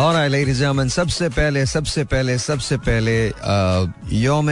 और 0.00 0.14
ladies 0.30 0.60
and 0.60 0.64
gentlemen, 0.64 0.88
सबसे 0.88 1.28
पहले 1.28 1.64
सबसे 1.66 2.04
पहले 2.08 2.38
सबसे 2.38 2.76
पहले 2.88 3.16
योम 4.16 4.46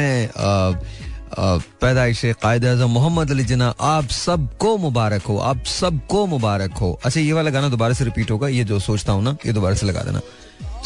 पैदाइश 1.81 2.25
कायद 2.43 2.65
अजम 2.65 2.91
मोहम्मद 2.91 3.31
अली 3.31 3.45
जना 3.45 3.69
आप 3.81 4.09
सबको 4.13 4.77
मुबारक 4.79 5.23
हो 5.23 5.37
आप 5.51 5.65
सबको 5.65 6.27
मुबारक 6.27 6.73
हो। 6.81 6.91
अच्छा 7.05 7.21
ये 7.21 7.33
वाला 7.33 7.51
गाना 7.51 7.69
दोबारा 7.69 7.95
से 7.95 8.05
रिपीट 8.05 8.31
होगा 8.31 8.49
ये 8.49 8.65
जो 8.65 8.79
सोचता 8.79 9.13
हूँ 9.13 9.23
ना 9.25 9.37
ये 9.47 9.53
दोबारा 9.53 9.75
से 9.75 9.87
लगा 9.87 10.03
देना। 10.03 10.21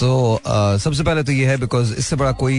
तो 0.03 0.41
सबसे 0.83 1.03
पहले 1.05 1.23
तो 1.23 1.33
ये 1.33 1.47
है 1.47 1.57
बिकॉज़ 1.57 1.93
इससे 1.95 2.17
बड़ा 2.17 2.31
कोई 2.35 2.57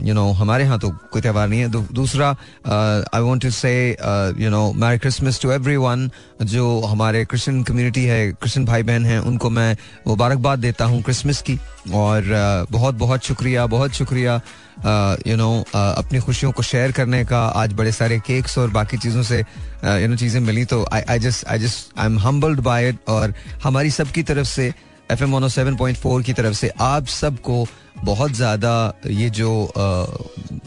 यू 0.00 0.14
नो 0.14 0.30
हमारे 0.32 0.64
यहाँ 0.64 0.78
तो 0.80 0.88
कोई 1.12 1.22
त्यौहार 1.22 1.48
नहीं 1.48 1.60
है। 1.60 1.68
दूसरा 1.92 2.28
I 3.14 3.20
want 3.20 3.42
to 3.42 3.50
say 3.50 3.72
you 4.40 4.50
know 4.50 4.62
merry 4.72 4.98
Christmas 4.98 5.40
to 5.42 5.50
everyone 5.76 6.10
जो 6.42 6.80
हमारे 6.82 7.24
क्रिश्चियन 7.24 7.62
कम्युनिटी 7.62 8.04
है 8.04 8.20
क्रिश्चियन 8.32 8.66
भाई 8.66 8.82
बहन 8.82 9.04
हैं, 9.06 9.18
उनको 9.20 9.50
मैं 9.50 9.76
मुबारकबाद 10.06 10.58
देता 10.58 10.84
हूँ 10.84 11.02
क्रिसमस 11.02 11.42
की। 11.42 11.58
और 11.94 12.66
बहुत 12.70 12.94
बहुत 12.94 13.24
शुक्रिया 13.24 13.66
बहुत 13.66 13.92
शुक्रिया 13.94 14.40
यू 15.26 15.36
नो 15.36 15.52
अपनी 15.74 16.20
खुशियों 16.20 16.52
को 16.52 16.62
शेयर 16.62 16.92
करने 16.92 17.24
का। 17.24 17.46
आज 17.62 17.72
बड़े 17.72 17.92
सारे 17.92 18.18
केक्स 18.26 18.58
और 18.58 18.70
बाकी 18.70 18.96
चीज़ों 18.98 19.22
से 19.22 19.38
यू 19.38 20.08
नो 20.08 20.16
चीज़ें 20.16 20.40
मिली 20.40 20.64
तो 20.64 20.84
I 20.92 21.02
I 21.08 21.18
just 21.18 21.46
I 21.46 21.58
just 21.58 21.98
I 21.98 22.06
am 22.06 22.18
humbled 22.18 22.60
by 22.60 22.88
it 22.88 23.08
और 23.08 23.34
हमारी 23.64 23.90
सबकी 23.90 24.22
तरफ़ 24.22 24.48
से 24.48 24.72
एफ़ 25.10 25.22
एम 25.24 25.92
फोर 25.94 26.22
की 26.22 26.32
तरफ़ 26.32 26.54
से 26.54 26.70
आप 26.80 27.06
सबको 27.08 27.66
बहुत 28.04 28.32
ज़्यादा 28.32 28.72
ये 29.06 29.30
जो 29.30 29.50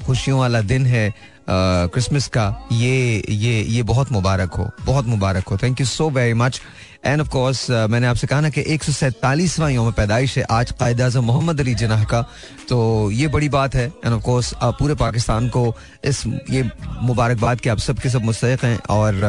खुशियों 0.06 0.40
वाला 0.40 0.62
दिन 0.64 0.86
है 0.86 1.14
क्रिसमस 1.50 2.28
का, 2.28 2.68
ये 2.72 3.24
ये 3.30 3.62
ये 3.64 3.84
बहुत 3.84 4.12
मुबारक 4.12 4.54
हो, 4.54 4.70
बहुत 4.86 5.06
मुबारक 5.08 5.48
हो। 5.48 5.58
Thank 5.58 5.80
you 5.80 5.86
so 5.86 6.10
very 6.10 6.34
much 6.34 6.62
and 7.06 7.22
of 7.22 7.30
course 7.30 7.70
मैंने 7.70 8.08
आपसे 8.08 8.28
कहा 8.28 8.42
ना 8.42 8.50
कि 8.50 8.64
एक 8.74 8.84
सौ 8.84 8.92
सैतालीसवां 8.92 9.72
योम 9.72 9.92
पैदाइश 9.92 10.38
है 10.38 10.44
आज 10.52 10.72
कायद 10.80 11.02
अजम 11.02 11.24
मोहम्मद 11.26 11.60
अली 11.60 11.74
जनाह 11.76 12.04
का। 12.04 12.22
तो 12.70 13.10
ये 13.12 13.28
बड़ी 13.28 13.50
बात 13.50 13.76
है। 13.76 13.86
एंड 14.06 14.14
ऑफ़ 14.14 14.22
कोर्स 14.24 14.54
पूरे 14.64 14.96
पाकिस्तान 14.96 15.50
को 15.50 15.66
इस, 16.06 16.24
ये 16.50 16.70
मुबारकबाद 17.02 17.60
के 17.60 17.70
आप 17.70 17.80
सब 17.80 18.00
के 18.00 18.10
सब 18.10 18.24
मुस्तक 18.24 18.64
हैं 18.64 18.78
और 18.90 19.20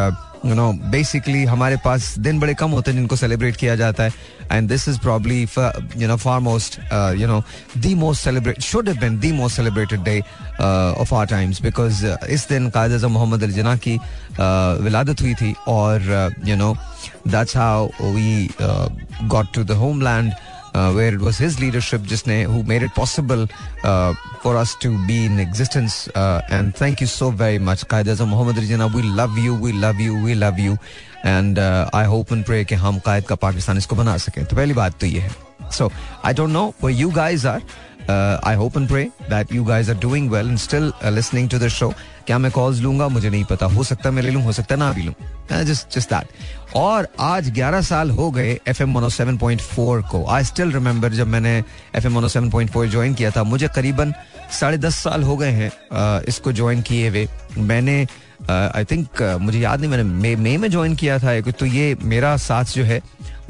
यू 0.44 0.54
नो 0.54 0.72
बेसिकली 0.90 1.44
हमारे 1.44 1.76
पास 1.84 2.14
दिन 2.18 2.40
बड़े 2.40 2.54
कम 2.54 2.70
होते 2.70 2.90
हैं 2.90 2.98
जिनको 2.98 3.16
सेलिब्रेट 3.16 3.56
किया 3.56 3.76
जाता 3.76 4.04
है। 4.04 4.12
And 4.52 4.68
this 4.68 4.88
is 4.88 4.98
probably 5.00 5.40
you 5.42 6.08
know 6.08 6.16
far 6.16 6.40
most 6.40 6.78
you 7.20 7.26
know 7.26 7.42
the 7.78 7.94
most 7.96 8.24
celebrate 8.24 8.60
should 8.60 8.88
have 8.88 8.98
been 9.00 9.18
the 9.20 9.34
most 9.34 9.56
celebrated 9.56 10.02
day 10.04 10.18
of 11.00 11.14
our 11.14 11.26
times 11.26 11.62
because 11.62 12.06
इस 12.06 12.48
दिन 12.48 12.70
कायद 12.70 12.92
अजम 12.92 13.12
मोहम्मद 13.12 13.42
अली 13.42 13.52
जना 13.52 13.76
की 13.76 13.96
uh, 13.96 14.82
विलादत 14.84 15.20
हुई 15.20 15.34
थी 15.34 15.54
और 15.68 16.32
you 16.46 16.56
know 16.56 16.74
that's 17.28 17.56
how 17.56 17.88
we 18.02 18.48
got 19.22 19.54
to 19.54 19.64
the 19.64 19.70
homeland 19.84 20.32
uh, 20.32 20.38
where 20.93 21.13
it 21.13 21.19
was 21.19 21.37
his 21.37 21.59
leadership 21.59 22.03
just 22.03 22.27
who 22.27 22.63
made 22.63 22.83
it 22.83 22.93
possible 22.93 23.47
uh, 23.83 24.13
for 24.41 24.55
us 24.55 24.75
to 24.75 24.97
be 25.07 25.25
in 25.25 25.39
existence. 25.39 26.07
Uh, 26.15 26.41
and 26.49 26.75
thank 26.75 27.01
you 27.01 27.07
so 27.07 27.31
very 27.31 27.59
much, 27.59 27.87
Qaid 27.87 28.05
Azam 28.05 28.29
Muhammad 28.29 28.55
Rijana. 28.55 28.93
We 28.93 29.01
love 29.01 29.37
you, 29.37 29.55
we 29.55 29.73
love 29.73 29.99
you, 29.99 30.21
we 30.23 30.35
love 30.35 30.59
you. 30.59 30.77
And 31.23 31.59
uh, 31.59 31.89
I 31.93 32.03
hope 32.03 32.31
and 32.31 32.45
pray 32.45 32.63
कि 32.65 32.75
हम 32.75 32.99
कायद 33.05 33.27
का 33.27 33.35
पाकिस्तान 33.35 33.77
इसको 33.77 33.95
बना 33.95 34.17
सकें 34.17 34.43
तो 34.45 34.55
पहली 34.55 34.73
बात 34.73 34.99
तो 34.99 35.05
ये 35.07 35.19
है 35.19 35.31
So 35.71 35.91
I 36.23 36.33
don't 36.33 36.53
know 36.53 36.73
where 36.79 36.93
you 36.93 37.11
guys 37.11 37.45
are. 37.45 37.61
I 38.08 38.54
hope 38.54 38.76
and 38.76 38.88
pray 38.88 39.10
that 39.28 39.50
you 39.50 39.64
guys 39.64 39.88
are 39.88 39.98
doing 40.00 40.28
well 40.30 40.48
and 40.48 40.60
still 40.60 40.90
uh, 41.02 41.10
listening 41.10 41.48
to 41.48 41.58
the 41.58 41.70
show. 41.76 41.92
क्या 42.26 42.38
मैं 42.38 42.50
कॉल्स 42.52 42.80
लूँगा? 42.80 43.08
मुझे 43.08 43.30
नहीं 43.30 43.44
पता। 43.44 43.66
हो 43.66 43.84
सकता 43.84 44.10
मैं 44.10 44.22
ले 44.22 44.30
लूँ 44.30 44.42
हो 44.42 44.52
सकता 44.52 44.76
ना 44.76 44.90
भी 44.92 45.02
लूँ। 45.02 45.14
जस्ट 45.64 45.96
जस्ट 45.96 46.12
दैट 46.12 46.76
और 46.76 47.08
आज 47.20 47.50
11 47.58 47.82
साल 47.84 48.10
हो 48.10 48.30
गए 48.30 48.58
एफ़ 48.68 48.82
एम 48.82 49.56
फोर 49.56 50.02
को। 50.02 50.24
आई 50.30 50.44
स्टिल 50.44 50.72
रिमेंबर 50.72 51.12
जब 51.12 51.26
मैंने 51.26 51.56
एफ़ 51.94 52.06
एम 52.06 52.26
ज्वाइन 52.26 53.14
किया 53.14 53.30
था। 53.30 53.42
मुझे 53.42 53.68
करीबन 53.74 54.14
साढ़े 54.60 54.78
दस 54.78 54.96
साल 55.04 55.22
हो 55.22 55.36
गए 55.36 55.50
हैं 55.50 55.70
uh, 55.70 56.28
इसको 56.28 56.52
ज्वाइन 56.52 56.82
किए 56.82 57.08
हुए। 57.08 57.26
मैंने 57.58 58.06
आई 58.50 58.84
uh, 58.84 58.90
थिंक 58.90 59.22
uh, 59.22 59.38
मुझे 59.40 59.58
याद 59.58 59.80
नहीं 59.80 59.90
मैंने 59.90 60.02
मई 60.02 60.34
मे 60.36 60.56
में 60.56 60.70
ज्वाइन 60.70 60.94
किया 60.94 61.18
था 61.18 61.40
तो 61.50 61.66
ये 61.66 61.96
मेरा 62.02 62.36
साथ 62.36 62.64
जो 62.74 62.84
है 62.84 63.00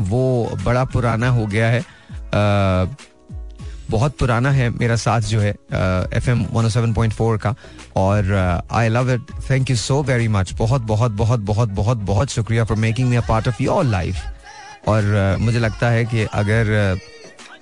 वो 0.01 0.51
बड़ा 0.65 0.85
पुराना 0.85 1.29
हो 1.29 1.47
गया 1.47 1.69
है। 1.69 1.81
बहुत 3.91 4.17
पुराना 4.19 4.51
है 4.51 4.69
मेरा 4.71 4.97
साथ 4.97 5.21
जो 5.21 5.41
है 5.41 5.51
F 5.51 6.31
M 6.31 6.45
one 6.53 6.69
seven 6.69 6.93
point 6.93 7.13
four 7.13 7.39
का। 7.39 7.55
और 7.97 8.33
I 8.73 8.89
love 8.89 9.13
it 9.13 9.33
thank 9.51 9.71
you 9.71 9.77
so 9.77 10.03
very 10.03 10.29
much 10.29 10.53
बहुत 10.59 10.83
बहुत 10.83 11.13
बहुत 11.13 11.41
बहुत 11.41 11.69
बहुत 11.71 11.99
बहुत 12.13 12.31
शुक्रिया 12.31 12.65
for 12.65 12.77
making 12.79 13.09
me 13.09 13.17
a 13.17 13.27
part 13.29 13.49
of 13.49 13.63
your 13.63 13.85
life 13.85 14.23
और 14.89 15.37
मुझे 15.41 15.59
लगता 15.59 15.91
है 15.91 16.05
कि 16.05 16.25
अगर 16.25 16.99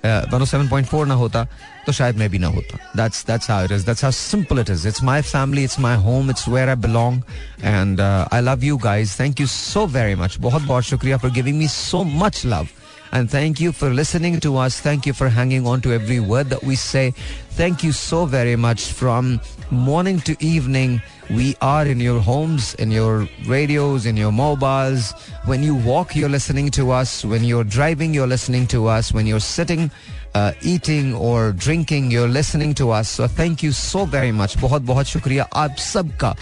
one 0.05 0.41
O 0.41 0.45
seven 0.45 0.67
point 0.67 0.87
four 0.87 1.05
ना 1.07 1.13
होता 1.13 1.45
तो 1.85 1.91
शायद 1.91 2.17
मैं 2.17 2.29
भी 2.29 2.39
ना 2.39 2.47
होता। 2.47 2.77
That's 2.95 3.25
that's 3.27 3.49
how 3.51 3.65
it 3.65 3.71
is 3.71 3.85
that's 3.85 4.03
how 4.03 4.11
simple 4.11 4.59
it 4.59 4.69
is 4.69 4.87
it's 4.87 5.03
my 5.03 5.21
family 5.21 5.63
it's 5.63 5.79
my 5.79 5.95
home 5.95 6.29
it's 6.29 6.47
where 6.47 6.69
I 6.69 6.75
belong 6.75 7.21
and 7.63 8.01
I 8.01 8.41
love 8.41 8.63
you 8.63 8.77
guys 8.77 9.19
thank 9.19 9.39
you 9.41 9.47
so 9.47 9.85
very 9.87 10.15
much 10.15 10.37
बहुत 10.39 10.61
बहुत 10.61 10.83
शुक्रिया 10.83 11.17
for 11.17 11.31
giving 11.31 11.57
me 11.57 11.67
so 11.67 12.03
much 12.03 12.41
love 12.45 12.67
And 13.13 13.29
thank 13.29 13.59
you 13.61 13.71
for 13.71 13.91
listening 13.91 14.39
to 14.39 14.57
us. 14.57 14.79
Thank 14.79 15.05
you 15.05 15.13
for 15.13 15.29
hanging 15.29 15.67
on 15.67 15.81
to 15.81 15.93
every 15.93 16.19
word 16.19 16.49
that 16.49 16.63
we 16.63 16.75
say. 16.75 17.11
Thank 17.51 17.83
you 17.83 17.91
so 17.91 18.25
very 18.25 18.55
much. 18.55 18.91
From 18.91 19.39
morning 19.69 20.19
to 20.21 20.35
evening, 20.43 20.99
we 21.29 21.55
are 21.61 21.85
in 21.85 21.99
your 21.99 22.19
homes, 22.19 22.73
in 22.75 22.89
your 22.89 23.29
radios, 23.45 24.07
in 24.07 24.17
your 24.17 24.31
mobiles. 24.31 25.13
When 25.45 25.61
you 25.61 25.75
walk, 25.75 26.15
you're 26.15 26.27
listening 26.27 26.71
to 26.71 26.89
us. 26.89 27.23
When 27.23 27.43
you're 27.43 27.63
driving, 27.63 28.15
you're 28.15 28.25
listening 28.25 28.65
to 28.73 28.87
us. 28.87 29.13
When 29.13 29.27
you're 29.27 29.45
sitting, 29.45 29.91
uh, 30.33 30.53
eating 30.63 31.13
or 31.13 31.51
drinking, 31.51 32.09
you're 32.09 32.27
listening 32.27 32.73
to 32.81 32.89
us. 32.89 33.09
So 33.09 33.27
thank 33.27 33.61
you 33.61 33.73
so 33.73 34.05
very 34.05 34.31
much. 34.31 34.57
बहुत 34.57 34.81
बहुत 34.89 35.05
शुक्रिया 35.05 35.47
आप 35.53 35.75
सबका 35.77 36.35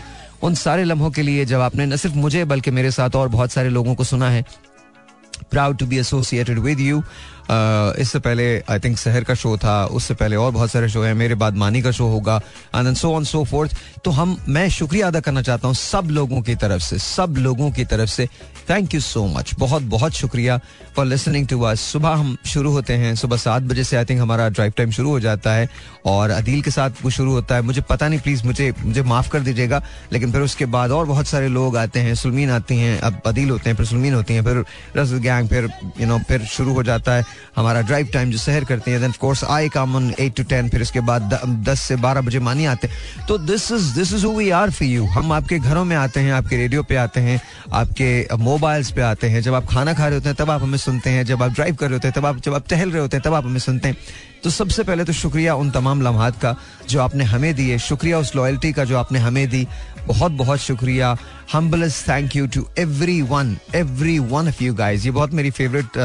उन 0.44 0.56
सारे 0.56 0.84
लम्हों 0.84 1.10
के 1.12 1.22
लिए 1.22 1.46
जब 1.46 1.60
आपने 1.62 1.86
न 1.86 1.96
सिर्फ़ 1.96 2.16
मुझे 2.18 2.44
बल्कि 2.46 2.72
मेरे 2.72 2.92
साथ 2.92 3.16
और 3.16 3.28
बहुत 3.30 3.52
सारे 3.52 3.70
लोगों 3.70 3.96
को 3.96 4.04
सुना 4.04 4.30
है 4.30 4.44
proud 5.52 5.78
to 5.78 5.86
be 5.86 6.00
associated 6.00 6.60
with 6.60 6.80
you 6.80 7.04
इससे 8.02 8.20
पहले 8.20 8.44
आई 8.70 8.80
थिंक 8.80 8.98
शहर 8.98 9.24
का 9.24 9.34
शो 9.34 9.56
था, 9.58 9.86
उससे 9.86 10.14
पहले 10.14 10.36
और 10.36 10.52
बहुत 10.52 10.72
सारे 10.72 10.90
शो 10.90 11.02
हैं, 11.04 11.14
मेरे 11.14 11.36
बाद 11.36 11.56
मानी 11.58 11.82
का 11.82 11.92
शो 11.92 12.08
होगा 12.08 12.36
and 12.76 12.94
so 12.96 13.14
on 13.14 13.24
so 13.24 13.44
forth 13.46 13.76
तो 14.06 14.12
हम, 14.12 14.38
मैं 14.50 14.70
शुक्रिया 14.70 15.08
अदा 15.08 15.20
करना 15.20 15.42
चाहता 15.42 15.68
हूँ 15.68 15.76
सब 15.76 16.08
लोगों 16.12 16.42
की 16.42 16.56
तरफ़ 16.56 16.82
से, 16.82 16.98
सब 17.00 17.36
लोगों 17.38 17.72
की 17.72 17.86
तरफ़ 17.86 18.10
से. 18.10 18.28
थैंक 18.70 18.94
यू 18.94 19.00
सो 19.02 19.26
मच 19.28 19.54
बहुत 19.60 19.84
बहुत 19.84 20.14
शुक्रिया 20.14 20.60
फॉर 20.96 21.06
लिसनिंग 21.06 21.48
टू 21.48 21.62
अस 21.62 21.82
सुबह 21.82 22.10
हम 22.10 22.38
शुरू 22.48 22.72
होते 22.72 22.94
हैं, 22.94 23.16
सुबह 23.16 23.38
सात 23.38 23.64
बजे 23.64 23.84
से 23.84 23.98
आई 23.98 24.06
थिंक 24.06 24.22
हमारा 24.22 24.48
ड्राइव 24.50 24.74
टाइम 24.78 24.92
शुरू 24.92 25.10
हो 25.10 25.20
जाता 25.20 25.54
है 25.54 25.70
और 26.06 26.30
अदील 26.30 26.62
के 26.62 26.72
साथ 26.72 27.04
वो 27.04 27.10
शुरू 27.10 27.32
होता 27.32 27.56
है। 27.56 27.62
मुझे 27.62 27.82
पता 27.82 28.08
नहीं 28.08 28.20
प्लीज़ 28.20 28.44
मुझे 28.46 28.74
मुझे 28.80 29.02
माफ़ 29.04 29.30
कर 29.30 29.40
दीजिएगा, 29.40 29.82
लेकिन 30.14 30.32
फिर 30.32 30.42
उसके 30.42 30.66
बाद 30.66 30.92
और 30.92 31.06
बहुत 31.06 31.28
सारे 31.28 31.48
लोग 31.48 31.78
आते 31.78 32.00
हैं, 32.00 32.16
सुलमीन 32.16 32.52
आती 32.52 32.78
हैं, 32.78 33.00
अब 33.00 33.22
अदील 33.26 33.50
होते 33.50 33.70
हैं, 33.70 33.78
फिर 33.78 33.86
सुलमीन 33.86 34.14
होती 34.14 34.34
हैं, 34.34 34.44
फिर 34.44 34.64
रस 34.98 35.12
गैंग, 35.22 35.50
फिर 35.50 35.70
यू 36.02 36.08
नो 36.08 36.20
फिर 36.20 36.46
शुरू 36.48 36.74
हो 36.74 36.84
जाता 36.84 37.16
है 37.16 37.26
हमारा 37.56 37.82
ड्राइव 37.82 38.08
टाइम 38.14 38.32
जो 38.32 38.38
शहर 38.38 38.64
करते 38.64 38.92
हैं। 38.92 39.02
Then 39.02 39.12
course 39.20 39.44
I 39.44 39.70
come 39.70 39.96
on 39.96 40.14
eight 40.20 40.36
to 40.36 40.44
ten 40.44 40.70
फिर 40.70 40.82
उसके 40.82 41.00
बाद 41.00 41.40
दस 41.68 41.82
से 41.82 41.96
बारह 41.98 42.22
बजे 42.22 42.40
मानी 42.40 42.66
आते 42.66 42.88
हैं। 42.88 43.26
तो 43.28 43.38
this 43.38 43.72
is 43.72 43.94
this 43.96 44.14
is 44.14 44.26
who 44.26 44.34
we 44.38 44.50
are 44.50 44.72
for 44.72 44.88
you 44.88 45.06
हम 45.08 45.32
आपके 45.32 45.60
घरों 45.60 45.86
में 45.86 45.96
आते 45.96 46.20
हैं, 46.20 46.34
आपके 46.34 46.58
रेडियो 46.58 46.84
पे 46.84 46.96
आते 46.96 47.22
हैं, 47.22 47.40
आपके 47.74 48.28
मोबाइल्स 48.40 48.92
पे 48.92 49.02
आते 49.02 49.30
हैं। 49.30 49.42
जब 49.42 49.54
आप 49.54 49.66
खाना 49.66 49.94
खा 49.94 50.06
रहे 50.06 50.16
होते 50.16 50.30
हैं, 50.30 50.36
तब 50.36 50.52
आप 50.52 50.62
हमें 50.62 50.78
सुनते 50.78 51.10
हैं। 51.10 51.26
जब 51.26 51.44
आप 51.44 51.52
ड्राइव 51.52 51.76
कर 51.76 51.86
रहे 51.86 51.96
होते 51.96 52.08
हैं, 52.08 52.16
तब 52.16 52.26
आप, 52.26 52.42
जब 52.42 52.54
आप 52.54 52.68
टहल 52.70 52.92
रहे 52.92 53.02
होते 53.02 53.18
हैं, 53.18 53.24
तब 53.26 53.34
आप 53.34 53.46
हमें 53.46 53.60
सुनते 53.60 53.90
हैं। 53.90 53.98
तो 54.44 54.50
सबसे 54.50 54.84
पहले 54.84 55.04
तो 55.04 55.14
शुक्रिया 55.14 55.56
उन 55.56 55.70
तमाम 55.72 56.02
लम्हात 56.02 56.40
का 56.42 56.56
जो 56.90 57.00
आपने 57.02 57.24
हमें 57.24 57.54
दिए। 57.56 57.78
शुक्रिया 57.80 58.20
उस 58.20 58.36
लॉयल्टी 58.36 58.72
का 58.74 58.86
जो 58.86 58.98
आपने 58.98 59.20
हमें 59.20 59.48
दी। 59.50 59.68
बहुत 60.08 60.32
बहुत 60.32 60.60
शुक्रिया। 60.60 61.16
Humbleness 61.54 62.04
thank 62.08 62.36
you 62.36 62.48
to 62.48 62.66
everyone 63.22 63.56
everyone 64.20 64.48
of 64.48 64.64
you 64.64 64.74
guys 64.74 65.06
ये 65.06 65.12
बहुत 65.12 65.34
मेरी 65.34 65.52
फेवरेट 65.52 65.98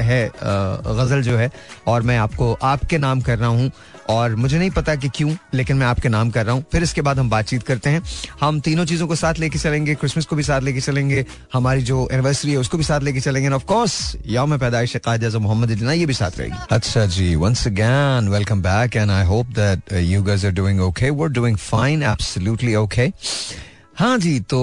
है 0.00 0.30
गज़ल 0.36 1.22
जो 1.22 1.36
है। 1.36 1.50
और 1.86 2.02
मैं 2.02 2.18
आपको, 2.18 2.52
आपके 2.52 2.98
नाम 2.98 3.20
कर 3.20 3.38
रहा 3.38 3.48
हूँ। 3.48 3.70
और 4.10 4.34
मुझे 4.36 4.58
नहीं 4.58 4.70
पता 4.70 4.94
कि 4.94 5.08
क्यों, 5.08 5.34
लेकिन 5.54 5.76
मैं 5.76 5.86
आपके 5.86 6.08
नाम 6.08 6.30
कर 6.30 6.44
रहा 6.46 6.54
हूँ। 6.54 6.64
फिर 6.72 6.82
इसके 6.82 7.00
बाद 7.00 7.18
हम 7.18 7.30
बातचीत 7.30 7.62
करते 7.62 7.90
हैं। 7.90 8.02
हम 8.40 8.60
तीनों 8.60 8.84
चीज़ों 8.84 9.06
को 9.08 9.14
साथ 9.16 9.38
लेके 9.38 9.58
चलेंगे 9.58 9.94
क्रिसमस 9.94 10.26
को 10.26 10.36
भी 10.36 10.42
साथ 10.42 10.60
लेके 10.60 10.80
चलेंगे, 10.80 11.24
हमारी 11.52 11.82
जो 11.82 12.08
एनिवर्सरी 12.12 12.52
है 12.52 12.58
उसको 12.58 12.78
भी 12.78 12.84
साथ 12.84 13.00
लेके 13.00 13.20
चलेंगे 13.20 13.48
ऑफ़ 13.50 13.64
कोर्स 13.64 14.16
यौम 14.28 14.56
पैदाइश 14.58 14.96
कायद 14.96 15.24
मोहम्मद 15.36 15.70
इजना 15.70 15.92
ये 15.92 16.06
भी 16.06 16.14
साथ 16.14 16.38
रहेगी। 16.38 16.56
अच्छा 16.70 17.06
जी 17.08 17.34
once 17.36 17.66
again 17.66 18.28
welcome 18.28 18.62
back 18.62 18.96
and 18.96 19.10
I 19.10 19.24
hope 19.26 19.46
that 19.58 19.92
you 19.92 20.22
guys 20.22 20.44
are 20.44 20.52
doing 20.52 20.80
okay 20.80 21.10
we 21.10 21.22
are 21.22 21.28
doing 21.30 21.56
fine 21.58 22.02
absolutely 22.02 22.74
okay 22.76 23.10
हाँ 23.98 24.16
जी 24.18 24.38
तो 24.40 24.58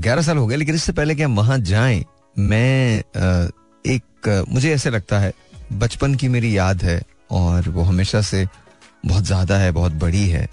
ग्यारह 0.00 0.22
साल 0.22 0.36
हो 0.38 0.46
गए, 0.46 0.56
लेकिन 0.56 0.74
इससे 0.74 0.92
पहले 0.92 1.14
कि 1.14 1.22
हम 1.22 1.36
वहाँ 1.36 1.58
जाएँ, 1.60 2.04
मैं 2.38 2.98
एक, 3.84 4.44
मुझे 4.48 4.72
ऐसे 4.72 4.90
लगता 4.90 5.18
है, 5.18 5.32
बचपन 5.72 6.14
की 6.14 6.28
मेरी 6.28 6.56
याद 6.56 6.82
है, 6.82 7.00
और 7.30 7.68
वो 7.68 7.82
हमेशा 7.82 8.20
से 8.20 8.46
बहुत 9.04 9.24
ज़्यादा 9.24 9.56
है, 9.56 9.70
बहुत 9.72 9.92
बड़ी 9.94 10.28
है। 10.28 10.48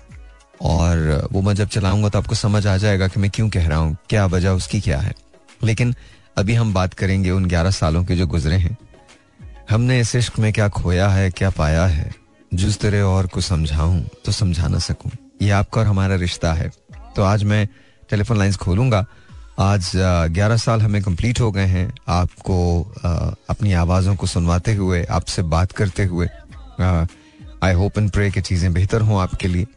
और 0.61 1.27
वो 1.31 1.41
मैं 1.41 1.53
जब 1.53 1.67
चलाऊँगा 1.67 2.09
तो 2.09 2.19
आपको 2.19 2.35
समझ 2.35 2.65
आ 2.67 2.75
जाएगा 2.77 3.07
कि 3.07 3.19
मैं 3.19 3.29
क्यों 3.31 3.49
कह 3.49 3.67
रहा 3.67 3.77
हूँ, 3.77 3.95
क्या 4.09 4.25
वजह 4.25 4.49
उसकी 4.51 4.79
क्या 4.81 4.99
है। 4.99 5.13
लेकिन 5.61 5.93
अभी 6.37 6.53
हम 6.53 6.73
बात 6.73 6.93
करेंगे 6.93 7.31
उन 7.31 7.45
ग्यारह 7.45 7.71
सालों 7.71 8.03
के 8.05 8.15
जो 8.15 8.27
गुजरे 8.27 8.55
हैं। 8.57 8.77
हमने 9.69 9.99
इस 9.99 10.15
इश्क 10.15 10.39
में 10.39 10.51
क्या 10.53 10.67
खोया 10.69 11.07
है, 11.09 11.29
क्या 11.29 11.49
पाया 11.49 11.85
है? 11.85 12.11
जिस 12.51 12.79
तेरे 12.79 13.01
और 13.01 13.27
को 13.27 13.41
समझाऊं 13.41 14.01
तो 14.25 14.31
समझा 14.31 14.67
ना 14.67 14.79
सकूँ। 14.79 15.11
ये 15.41 15.49
आपका 15.51 15.81
और 15.81 15.87
हमारा 15.87 16.15
रिश्ता 16.15 16.53
है। 16.53 16.71
तो 17.15 17.23
आज 17.23 17.43
मैं 17.43 17.67
टेलीफोन 18.09 18.37
लाइंस 18.37 18.55
खोलूँगा। 18.57 19.05
आज 19.59 19.91
ग्यारह 20.31 20.57
साल 20.57 20.81
हमें 20.81 21.01
कंप्लीट 21.03 21.39
हो 21.41 21.51
गए 21.51 21.65
हैं। 21.65 21.91
आपको 22.07 22.81
अपनी 23.49 23.73
आवाज़ों 23.75 24.15
को 24.15 24.27
सुनवाते 24.27 24.73
हुए, 24.73 25.03
आपसे 25.03 25.41
बात 25.43 25.71
करते 25.71 26.05
हुए 26.05 26.27
आई 27.63 27.73
होप 27.73 27.97
एंड 27.97 28.09
प्रे 28.11 28.29
कि 28.31 28.41
चीज़ें 28.41 28.73
बेहतर 28.73 29.01
हों 29.01 29.21
आपके 29.21 29.47
लिए। 29.47 29.67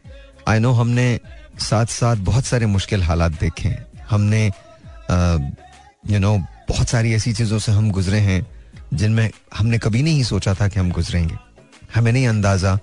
आई 0.47 0.59
नो 0.59 0.71
हमने 0.71 1.19
साथ 1.59 1.85
साथ 1.85 2.15
बहुत 2.23 2.45
सारे 2.45 2.65
मुश्किल 2.65 3.03
हालात 3.03 3.39
देखे 3.39 3.69
हैं। 3.69 3.85
हमने 4.09 4.45
यू 6.11 6.19
नो 6.19 6.37
बहुत 6.69 6.89
सारी 6.89 7.13
ऐसी 7.13 7.33
चीज़ों 7.33 7.59
से 7.59 7.71
हम 7.71 7.89
गुजरे 7.91 8.19
हैं, 8.19 8.45
जिनमें 8.93 9.29
हमने 9.57 9.77
कभी 9.77 10.03
नहीं 10.03 10.23
सोचा 10.23 10.53
था 10.53 10.67
कि 10.67 10.79
हम 10.79 10.91
गुजरेंगे। 10.91 11.35
हमें 11.95 12.11
नहीं 12.11 12.27
अंदाज़ा 12.27 12.75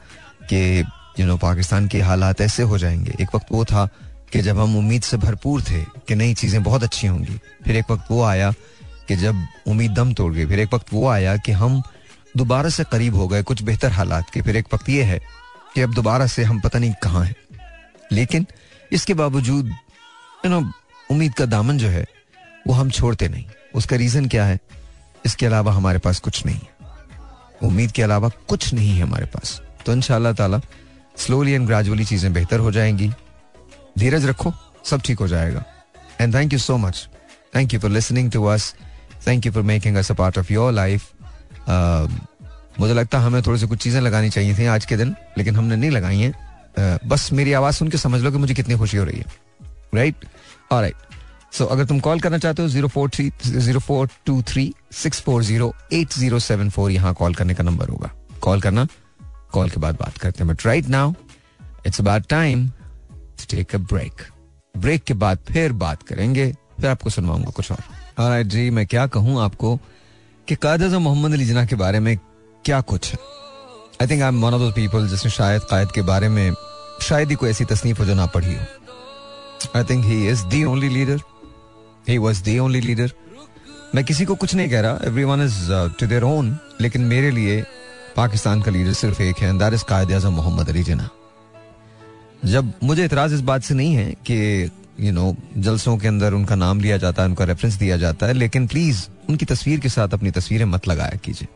कि 0.51 0.85
यू 1.21 1.27
नो 1.27 1.37
पाकिस्तान 1.37 1.89
के 1.89 2.01
हालात 2.01 2.41
ऐसे 2.41 2.63
हो 2.63 2.79
जाएँगे। 2.79 3.15
एक 3.21 3.35
वक्त 3.35 3.47
वो 3.53 3.65
था 3.65 3.89
कि 4.33 4.41
जब 4.43 4.59
हम 4.59 4.77
उम्मीद 4.77 5.03
से 5.03 5.17
भरपूर 5.17 5.63
थे 5.63 5.83
कि 6.09 6.15
नई 6.15 6.35
चीज़ें 6.35 6.63
बहुत 6.63 6.83
अच्छी 6.83 7.07
होंगी, 7.07 7.39
फिर 7.65 7.77
एक 7.77 7.91
वक्त 7.91 8.11
वो 8.11 8.23
आया 8.23 8.51
कि 9.09 9.17
जब 9.17 9.47
उम्मीद 9.67 9.93
दम 9.93 10.13
तोड़ 10.13 10.33
गई, 10.35 10.47
फिर 10.47 10.61
एक 10.61 10.75
वक्त 10.75 10.93
वो 10.93 11.07
आया 11.09 11.37
कि 11.37 11.53
हम 11.53 11.83
दोबारा 12.39 12.69
से 12.69 12.85
करीब 12.85 13.15
हो 13.15 13.27
गए 13.29 13.43
कुछ 13.43 13.63
बेहतर 13.63 13.93
हालात 13.93 14.31
के। 14.31 14.43
फिर 14.43 14.57
एक 14.57 14.75
वक्त 14.75 14.89
ये 14.89 15.03
है 15.03 15.21
कि 15.75 15.81
अब 15.81 15.95
दोबारा 15.95 16.27
से 16.27 16.45
हम 16.45 16.61
पता 16.61 16.79
नहीं 16.79 16.95
कहाँ 17.03 17.25
हैं। 17.25 17.35
लेकिन 18.13 18.47
इसके 18.93 19.15
बावजूद 19.15 19.69
यू 20.45 20.51
नो 20.51 20.61
उम्मीद 21.11 21.35
का 21.35 21.47
दामन 21.47 21.79
जो 21.79 21.89
है, 21.89 22.05
वो 22.67 22.75
हम 22.75 22.91
छोड़ते 22.91 23.29
नहीं। 23.29 23.45
उसका 23.75 23.97
रीज़न 23.97 24.29
क्या 24.29 24.45
है? 24.45 24.59
इसके 25.27 25.47
अलावा 25.47 25.73
हमारे 25.73 25.99
पास 25.99 26.21
कुछ 26.21 26.45
नहीं 26.47 26.57
है। 26.57 26.77
उम्मीद 27.63 27.93
के 27.93 28.03
अलावा 28.03 28.29
कुछ 28.49 28.73
नहीं 28.75 28.91
है 28.91 29.03
हमारे 29.03 29.27
पास। 29.27 29.61
तो 29.87 29.93
इन 29.93 30.33
ताला 30.33 30.61
स्लोली 31.17 31.53
एंड 31.53 31.67
ग्रेजुअली 31.67 32.05
चीज़ें 32.05 32.33
बेहतर 32.33 32.59
हो 32.59 32.73
जाएँगी। 32.73 33.11
धीरज 33.99 34.27
रखो, 34.27 34.53
सब 34.85 35.01
ठीक 35.01 35.19
हो 35.19 35.29
जाएगा। 35.29 35.65
And 36.21 36.35
thank 36.35 36.53
you 36.53 36.59
so 36.59 36.77
much 36.77 37.09
thank 37.57 37.75
you 37.75 37.81
for 37.81 37.91
listening 37.91 38.31
to 38.33 38.45
us 38.45 38.75
thank 39.27 39.47
you 39.47 39.53
for 39.53 39.63
making 39.63 39.97
us 39.97 40.11
a 40.11 40.15
part 40.15 40.39
of 40.39 40.53
your 40.53 40.73
life 40.73 41.11
मुझे 42.81 42.95
लगता 42.95 43.19
है 43.19 43.27
हमें 43.27 43.43
थोड़ी 43.43 43.59
सी 43.61 43.67
कुछ 43.67 43.83
चीज़ें 43.83 44.01
लगानी 44.01 44.31
चाहिए 44.31 44.55
थी 44.59 44.67
आज 44.67 44.85
के 44.87 44.97
दिन 44.97 45.15
लेकिन 45.39 45.57
हमने 45.57 45.77
नहीं 45.77 45.91
लगाई 45.91 46.19
हैं। 46.19 46.99
बस 47.09 47.33
मेरी 47.33 47.53
आवाज़ 47.53 47.75
सुन 47.77 47.89
के 47.89 47.99
समझ 47.99 48.21
लो 48.23 48.31
कि 48.33 48.39
मुझे 48.39 48.55
कितनी 48.55 48.77
खुशी 48.79 48.97
हो 48.97 49.05
रही 49.05 49.19
है। 49.19 49.25
राइट 49.95 50.25
और 50.73 50.83
राइट 50.83 51.55
सो 51.55 51.65
अगर 51.65 51.85
तुम 51.87 52.01
कॉल 52.01 52.21
करना 52.21 52.39
चाहते 52.39 52.63
हो 52.63 52.69
zero 52.69 52.89
four 52.89 53.11
three 53.11 53.31
zero 53.45 53.81
four 53.81 54.09
two 54.27 54.41
three 54.49 54.73
six 54.93 55.21
four 55.21 55.43
zero 55.45 55.73
eight 55.93 56.13
zero 56.13 56.39
seven 56.39 56.71
four 56.71 56.91
यहाँ 56.91 57.15
कॉल 57.15 57.35
करने 57.35 57.55
का 57.55 57.65
नंबर 57.65 57.89
होगा। 57.89 58.11
कॉल 58.41 58.61
करना 58.61 58.87
कॉल 59.53 59.71
के 59.71 59.81
बाद 59.81 59.99
बात 60.01 60.19
करते 60.19 60.45
हैं। 60.45 60.53
But 60.53 60.67
right 60.67 60.89
now 60.89 61.13
it's 61.87 62.01
about 62.01 62.29
time 62.29 62.69
take 63.51 63.75
a 63.75 63.79
break 63.93 64.23
break 64.75 65.05
के 65.05 65.15
बाद 65.15 65.39
फिर 65.49 65.73
बात 65.75 66.03
करेंगे 66.03 66.51
फिर 66.53 66.87
आपको 66.87 67.11
सुनवाऊँगा 67.11 67.51
कुछ 67.51 67.71
और। 67.73 67.79
Right, 67.79 68.47
जी 68.47 68.71
मैं 68.71 68.87
क्या 68.87 69.07
कहूँ 69.07 69.41
आपको? 69.43 69.79
कि 70.49 70.55
कायद 70.57 70.83
अजम 70.83 71.03
मोहम्मद 71.03 71.33
अली 71.33 71.45
जना 71.45 71.65
के 71.67 71.77
बारे 71.77 71.99
में 72.01 72.17
क्या 72.65 72.81
कुछ 72.81 73.11
है? 73.13 73.19
I 74.03 74.07
think 74.07 74.23
I 74.23 74.29
am 74.29 74.41
one 74.45 74.55
of 74.55 74.61
those 74.61 74.73
people 74.75 75.09
जिसने 75.09 75.31
शायद 75.31 75.63
कायद 75.71 75.91
के 75.93 76.03
बारे 76.03 76.29
में 76.29 76.55
शायद 77.03 77.31
ही 77.31 77.35
कोई 77.35 77.51
ऐसी 77.51 77.65
तसनीफ 77.65 78.01
हो 78.01 78.05
जो 78.05 78.15
ना 78.15 78.27
पढ़ी 78.27 78.55
हो। 78.55 78.65
I 79.77 79.85
think 79.85 80.05
he 80.05 80.29
is 80.29 80.45
the 80.47 80.63
only 80.65 80.89
leader 80.89 81.21
he 82.09 82.19
was 82.19 82.43
the 82.45 82.59
only 82.59 82.81
leader 82.81 83.13
मैं 83.95 84.05
किसी 84.05 84.25
को 84.25 84.35
कुछ 84.35 84.55
नहीं 84.55 84.69
कह 84.71 84.81
रहा। 84.81 84.99
Everyone 85.25 85.45
is 85.45 85.59
to 86.01 86.07
their 86.07 86.23
own 86.23 86.57
लेकिन 86.81 87.03
मेरे 87.13 87.31
लिए 87.31 87.61
पाकिस्तान 88.17 88.63
का 88.63 88.71
लीडर 88.71 88.93
सिर्फ़ 89.03 89.23
एक 89.23 89.39
है 89.39 89.57
दैट 89.59 89.75
इज़ 89.75 89.85
कायद 89.89 90.13
आज़म 90.13 90.33
मोहम्मद 90.35 90.69
अली 90.69 90.83
जना 90.85 91.09
जब 92.45 92.73
मुझे 92.85 93.05
इतराज 93.05 93.33
इस 93.35 93.41
बात 93.41 93.63
से 93.63 93.75
नहीं 93.75 93.95
है 93.95 94.11
कि 94.27 94.71
यू 94.99 95.13
नो 95.13 95.35
जलसों 95.59 95.97
के 95.99 96.09
अंदर 96.09 96.33
उनका 96.35 96.55
नाम 96.57 96.81
लिया 96.81 96.97
जाता 96.97 97.23
है, 97.23 97.29
उनका 97.29 97.45
रेफरेंस 97.45 97.75
दिया 97.77 97.97
जाता 97.97 98.27
है, 98.27 98.33
लेकिन 98.35 98.67
प्लीज़ 98.67 99.07
उनकी 99.29 99.45
तस्वीर 99.47 99.81
के 99.81 99.89
साथ 99.89 100.15
अपनी 100.15 100.31
तस्वीरें 100.33 100.65
मत 100.67 100.89
लगाया 100.89 101.19
कीजिए। 101.25 101.49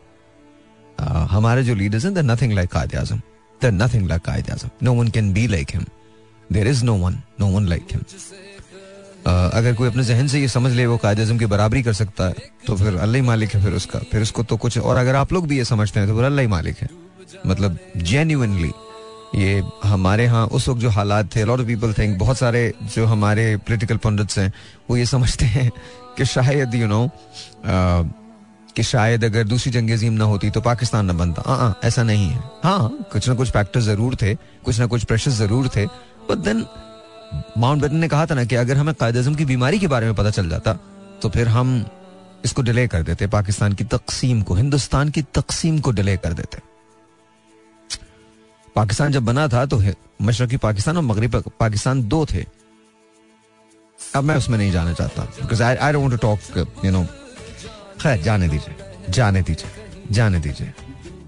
हमारे 1.31 1.63
जो 1.63 1.75
लीडर्स 1.75 2.05
हैं 2.05 2.23
nothing 2.23 2.53
like 2.53 2.69
Quaid 2.71 2.95
Azam 2.95 3.21
there 3.61 3.71
nothing 3.73 4.07
like 4.09 4.21
Quaid 4.21 4.49
Azam 4.51 4.69
no 4.83 4.93
one 4.93 5.07
can 5.09 5.33
be 5.33 5.47
like 5.47 5.71
him 5.73 5.85
there 6.49 6.67
is 6.67 6.83
no 6.85 6.95
one 6.95 7.21
no 7.39 7.47
one 7.49 7.67
like 7.67 7.87
him 7.91 8.01
अगर 9.25 9.73
कोई 9.75 9.87
अपने 9.87 10.03
जहन 10.03 10.27
से 10.27 10.39
ये 10.39 10.47
समझ 10.49 10.71
ले, 10.71 10.85
वो 10.85 10.97
कायद 10.97 11.19
अजम 11.19 11.37
की 11.37 11.45
बराबरी 11.45 11.83
कर 11.83 11.93
सकता 11.93 12.23
है 12.25 12.49
तो 12.67 12.75
फिर 12.75 12.95
अल्लाह 12.97 13.21
मालिक 13.23 13.53
है 13.55 13.63
फिर 13.63 13.73
उसका। 13.73 13.99
फिर 14.11 14.21
उसको 14.21 14.43
तो 14.43 14.57
कुछ 14.57 14.77
और, 14.77 14.97
अगर 14.97 15.15
आप 15.15 15.33
लोग 15.33 15.47
भी 15.47 15.57
ये 15.57 15.65
समझते 15.65 15.99
हैं 15.99 16.09
तो 16.09 16.15
फिर 16.15 16.25
अल्लाह 16.25 16.47
मालिक 16.49 16.77
है। 16.77 16.89
मतलब 17.47 17.77
जेन्यूनली 17.97 18.71
ये 19.35 19.61
हमारे 19.83 20.23
यहाँ 20.23 20.45
उस 20.47 20.67
वक्त 20.69 20.81
जो 20.81 20.89
हालात 20.91 21.35
थे 21.35 21.43
लॉट 21.45 21.59
ऑफ़ 21.59 21.67
पीपल 21.67 21.93
थिंक 21.93 22.17
बहुत 22.19 22.37
सारे 22.37 22.73
जो 22.95 23.05
हमारे 23.05 23.55
पोलिटिकल 23.59 23.97
पंडित्स 23.97 24.37
हैं, 24.39 24.51
वो 24.89 24.97
ये 24.97 25.05
समझते 25.05 25.45
हैं 25.47 25.71
कि 26.17 26.25
शायद 26.25 26.75
यू 26.75 26.87
नो 26.87 27.07
कि 28.75 28.83
शायद 28.83 29.23
अगर 29.23 29.43
दूसरी 29.43 29.71
जंग 29.71 29.89
अजीम 29.91 30.13
ना 30.13 30.25
होती 30.25 30.49
तो 30.49 30.61
पाकिस्तान 30.61 31.05
ना 31.05 31.13
बनता। 31.13 31.43
हाँ 31.47 31.79
ऐसा 31.83 32.03
नहीं 32.03 32.27
है। 32.27 32.39
हाँ 32.63 33.05
कुछ 33.11 33.27
ना 33.29 33.35
कुछ 33.35 33.51
फैक्टर 33.51 33.81
ज़रूर 33.81 34.15
थे, 34.21 34.33
कुछ 34.35 34.79
ना 34.79 34.85
कुछ 34.87 35.03
प्रेशर 35.03 35.31
ज़रूर 35.31 35.67
थे 35.75 35.85
बट 36.29 36.37
देन 36.39 36.65
माउंट 37.57 37.81
बेटन 37.81 37.95
ने 37.95 38.07
कहा 38.07 38.25
था 38.25 38.35
ना 38.35 38.43
कि 38.45 38.55
अगर 38.55 38.77
हमें 38.77 38.93
कायद 38.95 39.35
की 39.37 39.45
बीमारी 39.45 39.79
के 39.79 39.87
बारे 39.87 40.05
में 40.05 40.15
पता 40.15 40.29
चल 40.31 40.49
जाता 40.49 40.73
तो 41.21 41.29
फिर 41.29 41.47
हम 41.47 41.85
इसको 42.45 42.61
डिले 42.61 42.87
कर 42.87 43.03
देते, 43.03 43.27
पाकिस्तान 43.27 43.73
की 43.73 43.83
तकसीम 43.85 44.41
को, 44.41 44.53
हिंदुस्तान 44.55 45.09
की 45.09 45.21
तकसीम 45.33 45.79
को 45.79 45.91
डिले 45.91 46.15
कर 46.17 46.33
देते। 46.33 46.61
पाकिस्तान 48.75 49.11
जब 49.11 49.25
बना 49.25 49.47
था 49.47 49.65
तो 49.65 49.81
मशरकी 50.21 50.57
पाकिस्तान 50.57 50.97
और 50.97 51.03
मगरबी 51.03 51.49
पाकिस्तान 51.59 52.03
दो 52.07 52.25
थे। 52.25 52.45
अब 54.15 54.23
मैं 54.23 54.35
उसमें 54.35 54.57
नहीं 54.57 54.71
जाना 54.71 54.93
चाहता 54.93 55.23
because 55.41 55.63
I 55.63 55.75
I 55.77 55.93
don't 55.93 56.19
talk 56.21 56.57
you 56.85 56.91
know 56.91 57.03
खैर, 58.01 58.21
जाने 58.21 58.47
दीजिए 58.49 58.75
जाने 59.09 59.41
दीजिए 59.41 60.11
जाने 60.11 60.39
दीजिए। 60.39 60.73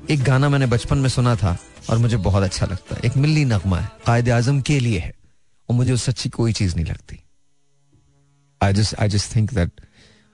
एक 0.09 0.23
गाना 0.23 0.49
मैंने 0.49 0.65
बचपन 0.67 0.97
में 0.97 1.09
सुना 1.09 1.35
था 1.35 1.57
और 1.89 1.97
मुझे 1.97 2.17
बहुत 2.19 2.43
अच्छा 2.43 2.65
लगता 2.65 2.95
है। 2.95 3.01
एक 3.05 3.17
मिल्ली 3.17 3.45
नगमा 3.45 3.79
है, 3.79 3.89
कायद 4.05 4.29
आज़म 4.31 4.59
के 4.61 4.79
लिए 4.79 4.99
है, 4.99 5.13
और 5.69 5.75
मुझे 5.75 5.93
उससे 5.93 6.11
अच्छी 6.11 6.29
कोई 6.29 6.53
चीज़ 6.53 6.75
नहीं 6.75 6.85
लगती। 6.85 7.19
I 8.61 8.73
just 8.73 8.95
I 8.99 9.09
just 9.09 9.35
think 9.35 9.53
that 9.53 9.81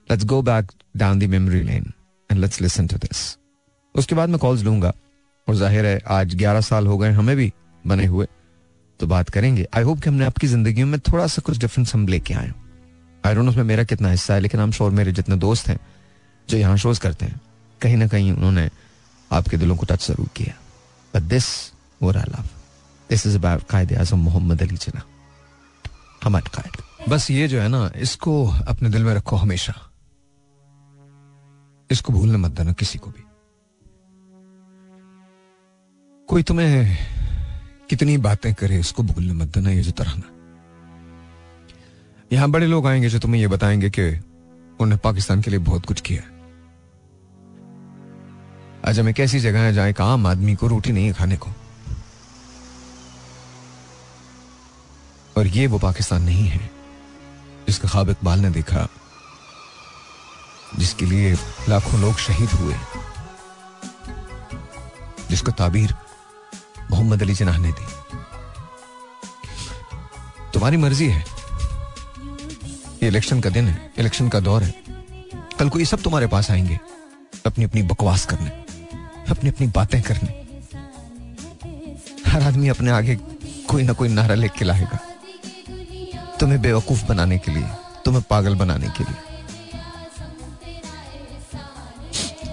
let's 0.08 0.24
go 0.24 0.40
back 0.42 0.72
down 0.96 1.18
the 1.18 1.24
memory 1.30 1.62
lane 1.62 1.92
and 2.30 2.40
let's 2.40 2.60
listen 2.60 2.86
to 2.86 2.96
this 2.98 3.20
उसके 3.94 4.14
बाद 4.14 4.28
मैं 4.28 4.38
कॉल्स 4.38 4.62
लूँगा। 4.62 4.92
और 5.48 5.54
ज़ाहिर 5.54 5.86
है 5.86 6.00
आज 6.10 6.34
ग्यारह 6.34 6.60
साल 6.62 6.86
हो 6.86 6.98
गए 6.98 7.10
हमें 7.12 7.36
भी 7.36 7.52
बने 7.84 8.06
हुए। 8.06 8.26
तो 9.00 9.06
बात 9.06 9.28
करेंगे। 9.30 9.66
आई 9.76 9.82
होप 9.82 10.00
कि 10.00 10.08
हमने 10.08 10.24
आपकी 10.24 10.46
ज़िंदगी 10.46 10.84
में 10.84 10.98
थोड़ा 11.02 11.26
सा 11.26 11.42
कुछ 11.42 11.58
डिफरेंस 11.58 11.94
हम 11.94 12.06
लेके 12.08 12.34
आए 12.34 12.52
आई 13.24 13.34
डोंट 13.34 13.48
उसमें 13.48 13.64
मेरा 13.64 13.84
कितना 13.84 14.10
हिस्सा 14.10 14.34
है, 14.34 14.40
लेकिन 14.40 14.60
हम 14.60 14.70
शोर 14.72 14.90
मेरे 14.92 15.12
जितने 15.12 15.36
दोस्त 15.38 15.68
हैं 15.68 15.78
जो 16.48 16.56
यहाँ 16.58 16.76
शोज़ 16.76 17.00
करते 17.00 17.26
हैं, 17.26 17.40
कहीं 17.80 17.96
ना 17.96 18.06
कहीं 18.08 18.32
उन्होंने 18.32 18.68
आपके 19.30 19.56
दिलों 19.56 19.76
को 19.76 19.86
टच 19.86 20.06
ज़रूर 20.06 20.28
किया। 20.36 20.54
But 21.14 21.22
this 21.24 21.46
love 22.02 22.44
this 23.10 23.26
is 23.26 23.36
about 23.38 23.62
Quaid 23.70 23.92
Azam 23.94 24.18
Mohammad 24.20 24.62
Ali 24.62 24.76
Jinnah 24.76 25.02
हमारे 26.24 26.50
कायद। 26.54 27.10
बस 27.10 27.30
ये 27.30 27.48
जो 27.48 27.60
है 27.60 27.68
ना, 27.68 27.90
इसको 27.96 28.46
अपने 28.68 28.90
दिल 28.90 29.04
में 29.04 29.14
रखो 29.14 29.36
हमेशा। 29.36 29.74
इसको 31.90 32.12
भूलने 32.12 32.38
मत 32.38 32.50
देना 32.50 32.72
किसी 32.72 32.98
को 32.98 33.10
भी। 33.10 33.24
कोई 36.32 36.42
तुम्हें 36.42 36.96
कितनी 37.90 38.16
बातें 38.18 38.52
करे, 38.54 38.78
इसको 38.80 39.02
भूलने 39.02 39.32
मत 39.32 39.48
देना, 39.54 39.70
ये 39.70 39.82
जो 39.82 39.90
तरह 39.92 40.12
ना 40.16 40.28
यहाँ 42.32 42.48
बड़े 42.50 42.66
लोग 42.66 42.86
आएँगे 42.86 43.08
जो 43.08 43.18
तुम्हें 43.18 43.40
ये 43.40 43.48
बताएँगे 43.48 43.90
कि 43.90 44.08
उन्होंने 44.08 44.96
पाकिस्तान 44.96 45.42
के 45.42 45.50
लिए 45.50 45.60
बहुत 45.60 45.86
कुछ 45.86 46.00
किया। 46.00 46.22
आज 48.88 49.00
हम 49.00 49.08
एक 49.08 49.20
ऐसी 49.20 49.40
जगह 49.40 49.60
है 49.60 49.72
जहाँ 49.74 49.88
एक 49.88 50.00
आम 50.00 50.26
आदमी 50.26 50.54
को 50.54 50.66
रोटी 50.66 50.92
नहीं 50.92 51.06
है 51.06 51.12
खाने 51.12 51.36
को। 51.36 51.50
और 55.36 55.46
ये 55.46 55.66
वो 55.66 55.78
पाकिस्तान 55.78 56.22
नहीं 56.22 56.46
है, 56.48 56.70
जिसका 57.66 57.88
खाब 57.88 58.10
इकबाल 58.10 58.40
ने 58.40 58.50
देखा, 58.50 58.86
जिसके 60.78 61.06
लिए 61.06 61.34
लाखों 61.68 62.00
लोग 62.00 62.14
शहीद 62.18 62.48
हुए, 62.50 62.74
जिसको 65.30 65.52
ताबीर 65.52 65.94
मोहम्मद 66.92 67.22
अली 67.22 67.34
जिनाह 67.34 67.58
ने 67.58 67.72
दी। 67.72 67.86
तुम्हारी 70.54 70.76
मर्ज़ी 70.76 71.08
है। 71.08 71.24
ये 73.02 73.06
इलेक्शन 73.08 73.40
का 73.40 73.50
दिन 73.50 73.68
है, 73.68 73.92
इलेक्शन 73.98 74.28
का 74.28 74.40
दौर 74.40 74.62
है। 74.62 74.74
कल 75.58 75.68
को 75.68 75.78
ये 75.78 75.84
सब 75.84 76.02
तुम्हारे 76.02 76.26
पास 76.26 76.50
आएँगे। 76.50 76.80
अपनी 77.46 77.64
अपनी 77.64 77.82
बकवास 77.82 78.26
करने 78.26 78.48
अपनी 79.30 79.50
अपनी 79.50 79.66
बातें 79.66 80.02
करने। 80.02 80.42
हर 82.30 82.42
आदमी 82.42 82.68
अपने 82.68 82.90
आगे 82.90 83.16
कोई 83.68 83.82
ना 83.82 83.92
कोई 83.92 84.08
नारा 84.08 84.34
लेके 84.34 84.64
लाएगा। 84.64 84.98
तुम्हें 86.40 86.62
बेवकूफ़ 86.62 87.04
बनाने 87.04 87.38
के 87.38 87.52
लिए, 87.52 87.66
तुम्हें 88.04 88.24
पागल 88.30 88.54
बनाने 88.54 88.88
के 88.88 89.04
लिए। 89.04 89.16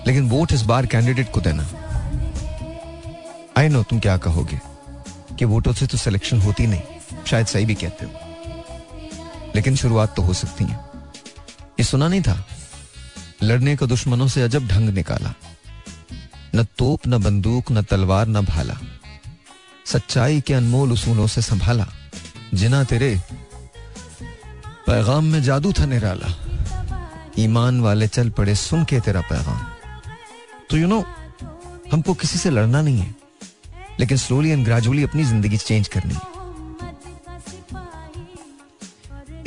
लेकिन 0.07 0.29
वोट 0.29 0.51
इस 0.51 0.61
बार 0.61 0.85
कैंडिडेट 0.85 1.31
को 1.31 1.41
देना। 1.41 1.88
आई 3.59 3.69
नो 3.69 3.83
तुम 3.83 3.99
क्या 3.99 4.17
कहोगे? 4.17 4.61
कि 5.39 5.45
वोटों 5.45 5.73
से 5.73 5.87
तो 5.87 5.97
सिलेक्शन 5.97 6.41
होती 6.41 6.67
नहीं। 6.67 6.81
शायद 7.27 7.47
सही 7.47 7.65
भी 7.65 7.75
कहते 7.75 8.05
हो। 8.05 8.11
लेकिन 9.55 9.75
शुरुआत 9.75 10.15
तो 10.15 10.21
हो 10.21 10.33
सकती 10.33 10.63
है। 10.63 10.79
ये 11.65 11.83
सुना 11.83 12.07
नहीं 12.07 12.21
था? 12.21 12.47
लड़ने 13.43 13.75
को 13.75 13.87
दुश्मनों 13.87 14.27
से 14.27 14.41
अजब 14.41 14.67
ढंग 14.67 14.89
निकाला। 14.89 15.33
न 16.55 16.63
तोप, 16.63 16.99
न 17.07 17.23
बंदूक, 17.23 17.71
न 17.71 17.81
तलवार, 17.81 18.27
न 18.27 18.45
भाला। 18.45 18.77
सच्चाई 19.85 20.41
के 20.41 20.53
अनमोल 20.53 20.91
उसूलों 20.91 21.27
से 21.27 21.41
संभाला। 21.41 21.87
जिना 22.53 22.83
तेरे 22.83 23.21
पैगाम 24.87 25.25
में 25.25 25.43
जादू 25.43 25.73
था 25.73 25.85
निराला। 25.85 26.35
ईमान 27.39 27.81
वाले 27.81 28.07
चल 28.07 28.29
पड़े 28.29 28.55
सुन 28.55 28.83
के 28.83 28.99
तेरा 28.99 29.21
पैगाम। 29.21 29.59
तो 30.69 30.77
यू 30.77 30.87
नो 30.87 31.01
हमको 31.93 32.13
किसी 32.13 32.37
से 32.37 32.49
लड़ना 32.49 32.81
नहीं 32.81 32.99
है। 32.99 33.18
लेकिन 33.99 34.17
स्लोली 34.17 34.49
एंड 34.49 34.65
ग्रेजुअली 34.65 35.03
अपनी 35.03 35.23
ज़िंदगी 35.23 35.57
चेंज 35.57 35.87
करनी। 35.87 36.17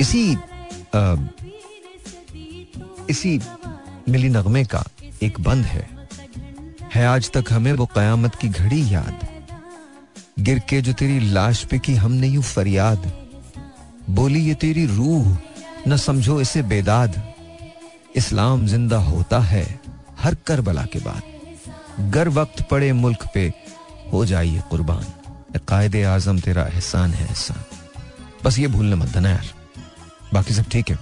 इसी 0.01 0.35
आ, 0.95 1.15
इसी 3.09 3.39
मिली 4.09 4.29
नगमे 4.29 4.63
का 4.65 4.83
एक 5.23 5.39
बंद 5.39 5.65
है। 5.65 5.87
है 6.93 7.05
आज 7.07 7.29
तक 7.31 7.51
हमें 7.51 7.71
वो 7.73 7.85
कयामत 7.85 8.35
की 8.35 8.49
घड़ी 8.49 8.81
याद। 8.93 9.27
गिर 10.39 10.59
के 10.59 10.81
जो 10.81 10.93
तेरी 10.93 11.19
लाश 11.31 11.63
पे 11.65 11.79
की 11.79 11.95
हमने 11.95 12.27
यू 12.27 12.41
फरियाद। 12.41 13.11
बोली 14.09 14.39
ये 14.39 14.53
तेरी 14.53 14.85
रूह 14.85 15.37
न 15.87 15.97
समझो 15.97 16.39
इसे 16.41 16.61
बेदाद। 16.63 17.21
इस्लाम 18.15 18.65
ज़िंदा 18.67 18.97
होता 18.97 19.39
है 19.39 19.65
हर 20.19 20.35
करबला 20.47 20.85
के 20.85 20.99
बाद। 20.99 22.11
गर 22.13 22.29
वक्त 22.29 22.61
पड़े 22.71 22.91
मुल्क 22.93 23.27
पे 23.33 23.51
हो 24.13 24.25
जाइए 24.25 24.63
कुर्बान। 24.69 25.05
कायदे 25.67 26.03
आज़म 26.03 26.39
तेरा 26.39 26.63
एहसान 26.63 27.11
है 27.11 27.25
एहसान। 27.25 27.63
बस 28.43 28.59
ये 28.59 28.67
भूलने 28.67 28.95
मत 28.95 29.07
देना 29.07 29.29
यार। 29.29 29.53
बाकी 30.33 30.53
सब 30.53 30.63
ठीक 30.63 30.89
है। 30.89 30.99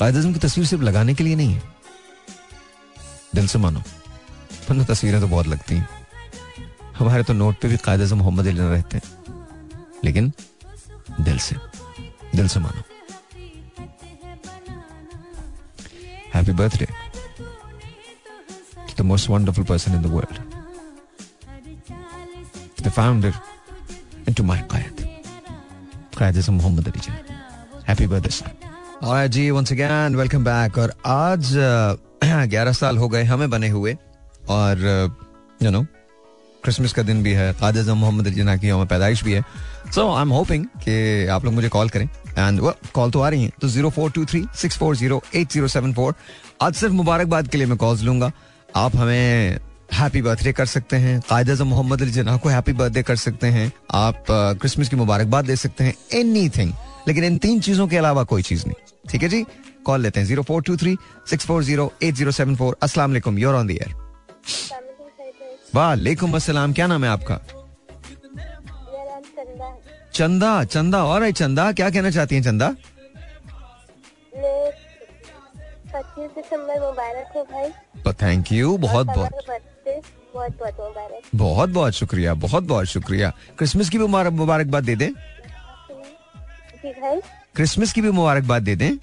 कायद 0.00 0.16
आज़म 0.16 0.32
की 0.32 0.38
तस्वीर 0.38 0.66
सिर्फ़ 0.66 0.84
लगाने 0.84 1.14
के 1.14 1.24
लिए 1.24 1.34
नहीं 1.34 1.54
है। 1.54 1.62
दिल 3.34 3.46
से 3.46 3.58
मानो। 3.58 3.80
वरना 4.70 4.84
तस्वीरें 4.84 5.20
तो 5.20 5.28
बहुत 5.28 5.46
लगती 5.46 5.76
हैं। 5.76 5.88
हमारे 6.98 7.22
तो 7.22 7.32
नोट 7.32 7.60
पे 7.60 7.68
भी 7.68 7.76
कायद 7.76 8.00
आज़म 8.00 8.18
मोहम्मद 8.18 8.46
अली 8.46 8.58
रहते 8.58 8.96
हैं। 8.96 9.08
लेकिन 10.04 10.32
दिल 11.20 11.38
से 11.38 11.56
दिल 12.34 12.48
से 12.48 12.60
मानो। 12.60 12.82
Happy 16.34 16.52
birthday 16.52 16.88
the 18.98 19.00
most 19.00 19.30
wonderful 19.30 19.64
person 19.64 19.92
in 19.92 20.02
the 20.02 20.06
world 20.06 20.53
founder, 22.94 23.34
and 24.26 24.36
to 24.36 24.42
my 24.44 24.58
Qayed. 24.64 24.98
Qayed 26.12 26.36
is 26.36 26.48
Muhammad 26.50 26.86
Ali 26.86 27.00
Jan. 27.00 27.16
Happy 27.84 28.06
birthday, 28.06 28.30
son. 28.30 28.52
Alright 29.02 29.30
जी 29.30 29.50
once 29.50 29.72
again 29.72 30.16
welcome 30.16 30.44
back 30.44 30.78
और 30.78 30.92
आज 31.06 31.52
ग्यारह 32.50 32.72
साल 32.72 32.98
हो 32.98 33.08
गए 33.08 33.24
हमें 33.24 33.48
बने 33.50 33.68
हुए 33.68 33.96
और 34.50 34.84
यू 35.62 35.70
नो 35.70 35.82
क्रिसमस 36.64 36.92
का 36.92 37.02
दिन 37.02 37.22
भी 37.22 37.32
है 37.34 37.52
काद 37.60 37.78
मोहम्मद 37.88 38.28
जना 38.34 38.56
की 38.56 38.68
यौम 38.68 38.84
पैदाइश 38.86 39.24
भी 39.24 39.32
है 39.32 39.42
सो 39.94 40.08
आई 40.14 40.22
एम 40.22 40.32
होपिंग 40.32 40.64
कि 40.84 41.26
आप 41.34 41.44
लोग 41.44 41.54
मुझे 41.54 41.68
कॉल 41.68 41.88
करें 41.96 42.08
एंड 42.38 42.60
वो 42.60 42.74
कॉल 42.94 43.10
तो 43.10 43.20
आ 43.20 43.28
रही 43.28 43.42
हैं 43.42 43.52
तो 43.60 43.68
zero 43.68 43.90
four 43.98 44.10
two 44.10 44.24
three 44.24 44.44
six 44.62 44.78
four 44.78 44.96
zero 44.96 45.22
eight 45.34 45.52
zero 45.52 45.68
seven 45.76 45.92
four 45.94 46.14
आज 46.62 46.74
सिर्फ़ 46.74 46.94
मुबारकबाद 46.94 47.48
के 47.48 47.58
लिए 47.58 47.66
मैं 47.66 47.76
कॉल्स 47.78 48.02
लूँगा 48.02 48.32
आप 48.76 48.96
हमें 48.96 49.58
हैप्पी 49.92 50.22
बर्थडे 50.22 50.52
कर 50.52 50.66
सकते 50.66 50.96
हैं। 50.96 51.20
कायद 51.28 51.50
अजम 51.50 51.66
मोहम्मद 51.66 52.02
अली 52.02 52.10
जना 52.12 52.36
को 52.36 52.48
हैप्पी 52.48 52.72
बर्थडे 52.72 53.02
कर 53.02 53.16
सकते 53.18 53.46
हैं। 53.48 53.70
आप 53.94 54.24
क्रिसमस 54.30 54.88
की 54.88 54.96
मुबारकबाद 54.96 55.44
दे 55.44 55.56
सकते 55.56 55.84
हैं। 55.84 55.94
एनी 56.14 56.48
थिंग 56.48 56.72
लेकिन 57.08 57.24
इन 57.24 57.38
तीन 57.38 57.60
चीज़ों 57.60 57.86
के 57.88 57.96
अलावा 57.96 58.22
कोई 58.24 58.42
चीज़ 58.42 58.66
नहीं। 58.66 59.08
ठीक 59.10 59.22
है 59.22 59.28
जी? 59.28 59.44
कॉल 59.86 60.00
लेते 60.00 60.20
हैं 60.20 60.26
zero 60.26 60.42
four 60.42 60.62
two 60.62 60.76
three 60.76 60.96
six 61.30 61.46
four 61.46 61.62
zero 61.64 61.92
eight 62.02 62.14
zero 62.14 62.30
seven 62.32 62.56
four. 62.56 62.76
असला 62.82 63.04
योर 63.38 63.54
ऑन 63.54 63.66
दी 63.66 63.74
एयर 63.74 63.94
वालेकुम 65.74 66.34
अस्सलाम। 66.36 66.72
क्या 66.72 66.86
नाम 66.86 67.04
है 67.04 67.10
आपका? 67.10 67.40
चंदा। 70.14 70.64
चंदा। 70.64 71.04
और 71.04 71.30
चंदा। 71.32 71.70
क्या 71.72 71.90
कहना 71.90 72.10
चाहती 72.10 72.34
हैं 72.34 72.42
चंदा? 72.42 72.68
पच्चीस 75.94 76.30
दिसंबर 76.30 76.80
मुबारक 76.80 77.32
हो 77.36 77.42
भाई। 77.44 78.12
थैंक 78.22 78.52
यू 78.52 78.76
बहुत 78.78 79.06
बहुत 79.06 79.32
बहुत 79.86 80.52
बहुत 80.58 80.74
मुबारक 80.80 81.22
बहुत 81.34 81.70
बहुत 81.70 81.92
शुक्रिया 81.92 82.34
बहुत 82.36 82.64
बहुत 82.64 82.86
शुक्रिया। 82.86 83.32
क्रिसमस 83.58 83.88
की 83.90 83.98
भी 83.98 84.06
मुबारकबाद 84.06 84.84
दे 84.84 84.96
दें? 84.96 85.10
क्रिसमस 87.56 87.92
की 87.92 88.00
भी 88.00 88.10
मुबारकबाद 88.10 88.62
दे 88.62 88.76
दें? 88.76 88.96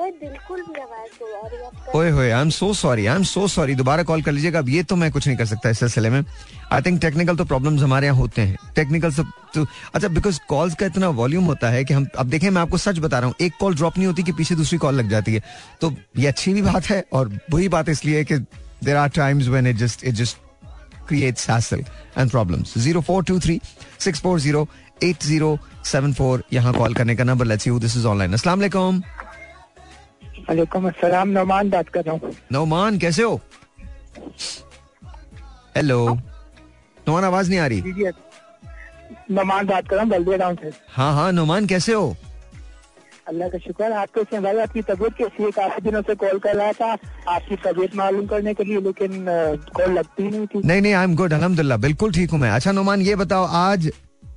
बिल्कुल 0.00 0.62
ओए 1.94 2.10
होए 2.10 2.30
I 2.30 2.40
am 2.40 2.50
so 2.50 2.72
sorry 2.74 3.04
I 3.06 3.16
am 3.16 3.22
so 3.22 3.46
sorry 3.48 3.74
दोबारा 3.74 4.02
कॉल 4.02 4.22
कर 4.22 4.32
लीजिएगा। 4.32 4.58
अब 4.58 4.68
ये 4.68 4.82
तो 4.82 4.96
मैं 4.96 5.10
कुछ 5.12 5.26
नहीं 5.26 5.36
कर 5.38 5.46
सकता 5.46 5.70
इस 5.70 5.78
सिलसिले 5.78 6.10
में। 6.10 6.24
आई 6.72 6.82
थिंक 6.82 7.00
टेक्निकल 7.00 7.36
तो 7.36 7.44
प्रॉब्लम्स 7.44 7.82
हमारे 7.82 8.06
यहाँ 8.06 8.18
होते 8.18 8.42
हैं। 8.42 8.56
टेक्निकल 8.76 9.10
सब 9.12 9.30
तो 9.54 9.66
अच्छा 9.94 10.08
बिकॉज़ 10.08 10.38
कॉल्स 10.48 10.74
का 10.74 10.86
इतना 10.86 11.08
वॉल्यूम 11.20 11.44
होता 11.44 11.68
है 11.70 11.84
कि 11.84 11.94
हम 11.94 12.06
अब 12.18 12.26
देखें 12.26 12.48
मैं 12.50 12.62
आपको 12.62 12.78
सच 12.78 12.98
बता 12.98 13.18
रहा 13.18 13.26
हूँ 13.26 13.34
एक 13.40 13.52
कॉल 13.60 13.74
ड्रॉप 13.74 13.98
नहीं 13.98 14.06
होती 14.06 14.22
कि 14.22 14.32
पीछे 14.32 14.54
दूसरी 14.54 14.78
कॉल 14.78 14.94
लग 14.94 15.08
जाती 15.10 15.34
है। 15.34 15.42
तो 15.80 15.94
ये 16.18 16.26
अच्छी 16.28 16.54
भी 16.54 16.62
बात 16.62 16.86
है 16.86 17.04
और 17.12 17.28
बुरी 17.50 17.68
बात 17.68 17.88
इसलिए 17.88 18.24
कि 18.24 18.34
there 18.84 18.96
are 18.96 19.08
times 19.16 19.48
when 19.48 19.66
it 19.66 19.76
just 19.76 20.04
it 20.04 20.14
just 20.14 20.36
creates 21.06 21.46
hassle 21.46 21.80
and 22.16 22.30
problems. 22.30 22.74
0423 22.76 23.60
640 23.98 24.66
8074 25.02 26.42
यहाँ 26.52 26.72
कॉल 26.74 26.94
करने 26.94 27.16
का 27.16 27.24
number 27.24 27.46
let's 27.46 27.66
you 27.66 27.78
this 27.78 27.96
is 27.96 28.06
online 28.06 28.32
अस्सलाम 28.32 28.58
वालेकुम 28.58 29.02
वालेकुम 30.48 30.88
अस्सलाम 30.88 31.28
नौमान 31.28 31.70
बात 31.70 31.88
कर 31.88 32.04
रहा 32.04 32.14
हूँ 32.14 32.34
नौमान 32.52 32.98
कैसे 32.98 33.22
हो 33.22 33.40
हेलो 35.76 35.98
नौमान 36.08 37.24
आवाज़ 37.24 37.50
नहीं 37.50 37.60
आ 37.60 37.66
रही 37.66 38.10
नौमान 39.30 39.66
बात 39.66 39.88
कर 39.88 39.96
रहा 39.96 40.02
हूँ 40.04 40.10
बल्दिया 40.10 40.36
गाँव 40.38 40.56
से 40.62 40.72
हाँ 40.90 41.12
हाँ 41.14 41.30
नौमान 41.32 41.66
कैसे 41.66 41.92
हो 41.92 42.14
अल्लाह 43.32 43.48
का 43.48 43.58
शुक्र 43.58 43.92
आपको 43.94 44.22
भाई, 44.34 44.56
आपकी 44.58 44.82
तबीयत 44.82 45.14
कैसी 45.18 45.42
है? 45.42 45.50
काफ़ी 45.52 45.82
दिनों 45.82 46.02
से 46.02 46.14
कॉल 46.14 46.38
कर 46.38 46.56
रहा 46.56 46.72
था। 46.72 46.90
आपकी 47.28 47.56
तबीयत 47.64 47.96
मालूम 47.96 48.26
करने 48.26 48.54
के 48.54 48.64
लिए, 48.64 48.80
लेकिन 48.82 49.24
कॉल 49.76 49.92
लगती 49.92 50.22
नहीं 50.24 50.46
थी। 50.46 50.60
नहीं 50.64 50.80
नहीं 50.82 50.92
आई 50.92 51.04
एम 51.04 51.14
गुड 51.16 51.32
अलहमदुल्ला, 51.32 51.76
बिल्कुल 51.78 52.12
ठीक 52.12 52.30
हूँ 52.30 52.40
मैं। 52.40 52.50
अच्छा 52.50 52.72
नुमान, 52.72 53.02
ये 53.02 53.14
बताओ, 53.16 53.44
आज 53.44 53.90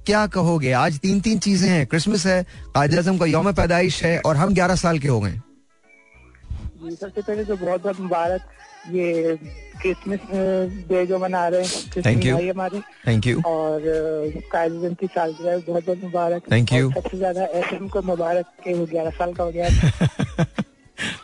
क्या 0.06 0.26
कहोगे? 0.28 0.72
आज 0.74 1.00
तीन 1.00 1.20
तीन 1.20 1.40
चीज़ें 1.40 1.70
हैं। 1.70 1.86
क्रिसमस 1.88 2.26
है 2.28 2.42
कायद 2.76 2.98
आज़म 3.00 3.18
का 3.18 3.26
यौम 3.26 3.52
पैदाइश 3.54 4.04
है, 4.04 4.20
और 4.20 4.36
हम 4.36 4.54
ग्यारह 4.54 4.76
साल 4.78 5.00
के 5.00 5.08
हो 5.08 5.20
गए। 5.20 5.40
जी 6.86 6.96
सबसे 6.96 7.22
पहले 7.22 7.44
तो 7.46 7.56
बहुत 7.58 7.82
बहुत 7.84 8.00
मुबारक 8.00 8.42
ये 8.94 9.36
क्रिसमस 9.82 10.20
डे 10.90 11.06
जो 11.08 11.18
मना 11.20 11.48
रहे 11.48 11.66
हैं। 11.66 12.02
थैंक 12.06 12.26
यू 12.26 12.36
हमारे। 12.38 12.80
थैंक 13.08 13.28
यू 13.28 13.42
और 13.46 13.82
कायदम 14.52 14.94
की 15.00 15.08
सालगिरह 15.08 15.58
बहुत 15.68 15.86
बहुत 15.86 16.04
मुबारक। 16.04 16.52
थैंक 16.52 16.74
यू 16.74 16.92
सबसे 16.92 17.18
ज़्यादा 17.18 17.46
एफएम 17.60 17.88
को 17.88 18.02
मुबारक 18.02 18.46
के 18.64 18.74
वो 18.74 18.86
ग्यारह 18.92 19.10
साल 19.18 19.34
का 19.34 19.44
हो 19.44 19.52
गया। 19.52 19.70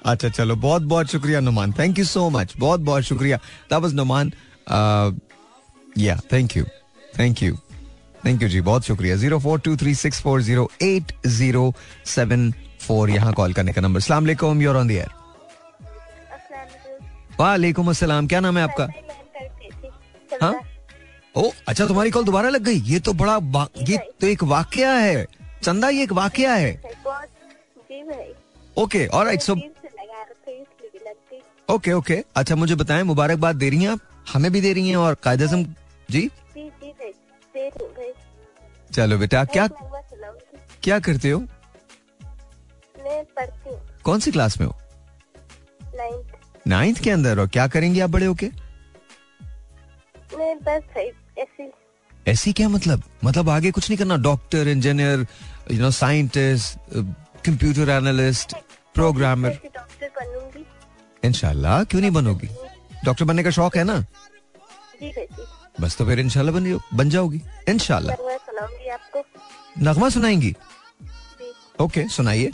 अच्छा 0.06 0.30
चलो 0.30 0.56
बहुत 0.56 0.82
बहुत 0.94 1.12
शुक्रिया 1.12 1.40
Numan. 1.40 1.74
Thank 1.80 2.00
you 2.00 2.06
so 2.06 2.30
much 2.30 2.54
बहुत 2.60 2.80
बहुत 2.90 3.04
शुक्रिया। 3.04 3.38
दैट 3.38 3.82
वाज 3.82 3.94
नुमान 3.94 4.32
या 6.00 6.20
thank 6.34 6.58
you 6.58 6.66
thank 7.20 7.44
you 7.44 7.56
thank 8.26 8.42
you 8.44 8.50
जी 8.50 8.62
बहुत 8.62 8.86
शुक्रिया। 8.86 9.16
Zero 9.16 9.40
four 9.40 9.60
two 9.60 9.76
three 9.78 9.96
six 9.96 10.22
four 10.22 10.42
zero 10.42 10.70
eight 10.82 11.14
zero 11.28 11.74
seven 12.18 12.52
four 12.82 13.10
यहाँ 13.10 13.34
कॉल 13.34 13.54
करने 13.54 13.74
का 13.74 13.82
नंबर। 13.82 14.00
सलाम 14.02 14.62
यूर 14.62 14.78
ऑन 14.78 14.88
द 14.88 14.92
एयर 14.92 15.20
वालेकुम 17.42 17.90
अस्सलाम 17.90 18.28
क्या 18.28 18.40
नाम 18.40 18.58
है 18.58 18.64
आपका? 18.64 18.88
हाँ? 20.42 20.54
ओ 21.36 21.50
अच्छा 21.68 21.86
तुम्हारी 21.88 22.12
कॉल 22.12 22.24
दोबारा 22.26 22.50
लग 22.50 22.64
गई? 22.64 22.80
ये 22.92 23.00
तो 23.00 23.14
बड़ा 23.14 23.68
ये 23.90 23.98
तो 24.22 24.28
एक 24.28 24.44
वाकया 24.44 24.92
है। 24.94 25.26
चंदा 25.64 25.90
ये 25.90 26.04
एक 26.04 26.12
वाकया 26.14 26.54
है। 26.54 26.72
ओके 28.78 29.06
और 29.08 29.36
सो 29.40 29.56
ओके 31.70 31.92
ओके। 31.94 32.16
अच्छा 32.36 32.56
मुझे 32.56 32.76
बताएँ 32.76 33.04
मुबारकबाद 33.04 33.56
दे 33.56 33.70
रही 33.70 33.84
हैं 33.84 33.90
आप? 33.90 34.00
हमें 34.34 34.52
भी 34.52 34.62
दे 34.62 34.74
रही 34.74 34.90
हैं 34.90 34.98
और 34.98 35.16
कायद 35.24 35.44
आज़म 35.44 35.64
जी? 36.10 36.30
चलो 38.94 39.18
बेटा 39.18 39.44
क्या 39.46 39.68
क्या 40.84 41.00
करते 41.00 41.30
हो? 41.30 41.40
मैं 41.40 43.24
पढ़ती 43.36 43.76
कौन 44.04 44.20
सी 44.20 44.32
क्लास 44.32 44.60
में 44.62 44.68
हो? 44.68 44.76
नाइन्थ 46.68 47.00
के 47.04 47.12
अंदर 47.12 47.40
और 47.40 47.48
क्या 47.48 47.68
करेंगे 47.68 48.00
आप 48.02 48.10
बड़े 48.10 48.26
होके? 48.26 48.50
ऐसी। 52.28 52.54
क्या 52.54 52.68
मतलब? 52.70 53.04
मतलब 53.24 53.50
आगे 53.50 53.72
कुछ 53.72 53.90
नहीं 53.90 53.98
करना? 53.98 54.18
Doctor 54.18 54.68
engineer 54.68 55.26
you 55.72 55.82
know 55.82 55.92
scientist 55.92 56.78
computer 57.46 57.90
analyst 57.90 58.56
programmer 58.96 59.58
इनशाला 61.24 61.84
क्यों 61.84 62.02
नहीं 62.02 62.12
बनोगी? 62.12 62.50
डॉक्टर 63.06 63.26
बनने 63.26 63.44
का 63.44 63.50
शौक 63.50 63.78
है 63.78 63.84
ना? 63.84 64.00
जी 64.00 65.12
बस 65.82 65.96
तो 65.98 66.06
फिर 66.06 66.20
इनशाला 66.20 66.52
बन 66.52 66.80
बन 66.94 67.10
जाओगी। 67.10 67.42
इनशाला 67.70 68.16
नगमा 69.80 70.10
सुनाएँगी? 70.10 70.56
ओके 71.80 72.08
सुनाइए। 72.08 72.52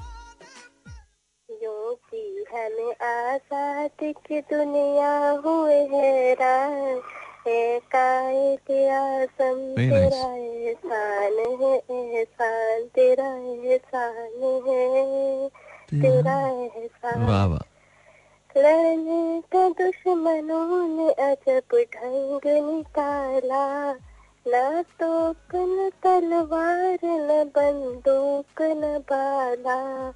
भी 2.69 2.91
आज़ाद 2.91 3.89
की 4.03 4.41
दुनिया 4.41 5.29
हुए 5.29 5.79
हैरान। 5.85 7.01
है 7.47 7.79
कायद 7.79 8.71
आज़म 8.91 9.59
तेरा 9.75 10.35
एहसान 10.35 11.37
है 11.61 11.75
एहसान 11.91 12.83
तेरा 12.95 13.27
एहसान 13.27 14.63
है। 14.67 15.49
तेरा 16.01 16.39
एहसान। 16.47 17.59
लड़ने 18.57 19.43
का 19.55 19.69
दुश्मनों 19.69 20.87
ने 20.87 21.11
अजब 21.11 21.77
ढंग 21.95 22.41
निकाला। 22.45 23.93
न 24.47 24.83
तोप 24.99 25.55
न 25.55 25.91
तलवार 26.03 26.99
न 27.03 27.51
बंदूक 27.55 28.61
न 28.61 29.03
बाला। 29.09 30.09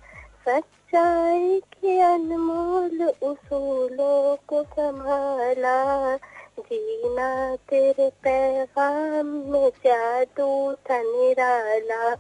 सच्चाई 0.92 1.60
के 1.60 2.00
अनमोल 2.02 3.04
उसूलों 3.04 4.36
को 4.48 4.64
संभाला। 4.64 6.16
जीना 6.60 7.56
तेरे 7.56 8.10
पैगाम 8.10 9.26
में 9.26 9.70
जादू 9.70 10.74
था 10.74 11.02
निराला। 11.02 12.12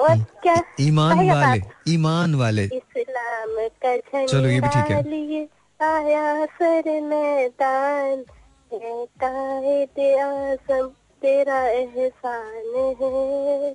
और 0.00 0.16
क्या 0.42 0.62
ईमान 0.80 1.30
वाले 1.30 1.92
ईमान 1.92 2.34
वाले। 2.34 2.64
इस्लाम 2.64 3.68
का 3.84 4.26
चलो, 4.26 4.48
ये 4.48 4.60
भी 4.60 4.68
ठीक 4.68 4.90
है। 4.90 5.44
आया 5.88 6.46
सर 6.46 7.00
मैदान। 7.00 8.24
है 8.72 10.18
आज़म 10.20 10.86
तेरा 11.22 11.60
एहसान 11.68 12.94
है 13.02 13.74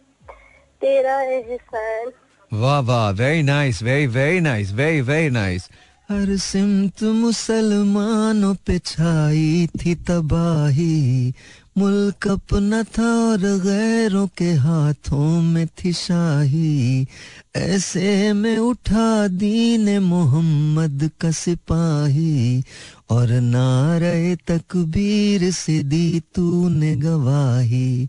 तेरा 0.81 1.21
एहसान। 1.21 2.11
वाह 2.53 2.79
वाह 2.79 3.09
very 3.09 3.43
nice 3.43 3.83
very 3.83 4.07
very 4.07 4.39
nice 4.39 4.71
very 4.71 5.01
very 5.01 5.29
nice 5.29 5.69
हर 6.11 6.37
सिमत 6.37 7.03
मुसलमानों 7.03 8.55
पे 8.55 8.79
छाई 8.79 9.67
थी 9.67 9.95
तबाही। 9.95 11.33
मुल्क 11.77 12.27
अपना 12.27 12.83
था 12.83 13.03
और 13.03 13.37
गैरों 13.37 14.27
के 14.37 14.51
हाथों 14.53 15.41
में 15.41 15.67
थी 15.67 15.93
शाही। 15.93 17.07
ऐसे 17.55 18.33
में 18.33 18.57
उठा 18.57 19.27
दीन 19.27 19.99
मोहम्मद 19.99 21.11
का 21.21 21.31
सिपाही। 21.31 22.63
और 23.09 23.29
नारे 23.31 24.37
तकबीर 24.47 25.51
से 25.51 25.83
दी 25.83 26.21
तूने 26.35 26.95
गवाही। 26.95 28.07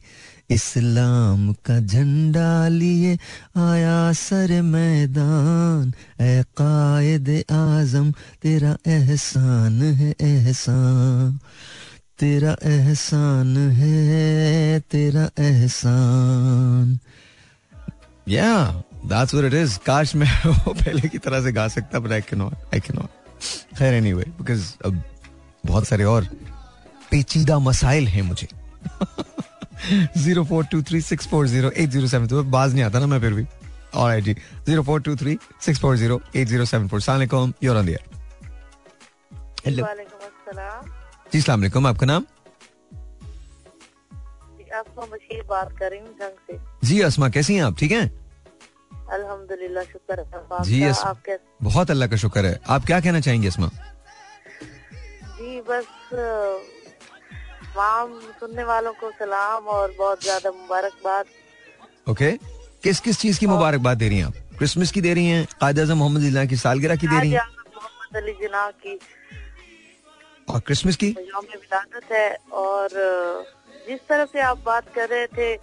इस्लाम 0.50 1.52
का 1.52 1.80
झंडा 1.80 2.69
लिए 2.69 3.19
आया 3.57 4.12
सर 4.12 4.62
मैदान। 4.62 5.92
ए 6.21 6.42
कायद 6.42 7.45
आज़म, 7.50 8.12
तेरा 8.42 8.76
एहसान 8.87 9.83
है 9.83 10.14
एहसान। 10.21 11.38
तेरा 12.19 12.57
एहसान 12.62 13.71
है, 13.71 14.80
तेरा 14.80 15.30
एहसान। 15.38 16.99
या 18.28 18.83
दैट्स 19.07 19.35
व्हाट 19.35 19.47
इट 19.47 19.54
इज़ 19.54 19.78
काश 19.78 20.16
मैं 20.16 20.45
वो 20.47 20.73
पहले 20.73 21.09
की 21.09 21.19
तरह 21.19 21.42
से 21.42 21.52
गा 21.52 21.69
सकता 21.69 21.99
but 21.99 22.12
I 22.12 22.21
can 22.21 22.38
not 22.38 22.54
I 22.54 22.80
can 22.80 22.97
not 22.97 23.09
खैर 23.78 23.95
एनीवे 23.95 24.23
बिकॉज़ 24.23 24.75
अब 24.85 25.02
बहुत 25.66 25.88
सारे 25.88 26.04
और 26.04 26.25
पेचीदा 27.11 27.59
मसाइल 27.59 28.09
हैं 28.09 28.23
मुझे। 28.23 28.49
Zero 30.18 30.44
four 30.44 30.64
two 30.64 30.82
three 30.82 31.00
six 31.00 31.28
four 31.28 31.46
zero 31.46 31.70
eight 31.70 31.88
zero 31.90 32.07
seven 32.07 32.26
तो 32.26 32.42
बाज 32.44 32.72
नहीं 32.74 32.85
आता 32.85 32.98
ना 32.98 33.07
मैं 33.07 33.20
फिर 33.20 33.33
भी। 33.35 33.46
और 33.94 34.20
जी। 34.20 34.35
Zero 34.35 34.83
four 34.83 35.00
two 35.02 35.16
three 35.16 35.38
six 35.61 35.81
four 35.81 35.96
zero 35.96 36.20
eight 36.37 36.48
zero 36.48 36.64
seven 36.64 36.88
four 36.88 37.00
सलाम 37.00 37.52
योर 37.62 37.76
ऑन 37.76 37.87
दियर 37.87 38.00
हेलो 39.66 39.87
जी 41.33 41.40
सलाम 41.40 41.87
आपका 41.87 42.07
नाम? 42.07 42.26
बशीर 44.98 45.42
बात 45.42 45.76
कर 45.78 45.90
रही 45.90 46.00
हूँ 46.00 46.68
जी 46.85 47.00
असमा 47.00 47.28
कैसी 47.28 47.55
हैं 47.55 47.62
आप? 47.62 47.76
ठीक 47.78 47.92
हैं? 47.92 48.07
अल्हम्दुलिल्लाह 49.12 49.85
शुक्र 49.85 50.20
है। 50.20 50.64
जी, 50.64 50.83
अस- 50.85 51.05
आप 51.05 51.22
कैसे 51.26 51.44
बहुत 51.62 51.90
अल्लाह 51.90 52.09
का 52.09 52.16
शुक्र 52.16 52.46
है। 52.46 52.61
आप 52.68 52.87
क्या 52.87 53.00
कहना 53.00 53.20
चाहेंगे 53.20 53.48
असमा? 53.48 53.70
जी 55.40 55.61
बस 55.61 55.87
तमाम 57.70 58.18
सुनने 58.40 58.64
वालों 58.64 58.92
को 59.00 59.11
सलाम 59.18 59.66
और 59.68 59.94
बहुत 59.98 60.22
ज़्यादा 60.22 60.50
मुबारकबाद। 60.52 61.24
ओके 62.11 62.30
किस 62.83 63.00
किस 63.00 63.18
चीज़ 63.20 63.38
की 63.40 63.46
मुबारकबाद 63.46 63.98
दे 63.98 64.09
रही 64.09 64.18
हैं 64.18 64.26
आप? 64.26 64.35
क्रिसमस 64.59 64.90
की 64.92 65.00
दे 65.00 65.12
रही 65.14 65.26
हैं? 65.26 65.46
कायद 65.61 65.78
आज़म 65.80 65.98
मोहम्मद 65.98 66.20
जिला 66.20 66.44
की 66.44 66.56
सालगिरह 66.56 66.96
की 66.96 67.06
दे 67.06 67.18
रही 67.18 67.30
हैं? 67.30 67.44
मोहम्मद 67.76 68.16
अली 68.16 68.33
जिना 68.40 68.70
की। 68.83 68.98
और 70.48 70.61
क्रिसमस 70.61 70.96
की? 70.96 71.11
विलादत 71.11 72.12
है 72.12 72.28
और 72.52 72.88
जिस 73.87 74.00
तरह 74.09 74.24
से 74.33 74.40
आप 74.40 74.59
बात 74.66 74.92
कर 74.94 75.09
रहे 75.09 75.26
थे 75.26 75.56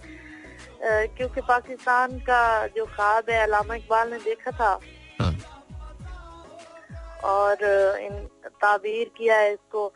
क्योंकि 1.16 1.40
पाकिस्तान 1.42 2.18
का 2.26 2.42
जो 2.76 2.84
ख्वाब 2.86 3.30
है 3.30 3.42
अलामा 3.42 3.74
इकबाल 3.74 4.10
ने 4.10 4.18
देखा 4.24 4.50
था। 4.50 4.72
हाँ। 5.20 5.34
और 7.24 7.64
इन 8.00 8.26
ताबीर 8.62 9.10
किया 9.16 9.36
है 9.36 9.52
इसको 9.52 9.92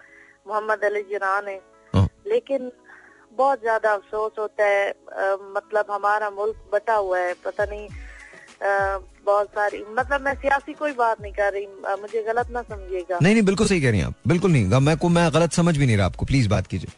मोहम्मद 0.48 0.85
अली 0.85 1.03
जिना 1.11 1.40
ने। 1.40 1.61
लेकिन 2.27 2.73
बहुत 3.33 3.61
ज़्यादा 3.61 3.93
अफसोस 3.93 4.33
होता 4.39 4.65
है 4.65 4.91
अ, 4.91 5.37
मतलब 5.57 5.85
हमारा 5.91 6.31
मुल्क 6.31 6.57
बटा 6.73 6.95
हुआ 6.95 7.19
है 7.19 7.35
पता 7.35 7.65
नहीं 7.65 7.89
अ, 7.89 8.99
बहुत 9.25 9.47
सारी 9.47 9.85
मतलब 9.99 10.21
मैं 10.21 10.35
सियासी 10.35 10.73
कोई 10.73 10.93
बात 10.93 11.21
नहीं 11.23 11.33
कर 11.33 11.53
रही 11.53 11.65
अ, 11.65 11.97
मुझे 12.01 12.23
गलत 12.23 12.47
ना 12.51 12.63
समझिएगा। 12.63 13.19
नहीं 13.23 13.35
नहीं 13.35 13.45
बिल्कुल 13.45 13.67
सही 13.67 13.81
कह 13.81 13.91
रही 13.91 14.01
हैं 14.01 14.07
आप 14.07 14.15
बिल्कुल 14.27 14.51
नहीं 14.53 14.65
मैं 14.81 14.97
को 14.97 15.09
मैं 15.09 15.35
गलत 15.35 15.53
समझ 15.53 15.77
भी 15.77 15.87
नहीं 15.87 15.97
रहा 15.97 16.07
आपको 16.07 16.27
प्लीज़ 16.27 16.49
बात 16.49 16.67
कीजिए। 16.67 16.91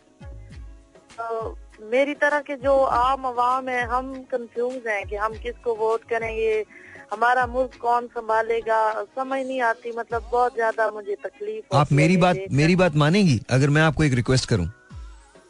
मेरी 1.83 2.15
तरह 2.15 2.41
के 2.41 2.57
जो 2.57 2.83
आम 2.83 3.27
आवाम 3.27 3.69
है 3.69 3.87
हम 3.87 4.23
कंफ्यूज 4.23 4.87
हैं 4.87 5.07
कि 5.07 5.17
हम 5.17 5.33
किसको 5.33 5.75
वोट 5.75 6.05
करें 6.05 6.37
ये 6.37 6.65
हमारा 7.13 7.47
मुल्क 7.47 7.71
कौन 7.81 8.07
संभालेगा 8.07 9.03
समझ 9.03 9.47
नहीं 9.47 9.61
आती 9.61 9.93
मतलब 9.93 10.29
बहुत 10.33 10.55
ज़्यादा 10.55 10.91
मुझे 10.91 11.15
तकलीफ़ 11.15 11.77
आप 11.77 11.93
मेरी 11.93 12.17
बात 12.17 12.37
मेरी। 12.51 12.77
बात 12.77 12.95
मानेंगी? 12.95 13.41
अगर 13.51 13.71
मैं 13.71 13.83
आपको 13.83 14.05
एक 14.05 14.13
रिक्वेस्ट 14.13 14.49
करूँ 14.49 14.67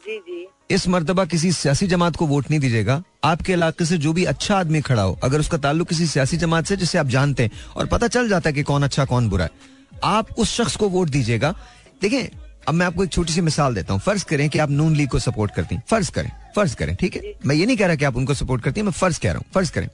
जी 0.05 0.17
जी। 0.19 0.47
इस 0.71 0.87
मरतबा 0.87 1.23
किसी 1.25 1.51
सियासी 1.51 1.87
जमात 1.87 2.15
को 2.15 2.25
वोट 2.27 2.49
नहीं 2.49 2.59
दीजिएगा। 2.59 3.01
आपके 3.23 3.53
इलाके 3.53 3.85
से 3.85 3.97
जो 3.97 4.13
भी 4.13 4.23
अच्छा 4.25 4.57
आदमी 4.57 4.81
खड़ा 4.81 5.01
हो 5.01 5.17
अगर 5.23 5.39
उसका 5.39 5.57
ताल्लुक 5.57 5.87
किसी 5.89 6.07
सियासी 6.07 6.37
जमात 6.37 6.65
से 6.65 6.77
जिसे 6.77 6.97
आप 6.97 7.07
जानते 7.07 7.43
हैं 7.43 7.51
और 7.75 7.85
पता 7.87 8.07
चल 8.07 8.29
जाता 8.29 8.49
है 8.49 8.53
कि 8.53 8.63
कौन 8.63 8.83
अच्छा 8.83 9.05
कौन 9.05 9.29
बुरा 9.29 9.45
है 9.45 9.73
आप 10.03 10.31
उस 10.37 10.53
शख्स 10.53 10.75
को 10.75 10.89
वोट 10.89 11.09
दीजिएगा। 11.09 11.53
देखिए 12.01 12.29
अब 12.67 12.73
मैं 12.73 12.85
आपको 12.85 13.03
एक 13.03 13.11
छोटी 13.11 13.33
सी 13.33 13.41
मिसाल 13.41 13.75
देता 13.75 13.93
हूँ। 13.93 14.01
फ़र्ज़ 14.01 14.25
करें 14.25 14.49
कि 14.49 14.59
आप 14.59 14.69
नून 14.71 14.95
लीग 14.95 15.09
को 15.09 15.19
सपोर्ट 15.19 15.51
करती 15.55 15.75
हैं। 15.75 15.83
फ़र्ज़ 15.89 16.11
करें 16.11 16.31
फ़र्ज़ 16.55 16.75
करें 16.75 16.95
ठीक 16.95 17.15
है? 17.15 17.33
मैं 17.45 17.55
ये 17.55 17.65
नहीं 17.65 17.77
कह 17.77 17.87
रहा 17.87 17.95
कि 17.95 18.05
आप 18.05 18.15
उनको 18.17 18.33
सपोर्ट 18.33 18.63
करती 18.63 18.79
हैं 18.79 18.85
मैं 18.85 18.93
फ़र्ज़ 18.93 19.19
कह 19.19 19.31
रहा 19.31 19.37
हूँ 19.37 19.45
फ़र्ज़ 19.53 19.71
करें। 19.71 19.89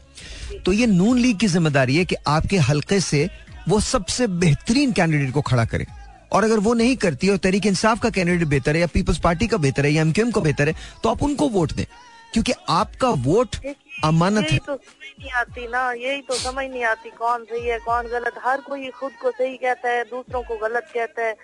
तो 0.65 0.73
ये 0.73 0.85
नून 0.87 1.17
लीग 1.19 1.37
की 1.39 1.47
ज़िम्मेदारी 1.47 1.95
है 1.95 2.05
कि 2.05 2.15
आपके 2.27 2.57
हल्के 2.59 2.99
से 2.99 3.29
वो 3.69 3.79
सबसे 3.79 4.27
बेहतरीन 4.27 4.91
कैंडिडेट 4.91 5.33
को 5.33 5.41
खड़ा 5.41 5.65
करे। 5.65 5.85
और 6.31 6.43
अगर 6.43 6.59
वो 6.59 6.73
नहीं 6.73 6.95
करती 6.97 7.27
है 7.27 7.33
और 7.33 7.39
तरीके 7.39 7.69
इंसाफ 7.69 7.99
का 7.99 8.09
कैंडिडेट 8.09 8.47
बेहतर 8.47 8.75
है 8.75 8.81
या 8.81 8.87
पीपल्स 8.87 9.19
पार्टी 9.19 9.47
का 9.47 9.57
बेहतर 9.57 9.85
है 9.85 9.91
या 9.91 10.01
एमक्यूएम 10.01 10.31
का 10.31 10.41
बेहतर 10.41 10.67
है 10.67 10.75
तो 11.03 11.09
आप 11.09 11.23
उनको 11.23 11.49
वोट 11.49 11.73
दें। 11.73 11.85
क्योंकि 12.33 12.53
आपका 12.69 13.09
वोट 13.23 13.55
अमानत 14.03 14.51
है। 14.51 14.57
तो 14.57 14.75
समझ 14.75 15.07
नहीं 15.19 15.31
आती 15.31 15.67
ना 15.67 15.91
यही 15.93 16.21
तो 16.21 16.37
समझ 16.37 16.65
नहीं 16.65 16.83
आती 16.83 17.09
कौन 17.09 17.43
सही 17.43 17.67
है 17.67 17.79
कौन 17.79 18.07
गलत। 18.07 18.39
हर 18.45 18.61
कोई 18.61 18.89
खुद 18.89 19.11
को 19.21 19.31
सही 19.31 19.57
कहता 19.57 19.89
है 19.89 20.03
दूसरों 20.03 20.41
को 20.41 20.57
गलत 20.57 20.87
कहता 20.93 21.23
है। 21.23 21.35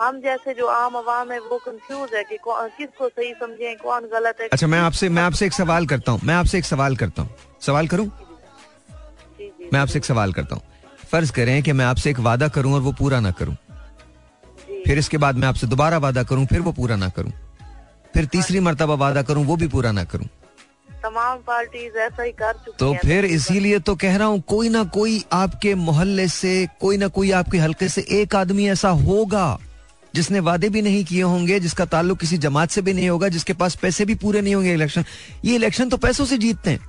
हम 0.00 0.20
जैसे 0.20 0.54
जो 0.54 0.66
आम 0.66 0.96
आवाम 0.96 1.30
है 1.32 1.38
वो 1.40 1.58
कंफ्यूज 1.58 2.14
है 2.14 2.22
कि 2.24 2.36
किसको 2.46 3.08
सही 3.08 3.32
समझे 3.34 3.74
कौन 3.82 4.08
गलत 4.12 4.40
है। 4.40 4.48
अच्छा 4.48 4.66
मैं 4.66 4.78
आपसे 4.78 5.08
मैं 5.08 5.22
आपसे 5.22 5.46
एक 5.46 5.52
सवाल 5.52 5.86
करता 5.86 6.12
हूँ 6.12 6.20
मैं 6.24 6.34
आपसे 6.34 6.58
एक 6.58 6.64
सवाल 6.64 6.96
करता 6.96 7.22
हूँ। 7.22 7.36
सवाल 7.60 7.88
करूँ? 7.88 8.10
मैं 9.72 9.80
आपसे 9.80 9.98
एक 9.98 10.04
सवाल 10.04 10.32
करता 10.32 10.54
हूँ। 10.54 10.62
फ़र्ज़ 11.10 11.32
करें 11.32 11.62
कि 11.62 11.72
मैं 11.72 11.84
आपसे 11.84 12.10
एक 12.10 12.18
वादा 12.20 12.48
करूँ 12.48 12.74
और 12.74 12.80
वो 12.80 12.92
पूरा 12.92 13.20
ना 13.20 13.30
करूँ। 13.30 13.56
फिर 14.86 14.98
इसके 14.98 15.18
बाद 15.18 15.36
मैं 15.36 15.48
आपसे 15.48 15.66
दोबारा 15.66 15.98
वादा 15.98 16.22
करूँ 16.22 16.46
फिर 16.46 16.60
वो 16.60 16.72
पूरा 16.72 16.96
ना 16.96 17.08
करूँ। 17.08 17.32
फिर 18.14 18.24
तीसरी 18.26 18.60
मरतबा 18.60 18.94
वादा 18.96 19.22
करूँ 19.22 19.44
वो 19.44 19.56
भी 19.56 19.68
पूरा 19.68 19.92
ना 19.92 20.04
करूँ। 20.04 20.26
तमाम 21.02 21.38
पार्टीज़ 21.38 21.96
ऐसा 21.98 22.22
ही 22.22 22.32
कर 22.32 22.52
चुकी 22.54 22.76
तो 22.78 22.92
हैं। 22.92 23.00
फिर 23.00 23.24
इसीलिए 23.24 23.78
तो 23.78 23.94
कह 23.96 24.16
रहा 24.16 24.26
हूँ 24.26 24.40
कोई 24.48 24.68
ना 24.68 24.82
कोई 24.84 25.22
आपके 25.32 25.74
मोहल्ले 25.76 26.26
से 26.28 26.54
कोई 26.80 26.96
ना 26.96 27.08
कोई 27.08 27.30
आपके 27.30 27.58
हल्के 27.58 27.88
से 27.88 28.06
एक 28.10 28.34
आदमी 28.36 28.68
ऐसा 28.68 28.88
होगा 29.00 29.58
जिसने 30.14 30.40
वादे 30.40 30.68
भी 30.68 30.82
नहीं 30.82 31.04
किए 31.04 31.22
होंगे 31.22 31.58
जिसका 31.60 31.84
ताल्लुक 31.86 32.18
किसी 32.20 32.38
जमात 32.38 32.70
से 32.70 32.82
भी 32.82 32.92
नहीं 32.92 33.08
होगा 33.08 33.28
जिसके 33.28 33.52
पास 33.52 33.74
पैसे 33.76 34.04
भी 34.04 34.14
पूरे 34.14 34.40
नहीं 34.40 34.54
होंगे 34.54 34.74
इलेक्शन। 34.74 35.04
ये 35.44 35.54
इलेक्शन 35.54 35.88
तो 35.88 35.96
पैसों 35.96 36.24
से 36.24 36.38
जीतते 36.38 36.70
हैं। 36.70 36.80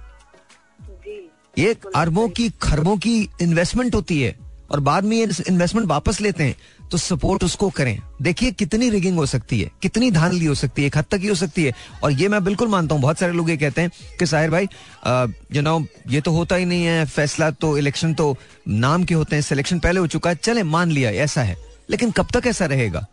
ये 1.57 1.75
अरबों 1.95 2.27
की 2.29 2.49
खरबों 2.61 2.97
की 2.97 3.17
इन्वेस्टमेंट 3.41 3.95
होती 3.95 4.21
है। 4.21 4.35
और 4.73 4.79
बाद 4.79 5.03
में 5.03 5.15
ये 5.17 5.27
इन्वेस्टमेंट 5.49 5.87
वापस 5.87 6.19
लेते 6.21 6.43
हैं 6.43 6.55
तो 6.91 6.97
सपोर्ट 6.97 7.43
उसको 7.43 7.69
करें। 7.69 7.97
देखिए 8.21 8.51
कितनी 8.53 8.89
रिगिंग 8.89 9.17
हो 9.17 9.25
सकती 9.25 9.59
है, 9.59 9.69
कितनी 9.81 10.09
धांधली 10.11 10.45
हो 10.45 10.55
सकती 10.55 10.81
है, 10.81 10.87
एक 10.87 10.97
हद 10.97 11.05
तक 11.11 11.19
ही 11.19 11.27
हो 11.27 11.35
सकती 11.35 11.63
है। 11.63 11.73
और 12.03 12.11
ये 12.11 12.27
मैं 12.27 12.43
बिल्कुल 12.43 12.67
मानता 12.67 12.95
हूँ, 12.95 13.01
बहुत 13.01 13.19
सारे 13.19 13.33
लोग 13.33 13.49
ये 13.49 13.57
कहते 13.57 13.81
हैं 13.81 13.91
कि 14.19 14.25
साहिर 14.25 14.49
भाई 14.49 14.67
यू 15.55 15.61
नो 15.61 15.85
ये 16.09 16.21
तो 16.21 16.31
होता 16.31 16.55
ही 16.55 16.65
नहीं 16.65 16.85
है, 16.85 17.05
फैसला 17.07 17.51
तो 17.51 17.77
इलेक्शन 17.77 18.13
तो 18.13 18.35
नाम 18.67 19.03
के 19.03 19.13
होते 19.13 19.35
हैं 19.35 19.43
सिलेक्शन 19.43 19.79
पहले 19.79 19.99
हो 19.99 20.07
चुका 20.07 20.29
है, 20.29 20.35
चले, 20.35 20.63
मान 20.65 20.91
लिया, 20.91 21.11
ऐसा 21.11 21.43
है। 21.43 21.57
लेकिन 21.89 22.11
कब 22.11 22.27
तक 22.33 22.47
ऐसा 22.47 22.65
रहेगा? 22.65 23.05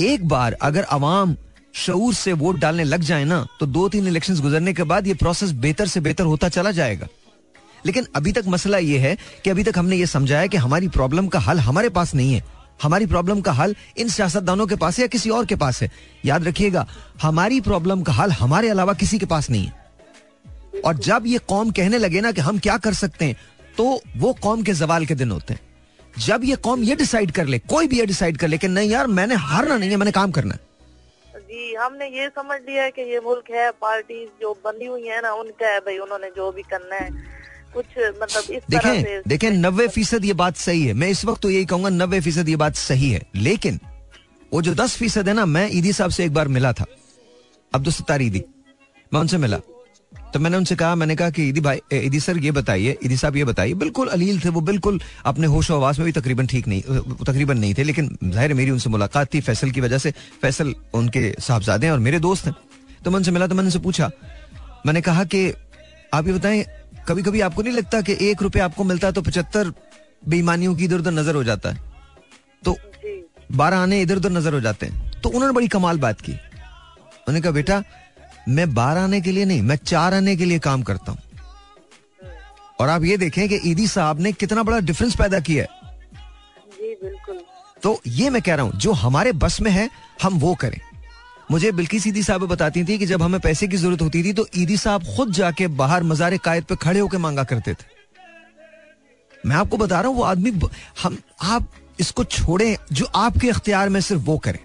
एक 0.00 0.28
बार 0.28 0.56
अगर 0.62 0.82
अवाम 0.84 1.36
शऊर 1.74 2.14
से 2.14 2.32
वोट 2.34 2.58
डालने 2.58 2.84
लग 2.84 3.00
जाए 3.02 3.24
ना 3.24 3.46
तो 3.60 3.66
दो 3.68 3.88
तीन 3.88 4.06
इलेक्शन 4.08 4.40
गुजरने 4.40 4.72
के 4.72 4.82
बाद 4.84 5.06
ये 5.06 5.14
प्रोसेस 5.16 5.50
बेहतर 5.54 5.86
से 5.86 6.00
बेहतर 6.00 6.24
होता 6.24 6.48
चला 6.48 6.70
जाएगा। 6.72 7.06
लेकिन 7.86 8.06
अभी 8.16 8.32
तक 8.32 8.44
मसला 8.46 8.78
ये 8.78 8.98
है 8.98 9.16
कि 9.44 9.50
अभी 9.50 9.64
तक 9.64 9.78
हमने 9.78 9.96
ये 9.96 10.06
समझाया 10.06 10.46
कि 10.46 10.56
हमारी 10.56 10.88
प्रॉब्लम 10.90 11.28
का 11.28 11.38
हल 11.38 11.58
हमारे 11.60 11.88
पास 11.90 12.14
नहीं 12.14 12.32
है। 12.34 12.42
हमारी 12.82 13.06
प्रॉब्लम 13.06 13.40
का 13.40 13.52
हल 13.52 13.74
इन 13.98 14.08
सियासतदानों 14.08 14.66
के 14.66 14.76
पास 14.76 14.98
है 14.98 15.02
या 15.02 15.08
किसी 15.08 15.30
और 15.30 15.46
के 15.46 15.56
पास 15.56 15.82
है? 15.82 15.90
याद 16.24 16.44
रखिएगा, 16.44 16.86
हमारी 17.22 17.60
प्रॉब्लम 17.60 18.02
का 18.02 18.12
हल 18.12 18.32
हमारे 18.32 18.68
अलावा 18.68 18.92
किसी 18.94 19.18
के 19.18 19.26
पास 19.26 19.50
नहीं 19.50 19.66
है। 19.66 20.82
और 20.82 20.96
जब 20.96 21.24
ये 21.26 21.38
कौम 21.48 21.70
कहने 21.70 21.98
लगे 21.98 22.20
ना 22.20 22.32
कि 22.32 22.40
हम 22.40 22.58
क्या 22.58 22.76
कर 22.78 22.94
सकते 22.94 23.24
हैं 23.24 23.36
तो 23.76 24.00
वो 24.16 24.32
कौम 24.42 24.62
के 24.62 24.72
जवाल 24.74 25.06
के 25.06 25.14
दिन 25.14 25.30
होते 25.30 25.54
हैं। 25.54 25.60
जब 26.18 26.44
ये 26.44 26.56
कौम 26.58 26.82
ये 26.82 26.94
डिसाइड 26.96 27.30
कर 27.30 27.46
ले, 27.46 27.58
कोई 27.60 27.88
भी 27.88 27.98
ये 27.98 28.06
डिसाइड 28.06 28.36
कर 28.36 28.48
ले 28.48 28.58
कि 28.58 28.68
नहीं 28.68 28.90
यार, 28.90 29.06
मैंने 29.08 29.34
हारना 29.36 29.76
नहीं 29.76 29.90
है, 29.90 29.96
मैंने 29.96 30.12
काम 30.12 30.30
करना 30.30 30.54
जी, 31.50 31.74
हमने 31.74 32.06
ये 32.10 32.28
समझ 32.28 32.60
लिया 32.60 32.82
है 32.82 32.90
कि 32.90 33.02
ये 33.12 33.20
मुल्क 33.20 33.50
है 33.50 33.70
पार्टी 33.72 34.24
जो 34.40 34.52
बनी 34.64 34.86
हुई 34.86 35.06
है 35.06 35.20
ना, 35.22 35.32
उनका 35.32 35.66
है 35.66 35.78
भाई, 35.80 35.98
उन्होंने 35.98 36.28
जो 36.36 36.50
भी 36.52 36.62
करना 36.62 36.96
है। 36.96 37.10
कुछ 37.74 37.86
मतलब 38.22 38.50
इस 38.50 38.62
तरह 38.64 38.94
से। 38.94 39.02
देखें 39.02 39.28
देखें 39.28 39.50
नब्बे 39.52 39.86
फ़ीसद 39.88 40.24
ये 40.24 40.32
बात 40.34 40.56
सही 40.56 40.84
है। 40.86 40.92
मैं 40.94 41.08
इस 41.10 41.24
वक्त 41.24 41.42
तो 41.42 41.50
यही 41.50 41.64
कहूँगा 41.64 41.88
नब्बे 41.90 42.20
फ़ीसद 42.20 42.48
ये 42.48 42.56
बात 42.56 42.76
सही 42.76 43.10
है। 43.10 43.22
लेकिन 43.36 43.80
वो 44.52 44.62
जो 44.62 44.74
दस 44.74 44.96
फ़ीसद 44.96 45.28
है 45.28 45.34
ना 45.34 45.46
मैं 45.46 45.68
ईदी 45.72 45.92
साहब 45.92 46.10
से 46.10 46.24
एक 46.24 46.34
बार 46.34 46.48
मिला 46.50 46.72
था 46.72 46.84
अब्दुल 47.72 47.92
सत्तार 47.92 48.22
ईदी। 48.22 48.42
मैं 49.12 49.20
उनसे 49.20 49.38
मिला। 49.38 49.60
तो 50.32 50.38
मैंने 50.40 50.56
उनसे 50.56 50.76
कहा 50.76 50.94
मैंने 50.94 51.14
कहा 51.16 51.30
कि 51.30 51.42
ईदी 51.48 51.60
भाई 51.60 51.80
ईदी 51.94 52.20
सर 52.20 52.38
ये 52.38 52.50
बताइए 52.52 52.96
ईदी 53.04 53.16
साहब 53.16 53.36
ये 53.36 53.44
बताइए। 53.44 53.74
बिल्कुल 53.74 54.08
अलील 54.08 54.40
थे 54.40 54.48
वो 54.48 54.60
बिल्कुल 54.60 55.00
अपने 55.26 55.46
होश 55.46 55.70
आवाज़ 55.70 55.98
में 55.98 56.04
भी 56.06 56.12
तकरीबन 56.12 56.46
ठीक 56.46 56.68
नहीं 56.68 56.82
तकरीबन 57.24 57.58
नहीं 57.58 57.74
थे 57.74 57.82
लेकिन 57.84 58.08
ज़ाहिर 58.24 58.54
मेरी 58.54 58.70
उनसे 58.70 58.90
मुलाकात 58.90 59.32
थी 59.34 59.40
फैसल 59.40 59.70
की 59.70 59.80
वजह 59.80 59.98
से 59.98 60.10
फैसल 60.42 60.74
उनके 60.94 61.32
साहबजादे 61.40 61.86
हैं 61.86 61.92
और 61.92 61.98
मेरे 61.98 62.18
दोस्त 62.20 62.46
हैं। 62.46 62.54
तो 63.04 63.10
मैं 63.10 63.16
उनसे 63.16 63.30
मिला 63.30 63.46
तो 63.46 63.54
मैंने 63.54 63.66
उनसे 63.66 63.78
पूछा 63.78 64.10
मैंने 64.86 65.00
कहा 65.00 65.24
कि 65.24 65.52
आप 66.14 66.26
ये 66.26 66.32
बताएँ 66.32 66.64
कभी 67.08 67.22
कभी 67.22 67.40
आपको 67.40 67.62
नहीं 67.62 67.74
लगता 67.74 68.00
कि 68.00 68.16
एक 68.22 68.42
रुपया 68.42 68.64
आपको 68.64 68.84
मिलता 68.84 69.06
है 69.06 69.12
तो 69.12 69.22
पचहत्तर 69.22 69.72
बेईमानियों 70.28 70.74
की 70.74 70.84
इधर 70.84 70.98
उधर 70.98 71.10
नज़र 71.12 71.34
हो 71.34 71.44
जाता 71.44 71.70
है? 71.70 71.80
तो 72.64 72.76
बारह 73.52 73.78
आने 73.78 74.00
इधर 74.02 74.16
उधर 74.16 74.30
नज़र 74.30 74.54
हो 74.54 74.60
जाते 74.60 74.86
हैं। 74.86 75.20
तो 75.20 75.28
उन्होंने 75.28 75.54
बड़ी 75.54 75.68
कमाल 75.68 75.98
बात 75.98 76.20
की। 76.20 76.32
उन्होंने 76.32 77.40
कहा 77.40 77.52
बेटा 77.52 77.82
मैं 78.48 78.72
बारह 78.74 79.02
आने 79.02 79.20
के 79.20 79.32
लिए 79.32 79.44
नहीं 79.44 79.62
मैं 79.62 79.76
चार 79.76 80.14
आने 80.14 80.36
के 80.36 80.44
लिए 80.44 80.58
काम 80.58 80.82
करता 80.82 81.12
हूँ। 81.12 81.20
और 82.80 82.88
आप 82.88 83.04
ये 83.04 83.16
देखें 83.16 83.48
कि 83.48 83.60
ईदी 83.64 83.86
साहब 83.88 84.20
ने 84.20 84.32
कितना 84.32 84.62
बड़ा 84.62 84.78
डिफरेंस 84.80 85.16
पैदा 85.16 85.40
किया 85.40 85.64
है। 85.64 85.92
जी 86.72 86.94
बिल्कुल। 87.02 87.40
तो 87.82 88.00
ये 88.08 88.30
मैं 88.30 88.42
कह 88.42 88.54
रहा 88.54 88.64
हूँ 88.66 88.72
जो 88.76 88.92
हमारे 88.94 89.32
बस 89.34 89.60
में 89.60 89.70
है 89.70 89.88
हम 90.22 90.38
वो 90.38 90.54
करें। 90.54 90.80
मुझे 91.50 91.72
बिल्कि 91.72 92.00
सीधी 92.00 92.22
साहब 92.22 92.44
बताती 92.44 92.84
थी 92.84 92.98
कि 92.98 93.06
जब 93.06 93.22
हमें 93.22 93.40
पैसे 93.40 93.68
की 93.68 93.76
ज़रूरत 93.76 94.02
होती 94.02 94.22
थी 94.24 94.32
तो 94.32 94.46
ईदी 94.56 94.76
साहब 94.76 95.04
खुद 95.16 95.32
जाके 95.32 95.66
बाहर 95.66 96.02
मजार 96.02 96.36
कायद 96.36 96.64
पे 96.64 96.76
खड़े 96.76 97.00
होकर 97.00 97.18
मांगा 97.18 97.44
करते 97.44 97.74
थे। 97.74 97.86
मैं 99.46 99.56
आपको 99.56 99.76
बता 99.76 100.00
रहा 100.00 100.08
हूँ 100.08 100.16
वो 100.16 100.22
आदमी 100.22 100.52
हम 101.02 101.18
आप 101.42 101.70
इसको 102.00 102.24
छोड़ें 102.24 102.76
जो 102.92 103.04
आपके 103.04 103.50
अख्तियार 103.50 103.88
में 103.88 104.00
सिर्फ़ 104.00 104.22
वो 104.22 104.38
करें। 104.38 104.58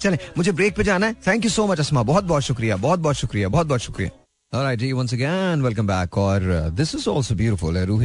चले 0.00 0.18
मुझे 0.38 0.52
ब्रेक 0.52 0.76
पे 0.76 0.84
जाना 0.84 1.06
है। 1.06 1.14
Thank 1.26 1.44
you 1.44 1.50
so 1.50 1.66
much 1.66 1.80
Asma 1.80 2.02
बहुत 2.02 2.24
बहुत 2.24 2.42
शुक्रिया 2.42 2.76
बहुत 2.76 3.00
बहुत 3.00 3.16
शुक्रिया 3.16 3.48
बहुत 3.48 3.66
बहुत 3.66 3.80
शुक्रिया। 3.80 4.10
Alright, 4.52 4.82
once 4.96 5.12
again 5.12 5.62
welcome 5.66 5.86
back 5.88 6.08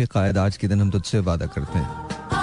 कायद 0.07 0.37
आज 0.37 0.57
के 0.57 0.67
दिन 0.67 0.81
हम 0.81 0.89
तुझसे 0.89 1.19
वादा 1.19 1.45
करते 1.45 1.79
हैं। 1.79 2.36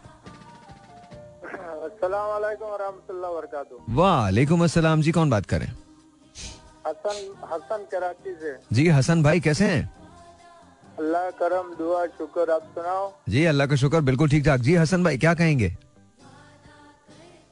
वालेकुम 3.98 4.62
अस्सलाम 4.64 5.01
जी 5.03 5.12
कौन 5.12 5.31
बात 5.31 5.46
कर 5.53 5.62
हसन 6.87 7.16
हसन 7.53 7.85
कराची 7.92 8.33
से 8.40 8.51
जी 8.77 8.88
हसन 8.88 9.22
भाई 9.22 9.40
कैसे 9.46 9.64
हैं 9.64 9.83
अल्लाह 10.98 11.31
करम 11.40 11.74
दुआ 11.79 12.05
शुक्र 12.18 12.51
आप 12.53 12.62
सुनाओ 12.77 13.05
जी 13.29 13.44
अल्लाह 13.53 13.66
का 13.66 13.77
शुक्र 13.83 14.01
बिल्कुल 14.11 14.29
ठीक 14.31 14.44
ठाक 14.46 14.61
जी 14.68 14.74
हसन 14.77 15.05
भाई 15.05 15.18
क्या 15.24 15.35
कहेंगे 15.40 15.68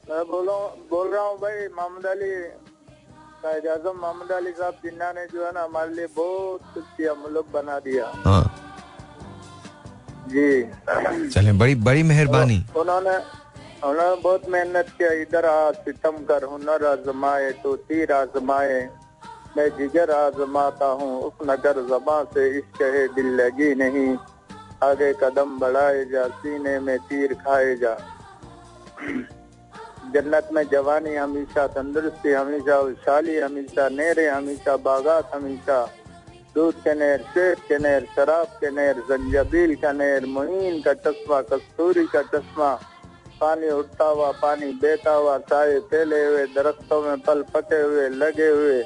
मैं 0.09 0.23
बोलो 0.31 0.57
बोल 0.91 1.07
रहा 1.13 1.23
हूँ 1.27 1.37
भाई 1.39 1.67
मोहम्मद 1.75 2.05
अली 2.05 2.31
कायद 3.43 3.67
आज़म 3.67 3.97
मोहम्मद 4.01 4.31
अली 4.31 4.51
साहब 4.51 4.75
जिन्ना 4.83 5.11
ने 5.13 5.25
जो 5.33 5.45
है 5.45 5.51
ना 5.53 5.63
हमारे 5.63 5.93
लिए 5.95 6.07
बहुत 6.15 6.61
कुछ 6.73 6.83
किया 6.97 7.13
मुल्क 7.15 7.45
बना 7.53 7.77
दिया। 7.79 8.05
हाँ। 8.25 8.43
जी। 10.29 11.29
चलें 11.29 11.57
बड़ी 11.57 11.75
बड़ी 11.87 12.03
मेहरबानी। 12.03 12.57
उन्होंने 12.77 13.15
उन्होंने 13.79 14.21
बहुत 14.21 14.49
मेहनत 14.49 14.87
किया 14.97 15.11
इधर 15.21 15.45
आ 15.45 15.71
सितम 15.79 16.17
कर 16.25 16.43
हुनर 16.43 16.85
आजमाए 16.85 17.51
तो 17.63 17.75
तीर 17.87 18.11
आजमाए। 18.13 18.81
मैं 19.57 19.69
जिगर 19.77 20.11
आजमाता 20.11 20.85
हूँ 20.97 21.21
उस 21.23 21.47
नगर 21.49 21.81
जबा 21.89 22.23
से 22.33 22.49
इश्क 22.57 22.81
है 22.81 23.07
दिल 23.15 23.29
लगी 23.35 23.73
नहीं। 23.75 24.09
आगे 24.83 25.13
कदम 25.21 25.57
बढ़ाए 25.59 26.03
जा 26.05 26.27
सीने 26.41 26.79
में 26.79 26.97
तीर 27.07 27.33
खाए 27.35 27.75
जा। 27.75 27.97
जन्नत 30.13 30.49
में 30.53 30.63
जवानी 30.71 31.15
हमेशा, 31.15 31.67
तंदुरुस्ती 31.67 32.31
हमेशा 32.31 32.81
खुशहाली 32.81 33.37
हमेशा, 33.37 33.89
नेरे 33.89 34.29
हमेशा, 34.29 34.77
बागात 34.77 35.31
हमेशा, 35.33 35.91
दूध 36.55 36.73
के 36.73 36.93
नहर 36.93 37.17
शेर 37.17 37.55
के 37.55 37.77
नेर, 37.77 38.07
शराब 38.15 38.45
के 38.45 38.71
नहर 38.71 38.93
जंजबील 38.93 39.75
का 39.75 39.91
नहर 39.91 40.25
मुहीन 40.25 40.81
का 40.81 40.93
चश्मा, 40.93 41.41
कस्तूरी 41.41 42.05
का 42.05 42.21
चश्मा, 42.21 42.73
पानी 43.41 43.69
उठता 43.69 44.05
हुआ, 44.05 44.31
पानी 44.31 44.71
बहता 44.71 45.11
हुआ 45.11 45.37
साए 45.37 45.79
फैले 45.79 46.25
हुए, 46.25 46.45
दरख्तों 46.45 47.01
में 47.01 47.15
फल 47.15 47.41
पके 47.41 47.81
हुए, 47.81 48.09
लगे 48.09 48.47
हुए 48.47 48.83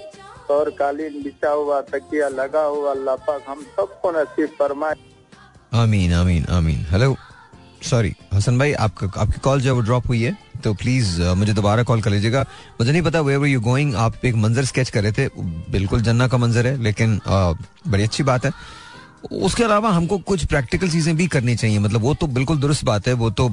और 0.52 0.70
कालीन 0.70 1.24
बिछा 1.24 1.50
हुआ, 1.50 1.82
तकिया 1.82 2.28
लगा 2.28 2.64
हुआ, 2.64 2.92
अल्लाह 2.92 3.16
पाक 3.16 3.42
हम 3.48 3.62
सबको 3.62 4.12
नसीब 4.12 4.50
फरमाए। 4.60 4.96
आमीन 5.74 6.14
आमीन 6.14 6.46
आमीन। 6.50 6.86
हेलो। 6.90 7.16
सॉरी 7.84 8.14
हसन 8.34 8.58
भाई 8.60 8.74
आपका 8.76 9.08
आपकी 9.22 9.40
कॉल 9.44 9.62
जब 9.62 9.80
ड्रॉप 9.86 10.08
हुई 10.08 10.22
है 10.22 10.36
तो 10.64 10.74
प्लीज़ 10.74 11.22
मुझे 11.38 11.54
दोबारा 11.54 11.84
कॉल 11.84 12.02
कर 12.02 12.12
लीजिएगा। 12.12 12.42
मुझे 12.80 12.92
नहीं 12.92 13.02
पता 13.02 13.22
वेयर 13.22 13.46
यू 13.46 13.62
गोइंग 13.62 13.96
आप 13.96 14.26
एक 14.26 14.36
मंजर 14.38 14.66
स्केच 14.66 14.90
कर 14.90 15.04
रहे 15.04 15.12
थे 15.12 15.28
बिल्कुल 15.72 16.02
जन्ना 16.02 16.28
का 16.28 16.38
मंजर 16.38 16.68
है 16.68 16.82
लेकिन 16.84 17.18
अ, 17.18 17.54
बड़ी 17.88 18.04
अच्छी 18.04 18.24
बात 18.24 18.46
है। 18.46 18.52
उसके 19.24 19.64
अलावा 19.64 19.90
हमको 19.92 20.18
कुछ 20.20 20.46
प्रैक्टिकल 20.46 20.90
चीज़ें 20.90 21.16
भी 21.18 21.28
करनी 21.28 21.56
चाहिए 21.56 21.80
मतलब 21.80 22.02
वो 22.02 22.14
तो 22.14 22.28
बिल्कुल 22.30 22.58
दुरुस्त 22.60 22.86
बात 22.86 23.08
है 23.08 23.14
वो 23.14 23.30
तो 23.32 23.50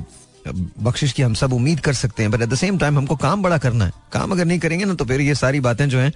बख्शिश 0.81 1.13
की 1.13 1.23
हम 1.23 1.35
सब 1.35 1.53
उम्मीद 1.53 1.81
कर 1.81 1.93
सकते 1.95 2.23
हैं 2.23 2.33
but 2.33 2.43
at 2.43 2.49
the 2.49 2.55
same 2.57 2.79
time 2.79 2.99
हमको 2.99 3.17
काम 3.17 3.43
बड़ा 3.43 3.59
करना 3.59 3.85
है। 3.85 3.93
काम 4.13 4.33
अगर 4.33 4.45
नहीं 4.45 4.59
करेंगे 4.59 4.85
ना 4.85 4.95
तो 4.95 5.05
फिर 5.05 5.21
ये 5.21 5.35
सारी 5.35 5.61
बातें 5.61 5.89
जो 5.89 5.99
हैं 5.99 6.13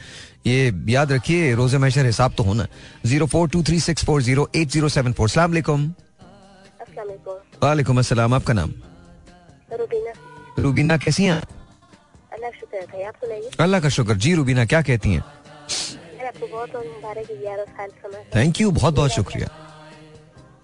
ये 0.47 0.73
याद 0.89 1.13
रखिए 1.13 1.55
रोज़े 1.55 1.79
मैशर 1.79 2.07
हिसाब 2.07 2.35
तो 2.37 2.43
होना। 2.45 2.67
Zero 3.07 3.27
four 3.27 3.49
two 3.49 3.63
three 3.63 3.81
six 3.81 4.05
four 4.05 4.23
zero 4.23 4.49
eight 4.57 4.71
zero 4.71 4.89
seven 4.91 5.13
four 5.13 5.29
सलाम 5.29 5.93
वालेकुम 7.63 7.99
अस्सलाम 7.99 8.35
आपका 8.35 8.53
नाम? 8.53 8.73
रुबीना। 9.73 10.13
रूबीना 10.59 10.99
कैसी 10.99 11.25
हैं 11.25 11.43
अल्लाह 12.33 12.51
का 12.51 12.61
शुक्र 12.61 12.87
है 12.95 13.09
आप 13.09 13.15
सुनाइए। 13.15 13.51
अल्लाह 13.61 13.81
का 13.81 13.89
शुक्र। 13.89 14.15
जी 14.15 14.35
रूबीना 14.35 14.65
क्या 14.65 14.83
कहती 14.83 15.13
हैं? 15.13 15.25
है 16.21 16.31
थैंक 18.35 18.61
यू 18.61 18.71
बहुत 18.71 18.95
बहुत 18.95 19.11
शुक्रिया। 19.11 19.49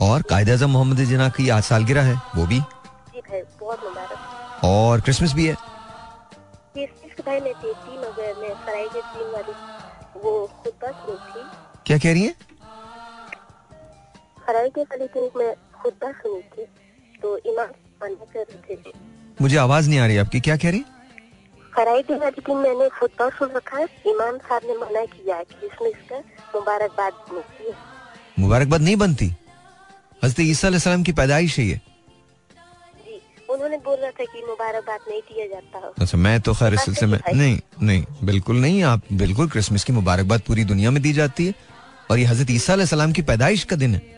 और 0.00 0.22
कायद 0.22 0.50
अजम 0.50 0.70
मोहम्मद 0.70 1.04
जिना 1.04 1.28
की 1.28 1.48
आज 1.48 1.62
सालगिरह 1.62 2.02
है 2.02 2.20
वो 2.36 2.46
भी? 2.46 2.60
जी 3.14 3.20
भाई 3.20 3.42
बहुत 3.60 3.84
मुबारक। 3.84 4.64
और 4.64 5.00
क्रिसमस 5.00 5.32
भी 5.32 5.46
है? 5.46 5.54
थी 6.74 6.86
क्या 11.86 11.98
कह 11.98 12.12
रही 12.12 12.22
हैं? 12.22 12.34
तो 17.22 17.38
इमाम 17.38 17.68
मना 18.02 18.24
कर 18.32 18.40
रहे 18.40 18.76
थे। 18.76 18.92
मुझे 19.40 19.56
आवाज़ 19.56 19.88
नहीं 19.88 19.98
आ 19.98 20.06
रही 20.06 20.16
आपकी। 20.16 20.40
क्या 20.40 20.56
कह 20.56 20.70
रही? 20.70 20.84
वाली 21.78 22.40
दिन 22.46 22.56
मैंने 22.56 22.88
खुद 22.88 23.10
बस 23.20 23.32
सुन 23.32 23.50
रखा 23.56 23.78
है। 23.78 23.84
इमाम 23.84 24.38
साहब 24.38 24.62
ने 24.64 24.74
मना 24.74 25.04
किया 25.04 25.42
कि 25.42 25.66
इसमें 25.66 25.90
इसका 25.90 26.18
मुबारकबाद 26.54 27.12
नहीं 27.32 27.68
है। 27.68 27.74
मुबारकबाद 28.38 28.80
नहीं 28.80 28.96
बनती? 28.96 29.26
हज़रत 30.24 30.40
ईसा 30.40 31.02
की 31.02 31.12
पैदाइश 31.12 31.58
है 31.58 31.64
ये। 31.64 31.80
उन्होंने 33.50 33.76
बोला 33.76 33.96
बोल 33.96 34.02
रहा 34.02 34.10
था 34.10 34.24
कि 34.24 34.42
मुबारकबाद 34.46 35.00
नहीं 35.08 35.20
दिया 35.20 35.46
जाता 35.46 35.78
हो। 35.78 35.94
अच्छा 35.98 36.18
मैं 36.18 36.40
तो 36.40 36.54
खैर 36.54 36.74
इस 36.74 36.80
सिलसिले 36.80 37.12
में 37.12 37.18
नहीं 37.34 37.58
नहीं 37.82 38.04
बिल्कुल 38.24 38.56
नहीं। 38.56 38.82
आप 38.82 39.02
बिल्कुल 39.12 39.48
क्रिसमस 39.48 39.84
की 39.84 39.92
मुबारकबाद 39.92 40.40
पूरी 40.40 40.64
दुनिया 40.64 40.90
में 40.90 41.02
दी 41.02 41.12
जाती 41.12 41.46
है। 41.46 41.54
और 42.10 42.18
ये 42.18 42.24
हज़रत 42.24 42.50
ईसा 42.50 43.12
की 43.12 43.22
पैदाइश 43.22 43.64
का 43.64 43.76
दिन 43.76 43.94
है। 43.94 44.17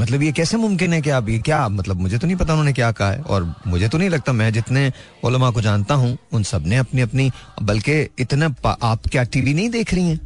मतलब 0.00 0.22
ये 0.22 0.32
कैसे 0.32 0.56
मुमकिन 0.56 0.92
है 0.92 1.00
कि 1.02 1.10
आप, 1.10 1.28
ये 1.28 1.38
क्या 1.38 1.68
मतलब 1.68 2.00
मुझे 2.00 2.18
तो 2.18 2.26
नहीं 2.26 2.36
पता 2.36 2.52
उन्होंने 2.52 2.72
क्या 2.72 2.90
कहा 2.92 3.10
है, 3.10 3.20
और 3.20 3.54
मुझे 3.66 3.88
तो 3.88 3.98
नहीं 3.98 4.08
लगता, 4.10 4.32
मैं 4.32 4.52
जितने 4.52 4.92
ओलमा 5.24 5.50
को 5.50 5.60
जानता 5.60 5.94
हूँ, 5.94 6.16
उन 6.32 6.42
सबने 6.42 6.76
अपनी 6.76 7.00
अपनी 7.00 7.30
बल्कि 7.62 8.00
इतना 8.18 8.54
आप 8.82 9.06
क्या 9.08 9.22
टीवी 9.24 9.54
नहीं 9.54 9.70
देख 9.70 9.94
रही 9.94 10.08
हैं? 10.08 10.20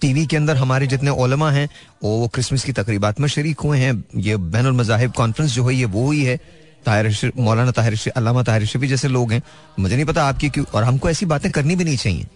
टीवी 0.00 0.26
के 0.26 0.36
अंदर 0.36 0.56
हमारे 0.56 0.86
जितने 0.86 1.10
ओलमा 1.10 1.50
हैं, 1.50 1.68
वो 2.02 2.28
क्रिसमस 2.28 2.64
की 2.64 2.72
तकरीबात 2.72 3.20
में 3.20 3.28
शरीक 3.28 3.60
हुए 3.60 3.78
हैं, 3.78 4.04
ये 4.16 4.36
बैन 4.36 4.66
मजाहिब 4.72 5.12
कॉन्फ्रेंस 5.12 5.52
जो 5.52 5.62
हुई 5.62 5.78
है, 5.78 5.84
वो 5.86 6.10
ही 6.10 6.22
है। 6.24 6.36
ताहिर 6.86 7.32
मौलाना 7.38 7.70
ताहिर 7.70 7.98
अल्लामा 8.16 8.42
ताहिर 8.42 8.62
अशरफी 8.62 8.88
जैसे 8.88 9.08
लोग 9.08 9.32
हैं। 9.32 9.42
मुझे 9.80 9.94
नहीं 9.94 10.06
पता 10.06 10.24
आपकी 10.24 10.48
क्यों, 10.48 10.64
और 10.74 10.84
हमको 10.84 11.10
ऐसी 11.10 11.26
बातें 11.26 11.50
करनी 11.52 11.76
भी 11.76 11.84
नहीं 11.84 11.96
चाहिए। 11.96 12.26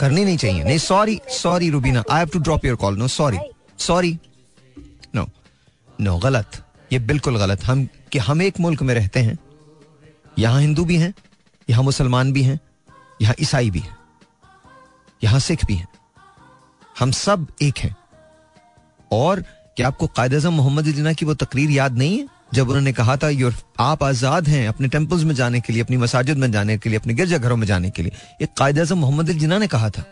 करनी 0.00 0.24
नहीं 0.24 0.36
चाहिए। 0.36 0.64
नहीं 0.64 0.78
sorry 0.78 1.20
sorry 1.32 1.70
Rubina 1.70 2.02
I 2.10 2.18
have 2.18 2.28
to 2.28 2.38
drop 2.38 2.64
your 2.64 2.76
call 2.76 2.96
no 2.96 3.08
sorry 3.08 3.38
sorry 3.78 4.18
no 6.00 6.16
गलत। 6.18 6.62
ये 6.92 6.98
बिल्कुल 7.00 7.38
गलत। 7.38 7.64
हम, 7.64 7.86
कि 8.12 8.18
हम 8.18 8.42
एक 8.42 8.60
मुल्क 8.60 8.82
में 8.82 8.94
रहते 8.94 9.20
हैं, 9.20 9.38
यहाँ 10.38 10.60
हिंदू 10.60 10.84
भी 10.84 10.96
हैं, 10.96 11.12
यहाँ 11.68 11.82
मुसलमान 11.82 12.32
भी 12.32 12.42
हैं, 12.42 12.58
यहाँ 13.22 13.34
ईसाई 13.40 13.70
भी 13.70 13.78
हैं, 13.78 13.96
यहाँ 15.24 15.40
सिख 15.40 15.64
भी 15.64 15.74
हैं। 15.74 15.88
हम 16.98 17.10
सब 17.12 17.46
एक 17.62 17.78
हैं। 17.78 17.96
और 19.12 19.40
क्या 19.76 19.86
आपको 19.86 20.06
कायद 20.06 20.34
अजम 20.34 20.52
मोहम्मद 20.52 20.84
जिना 20.84 21.12
की 21.12 21.26
वो 21.26 21.34
तकरीर 21.34 21.70
याद 21.70 21.98
नहीं 21.98 22.18
है? 22.18 22.28
जब 22.54 22.68
उन्होंने 22.68 22.92
कहा 22.92 23.16
था 23.16 23.28
योर 23.28 23.54
आप 23.80 24.02
आज़ाद 24.02 24.48
हैं 24.48 24.66
अपने 24.68 24.88
टेम्पल्स 24.88 25.22
में 25.22 25.34
जाने 25.34 25.60
के 25.60 25.72
लिए, 25.72 25.82
अपनी 25.82 25.96
मसाजिद 25.96 26.38
में 26.38 26.50
जाने 26.52 26.76
के 26.78 26.90
लिए, 26.90 26.98
अपने 26.98 27.14
गिरजाघरों 27.14 27.56
में 27.56 27.66
जाने 27.66 27.90
के 27.90 28.02
लिए। 28.02 28.12
ये 28.40 28.48
कायद 28.58 28.78
अजम 28.78 28.98
मोहम्मद 28.98 29.30
जिना 29.32 29.58
ने 29.58 29.66
कहा 29.66 29.90
था। 29.90 30.04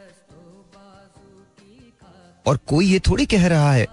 और 2.47 2.57
कोई 2.67 2.87
ये 2.87 2.99
थोड़ी 2.99 3.27
कह 3.27 3.47
रहा 3.47 3.73
है 3.73 3.87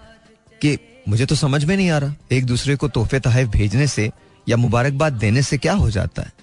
कि 0.61 0.77
मुझे 1.07 1.25
तो 1.25 1.35
समझ 1.35 1.65
में 1.65 1.77
नहीं 1.77 1.89
आ 1.89 1.97
रहा। 1.97 2.13
एक 2.31 2.45
दूसरे 2.45 2.75
को 2.75 2.87
तोहफे 2.87 3.19
तहफ 3.19 3.47
भेजने 3.47 3.87
से 3.87 4.11
या 4.49 4.57
मुबारकबाद 4.57 5.13
देने 5.13 5.41
से 5.41 5.57
क्या 5.57 5.73
हो 5.73 5.91
जाता 5.91 6.21
है? 6.21 6.33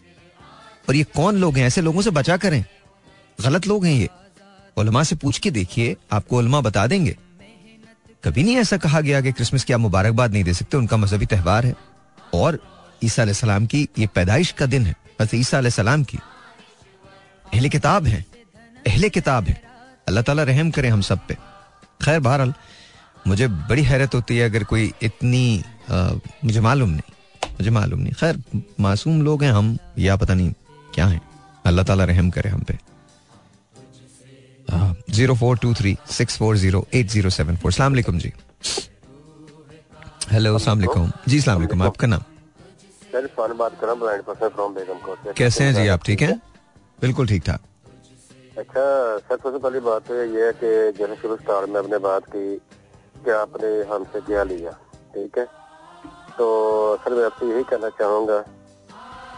और 0.89 0.95
ये 0.97 1.05
कौन 1.05 1.37
लोग 1.37 1.57
हैं? 1.57 1.67
ऐसे 1.67 1.81
लोगों 1.81 2.03
से 2.03 2.11
बचा 2.11 2.37
करें। 2.37 2.65
गलत 3.41 3.67
लोग 3.67 3.87
हैं 3.87 3.95
ये। 3.95 4.09
उलमा 4.77 5.03
से 5.03 5.17
पूछ 5.17 5.39
के 5.39 5.51
देखिए, 5.51 5.97
आपको 6.13 6.39
उलमा 6.39 6.61
बता 6.61 6.87
देंगे। 6.87 7.17
कभी 8.25 8.43
नहीं 8.45 8.57
ऐसा 8.57 8.77
कहा 8.77 9.01
गया 9.01 9.21
कि 9.21 9.33
क्रिसमस 9.33 9.65
की 9.65 9.73
आप 9.73 9.81
मुबारकबाद 9.81 10.33
नहीं 10.33 10.45
दे 10.45 10.55
सकते, 10.55 10.77
उनका 10.77 10.97
मजहबी 10.97 11.27
त्यौहार 11.27 11.67
है। 11.67 11.75
और 12.35 12.59
ईसा 13.05 13.33
सलाम 13.33 13.67
की 13.67 13.89
ये 13.99 14.07
पैदाइश 14.07 14.53
का 14.53 14.67
दिन 14.67 14.87
है। 14.87 14.95
हज़रत 15.21 15.35
ईसा 15.35 15.69
सलाम 15.69 16.05
की। 16.05 16.19
अहले 17.55 17.69
किताब 17.69 18.07
है। 18.07 18.25
अहले 18.87 19.11
किताब 19.11 19.49
है। 19.49 19.63
अल्लाह 20.09 20.23
ताला 20.23 20.43
रहम 20.43 20.71
करे 20.71 20.89
हम 20.89 21.01
सब 21.01 21.27
पे। 21.27 21.35
खैर 22.05 22.21
बहरहाल 22.21 22.55
मुझे 23.27 23.47
बड़ी 23.71 23.83
हैरत 23.85 24.15
होती 24.15 24.37
है 24.37 24.49
अगर 24.51 24.65
कोई 24.71 24.93
इतनी 25.03 25.63
आ, 25.91 25.97
मुझे 26.45 26.61
मालूम 26.61 26.91
नहीं 26.91 27.51
मुझे 27.59 27.71
मालूम 27.71 28.01
नहीं। 28.01 28.13
खैर 28.21 28.37
मासूम 28.81 29.23
लोग 29.23 29.43
हैं 29.43 29.53
हम 29.53 29.77
या 29.99 30.17
पता 30.17 30.35
नहीं 30.35 30.53
क्या 30.95 31.07
हैं। 31.07 31.21
अल्लाह 31.67 31.85
ताला 31.85 32.05
रहम 32.05 32.31
करे 32.31 32.51
हम 32.51 32.63
पे। 32.71 32.79
Zero 35.13 35.35
four 35.37 35.59
two 35.59 35.73
three 35.75 35.97
six 36.11 36.37
four 36.39 36.57
zero 36.57 36.87
eight 36.95 37.07
zero 37.11 37.31
seven 37.31 37.57
four. 37.63 37.73
सलाम 37.73 37.97
जी। 37.97 38.33
हेलो 40.33 40.59
सलाम 40.59 40.81
जी 41.29 41.41
सलाम 41.41 41.83
आपका 41.83 42.07
नाम? 42.07 42.23
कैसे 45.37 45.65
हैं 45.65 45.75
जी 45.75 45.87
आप? 45.89 46.05
ठीक 46.07 46.23
हैं? 46.23 46.41
बिल्कुल 47.01 47.27
ठीक 47.29 47.43
ठाक। 47.47 47.61
अच्छा 48.59 48.85
सर 49.19 49.37
सबसे 49.37 49.59
पहली 49.59 49.81
बात 49.81 50.07
तो 50.09 50.15
ये 50.15 50.47
है 50.47 50.53
कि 50.55 50.99
जैसे 50.99 51.15
शुरू 51.21 51.37
स्टार 51.37 51.67
में 51.67 51.79
आपने 51.81 51.99
बात 52.07 52.23
की 52.35 52.45
कि 53.25 53.31
आपने 53.33 53.71
हमसे 53.93 54.21
क्या 54.21 54.43
लिया 54.45 54.71
ठीक 55.15 55.39
है? 55.39 55.45
तो 56.37 56.47
सर 57.05 57.15
मैं 57.15 57.25
आपसे 57.25 57.47
यही 57.47 57.63
कहना 57.65 57.89
चाहूँगा 57.99 58.39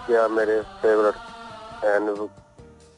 कि 0.07 0.15
आप 0.15 0.31
मेरे 0.31 0.61
फेवरेट 0.83 1.85
एंड 1.85 2.11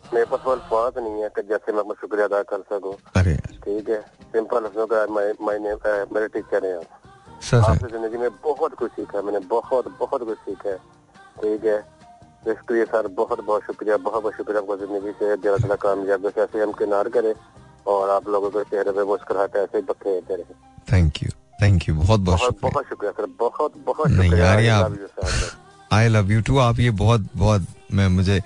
मेरे 0.04 0.24
पास 0.24 0.40
वो 0.44 0.52
अल्फाज 0.52 0.98
नहीं 0.98 1.22
है 1.22 1.28
कि 1.36 1.42
जैसे 1.48 1.72
मैं 1.72 1.80
अपना 1.80 1.94
शुक्रिया 2.00 2.26
अदा 2.26 2.42
कर 2.50 2.60
सकूँ। 2.70 2.94
ठीक 3.64 3.88
है? 3.88 4.00
सिंपल 4.32 4.64
लफ्जों 4.64 4.86
का 4.92 5.06
मेरे 5.10 6.28
टीचर 6.28 6.66
हैं 6.66 6.76
आप। 6.76 6.84
आपसे 7.54 7.88
ज़िंदगी 7.88 8.18
में 8.18 8.30
बहुत 8.44 8.74
कुछ 8.74 8.90
सीखा 8.92 9.22
मैंने 9.22 9.38
बहुत 9.48 9.88
बहुत 9.98 10.22
कुछ 10.22 10.38
सीखा 10.38 10.68
है। 10.68 10.76
ठीक 11.40 11.64
है? 11.64 11.78
इसके 12.48 12.74
लिए 12.74 12.84
सर 12.84 13.06
बहुत 13.18 13.40
बहुत 13.40 13.62
शुक्रिया 13.66 13.96
बहुत 13.98 14.22
बहुत 14.22 14.34
शुक्रिया 14.36 14.60
आपको 14.60 14.76
ज़िंदगी 14.76 15.12
से 15.18 15.30
अल्लाह 15.32 15.56
ताला 15.58 15.74
कामयाब 15.82 16.26
ऐसे 16.26 16.62
हम 16.62 16.72
किनार 16.78 17.08
करे 17.16 17.34
और 17.86 18.10
आप 18.10 18.28
लोगों 18.28 18.50
के 18.50 18.64
चेहरे 18.70 18.92
पे 18.92 19.04
मुस्कुराहट 19.04 19.56
ऐसे 19.56 19.78
ही 19.78 19.84
बखे 19.84 20.10
देते 20.12 20.34
रहे। 20.34 20.65
थैंक 20.92 21.22
यू 21.22 21.30
थैंक 21.62 21.88
यू 21.88 21.94
बहुत 21.94 22.20
बहुत 22.20 22.40
शुक्रिया। 22.40 22.70
बहुत 22.70 22.88
शुक्रिया 22.88 23.12
सर। 23.12 23.26
बहुत 23.40 23.72
बहुत 23.86 24.10
नहीं 24.10 24.32
यार, 24.32 24.60
ये 24.60 24.68
आप-. 24.68 24.92
आई 25.90 26.08
लव 26.08 26.32
यू 26.32 26.40
टू 26.42 26.58
आप 26.58 26.80
ये 26.80 26.90
बहुत 27.02 27.26
बहुत 27.36 27.66
मैं 27.92 28.08
मुझे 28.08 28.40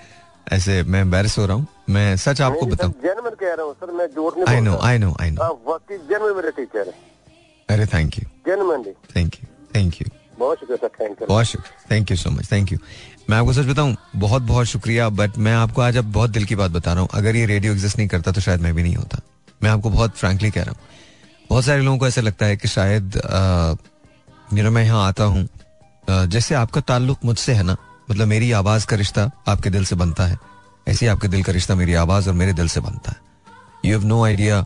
ऐसे 0.52 0.82
मैं 0.82 1.00
एम्बेरस 1.00 1.38
हो 1.38 1.46
रहा 1.46 1.56
हूँ। 1.56 1.66
मैं 1.90 2.16
सच 2.16 2.40
आपको 2.40 2.66
बताऊँ। 2.66 2.92
बताऊँ 2.92 3.34
कह 3.40 3.54
रहा 3.54 3.64
हूँ 3.64 3.74
सर। 3.74 3.92
मैं 3.92 4.06
झूठ 4.06 4.36
नहीं 4.36 4.46
I 4.48 4.60
know 4.60 4.76
I 4.78 4.98
know 4.98 5.14
I 5.20 5.30
know 5.30 6.34
मेरे 6.34 6.50
टीचर 6.50 6.86
है। 6.88 6.94
अरे 7.68 7.86
thank 7.86 8.18
you 8.18 8.24
thank 9.16 9.34
you 9.34 9.46
thank 9.76 10.00
you 10.00 10.06
बहुत 10.38 10.58
शुक्रिया 10.58 10.76
सर 10.76 10.88
थैंक 11.00 11.20
यू 11.22 11.26
बहुत 11.28 11.46
शुक्रिया। 11.46 11.86
Thank 11.90 12.10
you 12.10 12.16
so 12.16 12.30
much 12.30 12.50
thank 12.52 12.72
you 12.72 12.78
मैं 13.30 13.38
आपको 13.38 13.52
सच 13.52 13.66
बताऊँ 13.66 13.96
बहुत 14.16 14.42
बहुत 14.42 14.66
शुक्रिया 14.66 15.08
बट 15.08 15.38
मैं 15.38 15.54
आपको 15.54 15.82
आज 15.82 15.96
अब 15.96 16.12
बहुत 16.12 16.30
दिल 16.30 16.44
की 16.44 16.54
बात 16.54 16.70
बता 16.70 16.92
रहा 16.92 17.00
हूँ। 17.00 17.08
अगर 17.14 17.36
ये 17.36 17.46
रेडियो 17.46 17.72
एग्जिस्ट 17.72 17.98
नहीं 17.98 18.08
करता 18.08 18.32
तो 18.32 18.40
शायद 18.40 18.60
मैं 18.60 18.74
भी 18.74 18.82
नहीं 18.82 18.94
होता। 18.96 19.20
मैं 19.62 19.70
आपको 19.70 19.90
बहुत 19.90 20.16
फ्रैंकली 20.16 20.50
कह 20.50 20.62
रहा 20.62 20.70
हूँ। 20.70 20.88
बहुत 21.50 21.64
सारे 21.64 21.82
लोगों 21.82 21.98
को 21.98 22.06
ऐसा 22.06 22.20
लगता 22.20 22.46
है 22.46 22.56
कि 22.56 22.68
शायद 22.68 23.20
नो, 24.54 24.70
मैं 24.70 24.84
यहाँ 24.84 25.06
आता 25.06 25.24
हूँ। 25.24 25.48
जैसे 26.08 26.54
आपका 26.54 26.80
ताल्लुक 26.82 27.24
मुझसे 27.24 27.52
है 27.52 27.62
ना 27.62 27.76
मतलब 28.10 28.26
मेरी 28.28 28.50
आवाज़ 28.52 28.86
का 28.86 28.96
रिश्ता 28.96 29.30
आपके 29.48 29.70
दिल 29.70 29.84
से 29.84 29.96
बनता 29.96 30.26
है। 30.26 30.38
ऐसे 30.86 31.06
ही 31.06 31.10
आपके 31.10 31.28
दिल 31.28 31.42
का 31.42 31.52
रिश्ता 31.52 31.74
मेरी 31.74 31.94
आवाज़ 31.96 32.28
और 32.28 32.34
मेरे 32.34 32.52
दिल 32.52 32.68
से 32.68 32.80
बनता 32.80 33.12
है। 33.12 33.18
यू 33.84 33.98
हैव 33.98 34.06
नो 34.06 34.24
आइडिया 34.24 34.64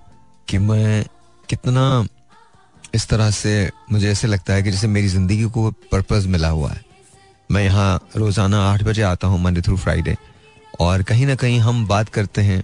कि 0.49 0.59
मैं 0.61 1.05
कितना 1.49 2.07
इस 2.95 3.09
तरह 3.09 3.31
से, 3.31 3.71
मुझे 3.93 4.11
ऐसे 4.11 4.29
लगता 4.29 4.53
है 4.55 4.63
कि 4.63 4.71
जैसे 4.71 4.87
मेरी 4.89 5.09
ज़िंदगी 5.09 5.45
को 5.47 5.71
पर्पज 5.93 6.27
मिला 6.27 6.49
हुआ 6.49 6.71
है। 6.71 6.83
मैं 7.51 7.63
यहाँ 7.65 8.09
रोज़ाना 8.17 8.61
आठ 8.65 8.83
बजे 8.83 9.03
आता 9.05 9.27
हूँ 9.29 9.41
मंडे 9.43 9.61
थ्रू 9.63 9.77
फ्राइडे 9.77 10.17
और 10.81 11.03
कहीं 11.03 11.27
ना 11.27 11.35
कहीं 11.37 11.59
हम 11.61 11.87
बात 11.87 12.09
करते 12.09 12.43
हैं, 12.43 12.63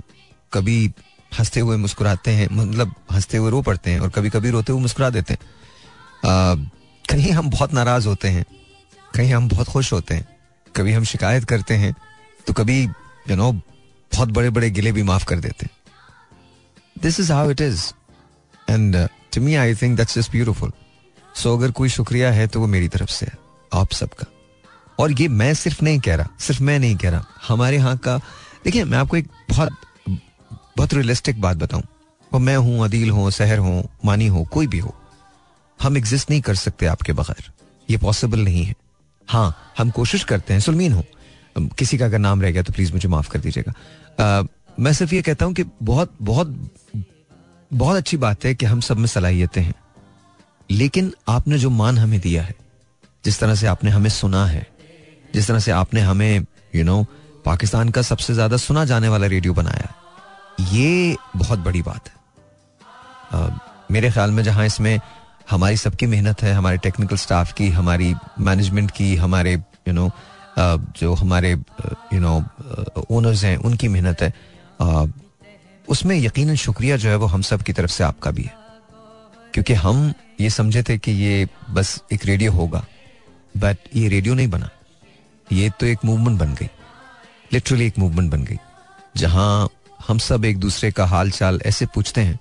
कभी 0.53 0.91
हँसते 1.33 1.61
हुए 1.61 1.77
मुस्कुराते 1.77 2.31
हैं 2.31 2.49
मतलब 2.53 2.95
हँसते 3.13 3.39
हुए 3.39 3.51
रो 3.51 3.63
पड़ते 3.63 3.91
हैं 3.91 4.01
और 4.01 4.11
कभी 4.11 4.31
कभी 4.31 4.51
रोते 4.51 4.73
हुए 4.73 4.83
मुस्कुरा 4.83 5.11
देते 5.11 5.35
हैं। 5.35 6.71
कहीं 7.05 7.31
हम 7.33 7.51
बहुत 7.51 7.73
नाराज़ 7.75 8.09
होते 8.09 8.29
हैं, 8.29 8.45
कहीं 9.15 9.33
हम 9.35 9.49
बहुत 9.49 9.69
खुश 9.69 9.93
होते 9.93 10.15
हैं, 10.15 10.27
कभी 10.75 10.93
हम 10.93 11.05
शिकायत 11.05 11.45
करते 11.45 11.75
हैं 11.75 11.95
तो 12.47 12.53
कभी 12.53 12.83
यू 12.83 13.37
नो 13.37 13.53
बहुत 13.53 14.29
बड़े 14.31 14.51
बड़े 14.51 14.71
गिले 14.71 14.93
भी 14.93 15.03
माफ़ 15.03 15.25
कर 15.25 15.41
देते 15.41 15.67
हैं। 15.67 15.73
This 16.97 17.21
is 17.21 17.33
how 17.33 17.51
it 17.51 17.61
is 17.61 17.85
and 18.69 18.97
to 19.35 19.41
me 19.41 19.55
I 19.55 19.75
think 19.75 19.97
that's 19.97 20.19
just 20.19 20.31
beautiful 20.31 20.73
so 21.35 21.57
अगर 21.57 21.71
कोई 21.71 21.89
शुक्रिया 21.89 22.31
है 22.33 22.47
तो 22.47 22.61
वो 22.61 22.67
मेरी 22.67 22.89
तरफ़ 22.89 23.11
से 23.11 23.27
है, 23.27 23.33
आप 23.73 23.93
सबका। 23.93 24.27
और 24.99 25.13
ये 25.13 25.29
मैं 25.31 25.53
सिर्फ़ 25.55 25.85
नहीं 25.85 25.99
कह 26.01 26.15
रहा, 26.15 26.29
सिर्फ़ 26.41 26.63
मैं 26.63 26.79
नहीं 26.79 26.97
कह 26.97 27.11
रहा, 27.11 27.25
हमारे 27.49 27.77
यहाँ 27.77 27.97
का, 27.99 28.17
देखिए, 28.65 28.85
मैं 28.85 28.99
आपको 28.99 29.17
एक 29.17 29.29
बहुत 29.51 29.77
बहुत 30.81 30.95
रियलिस्टिक 30.95 31.41
बात 31.41 31.57
बताऊँ। 31.57 31.83
वो 32.33 32.39
मैं 32.39 32.57
हूँ 32.57 32.85
अदील 32.85 33.11
हूँ 33.11 33.31
सहर 33.31 33.59
हो 33.59 33.83
मानी 34.05 34.27
हो 34.27 34.45
कोई 34.53 34.67
भी 34.67 34.79
हो 34.79 34.95
हम 35.81 35.97
एग्जिस्ट 35.97 36.31
नहीं 36.31 36.41
कर 36.41 36.55
सकते 36.55 36.87
आपके 36.87 37.13
बगैर। 37.13 37.51
ये 37.89 37.97
पॉसिबल 37.97 38.41
नहीं 38.41 38.65
है। 38.65 38.75
हाँ 39.29 39.75
हम 39.79 39.91
कोशिश 39.91 40.25
करते 40.25 40.53
हैं 40.53 40.61
सुलमीन 40.61 40.93
हो। 40.93 41.05
किसी 41.79 41.99
का 41.99 42.05
अगर 42.05 42.19
नाम 42.19 42.43
रह 42.43 42.51
गया 42.51 42.63
तो 42.63 42.73
प्लीज़ 42.73 42.93
मुझे 42.93 43.09
माफ़ 43.09 43.29
कर 43.31 43.41
दीजिएगा। 43.41 44.43
मैं 44.79 44.93
सिर्फ़ 44.93 45.15
ये 45.15 45.23
कहता 45.23 45.47
हूँ 45.47 45.55
कि 45.55 45.65
बहुत 45.83 46.15
बहुत 46.23 46.57
बहुत 47.71 47.97
अच्छी 47.97 48.17
बात 48.17 48.45
है 48.45 48.55
कि 48.55 48.67
हम 48.67 48.81
सब 48.81 48.97
में 48.97 49.07
सलाहियतें 49.07 49.63
हैं। 49.63 49.75
लेकिन 50.71 51.13
आपने 51.29 51.59
जो 51.59 51.71
मान 51.71 51.99
हमें 51.99 52.21
दिया 52.21 52.43
है 52.43 52.55
जिस 53.25 53.41
तरह 53.41 53.55
से 53.55 53.67
आपने 53.67 53.91
हमें 53.91 54.11
सुना 54.11 54.47
है 54.47 54.67
जिस 55.35 55.49
तरह 55.49 55.59
से 55.59 55.71
आपने 55.71 56.01
हमें 56.01 56.37
you 56.37 56.45
you 56.75 56.85
know 56.85 57.01
know, 57.03 57.43
Pakistan 57.45 57.89
का 57.89 58.03
सबसे 58.03 58.35
ज़्यादा 58.35 58.57
सुना 58.57 58.85
जाने 58.85 59.09
वाला 59.09 59.27
रेडियो 59.27 59.55
बनाया 59.55 59.95
ये 60.71 61.17
बहुत 61.37 61.59
बड़ी 61.59 61.83
बात 61.83 62.09
है। 62.09 62.19
मेरे 63.91 64.11
ख्याल 64.11 64.31
में 64.31 64.43
जहाँ 64.43 64.67
इसमें 64.67 64.99
हमारी 65.51 65.77
सबकी 65.77 66.07
मेहनत 66.07 66.43
है, 66.43 66.53
हमारे 66.55 66.79
टेक्निकल 66.79 67.17
स्टाफ 67.17 67.53
की, 67.53 67.69
हमारी 67.71 68.15
मैनेजमेंट 68.41 68.91
की, 68.91 69.15
हमारे 69.17 69.55
यू 69.55 69.93
नो 69.93 70.11
जो 70.99 71.15
हमारे 71.15 71.51
यू 71.53 72.21
नो 72.21 72.43
ओनर्स 73.11 73.45
हैं, 73.45 73.57
उनकी 73.59 73.89
मेहनत 73.89 74.23
है। 74.23 74.33
उसमें 75.89 76.17
यकीनन 76.19 76.55
शुक्रिया 76.57 76.97
जो 76.97 77.09
है 77.09 77.17
वो 77.17 77.27
हम 77.27 77.43
सब 77.43 77.63
की 77.63 77.73
तरफ़ 77.73 77.91
से 77.91 78.05
आपका 78.05 78.31
भी 78.31 78.43
है। 78.43 78.55
क्योंकि 79.55 79.75
हम 79.75 80.13
ये 80.41 80.51
समझे 80.51 80.83
थे 80.83 80.97
कि 80.99 81.13
ये 81.13 81.47
बस 81.71 82.01
एक 82.13 82.25
रेडियो 82.27 82.53
होगा 82.53 82.85
बट 83.57 83.77
ये 83.97 84.09
रेडियो 84.09 84.35
नहीं 84.35 84.49
बना। 84.49 84.69
ये 85.51 85.71
तो 85.71 85.87
एक 85.87 86.05
मूवमेंट 86.05 86.39
बन 86.39 86.55
गई। 86.55 86.69
लिटरली 87.53 87.87
एक 87.87 87.99
मूवमेंट 87.99 88.31
बन 88.33 88.45
गई, 88.45 88.57
जहाँ 89.17 89.69
हम 90.01 90.19
सब 90.19 90.45
एक 90.45 90.59
दूसरे 90.59 90.91
का 90.91 91.05
हाल 91.07 91.31
चाल 91.31 91.61
ऐसे 91.67 91.87
पूछते 91.95 92.21
हैं 92.21 92.39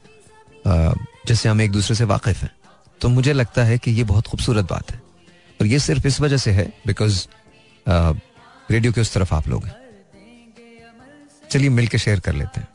जैसे 1.27 1.49
हम 1.49 1.61
एक 1.61 1.71
दूसरे 1.71 1.95
से 1.95 2.03
वाकिफ 2.05 2.41
हैं। 2.43 2.51
तो 3.01 3.09
मुझे 3.09 3.33
लगता 3.33 3.63
है 3.63 3.77
कि 3.77 3.91
ये 3.91 4.03
बहुत 4.05 4.27
खूबसूरत 4.27 4.65
बात 4.65 4.91
है। 4.91 5.01
और 5.59 5.67
ये 5.67 5.79
सिर्फ़ 5.79 6.07
इस 6.07 6.19
वजह 6.21 6.37
से 6.37 6.51
है 6.51 6.71
बिकॉज़ 6.87 7.25
रेडियो 8.71 8.91
के 8.93 9.01
उस 9.01 9.13
तरफ़ 9.13 9.33
आप 9.35 9.47
लोग 9.47 9.65
हैं। 9.65 9.75
चलिए 11.51 11.69
मिलकर 11.69 11.97
शेयर 11.97 12.19
कर 12.19 12.33
लेते 12.33 12.59
हैं। 12.59 12.67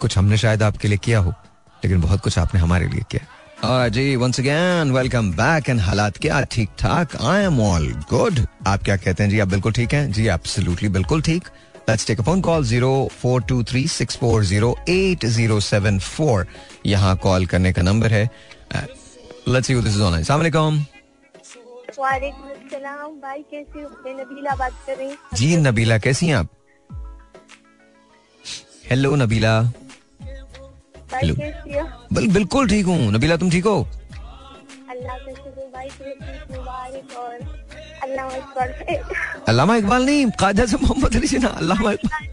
कुछ 0.00 0.16
हमने 0.18 0.36
शायद 0.38 0.62
आपके 0.62 0.88
लिए 0.88 0.98
किया 0.98 1.18
हो, 1.18 1.30
लेकिन 1.82 2.00
बहुत 2.00 2.20
कुछ 2.20 2.38
आपने 2.38 2.60
हमारे 2.60 2.88
लिए 2.88 3.04
किया 3.10 3.88
जी 3.88 4.14
once 4.16 4.38
again 4.40 4.90
welcome 4.92 5.30
back 5.32 5.68
and 5.68 5.80
हालात 5.80 6.16
क्या? 6.18 6.40
ठीक 6.42 6.68
ठाक 6.78 7.16
आई 7.22 7.42
एम 7.44 7.60
ऑल 7.62 7.90
गुड 8.10 8.40
आप 8.66 8.82
क्या 8.84 8.96
कहते 8.96 9.22
हैं? 9.22 9.30
जी, 9.30 9.38
आप 9.38 9.48
बिल्कुल 9.48 9.72
ठीक 9.72 9.94
हैं? 9.94 10.10
जी 10.12 10.26
एब्सोल्युटली 10.28 10.88
बिल्कुल 10.88 11.22
ठीक। 11.22 11.48
Let's 11.88 12.06
take 12.06 12.20
a 12.20 12.22
phone 12.22 12.40
call 12.40 12.64
zero 12.64 12.92
four 13.12 13.42
two 13.48 13.62
three 13.70 13.86
six 13.88 14.16
four 14.16 14.44
zero 14.44 14.76
eight 14.88 15.24
zero 15.36 15.58
seven 15.60 15.98
four 15.98 16.46
यहाँ 16.86 17.16
कॉल 17.22 17.46
करने 17.46 17.72
का 17.72 17.82
नंबर 17.82 18.12
है। 18.12 18.24
Let's 19.48 19.66
see 19.66 19.74
this 19.74 19.94
is 19.94 20.02
online 20.02 20.20
अस्सलाम 20.20 20.40
वालेकुम 20.40 20.84
भाई 23.22 23.42
कैसे 23.50 23.80
हो? 23.80 23.88
मैं 24.04 24.14
नबीला 24.14 24.54
बात 24.56 24.72
कर 24.86 24.96
रही 24.96 25.36
जी 25.36 25.56
नबीला 25.56 25.98
कैसी 25.98 26.26
हैं 26.26 26.34
आप? 26.34 26.48
हेलो 28.90 29.14
नबीला। 29.16 29.60
हेलो। 31.14 31.34
बिल्कुल 32.12 32.68
ठीक 32.68 32.86
हूँ। 32.86 33.12
नबीला 33.12 33.36
तुम 33.36 33.50
ठीक 33.50 33.64
हो? 33.64 33.80
अल्लाह 34.90 35.16
और 37.16 37.36
अल्लामा 39.48 39.76
इकबाल 39.76 40.04
नहीं 40.06 40.30
कायदा 40.40 40.64
से 40.66 40.76
मोहम्मद 40.76 41.16
अली 41.16 41.26
जिन्ना 41.26 41.48
अल्लामा 41.48 41.92
इकबाल। 41.92 42.26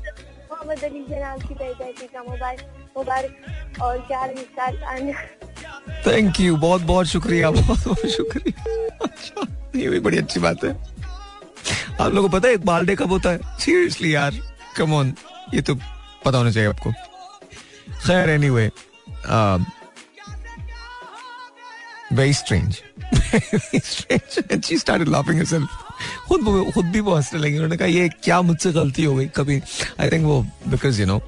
मोहम्मद 0.51 0.83
अली 0.83 1.01
जनाब 1.09 1.39
की 1.47 1.53
पैदाइशी 1.53 2.07
का 2.07 2.23
मुबारक 2.23 2.91
मुबारक 2.97 3.81
और 3.81 3.97
चार 4.09 4.35
साल 4.37 4.77
आने। 4.83 5.13
थैंक 6.07 6.39
यू 6.39 6.55
बहुत 6.57 6.81
बहुत 6.81 7.05
शुक्रिया 7.07 7.51
बहुत 7.51 7.87
बहुत 7.87 8.05
शुक्रिया। 8.11 8.63
अच्छा 9.03 9.45
ये 9.75 9.89
भी 9.89 9.99
बड़ी 9.99 10.17
अच्छी 10.17 10.39
बात 10.39 10.63
है। 10.63 10.71
आप 12.01 12.11
लोगों 12.13 12.29
को 12.29 12.37
पता 12.37 12.47
है 12.47 12.53
इकबाल 12.53 12.85
डे 12.85 12.95
कब 12.95 13.11
होता 13.11 13.29
है? 13.29 13.39
सीरियसली 13.59 14.15
यार 14.15 14.33
कम 14.77 14.93
ऑन 14.93 15.13
ये 15.53 15.61
तो 15.61 15.75
पता 16.25 16.37
होना 16.37 16.51
चाहिए 16.51 16.69
आपको। 16.69 16.91
खैर 18.05 18.29
anyway 18.29 18.71
very 22.13 22.33
strange 22.33 22.73
strange 22.73 22.86
she 23.13 24.77
started 24.77 25.09
laughing 25.09 25.41
herself. 25.41 25.67
खुद 26.27 26.71
खुद 26.73 26.85
भी 26.85 26.99
वो 26.99 27.15
हंसने 27.15 27.39
लगी। 27.39 27.53
उन्होंने 27.53 27.77
कहा, 27.77 27.87
ये 27.87 28.09
क्या 28.23 28.41
मुझसे 28.41 28.71
गलती 28.71 29.03
हो 29.03 29.15
गई? 29.15 29.27
कभी 29.35 29.61
आई 29.99 30.09
थिंक 30.09 30.25
वो 30.25 30.41
बिकॉज़ 30.67 30.99
यू 31.01 31.07
नो 31.07 31.21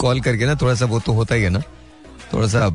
कॉल 0.00 0.20
करके 0.20 0.46
ना 0.46 0.54
थोड़ा 0.54 0.74
सा 0.74 0.86
वो 0.86 1.00
तो 1.00 1.12
होता 1.12 1.34
ही 1.34 1.42
है 1.42 1.50
ना। 1.50 1.62
थोड़ा 2.32 2.46
सा 2.48 2.66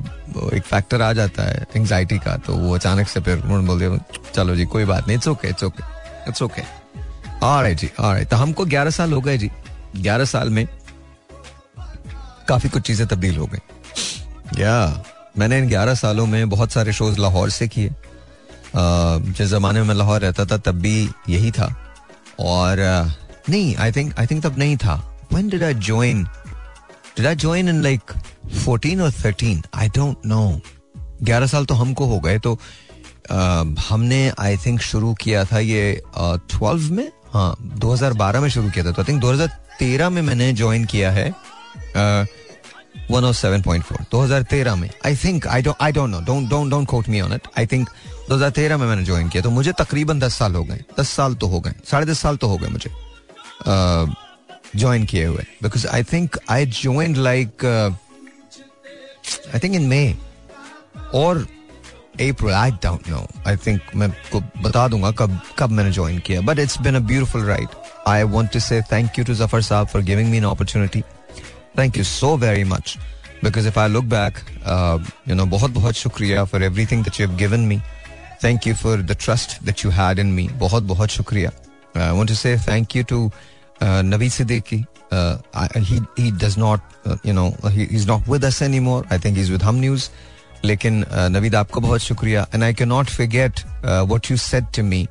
एक 0.53 0.63
फैक्टर 0.63 1.01
आ 1.01 1.11
जाता 1.13 1.43
है 1.43 1.65
एंग्जाइटी 1.75 2.17
का। 2.19 2.35
तो 2.37 2.55
वो 2.55 2.73
अचानक 2.75 3.07
से 3.07 3.19
फिर 3.21 3.37
उन्होंने 3.37 3.67
बोल 3.67 3.79
दिया, 3.79 3.97
चलो 4.35 4.55
जी, 4.55 4.65
कोई 4.65 4.85
बात 4.85 5.07
नहीं 5.07 5.17
it's 5.17 5.27
okay 5.27 5.47
it's 5.47 5.63
okay 5.63 5.83
it's 6.29 6.41
okay 6.41 6.61
alright 7.43 7.77
ji 7.77 7.89
alright 7.99 8.29
तो 8.29 8.35
हमको 8.35 8.65
11 8.65 8.91
साल 8.91 9.13
हो 9.13 9.21
गए 9.21 9.37
जी। 9.37 9.49
11 9.97 10.25
साल 10.25 10.49
में 10.49 10.67
काफ़ी 12.47 12.69
कुछ 12.69 12.81
चीज़ें 12.83 13.07
तब्दील 13.07 13.37
हो 13.37 13.45
गई। 13.45 13.59
या 14.61 15.03
मैंने 15.37 15.57
इन 15.57 15.69
11 15.69 15.95
सालों 15.95 16.25
में 16.25 16.49
बहुत 16.49 16.71
सारे 16.71 16.93
शोज़ 16.93 17.19
लाहौर 17.19 17.49
से 17.49 17.67
किए। 17.67 17.91
जिस 18.75 19.47
जमाने 19.47 19.83
में 19.83 19.95
लाहौर 19.95 20.21
रहता 20.21 20.45
था, 20.45 20.57
तब 20.57 20.79
भी 20.81 21.09
यही 21.29 21.51
था। 21.51 21.67
और 22.39 22.77
नहीं 23.49 23.75
आई 23.75 23.91
थिंक 23.91 24.19
आई 24.19 24.25
थिंक 24.25 24.43
तब 24.43 24.57
नहीं 24.57 24.77
था। 24.77 24.95
When 25.33 25.49
did 25.49 25.63
I 25.63 25.73
join 25.73 26.27
Did 27.17 27.27
I 27.27 27.31
join 27.41 27.67
in 27.71 27.77
like 27.83 28.13
14 28.63 29.01
or 29.03 29.09
13? 29.17 29.59
I 29.81 29.85
don't 29.97 30.25
know. 30.29 30.47
11 31.23 31.47
साल 31.47 31.65
तो 31.65 31.75
हमको 31.75 32.05
हो 32.05 32.19
गए 32.19 32.39
तो 32.39 32.57
हमने 33.79 34.31
आई 34.39 34.57
थिंक 34.57 34.81
शुरू 34.81 35.13
किया 35.13 35.43
था 35.45 35.59
ये 35.59 36.01
12 36.55 36.89
में? 36.91 37.07
हाँ 37.33 37.55
2012 37.83 38.41
में 38.41 38.49
शुरू 38.49 38.69
किया 38.69 38.85
था। 38.85 38.91
तो 38.91 39.01
आई 39.01 39.11
थिंक 39.11 39.21
2013 39.21 40.09
में 40.09 40.21
मैंने 40.21 40.51
ज्वाइन 40.53 40.85
किया 40.85 41.11
है। 41.11 41.29
107.4 43.11 44.03
2013 44.13 44.75
में 44.75 44.89
I 45.05 45.15
think 45.15 45.47
I 45.47 45.61
don't 45.61 45.75
I 45.81 45.91
don't 45.91 46.09
know 46.09 46.19
don't 46.25 46.49
don't 46.49 46.69
don't 46.71 46.87
quote 46.87 47.09
me 47.09 47.21
on 47.21 47.33
it 47.33 47.47
I 47.59 47.65
think 47.71 47.89
2013 48.31 48.79
में 48.79 48.85
मैंने 48.87 49.03
ज्वाइन 49.05 49.29
किया 49.29 49.43
तो 49.43 49.49
मुझे 49.49 49.71
तकरीबन 49.79 50.19
10 50.19 50.37
साल 50.39 50.55
हो 50.55 50.63
गए। 50.63 50.79
10 50.99 51.09
साल 51.09 51.35
तो 51.35 51.47
हो 51.47 51.59
गए, 51.59 51.73
साढ़े 51.91 52.05
दस 52.05 52.19
साल 52.19 52.37
तो 52.37 52.47
हो 52.47 52.57
गए 52.57 52.67
मुझे 52.69 52.91
ज्वाइन 54.75 55.05
किए 55.05 55.25
हुए। 55.25 55.45
Because 55.63 55.87
I 55.87 56.03
think 56.03 56.37
I 56.49 56.65
join 56.65 57.15
like 57.15 57.65
I 57.65 59.59
think 59.59 59.75
in 59.75 59.87
May 59.87 60.15
और 61.15 61.37
April 62.21 62.53
I 62.53 62.71
don't 62.83 63.09
know 63.09 63.25
I 63.47 63.57
think 63.65 63.81
मैं 63.95 64.09
को 64.31 64.39
बता 64.61 64.87
दूँगा 64.87 65.11
कब 65.19 65.39
कब 65.59 65.71
मैंने 65.71 65.91
ज्वाइन 65.91 66.19
किया। 66.19 66.41
But 66.41 66.59
it's 66.59 66.79
been 66.81 66.95
a 66.95 66.99
beautiful 67.07 67.45
ride 67.45 67.67
I 68.07 68.23
want 68.23 68.51
to 68.53 68.59
say 68.59 68.81
thank 68.91 69.19
you 69.19 69.25
to 69.25 69.33
Zafar 69.33 69.61
साहब 69.61 69.87
for 69.87 70.01
giving 70.01 70.29
me 70.29 70.37
an 70.37 70.43
opportunity 70.45 71.03
thank 71.77 71.97
you 71.97 72.03
so 72.03 72.35
very 72.37 72.63
much 72.63 72.97
because 73.43 73.67
if 73.67 73.79
I 73.79 73.89
look 73.89 74.05
back 74.13 74.39
you 75.29 75.35
know 75.35 75.45
बहुत 75.55 75.71
बहुत 75.71 75.95
शुक्रिया 75.95 76.43
for 76.53 76.63
everything 76.63 77.03
that 77.03 77.19
you 77.19 77.27
have 77.27 77.37
given 77.37 77.65
me 77.71 77.81
thank 78.43 78.67
you 78.67 78.75
for 78.75 79.01
the 79.01 79.17
trust 79.21 79.61
that 79.63 79.85
you 79.85 79.91
had 79.91 80.19
in 80.19 80.31
me 80.31 80.47
बहुत 80.63 80.83
बहुत 80.93 81.09
शुक्रिया 81.19 81.51
I 81.97 82.11
want 82.17 82.27
to 82.29 82.35
say 82.35 82.57
thank 82.67 82.95
you 82.95 83.03
to 83.09 83.29
Naveed 83.81 84.31
Siddiqui. 84.31 84.85
Uh, 85.11 85.37
I, 85.53 85.79
he 85.79 86.01
he 86.17 86.31
does 86.31 86.57
not, 86.57 86.81
uh, 87.05 87.15
you 87.23 87.33
know, 87.33 87.51
he, 87.69 87.85
he's 87.85 88.07
not 88.07 88.27
with 88.27 88.43
us 88.43 88.61
anymore. 88.61 89.05
I 89.09 89.17
think 89.17 89.37
he's 89.37 89.51
with 89.51 89.61
Hum 89.61 89.79
News. 89.79 90.09
लेकिन 90.65 91.03
uh, 91.03 91.29
Naveed 91.29 91.55
आपका 91.55 91.81
बहुत 91.81 92.01
शुक्रिया 92.01 92.45
and 92.53 92.63
I 92.63 92.73
can 92.73 92.87
not 92.87 93.09
forget 93.09 93.59
what 93.85 94.29
you 94.31 94.37
said 94.37 94.65
to 94.75 94.83
me 94.83 95.01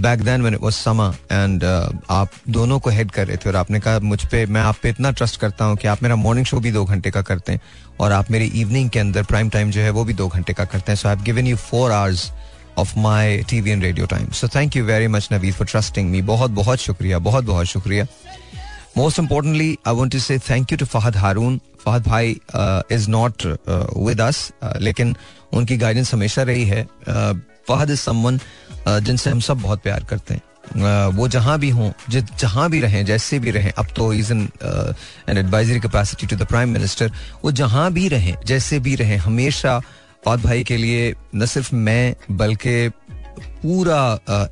back 0.00 0.22
then 0.22 0.40
when 0.40 0.54
it 0.54 0.60
was 0.60 0.72
summer 0.72 1.14
and 1.32 1.64
आप 2.10 2.30
दोनों 2.48 2.78
को 2.80 2.90
head 2.90 3.10
कर 3.10 3.26
रहे 3.26 3.36
थे 3.36 3.48
और 3.48 3.56
आपने 3.56 3.80
कहा 3.80 3.98
मुझ 3.98 4.24
पे 4.24 4.46
मैं 4.46 4.60
आप 4.60 4.76
पे 4.82 4.88
इतना 4.88 5.10
ट्रस्ट 5.10 5.40
करता 5.40 5.64
हूँ 5.64 5.76
कि 5.76 5.88
आप 5.88 6.02
मेरा 6.02 6.16
मॉर्निंग 6.16 6.46
शो 6.46 6.60
भी 6.60 6.72
दो 6.72 6.84
घंटे 6.84 7.10
का 7.10 7.22
करते 7.22 7.52
हैं 7.52 7.60
और 8.00 8.12
आप 8.12 8.30
मेरी 8.30 8.46
इवनिंग 8.46 8.90
के 8.90 8.98
अंदर 8.98 9.22
प्राइम 9.22 9.48
टाइम 9.48 9.70
जो 9.70 9.80
है 9.80 9.90
वो 9.90 10.04
भी 10.04 10.12
दो 10.12 10.28
घंटे 10.28 10.52
का 10.52 10.64
करते 10.64 10.92
हैं। 10.92 10.96
So 10.96 11.08
I 11.08 11.14
have 11.14 11.24
given 11.24 11.46
you 11.46 11.56
four 11.56 11.92
hours 11.92 12.30
of 12.78 12.98
my 12.98 13.38
TV 13.38 13.70
and 13.70 13.82
radio 13.82 14.06
time 14.06 14.30
so 14.30 14.48
thank 14.48 14.76
you 14.76 14.84
very 14.84 15.08
much 15.08 15.28
Naveed 15.32 15.54
for 15.54 15.66
trusting 15.66 16.10
me 16.10 16.22
बहुत 16.22 16.50
बहुत 16.50 16.78
शुक्रिया 16.78 17.18
बहुत 17.18 17.44
बहुत 17.44 17.66
शुक्रिया। 17.66 18.06
Most 18.96 19.18
importantly 19.18 19.78
I 19.86 19.94
want 19.94 20.12
to 20.12 20.18
say 20.18 20.38
thank 20.38 20.72
you 20.72 20.78
to 20.78 20.86
Fahad 20.86 21.16
Haroon 21.16 21.60
Fahad 21.88 22.02
भाई 22.08 22.40
uh, 22.54 22.82
with 23.96 24.20
us, 24.20 24.36
uh, 24.64 24.76
लेकिन 24.80 25.16
उनकी 25.52 25.76
guidance 25.76 26.12
हमेशा 26.14 26.42
रही 26.42 26.64
है। 26.64 26.86
फहद 27.68 27.90
इज़ 27.90 28.00
समवन 28.00 28.38
जिनसे 28.88 29.30
हम 29.30 29.40
सब 29.40 29.60
बहुत 29.60 29.82
प्यार 29.82 30.04
करते 30.04 30.34
हैं 30.34 30.42
वो 31.16 31.28
जहाँ 31.28 31.58
भी 31.58 31.70
हों 31.70 31.90
जहाँ 32.10 32.68
भी 32.70 32.80
रहें 32.80 33.04
जैसे 33.04 33.38
भी 33.38 33.50
रहें 33.50 33.72
अब 33.72 33.86
तो 33.96 34.12
is 34.12 34.32
in 34.32 34.48
an 35.28 35.38
advisory 35.38 35.80
capacity 35.80 36.26
to 36.26 36.36
the 36.36 36.46
prime 36.46 36.68
minister 36.68 37.10
वो 37.44 37.52
जहाँ 37.52 37.90
भी 37.92 38.08
रहें 38.08 38.36
जैसे 38.46 38.78
भी 38.80 38.94
रहें 38.94 39.16
हमेशा 39.18 39.78
फहद 40.24 40.40
भाई 40.40 40.64
के 40.64 40.76
लिए 40.76 41.14
न 41.34 41.46
सिर्फ़ 41.46 41.74
मैं 41.74 42.14
बल्कि 42.30 42.88
पूरा 43.62 44.02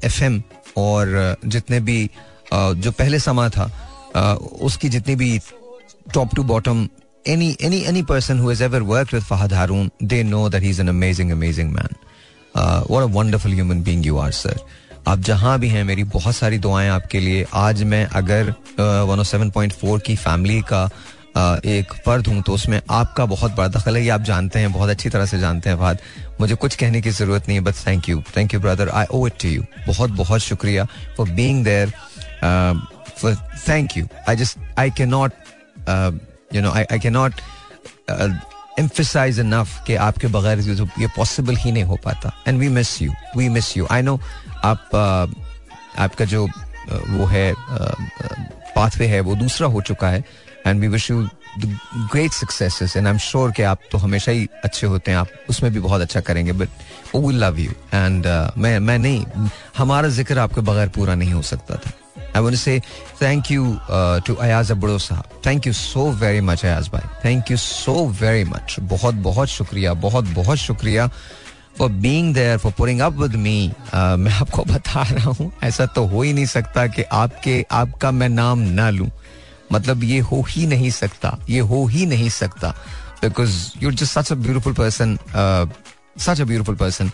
एफ़ 0.05 0.23
एम 0.25 0.43
और 0.77 1.37
जितने 1.45 1.81
भी 1.81 2.11
जो 2.53 2.91
पहले 2.91 3.19
समा 3.19 3.49
था 3.49 3.71
उसकी 4.63 4.89
जितनी 4.89 5.17
भी 5.17 5.39
top 6.15 6.35
to 6.37 6.45
bottom 6.45 6.89
any 7.29 7.57
any 7.63 7.81
any 7.89 8.03
person 8.03 8.39
who 8.39 8.49
has 8.49 8.61
ever 8.61 8.83
worked 8.85 9.13
with 9.13 9.25
Fahad 9.25 9.53
Haroon, 9.53 9.91
they 10.01 10.23
know 10.23 10.49
that 10.49 10.63
he's 10.63 10.79
an 10.79 10.89
amazing, 10.89 11.33
amazing 11.33 11.73
man. 11.73 11.91
Uh, 11.93 12.10
what 12.55 13.03
a 13.03 13.09
wonderful 13.09 13.51
human 13.51 13.83
being 13.83 14.03
you 14.03 14.19
are, 14.19 14.33
sir. 14.33 14.57
आप 15.09 15.19
जहाँ 15.19 15.59
भी 15.59 15.69
हैं 15.69 15.85
मेरी 15.85 16.05
बहुत 16.05 16.37
सारी 16.37 16.59
दुआएँ 16.59 16.89
आपके 16.91 17.21
लिए। 17.21 17.47
आज 17.55 17.83
मैं 17.83 18.05
अगर 18.07 18.53
uh, 18.53 19.17
107.4 19.17 20.01
की 20.07 20.17
फैमिली 20.17 20.61
का 20.73 20.89
uh, 20.89 21.67
एक 21.67 21.93
फर्द 22.07 22.27
हूँ 22.27 22.43
तो 22.43 22.53
उसमें 22.53 22.81
आपका 22.91 23.27
बहुत 23.27 23.55
बड़ा 23.57 23.69
दखल 23.69 23.97
है। 23.97 24.03
ये 24.03 24.11
आप 24.11 24.23
जानते 24.23 24.59
हैं 24.59 24.73
बहुत 24.73 24.91
अच्छी 24.91 25.09
तरह 25.11 25.27
से 25.27 25.39
जानते 25.39 25.71
हैं 25.71 25.77
फहद 25.77 25.99
मुझे 26.41 26.55
कुछ 26.55 26.77
कहने 26.77 27.01
की 27.03 27.11
ज़रूरत 27.11 27.49
नहीं 27.49 27.59
है 27.59 27.65
बस 27.65 27.87
thank 27.87 28.09
you 28.09 28.23
thank 28.37 28.55
you 28.55 28.61
brother 28.61 28.89
I 28.89 29.07
owe 29.13 29.27
it 29.27 29.41
to 29.43 29.49
you 29.49 29.65
बहुत 29.87 30.11
बहुत 30.11 30.41
शुक्रिया 30.41 30.85
for 31.17 31.31
being 31.41 31.65
there 31.65 31.93
for 33.19 33.35
thank 33.69 33.97
you 33.97 34.07
I 34.29 34.37
just 34.37 34.59
I 34.79 34.91
can 34.91 35.09
not 35.09 35.33
you 36.55 36.63
know 36.63 36.71
I 36.71 36.99
can 36.99 37.13
not 37.13 37.35
emphasize 38.81 39.39
enough 39.45 39.71
कि 39.87 39.95
आपके 40.09 40.27
बगैर 40.27 40.61
ये 41.01 41.07
पॉसिबल 41.17 41.57
ही 41.57 41.73
नहीं 41.73 41.85
हो 41.85 41.97
पाता। 42.05 42.33
And 42.49 42.59
we 42.59 42.69
miss 42.69 43.01
you 43.03 43.13
we 43.37 43.49
miss 43.49 43.77
you 43.77 43.87
I 43.91 44.03
know 44.03 44.21
आप 44.65 44.87
uh, 44.87 45.99
आपका 45.99 46.25
जो 46.25 46.47
uh, 46.47 47.09
वो 47.09 47.25
है 47.27 47.53
पाथवे 48.77 49.07
है 49.07 49.21
वो 49.21 49.35
दूसरा 49.37 49.69
हो 49.69 49.81
चुका 49.81 50.09
है। 50.09 50.25
And 50.67 50.81
we 50.81 50.89
wish 50.89 51.11
you 51.11 51.29
great 51.59 52.33
successes 52.33 52.97
and 52.97 53.07
I 53.07 53.13
am 53.13 53.19
sure 53.19 53.53
कि 53.53 53.63
आप 53.63 53.79
तो 53.93 53.99
हमेशा 53.99 54.33
ही 54.33 54.47
अच्छे 54.65 54.87
होते 54.87 55.11
हैं। 55.11 55.19
आप 55.19 55.29
उसमें 55.51 55.73
भी 55.73 55.81
बहुत 55.81 56.01
अच्छा 56.01 56.21
करेंगे। 56.21 56.53
But 56.53 56.69
we 57.17 57.35
love 57.35 57.59
you 57.59 57.71
and 57.95 58.27
मैं 58.59 58.79
मैं 58.79 58.99
नहीं 58.99 59.25
हमारा 59.79 60.09
ज़िक्र 60.09 60.39
आपके 60.39 60.61
बगैर 60.61 60.89
पूरा 60.89 61.15
नहीं 61.15 61.33
हो 61.33 61.43
सकता 61.43 61.75
था। 61.75 61.91
I 62.37 62.43
want 62.43 62.57
say 62.57 62.79
thank 63.23 63.51
you 63.51 63.77
to 64.27 64.35
Ayaz 64.35 64.71
Abro 64.73 64.99
साहब 64.99 65.41
thank 65.47 65.67
you 65.67 65.73
so 65.73 66.11
very 66.21 66.41
much 66.41 66.65
Ayaz 66.65 66.89
भाई 66.89 67.09
thank 67.25 67.51
you 67.51 67.57
so 67.57 67.95
very 68.21 68.45
much 68.45 68.77
बहुत 68.95 69.15
बहुत 69.29 69.49
शुक्रिया 69.49 69.95
बहुत 70.07 70.25
बहुत 70.35 70.59
शुक्रिया 70.59 71.09
for 71.79 71.91
being 72.05 72.35
there 72.35 72.59
for 72.59 72.73
putting 72.79 73.01
up 73.01 73.19
with 73.19 73.35
me 73.37 73.57
मैं 73.95 74.33
आपको 74.33 74.65
बता 74.65 75.03
रहा 75.11 75.31
हूँ 75.39 75.51
ऐसा 75.65 75.87
तो 75.87 76.05
हो 76.07 76.23
ही 76.23 76.33
नहीं 76.33 76.47
सकता 76.47 76.87
कि 76.87 77.03
आपके 77.23 77.65
आपका 77.73 78.11
मैं 78.11 78.29
नाम 78.29 78.59
ना 78.79 78.89
लूँ 78.91 79.11
मतलब 79.73 80.05
ये 80.05 80.19
हो 80.31 80.43
ही 80.49 80.67
नहीं 80.67 80.91
सकता 80.91 81.39
ये 81.51 81.61
हो 81.73 81.87
ही 81.87 82.07
नहीं 82.07 82.29
सकता 82.29 82.75
because 83.23 83.57
you're 83.83 83.95
just 83.95 84.19
such 84.19 84.33
a 84.33 84.35
beautiful 84.35 84.73
person 84.75 85.19
such 86.19 86.41
a 86.41 86.45
beautiful 86.45 86.77
person 86.77 87.11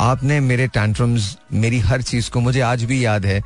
आपने 0.00 0.38
मेरे 0.40 0.66
टैंट्रम्स 0.74 1.36
मेरी 1.52 1.78
हर 1.78 2.02
चीज़ 2.02 2.30
को 2.30 2.40
मुझे 2.40 2.60
आज 2.60 2.84
भी 2.84 3.04
याद 3.04 3.26
है 3.26 3.42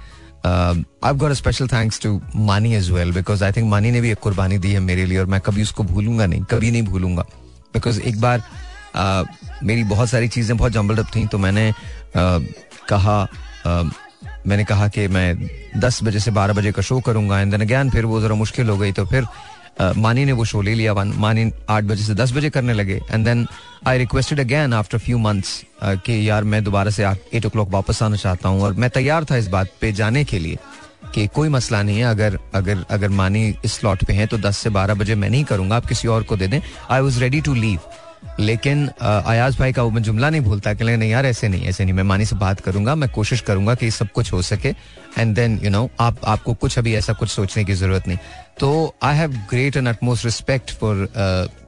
I 1.05 1.12
got 1.14 1.32
special 1.32 1.68
thanks 1.68 2.01
to 2.01 2.22
Maani 2.36 2.74
as 2.74 2.90
well 2.90 3.12
because 3.12 3.44
I 3.44 3.53
think 3.53 3.70
Maani 3.70 3.90
ने 3.90 4.01
भी 4.01 4.11
एक 4.11 4.18
कुर्बानी 4.18 4.59
दी 4.59 4.72
है 4.72 4.80
मेरे 4.80 5.07
लिए 5.07 5.18
और 5.18 5.26
मैं 5.26 5.40
कभी 5.40 5.62
उसको 5.62 5.84
भूलूँगा 5.84 6.26
नहीं 6.26 6.42
कभी 6.42 6.70
नहीं 6.70 6.82
भूलूँगा। 6.82 7.22
बिकॉज़ 7.74 8.01
एक 8.01 8.20
बार 8.20 8.42
uh, 8.97 9.26
मेरी 9.62 9.84
बहुत 9.84 10.09
सारी 10.09 10.28
चीज़ें 10.28 10.57
बहुत 10.57 10.72
जम्बल्ड 10.72 11.01
अप 11.01 11.07
थी 11.16 11.26
तो 11.26 11.38
मैंने 11.38 11.72
uh, 11.72 12.44
कहा 12.88 13.28
uh, 13.66 13.92
मैंने 14.47 14.64
कहा 14.64 14.88
कि 14.88 15.09
मैं 15.09 15.51
दस 15.76 16.03
बजे 16.03 16.20
से 16.20 16.30
बारह 16.30 16.55
बजे 16.55 16.72
का 16.72 16.82
शो 16.82 17.01
करूँगा 17.01 17.40
एंड 17.40 17.51
देन 17.51 17.61
अगैन 17.61 17.90
फिर 17.90 18.05
वो 18.05 18.20
जरा 18.20 18.34
मुश्किल 18.34 18.68
हो 18.68 18.78
गई 18.78 18.92
तो 18.92 19.07
फिर 19.07 19.22
uh, 19.22 19.28
मानी 19.80 20.24
ने 20.24 20.32
वो 20.32 20.44
शो 20.44 20.60
ले 20.62 20.74
लिया 20.74 20.92
वन 20.92 21.12
मानी 21.16 21.50
आठ 21.70 21.84
बजे 21.84 22.04
से 22.04 22.14
दस 22.14 22.32
बजे 22.32 22.50
करने 22.50 22.72
लगे. 22.72 23.00
And 23.10 23.24
then 23.24 23.46
I 23.86 23.98
requested 23.98 24.40
again 24.40 24.72
after 24.74 24.98
few 24.98 25.18
months 25.18 25.60
कि 25.84 26.28
यार 26.28 26.44
मैं 26.44 26.62
दोबारा 26.64 26.90
से 26.90 27.06
एट 27.34 27.46
ओ 27.46 27.66
वापस 27.70 28.02
आना 28.02 28.16
चाहता 28.16 28.48
हूँ. 28.48 28.62
और 28.62 28.74
मैं 28.74 28.90
तैयार 28.90 29.24
था 29.24 29.36
इस 29.36 29.48
बात 29.48 29.70
पे 29.80 29.92
जाने 29.92 30.24
के 30.24 30.38
लिए 30.38 30.58
कि 31.14 31.26
कोई 31.34 31.48
मसला 31.48 31.82
नहीं 31.82 31.98
है. 31.98 32.04
अगर 32.04 32.38
अगर 32.54 32.84
अगर 32.90 33.08
मानी 33.10 33.54
इस 33.64 33.72
स्लॉट 33.72 34.04
पे 34.04 34.12
हैं 34.12 34.26
तो 34.28 34.38
दस 34.38 34.58
से 34.58 34.70
बारह 34.70 34.94
बजे 34.94 35.14
मैं 35.14 35.30
नहीं 35.30 35.44
करूँगा. 35.44 35.76
आप 35.76 35.86
किसी 35.86 36.08
और 36.08 36.22
को 36.22 36.36
दे 36.36 36.48
दें. 36.48 36.60
I 36.90 37.00
was 37.00 37.20
ready 37.20 37.40
to 37.40 37.54
leave 37.54 37.78
लेकिन 38.40 38.86
अयाज 39.00 39.58
भाई 39.58 39.72
का 39.72 39.82
वो 39.82 39.90
मैं 39.90 40.02
जुमला 40.02 40.30
नहीं 40.30 40.40
भूलता 40.40 40.72
कि 40.74 40.84
नहीं 40.86 41.10
यार 41.10 41.26
ऐसे 41.26 41.48
नहीं 41.48 41.66
ऐसे 41.66 41.84
नहीं. 41.84 41.94
मैं 41.94 42.02
मानी 42.02 42.24
से 42.24 42.36
बात 42.36 42.60
करूँगा. 42.60 42.94
मैं 42.94 43.08
कोशिश 43.10 43.40
करूँगा 43.40 43.74
कि 43.74 43.90
सब 43.90 44.10
कुछ 44.12 44.32
हो 44.32 44.42
सके. 44.42 44.68
एंड 45.18 45.34
देन 45.34 45.58
यू 45.62 45.70
नो 45.70 45.88
आप, 46.00 46.16
आपको 46.24 46.54
कुछ 46.54 46.78
अभी 46.78 46.94
ऐसा 46.94 47.12
कुछ 47.12 47.28
सोचने 47.30 47.64
की 47.64 47.74
ज़रूरत 47.74 48.08
नहीं. 48.08 48.18
तो 48.61 48.94
I 49.02 49.16
have 49.16 49.32
great 49.50 49.76
and 49.76 49.88
utmost 49.88 50.24
respect 50.24 50.70
for 50.70 51.09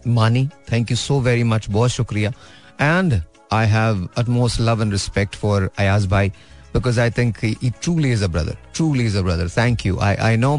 Maani 0.08 0.48
thank 0.72 0.90
you 0.90 0.96
so 0.96 1.20
very 1.20 1.44
much 1.44 1.68
बहुत 1.70 1.90
शुक्रिया. 1.90 2.30
And 2.80 3.20
I 3.52 3.66
have 3.66 4.08
utmost 4.18 4.60
love 4.60 4.82
and 4.82 4.92
respect 4.92 5.36
for 5.36 5.70
Ayaz 5.78 6.06
भाई 6.06 6.28
because 6.74 7.00
I 7.00 7.10
think 7.10 7.38
truly 7.82 8.12
is 8.12 8.24
a 8.24 8.26
brother 8.26 8.56
truly 8.74 9.06
is 9.06 9.18
a 9.18 9.22
brother 9.22 9.48
thank 9.56 9.86
you 9.86 9.98
I 9.98 10.14
I 10.14 10.36
know 10.36 10.56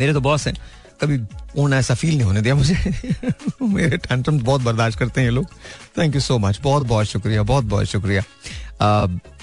मेरे 0.00 0.12
तो 0.12 0.20
boss 0.20 0.46
हैं. 0.46 0.56
कभी 1.00 1.16
उन्होंने 1.16 1.76
ऐसा 1.76 1.94
feel 1.94 2.14
नहीं 2.14 2.26
होने 2.26 2.40
दिया 2.42 2.54
मुझे. 2.54 2.74
मेरे 3.62 3.96
टेंट्रम 3.96 4.38
बहुत 4.40 4.60
बर्दाश्त 4.62 4.98
करते 4.98 5.20
हैं 5.20 5.28
ये 5.28 5.34
लोग. 5.34 5.46
थैंक 5.98 6.14
यू 6.14 6.20
सो 6.20 6.38
मच 6.38 6.60
बहुत 6.62 6.86
बहुत 6.86 7.06
शुक्रिया. 7.06 7.42
बहुत 7.42 7.64
बहुत 7.64 7.86
शुक्रिया 7.86 8.22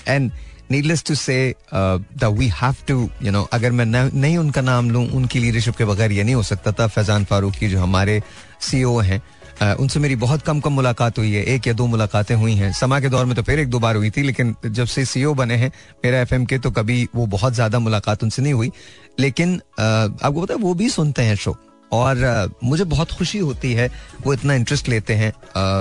and 0.08 0.32
needless 0.72 1.04
to 1.08 1.16
say 1.16 1.38
we 1.74 2.48
have 2.62 2.76
to 2.88 3.10
you 3.24 3.32
know 3.32 3.44
अगर 3.54 3.72
मैं 3.72 3.86
नहीं 3.86 4.38
उनका 4.38 4.62
नाम 4.62 4.90
लूँ 4.92 5.08
उनकी 5.12 5.40
लीडरशिप 5.40 5.76
के 5.76 5.86
बगैर 5.86 6.12
ये 6.12 6.24
नहीं 6.24 6.36
हो 6.36 6.44
सकता 6.46 6.72
था 6.72 6.88
फैजान 6.88 7.26
फारूकी 7.26 7.70
जो 7.70 7.80
हमारे 7.80 8.22
सीईओ 8.62 9.02
e 9.02 9.06
हैं 9.06 9.22
Uh, 9.62 9.76
उनसे 9.80 10.00
मेरी 10.00 10.16
बहुत 10.16 10.42
कम 10.42 10.60
कम 10.60 10.74
मुलाकात 10.74 11.18
हुई 11.18 11.32
है 11.32 11.44
एक 11.46 11.68
या 11.68 11.74
दो 11.74 11.86
मुलाकातें 11.88 12.34
हुई 12.36 12.54
हैं। 12.56 12.72
समा 12.74 13.00
के 13.00 13.10
दौर 13.10 13.26
में 13.26 13.36
तो 13.36 13.42
फिर 13.44 13.60
एक 13.60 13.68
दो 13.70 13.80
बार 13.80 13.96
हुई 13.96 14.10
थी 14.10 14.22
लेकिन 14.22 14.56
जब 14.66 14.86
से 14.86 15.04
सीईओ 15.06 15.34
बने 15.34 15.56
हैं 15.56 15.72
मेरा 16.06 16.20
एफएम 16.20 16.46
के 16.46 16.58
तो 16.60 16.72
कभी 16.72 17.08
वो 17.16 17.26
बहुत 17.28 17.54
ज़्यादा 17.54 17.80
मुलाकात 17.80 18.24
उनसे 18.24 18.42
नहीं 18.42 18.54
हुई। 18.54 18.72
लेकिन 19.20 19.56
uh, 19.58 20.24
आपको 20.24 20.42
पता 20.42 20.54
है 20.54 20.60
वो 20.60 20.74
भी 20.74 20.90
सुनते 20.90 21.24
हैं 21.24 21.36
शो 21.36 21.56
और 21.92 22.24
uh, 22.48 22.54
मुझे 22.64 22.84
बहुत 22.86 23.12
खुशी 23.12 23.40
होती 23.40 23.74
है 23.74 23.90
वो 24.26 24.34
इतना 24.34 24.54
इंटरेस्ट 24.54 24.90
लेते 24.90 25.14
हैं 25.14 25.32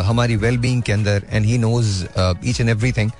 हमारी 0.05 0.37
वेल 0.37 0.59
बींग 0.59 0.83
के 0.83 0.93
अंदर 0.93 1.27
and 1.31 1.47
he 1.47 1.59
knows 1.59 2.05
each 2.45 2.61
and 2.61 2.71
everything 2.71 3.11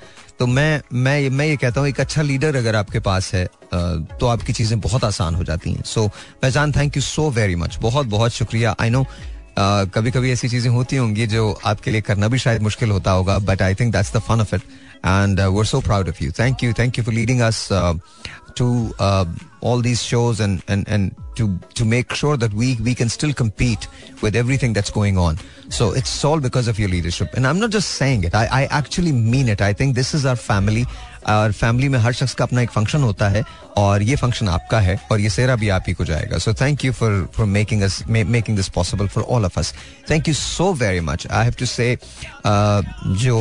तो 0.41 0.47
मैं 0.47 0.81
मैं 0.93 1.29
मैं 1.31 1.47
ये 1.47 1.57
कहता 1.57 1.81
हूँ 1.81 1.89
एक 1.89 2.01
अच्छा 2.01 2.23
लीडर 2.23 2.57
अगर 2.57 2.77
आपके 2.77 3.01
पास 3.01 3.33
है 3.35 3.45
तो 3.75 4.27
आपकी 4.27 4.53
चीज़ें 4.53 4.81
बहुत 4.81 5.05
आसान 5.05 5.35
हो 5.35 5.45
जाती 5.45 5.73
हैं। 5.73 5.83
सो 5.87 6.07
पहचान 6.43 6.73
thank 6.73 6.97
you 6.97 7.03
so 7.03 7.29
very 7.31 7.57
much 7.57 7.77
बहुत 7.83 8.07
बहुत 8.07 8.33
शुक्रिया। 8.33 8.75
आई 8.81 8.91
नो 8.91 9.05
कभी 9.59 10.11
कभी 10.11 10.33
ऐसी 10.33 10.49
चीज़ें 10.49 10.71
होती 10.71 10.97
होंगी 10.97 11.27
जो 11.27 11.51
आपके 11.67 11.91
लिए 11.91 12.01
करना 12.01 12.29
भी 12.29 12.39
शायद 12.39 12.63
मुश्किल 12.63 12.91
होता 12.91 13.11
होगा 13.11 13.39
but 13.39 13.63
I 13.63 13.75
think 13.75 13.93
that's 13.93 14.17
the 14.17 14.21
fun 14.21 14.41
of 14.41 14.55
it 14.55 14.63
and 15.07 15.41
we're 15.41 15.65
so 15.65 15.81
proud 15.81 16.09
of 16.09 16.25
you 16.25 16.33
thank 16.33 16.65
you 16.65 16.73
thank 16.73 16.99
you 16.99 17.05
for 17.05 17.15
leading 17.15 17.41
us 17.41 17.69
uh, 17.73 17.99
all 19.61 19.81
these 19.81 20.03
shows 20.03 20.41
and 20.41 20.63
and 20.69 20.89
and 20.89 21.15
to 21.37 21.59
to 21.75 21.85
make 21.85 22.13
sure 22.13 22.37
that 22.37 22.53
we 22.55 22.77
we 22.77 22.95
can 22.95 23.09
still 23.09 23.33
compete 23.33 23.87
with 24.23 24.37
everything 24.37 24.73
that's 24.73 24.91
going 24.91 25.19
on. 25.19 25.39
So 25.69 25.93
it's 25.93 26.25
all 26.25 26.41
because 26.41 26.69
of 26.69 26.79
your 26.79 26.89
leadership. 26.89 27.35
And 27.35 27.47
i'm 27.47 27.59
not 27.59 27.71
just 27.71 27.93
saying 27.93 28.25
it. 28.25 28.35
I 28.35 28.47
i 28.47 28.65
actually 28.67 29.13
mean 29.13 29.49
it. 29.49 29.61
I 29.61 29.73
think 29.73 29.95
this 29.95 30.15
is 30.15 30.27
our 30.27 30.37
family 30.37 30.87
और 31.29 31.53
family 31.53 31.89
में 31.89 31.99
हर 31.99 32.13
शख्स 32.13 32.35
का 32.35 32.45
अपना 32.45 32.63
एक 32.63 32.71
function 32.71 33.03
होता 33.03 33.29
है 33.29 33.43
और 33.77 34.03
ये 34.03 34.17
फ़ंक्शन 34.17 34.49
आपका 34.49 34.81
है 34.81 34.99
और 35.13 35.21
ये 35.21 35.31
सेरा 35.31 35.57
भी 35.57 35.69
आप 35.69 35.85
ही 35.89 35.93
को 35.95 36.05
जाएगा। 36.05 36.39
So 36.39 36.55
thank 36.55 36.85
you 36.85 36.93
for 36.93 37.29
for 37.35 37.47
making 37.47 37.83
us 37.83 38.03
making 38.09 38.57
this 38.57 38.69
possible 38.69 39.09
for 39.09 39.25
all 39.25 39.45
of 39.45 39.59
us 39.59 39.73
thank 40.11 40.29
you 40.29 40.35
so 40.35 40.73
very 40.75 41.01
much 41.01 41.27
I 41.31 41.45
have 41.45 41.55
to 41.59 41.67
say 41.67 41.95
जो 42.47 43.39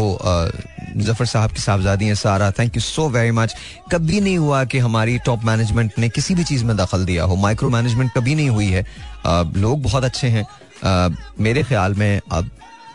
ज़फ़र 0.97 1.25
साहब 1.25 1.51
की 1.51 1.61
साहबजादी 1.61 2.05
हैं 2.05 2.15
Sara 2.15 2.51
thank 2.59 2.75
you 2.75 2.81
so 2.81 3.07
very 3.09 3.31
much 3.31 3.55
कभी 3.91 4.19
नहीं 4.21 4.37
हुआ 4.37 4.63
कि 4.65 4.79
हमारी 4.79 5.17
टॉप 5.25 5.43
मैनेजमेंट 5.45 5.99
ने 5.99 6.09
किसी 6.09 6.35
भी 6.35 6.43
चीज़ 6.43 6.65
में 6.65 6.75
दखल 6.77 7.05
दिया 7.05 7.23
हो। 7.23 7.35
माइक्रो 7.35 7.69
मैनेजमेंट 7.69 8.11
कभी 8.15 8.35
नहीं 8.35 8.49
हुई 8.49 8.69
है। 8.69 8.85
Uh, 9.19 9.57
लोग 9.57 9.81
बहुत 9.83 10.03
अच्छे 10.03 10.27
हैं। 10.27 10.43
Uh, 10.43 11.15
मेरे 11.39 11.63
ख्याल 11.63 11.93
में 11.93 12.19
अब 12.31 12.49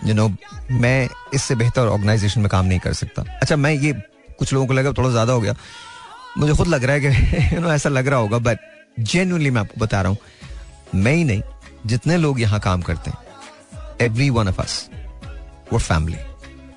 यू 0.07 0.15
नो 0.15 0.29
मैं 0.71 1.09
इससे 1.35 1.55
बेहतर 1.55 1.89
ऑर्गेनाइजेशन 1.89 2.41
में 2.41 2.49
काम 2.51 2.67
नहीं 2.67 2.79
कर 2.79 2.93
सकता। 2.93 3.23
अच्छा 3.43 3.57
मैं 3.57 3.73
ये 3.73 3.93
कुछ 4.39 4.53
लोगों 4.53 4.67
को 4.67 4.73
लगा 4.75 4.93
थोड़ा 4.93 5.11
ज़्यादा 5.11 5.33
हो 5.33 5.41
गया। 5.41 5.55
मुझे 6.39 6.55
खुद 6.57 6.69
लग 6.69 6.85
रहा 6.85 6.97
है 6.97 7.01
कि 7.01 7.55
यू 7.55 7.61
नो 7.61 7.73
ऐसा 7.73 7.89
लग 7.89 8.09
रहा 8.09 8.19
होगा 8.19 8.39
बट 8.47 8.59
जेन्यनली 9.01 9.51
मैं 9.51 9.61
आपको 9.61 9.81
बता 9.81 10.01
रहा 10.03 10.11
हूँ 10.11 11.01
मैं 11.03 11.15
ही 11.15 11.25
नहीं 11.25 11.43
जितने 11.87 12.17
लोग 12.17 12.41
यहाँ 12.41 12.61
काम 12.61 12.83
करते 12.83 13.11
हैं 13.11 13.97
एवरी 14.01 14.29
वन 14.31 14.49
ऑफ़ 14.49 14.61
अस 14.63 14.89
वो 15.73 15.79
family 15.79 16.19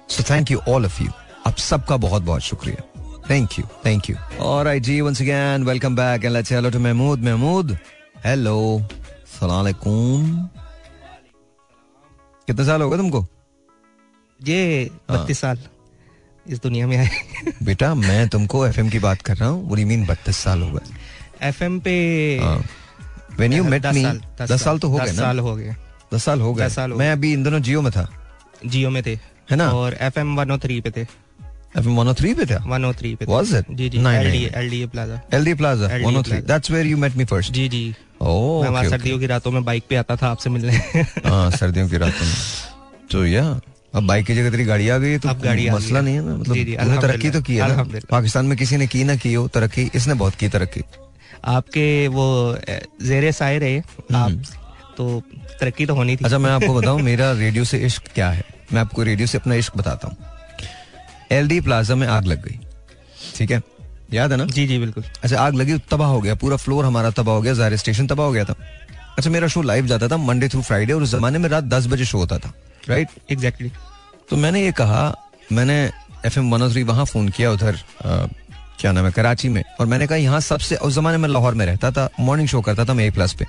so 0.10 0.24
thank 0.30 0.52
you 0.52 0.60
all 0.70 0.86
of 0.86 1.02
you 1.04 1.12
आप 1.48 1.58
सबका 1.58 1.98
बहुत 1.98 2.24
बहुत 2.24 2.42
शुक्रिया। 2.42 2.82
थैंक 3.30 3.58
यू 3.60 3.66
थैंक 3.86 4.10
यू 4.10 4.16
और 4.46 4.68
आई 4.68 4.80
जी 4.80 5.00
once 5.02 5.22
again 5.22 5.64
welcome 5.66 5.96
back 5.96 6.26
and 6.26 6.34
let's 6.34 6.52
hello 6.52 6.70
to 6.70 6.80
Mahmood 6.80 7.24
Mahmood 7.24 7.78
hello 8.26 8.58
सलाम 9.40 9.60
अलैकुम 9.60 10.48
कितने 12.48 12.66
साल 12.66 12.82
हो 12.82 12.90
गए 12.90 12.98
तुमको? 12.98 13.26
ये 14.40 14.90
बत्तीस 15.12 15.40
साल। 15.40 15.60
इस 16.50 16.62
दुनिया 16.62 16.88
में 16.88 16.98
आए। 16.98 17.10
बेटा 17.64 17.96
मैं 17.96 18.28
तुमको 18.30 18.68
एफएम 18.68 18.90
की 18.90 19.00
बात 19.00 19.22
कर 19.22 19.38
रहा 19.38 19.50
हूँ 19.50 19.78
मीन 19.78 20.06
बत्तीस 20.06 20.38
साल 20.38 20.62
हो 20.62 20.72
गए। 20.72 21.48
एफएम 21.48 21.80
पे 21.80 21.96
व्हेन 23.40 23.54
यू 23.54 23.64
मेट 23.64 23.86
मी 23.86 24.06
दस 24.42 24.64
साल 24.64 24.80
तो 24.80 24.88
हो 24.88 24.98
गए 24.98 25.06
ना? 25.06 25.12
साल 25.12 25.40
हो 25.40 25.56
गए। 25.56 25.76
दस 26.14 26.24
साल 26.24 26.42
हो 26.42 26.54
गए। 26.54 26.68
मैं 26.88 27.12
अभी 27.12 27.34
इन 27.34 27.44
दोनों 27.44 27.60
जियो 27.60 27.82
में 27.82 27.92
था। 27.92 28.10
जियो 28.66 28.90
में 28.90 29.04
थे। 29.04 29.20
है 29.52 29.56
ना? 29.56 29.72
और 29.72 29.98
एफ़ 30.02 30.20
एम 30.20 30.36
वन 30.36 30.58
थ्री 30.58 30.82
पे 30.82 30.92
थे। 30.92 31.28
FM 31.78 31.88
103 31.88 32.36
पे 32.36 32.46
था? 32.46 32.66
103 32.66 33.16
पे 33.16 33.26
was 33.26 33.52
it? 33.54 33.66
जी 33.72 33.90
जी। 33.90 33.98
LDA 33.98 34.58
LDA 34.58 34.92
plaza 34.92 35.22
LDA 35.30 35.58
plaza 35.58 35.88
103 35.98 36.48
that's 36.48 36.72
where 36.72 36.86
you 36.92 36.98
met 37.04 37.18
me 37.18 37.26
first? 37.34 37.52
जी 37.52 37.70
जी। 37.70 37.96
Oh 38.22 38.64
मैं 38.64 38.70
वहाँ 38.70 38.84
सर्दियों 38.84 39.20
की 39.20 39.26
रातों 39.26 39.52
में 39.52 39.66
बाइक 39.66 39.84
पे 39.90 39.96
आता 39.96 40.16
था 40.16 40.28
आपसे 40.28 40.50
मिलने। 40.50 40.78
हाँ 41.30 41.52
सर्दियों 41.52 41.90
की 41.90 41.98
रातों 41.98 42.26
में। 42.26 42.36
तो 43.12 43.26
या 43.26 43.60
अब 43.98 44.08
बाइक 44.08 44.26
की 44.26 44.36
जगह 44.36 44.52
तेरी 44.52 44.66
गाड़ी 44.66 44.90
आ 44.90 44.98
गई 44.98 45.18
तो 45.18 45.34
गाड़ी 45.44 45.70
मसला 45.70 46.02
नहीं 46.02 46.16
है 46.16 46.22
ना 46.22 46.36
मतलब 46.36 47.02
तरक्की 47.02 47.30
तो 47.32 47.42
की 47.42 47.56
है 47.56 47.68
ना। 47.70 47.84
पाकिस्तान 48.10 48.46
में 48.46 48.58
किसी 48.58 48.78
ने 48.78 48.88
की 48.88 49.04
ना 49.04 49.16
की 49.18 49.34
हो 49.34 49.48
तरक्की 49.50 49.90
इसने 49.96 50.14
बहुत 50.16 50.36
की 50.36 50.50
तरक्की। 50.50 50.84
आपके 51.48 52.08
वो 52.10 52.26
जेरे 53.04 53.32
साए 53.32 53.58
रहे 53.60 53.80
आप 54.16 54.42
तो 54.98 55.22
तरक्की 55.60 55.86
तो 55.86 55.96
होनी 55.96 56.16
थी। 56.16 56.26
अच्छा 56.26 56.38
मैं 56.40 56.52
आपको 56.52 56.74
बताऊँ 56.74 57.02
मेरा 57.04 57.32
रेडियो 57.34 57.64
से 57.66 57.78
इश्क 57.86 58.04
क्या 58.14 58.30
है? 58.30 58.44
मैं 58.74 58.82
आपको 58.82 59.04
रेडियो 59.04 59.28
से 59.28 59.38
अपना 59.38 59.56
इश्क 59.56 59.78
बताता 59.78 60.08
हूँ। 60.08 60.18
एल 61.32 61.60
प्लाजा 61.62 61.96
में 61.96 62.08
आग 62.10 62.26
लग 62.26 62.44
गई 62.44 62.60
ठीक 63.36 63.52
है? 63.52 63.62
याद 64.14 64.32
है 64.32 64.38
ना? 64.38 64.46
जी 64.48 64.66
जी 64.68 64.78
बिल्कुल। 64.80 65.04
अच्छा 65.24 65.40
आग 65.40 65.56
लगी 65.56 65.78
तबाह 65.92 66.10
हो 66.10 66.22
गया 66.22 66.36
पूरा 66.38 66.58
फ्लोर 66.58 66.86
हमारा 66.86 67.10
तबाह 67.12 67.36
हो 67.36 67.42
गया 67.42 67.54
ज़ाहिर 67.54 67.78
स्टेशन 67.78 68.08
तबाह 68.08 68.26
हो 68.26 68.32
गया 68.32 68.44
था। 68.46 68.56
अच्छा 69.18 69.30
मेरा 69.30 69.48
शो 69.48 69.62
लाइव 69.64 69.88
जाता 69.88 70.08
था 70.08 70.18
मंडे 70.20 70.48
थ्रू 70.50 70.62
फ्राइडे 70.62 70.94
और 70.94 71.04
उस 71.04 71.12
जमाने 71.12 71.40
में 71.40 71.50
रात 71.50 71.64
दस 71.66 71.88
बजे 71.88 72.06
शो 72.06 72.18
होता 72.18 72.38
था 72.38 72.54
राइट 72.90 73.08
एग्जैक्टली 73.32 73.72
तो 74.28 74.36
मैंने 74.36 74.64
ये 74.64 74.72
कहा, 74.72 75.16
मैंने 75.52 75.76
एफ़ 76.26 76.40
एम 76.40 76.52
वन 76.52 76.84
वहाँ 76.84 77.06
फ़ोन 77.06 77.30
किया 77.30 77.52
उधर 77.52 77.78
क्या 78.80 78.92
नाम 78.92 79.06
है, 79.06 79.12
कराची 79.12 79.50
में, 79.50 79.64
और 79.80 79.86
मैंने 79.86 80.08
कहा, 80.08 80.18
यहाँ 80.18 80.40
सबसे, 80.42 80.76
उस 80.76 80.96
जमाने 80.96 81.18
में 81.18 81.28
लाहौर 81.30 81.54
में 81.56 81.66
रहता 81.66 81.92
था 81.92 82.10
मॉर्निंग 82.20 82.48
शो 82.50 82.62
करता 82.62 82.86
था 82.86 82.94
मैं 82.94 83.06
ए 83.06 83.12
प्लस 83.12 83.34
पे। 83.34 83.46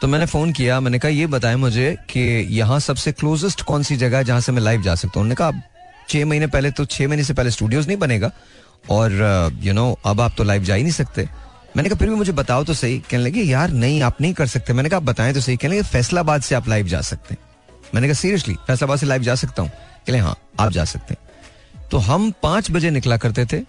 तो 0.00 0.08
मैंने 0.08 0.26
फ़ोन 0.26 0.52
किया, 0.52 0.78
मैंने 0.80 0.98
कहा, 0.98 1.10
ये 1.10 1.26
बताएँ 1.26 1.56
मुझे 1.56 1.96
कि 2.10 2.20
यहाँ 2.50 2.78
सबसे 2.80 3.12
क्लोजेस्ट 3.12 3.62
कौन 3.62 3.82
सी 3.82 3.96
जगह 3.96 4.18
है 4.18 4.24
जहाँ 4.24 4.40
से 4.40 4.52
मैं 4.52 4.62
लाइव 4.62 4.82
जा 4.82 4.94
सकता 4.94 5.20
हूँ? 5.20 5.26
उन्होंने 5.26 5.34
कहा 5.34 5.60
छह 6.08 6.24
महीने 6.26 6.46
पहले 6.46 6.70
तो 6.70 6.84
छह 6.84 7.08
महीने 7.08 7.24
से 7.24 7.34
पहले 7.34 7.50
स्टूडियोज 7.50 7.86
नहीं 7.86 7.98
बनेगा, 7.98 8.30
और 8.90 9.60
यू 9.62 9.72
नो 9.72 9.90
अब 10.06 10.20
आप 10.20 10.34
तो 10.38 10.44
लाइव 10.44 10.64
जा 10.64 10.74
ही 10.74 10.82
नहीं 10.82 10.92
सकते। 10.92 11.28
मैंने 11.76 11.88
कहा, 11.88 11.98
फिर 11.98 12.08
भी 12.08 12.14
मुझे 12.14 12.32
बताओ 12.32 12.64
तो 12.64 12.74
सही। 12.74 12.98
कहने 13.00 13.22
लगे, 13.24 13.42
यार, 13.42 13.70
नहीं, 13.70 14.02
आप 14.02 14.20
नहीं 14.20 14.32
कर 14.34 14.46
सकते। 14.46 14.72
मैंने 14.72 14.88
कहा 14.88 14.96
आप 14.96 15.04
बताएँ 15.04 15.34
तो 15.34 15.40
सही। 15.40 15.56
कहने 15.56 15.74
लगे, 15.74 15.88
फैसलाबाद 15.88 16.42
से 16.42 16.54
आप 16.54 16.68
लाइव 16.68 16.86
जा 16.86 17.00
सकते 17.02 17.34
हैं। 17.34 17.40
मैंने 17.94 18.08
कहा 18.08 18.14
सीरियसली 18.14 18.54
फैसलाबाद 18.66 18.98
से 18.98 19.06
लाइव 19.06 19.22
जा 19.22 19.34
सकता 19.34 19.62
हूँ? 19.62 19.70
कहले 20.06 20.18
हाँ 20.18 20.36
आप 20.60 20.72
जा 20.72 20.84
सकते 20.86 21.14
हैं। 21.14 21.88
तो 21.90 21.98
हम 22.00 22.30
पाँच 22.42 22.70
बजे 22.70 22.90
निकला 22.90 23.16
करते 23.16 23.44
थे 23.46 23.62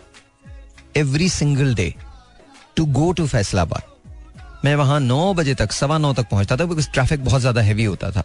every 0.96 1.30
single 1.30 1.74
day 1.76 1.94
to 2.76 2.86
go 2.88 3.12
to 3.12 3.28
Faisalabad. 3.28 3.82
मैं 4.66 4.76
वहाँ 4.76 5.00
नौ 5.00 5.34
बजे 5.34 5.54
तक, 5.56 5.72
सवा 5.72 5.98
नौ 5.98 6.14
तक 6.14 6.30
पहुँचता 6.30 6.58
था 6.58 6.66
बिकॉज़ 6.66 6.90
ट्रैफ़िक 6.90 7.24
बहुत 7.26 7.42
ज़्यादा 7.42 7.62
हैवी 7.62 7.84
होता 7.84 8.12
था। 8.12 8.24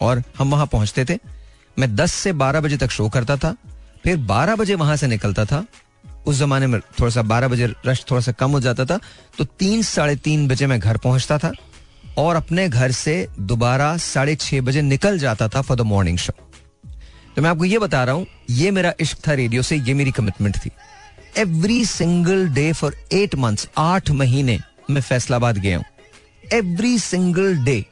और 0.00 0.22
हम 0.38 0.50
वहाँ 0.50 0.66
पहुँचते 0.66 1.04
थे, 1.04 1.18
मैं 1.76 1.94
दस 1.96 2.12
से 2.12 2.32
बारह 2.34 2.60
बजे 2.60 2.76
तक 2.76 2.90
शो 2.90 3.08
करता 3.08 3.36
था, 3.36 3.54
फिर 4.04 4.16
बारह 4.18 4.56
बजे 4.56 4.74
वहाँ 4.74 4.96
से 4.96 5.06
निकलता 5.06 5.44
था। 5.44 5.64
उस 6.26 6.36
जमाने 6.36 6.66
में 6.66 6.80
थोड़ा 6.80 7.10
सा 7.10 7.22
बारह 7.24 7.48
बजे 7.48 7.66
रश 7.86 8.04
थोड़ा 8.10 8.20
सा 8.20 8.32
कम 8.32 8.50
हो 8.50 8.60
जाता 8.60 8.84
था 8.84 8.98
तो 9.38 9.44
तीन, 9.44 9.82
साढ़े 9.82 10.16
तीन 10.18 10.46
बजे 10.48 10.66
मैं 10.66 10.78
घर 10.80 10.96
पहुँचता 10.98 11.38
था, 11.38 11.52
और 12.18 12.36
अपने 12.36 12.68
घर 12.68 12.92
से 12.92 13.26
दोबारा 13.40 13.96
साढ़े 13.98 14.34
छह 14.36 14.60
बजे 14.60 14.82
निकल 14.82 15.18
जाता 15.18 15.48
था 15.48 15.60
फॉर 15.62 15.76
द 15.76 15.80
मॉर्निंग 15.82 16.18
शो 16.18 16.32
तो 17.36 17.42
मैं 17.42 17.50
आपको 17.50 17.64
ये 17.64 17.78
बता 17.78 18.02
रहा 18.04 18.14
हूँ 18.14 18.26
ये 18.50 18.70
मेरा 18.70 18.92
इश्क 19.00 19.18
था 19.28 19.34
रेडियो 19.34 19.62
से 19.62 19.76
ये 19.76 19.94
मेरी 19.94 20.10
कमिटमेंट 20.12 20.56
थी। 20.56 20.70
Every 21.38 21.84
single 21.84 22.48
day 22.54 22.72
for 22.72 22.96
eight 23.12 23.34
months 23.34 23.68
आठ 23.78 24.10
महीने 24.12 24.58
मैं 24.90 25.00
फैसलाबाद 25.00 25.58
गया 25.58 25.76
हूँ। 25.76 25.84
एवरी 26.52 26.98
सिंगल 26.98 27.56
डे 27.64 27.84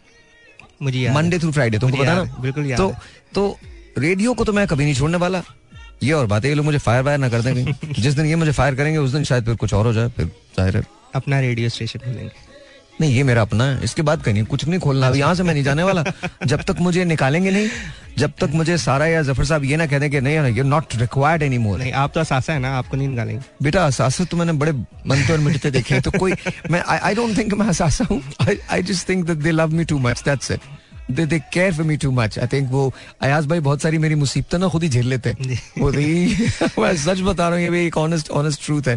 मुझे 0.83 1.11
मंडे 1.13 1.39
थ्रू 1.39 1.53
फ्राइडे 1.53 1.79
तुमको 1.79 1.97
मुझे 1.97 2.05
पता 2.05 2.13
याद 2.13 2.27
ना? 2.27 2.35
है, 2.35 2.43
बिल्कुल 2.43 2.75
तो 2.77 2.93
तो 3.35 3.59
रेडियो 3.99 4.35
को 4.35 4.45
तो 4.45 4.53
मैं 4.53 4.67
कभी 4.67 4.85
नहीं 4.85 4.95
छोड़ने 4.95 5.19
वाला। 5.19 5.43
ये 6.03 6.13
और 6.13 6.27
बात 6.27 6.45
है 6.45 6.51
ये 6.51 6.55
लोग 6.57 6.65
मुझे 6.65 6.79
फायर 6.79 7.03
वायर 7.03 7.19
ना 7.19 7.29
कर 7.29 7.43
देंगे। 7.43 7.93
जिस 7.99 8.15
दिन 8.15 8.27
ये 8.27 8.37
मुझे 8.37 8.53
फायर 8.53 8.75
करेंगे 8.75 8.99
उस 8.99 9.11
दिन 9.11 9.25
शायद 9.25 9.45
फिर 9.45 9.57
कुछ 9.57 9.75
और 9.75 9.87
हो 9.87 9.93
जाए 9.93 10.09
फिर 10.17 10.27
ज़ाहिर 10.57 10.77
है। 10.77 10.83
अपना 11.15 11.41
रेडियो 11.41 11.69
स्टेशन 11.69 11.99
खोलेंगे 11.99 12.31
नहीं 13.01 13.15
ये 13.15 13.23
मेरा 13.23 13.43
अपना 13.43 13.65
है। 13.65 13.85
इसके 13.85 14.03
बाद 14.03 14.23
कहीं 14.23 14.45
कुछ 14.45 14.67
नहीं 14.67 14.81
खोलना। 14.81 15.09
अब 15.09 15.17
यहाँ 15.17 15.35
से 15.35 15.43
मैं 15.43 15.55
नहीं 15.55 15.65
जाने 15.65 15.83
वाला। 15.83 16.05
जब 16.45 16.63
तक 16.63 16.81
मुझे 16.81 17.05
निकालेंगे 17.05 17.51
नहीं 17.51 17.69
जब 18.19 18.33
तक 18.41 18.51
मुझे 18.55 18.77
सारा 18.79 19.07
या 19.07 19.21
ज़फ़र 19.23 19.45
साहब 19.45 19.65
ये 19.65 19.77
ना 19.77 19.87
कह 19.87 19.99
दें 19.99 20.11
कि 20.11 20.21
नहीं 20.21 20.53
you 20.55 20.65
not 20.65 20.95
required 20.97 21.43
any 21.43 21.59
more 21.59 21.79
नहीं 21.79 21.93
आप 21.93 22.13
तो 22.15 22.21
असासा 22.21 22.53
है 22.53 22.59
ना 22.59 22.77
आपको 22.79 22.97
नहीं 22.97 23.09
निकालेंगे। 23.09 23.43
बेटा 23.63 23.85
असासा 23.87 24.25
तो 24.25 24.37
मैंने 24.37 24.53
बड़े 24.55 24.73
बनते 24.73 25.33
और 25.33 25.39
मिटते 25.39 25.71
देखे 25.71 26.01
तो 26.01 26.11
कोई 26.19 26.35
मैं 26.71 26.83
आई 26.89 27.15
डोंट 27.15 27.37
थिंक 27.39 27.55
मैं 27.55 27.69
असासा 27.69 28.05
हूँ। 28.11 28.21
I 28.49 28.83
just 28.83 29.09
think 29.09 29.25
that 29.27 29.39
they 29.39 29.51
love 29.51 29.73
me 29.73 29.85
too 29.85 29.99
much 29.99 30.23
that's 30.25 30.51
it 30.51 30.61
they 31.11 31.27
they 31.27 31.39
care 31.53 31.73
for 31.75 31.87
me 31.87 31.97
too 31.97 32.11
much 32.11 32.39
I 32.39 32.47
think 32.53 32.71
वो 32.71 32.93
अयाज 33.23 33.47
भाई 33.47 33.61
बहुत 33.61 33.83
सारी 33.83 33.99
मेरी 33.99 34.15
मुसीबतें 34.15 34.59
ना 34.59 34.69
खुद 34.69 34.83
ही 34.83 34.89
झेल 34.89 35.09
लेते 35.09 35.31
हैं। 35.31 35.59
वो 35.81 35.91
तो 35.93 36.83
मैं 36.83 36.97
सच 36.97 37.21
बता 37.21 37.49
रहा 37.49 37.57
हूँ 37.57 37.65
ये 37.65 37.71
भी 37.71 37.85
एक 37.87 37.97
ऑनेस्ट 37.99 38.31
ऑनेस्ट 38.31 38.65
ट्रूथ 38.65 38.89
है। 38.89 38.95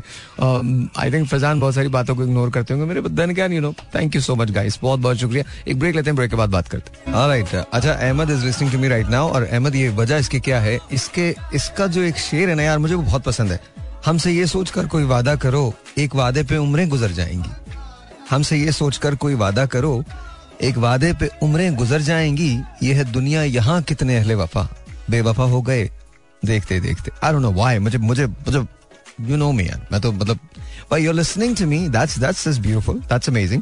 आई 0.98 1.12
थिंक 1.12 1.28
फैजान 1.28 1.60
बहुत 1.60 1.76
सारी 1.76 1.88
बातों 1.90 2.16
को 2.16 2.24
इग्नोर 2.24 2.50
करते 2.52 2.74
होंगे 2.74 2.88
मेरे 2.88 3.10
देन 3.12 3.34
क्या 3.34 3.46
you 3.46 3.62
know 3.62 3.74
thank 3.96 4.16
you 4.16 4.22
so 4.22 4.36
much 4.36 4.52
guys 4.52 4.80
बहुत 4.82 5.00
बहुत 5.00 5.18
शुक्रिया। 5.18 5.44
एक 5.68 5.80
ब्रेक 5.80 5.96
लेते 5.96 6.10
हैं 6.10 6.16
ब्रेक 6.16 6.30
के 6.30 6.36
बाद 6.36 6.50
बात 6.50 6.68
करते 6.68 7.12
हैं। 7.12 7.28
राइट 7.28 7.56
अच्छा 7.56 7.92
Ahmed 7.92 8.30
is 8.30 8.46
listening 8.46 8.72
to 8.72 8.80
me 8.80 8.88
right 8.88 9.10
now 9.10 9.30
और 9.30 9.44
अहमद 9.44 9.76
ये 9.76 9.90
वजह 9.96 10.18
इसकी 10.18 10.40
क्या 10.40 10.60
है? 10.60 10.80
इसके 10.92 11.30
इसका 11.56 11.88
जो 11.88 12.02
एक 12.02 12.18
शेर 12.20 12.50
है 12.50 12.56
ना 12.56 12.64
यार 12.64 12.78
मुझे 12.80 12.94
वो 12.96 13.02
बहुत 13.02 13.24
पसंद 13.24 13.52
है। 13.52 13.60
हमसे 14.06 14.32
ये 14.32 14.48
सोचकर 14.48 14.88
कोई 14.88 15.04
वादा 15.06 15.36
करो 15.36 15.74
एक 15.98 16.16
वादे 16.16 16.44
पे 16.44 16.58
उम्रें 16.58 16.88
गुजर 16.90 17.12
जाएँगी। 17.12 17.50
हमसे 18.30 18.58
ये 18.58 18.72
सोचकर 18.72 19.16
कोई 19.16 19.36
वादा 19.36 19.66
करो 19.66 20.04
एक 20.62 20.78
वादे 20.78 21.12
पे 21.14 21.30
उम्रें 21.44 21.76
गुजर 21.76 22.02
जाएँगी 22.02 22.52
ये 22.84 22.94
है 22.94 23.04
दुनिया 23.12 23.44
यहाँ 23.44 23.82
कितने 23.84 24.18
अहले 24.18 24.36
वफा। 24.36 24.68
बेवफा 25.10 25.44
हो 25.44 25.62
गए, 25.62 25.84
देखते 26.44 26.80
देखते। 26.80 27.12
आई 27.24 27.32
डोंट 27.32 27.42
नो 27.42 27.52
व्हाई 27.52 27.80
मुझे 27.80 27.98
मुझे 27.98 28.26
मुझे 28.28 28.66
यू 29.22 29.38
नो 29.38 29.52
मी 29.52 29.64
मैं 29.92 30.00
तो 30.02 30.12
मतलब 30.12 30.40
भाई 30.92 31.04
you 31.04 31.12
listening 31.12 31.56
to 31.58 31.66
me 31.68 31.80
that's 31.90 32.18
that's 32.20 32.48
is 32.48 32.60
beautiful 32.62 33.00
that's 33.10 33.30
amazing 33.30 33.62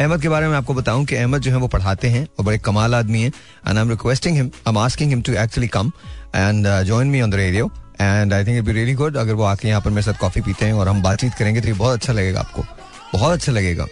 Ahmed 0.00 0.22
के 0.22 0.28
बारे 0.28 0.48
में 0.48 0.56
आपको 0.56 0.74
बताऊँ 0.74 1.04
कि 1.04 1.16
अहमद 1.16 1.42
जो 1.42 1.50
है 1.50 1.56
वो 1.56 1.68
पढ़ाते 1.68 2.08
हैं 2.08 2.26
और 2.38 2.44
बड़े 2.44 2.58
कमाल 2.58 2.94
आदमी 2.94 3.22
हैं 3.22 3.28
and 3.28 3.76
I 3.76 3.82
am 3.84 3.90
requesting 3.90 4.36
him 4.36 4.46
I 4.46 4.70
am 4.70 4.78
asking 4.78 5.10
him 5.10 5.22
to 5.22 5.32
actually 5.34 5.68
come 5.68 5.92
and 6.36 6.66
join 6.84 7.08
me 7.08 7.20
on 7.20 7.30
the 7.30 7.34
radio 7.34 7.70
and 8.00 8.32
I 8.32 8.44
think 8.44 8.58
it 8.58 8.64
be 8.64 8.72
really 8.72 8.94
good 8.94 9.16
अगर 9.16 9.34
वो 9.34 9.44
आके 9.44 9.68
यहाँ 9.68 9.80
पर 9.80 9.90
मेरे 9.90 10.02
साथ 10.02 10.20
कॉफ़ी 10.20 10.40
पीते 10.40 10.66
हैं 10.66 10.72
और 10.72 10.88
हम 10.88 11.02
बातचीत 11.02 11.34
करेंगे 11.34 11.60
तो 11.60 11.68
ये 11.68 11.74
बहुत 11.74 11.98
अच्छा 11.98 12.12
लगेगा 12.12 12.40
आपको, 12.40 12.64
बहुत 13.12 13.32
अच्छा 13.32 13.52
लगेगा। 13.52 13.86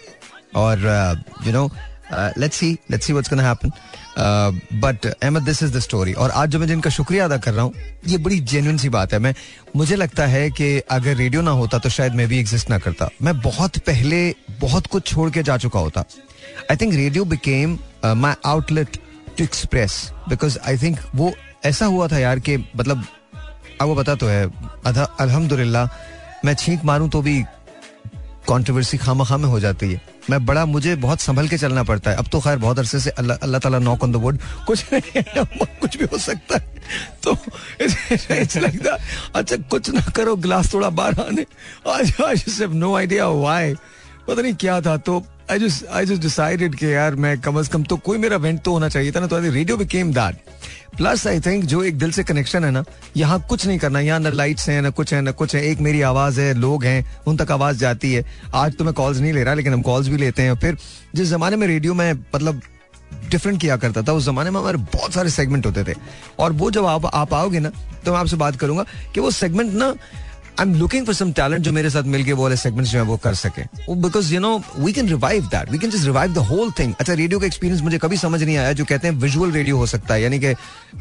और 0.55 1.23
you 1.45 1.53
know 1.53 1.69
let's 2.13 2.57
see 2.57 2.71
let's 2.91 3.05
see 3.07 3.13
what's 3.13 3.29
gonna 3.29 3.43
happen 3.43 3.71
but 4.81 5.05
Ahmed 5.05 5.43
this 5.43 5.61
is 5.63 5.73
the 5.73 5.79
story 5.79 6.13
और 6.13 6.31
आज 6.31 6.49
जो 6.49 6.59
मैं 6.59 6.67
जिनका 6.67 6.89
शुक्रिया 6.89 7.25
अदा 7.25 7.37
कर 7.37 7.53
रहा 7.53 7.63
हूँ, 7.63 7.73
ये 8.07 8.17
बड़ी 8.17 8.39
जेन्युइन 8.41 8.77
सी 8.77 8.89
बात 8.89 9.13
है। 9.13 9.19
मैं, 9.19 9.33
मुझे 9.75 9.95
लगता 9.95 10.25
है 10.27 10.49
कि 10.51 10.79
अगर 10.91 11.15
रेडियो 11.15 11.41
ना 11.41 11.51
होता 11.51 11.77
तो 11.77 11.89
शायद 11.89 12.15
मैं 12.15 12.27
भी 12.27 12.39
एग्जिस्ट 12.39 12.69
ना 12.69 12.77
करता। 12.79 13.09
मैं 13.21 13.39
बहुत 13.41 13.77
पहले 13.87 14.35
बहुत 14.61 14.87
कुछ 14.87 15.07
छोड़ 15.07 15.29
के 15.29 15.43
जा 15.43 15.57
चुका 15.57 15.79
होता। 15.79 16.03
I 16.71 16.75
think 16.77 16.93
radio 16.93 17.25
became 17.25 17.77
my 18.05 18.33
outlet 18.45 18.97
to 19.37 19.43
express 19.43 20.01
because 20.29 20.57
I 20.67 20.77
think 20.77 20.99
वो 21.15 21.31
ऐसा 21.65 21.85
हुआ 21.85 22.07
था 22.07 22.19
यार 22.19 22.39
कि 22.39 22.57
मतलब 22.57 23.05
आपको 23.81 23.95
पता 23.95 24.15
तो 24.15 24.27
है, 24.27 24.43
अल्हम्दुलिल्लाह, 24.85 25.87
मैं 26.45 26.53
छींक 26.55 26.83
मारूं 26.85 27.09
तो 27.09 27.21
भी 27.21 27.43
कंट्रोवर्सी 28.49 28.97
खामा 28.97 29.25
खामे 29.25 29.47
हो 29.47 29.59
जाती 29.59 29.91
है। 29.91 30.01
मैं 30.29 30.45
बड़ा, 30.45 30.65
मुझे 30.65 30.95
बहुत 30.97 31.21
संभल 31.21 31.47
के 31.47 31.57
चलना 31.57 31.83
पड़ता 31.83 32.11
है। 32.11 32.17
अब 32.17 32.27
तो 32.31 32.39
खैर, 32.39 32.57
बहुत 32.57 32.79
अरसे 32.79 32.99
से 32.99 33.09
अल्लाह 33.11 33.59
ताला 33.59 33.79
नॉक 33.79 34.03
ऑन 34.03 34.11
द 34.11 34.15
वुड 34.15 34.39
कुछ 34.67 34.93
नहीं 34.93 35.45
कुछ 35.81 35.97
भी 35.97 36.05
हो 36.05 36.17
सकता 36.17 36.57
है। 36.57 36.81
तो 37.23 37.37
इट्स 37.81 38.57
लाइक 38.57 38.81
दैट 38.83 39.35
अच्छा 39.35 39.55
कुछ 39.69 39.89
ना 39.89 40.01
करो, 40.15 40.35
ग्लास 40.37 40.73
थोड़ा 40.73 40.89
बाहर 40.91 41.19
आने। 41.21 41.45
आज 41.87 42.13
आज 42.25 42.43
सिर्फ़ 42.49 42.73
नो 42.73 42.95
आइडिया 42.97 43.27
व्हाई 43.29 43.73
पता 44.27 44.41
नहीं 44.41 44.53
क्या 44.55 44.79
था 44.81 44.97
तो 44.99 45.23
I 45.51 45.59
just 45.59 45.85
I 45.87 46.05
just 46.05 46.21
decided 46.21 46.75
कि 46.75 46.93
यार 46.93 47.15
मैं 47.15 47.39
कम 47.41 47.61
से 47.61 47.69
कम 47.73 47.83
तो 47.83 47.95
कोई 47.97 48.17
मेरा 48.17 48.35
इवेंट 48.35 48.61
तो 48.63 48.71
होना 48.71 48.89
चाहिए 48.89 49.11
था 49.11 49.19
ना 49.19 49.27
तो 49.27 49.35
I 49.35 49.49
radio 49.49 49.77
became 49.77 50.11
that 50.13 50.35
plus 50.97 51.25
I 51.27 51.39
think 51.39 51.63
जो 51.65 51.83
एक 51.83 51.97
दिल 51.99 52.11
से 52.11 52.23
कनेक्शन 52.23 52.63
है 52.63 52.71
ना, 52.71 52.83
यहाँ 53.17 53.39
कुछ 53.49 53.65
नहीं 53.67 53.77
करना, 53.79 53.99
यहाँ 53.99 54.19
ना 54.19 54.29
लाइट्स 54.29 54.69
हैं, 54.69 54.81
ना 54.81 54.89
कुछ 54.89 55.13
है, 55.13 55.21
ना 55.21 55.31
कुछ 55.31 55.55
है, 55.55 55.63
एक 55.65 55.79
मेरी 55.79 56.01
आवाज़ 56.01 56.39
है, 56.41 56.53
लोग 56.53 56.83
हैं, 56.85 57.23
उन 57.27 57.37
तक 57.37 57.51
आवाज़ 57.51 57.77
जाती 57.77 58.13
है। 58.13 58.23
आज 58.53 58.75
तो 58.77 58.83
मैं 58.83 58.93
कॉल्स 58.93 59.19
नहीं 59.19 59.33
ले 59.33 59.43
रहा, 59.43 59.53
लेकिन 59.53 59.73
हम 59.73 59.81
कॉल्स 59.81 60.07
भी 60.07 60.17
लेते 60.17 60.41
हैं। 60.41 60.55
फिर 60.55 60.77
जिस 61.15 61.29
जमाने 61.29 61.55
में 61.55 61.67
रेडियो 61.67 61.93
में 61.93 62.11
मतलब 62.13 62.61
डिफरेंट 63.29 63.59
किया 63.61 63.77
करता 63.77 64.01
था, 64.01 64.13
उस 64.13 64.25
जमाने 64.25 64.49
में 64.49 64.59
हमारे 64.59 64.77
बहुत 64.77 65.13
सारे 65.13 65.29
सेगमेंट 65.29 65.65
होते 65.65 65.83
थे। 65.83 65.95
और 66.39 66.51
वो 66.53 66.71
जब 66.71 66.85
आप 66.85 67.05
आप 67.05 67.33
आओगे 67.33 67.59
ना 67.59 67.71
तो 68.05 68.11
मैं 68.11 68.19
आपसे 68.19 68.35
बात 68.37 68.55
करूँगा 68.55 68.85
कि 69.13 69.19
वो 69.19 69.31
सेगमेंट 69.33 69.73
ना 69.73 69.93
I 70.59 70.65
am 70.65 70.73
looking 70.75 71.05
for 71.05 71.15
some 71.15 71.31
talent 71.31 71.63
जो 71.63 71.71
मेरे 71.71 71.89
साथ 71.89 72.03
मिलके 72.13 72.33
वो 72.33 72.43
वाले 72.43 72.55
सेगमेंट्स 72.57 72.91
जो 72.91 72.97
है 72.99 73.03
वो 73.05 73.15
कर 73.17 73.33
सके। 73.35 73.61
Because 74.01 74.33
you 74.33 74.39
know 74.39 74.57
we 74.77 74.93
can 74.93 75.09
revive 75.09 75.45
that 75.51 75.69
we 75.71 75.77
can 75.77 75.91
just 75.91 76.05
revive 76.05 76.33
the 76.33 76.37
whole 76.47 76.71
thing 76.79 76.93
अच्छा 76.99 77.13
रेडियो 77.13 77.39
का 77.39 77.45
एक्सपीरियंस 77.45 77.81
मुझे 77.81 77.97
कभी 77.97 78.17
समझ 78.17 78.41
नहीं 78.43 78.57
आया, 78.57 78.73
जो 78.73 78.85
कहते 78.85 79.07
हैं 79.07 79.15
विजुअल 79.17 79.51
रेडियो 79.51 79.77
हो 79.77 79.85
सकता 79.85 80.13
है, 80.13 80.21
यानी 80.23 80.39
कि 80.39 80.53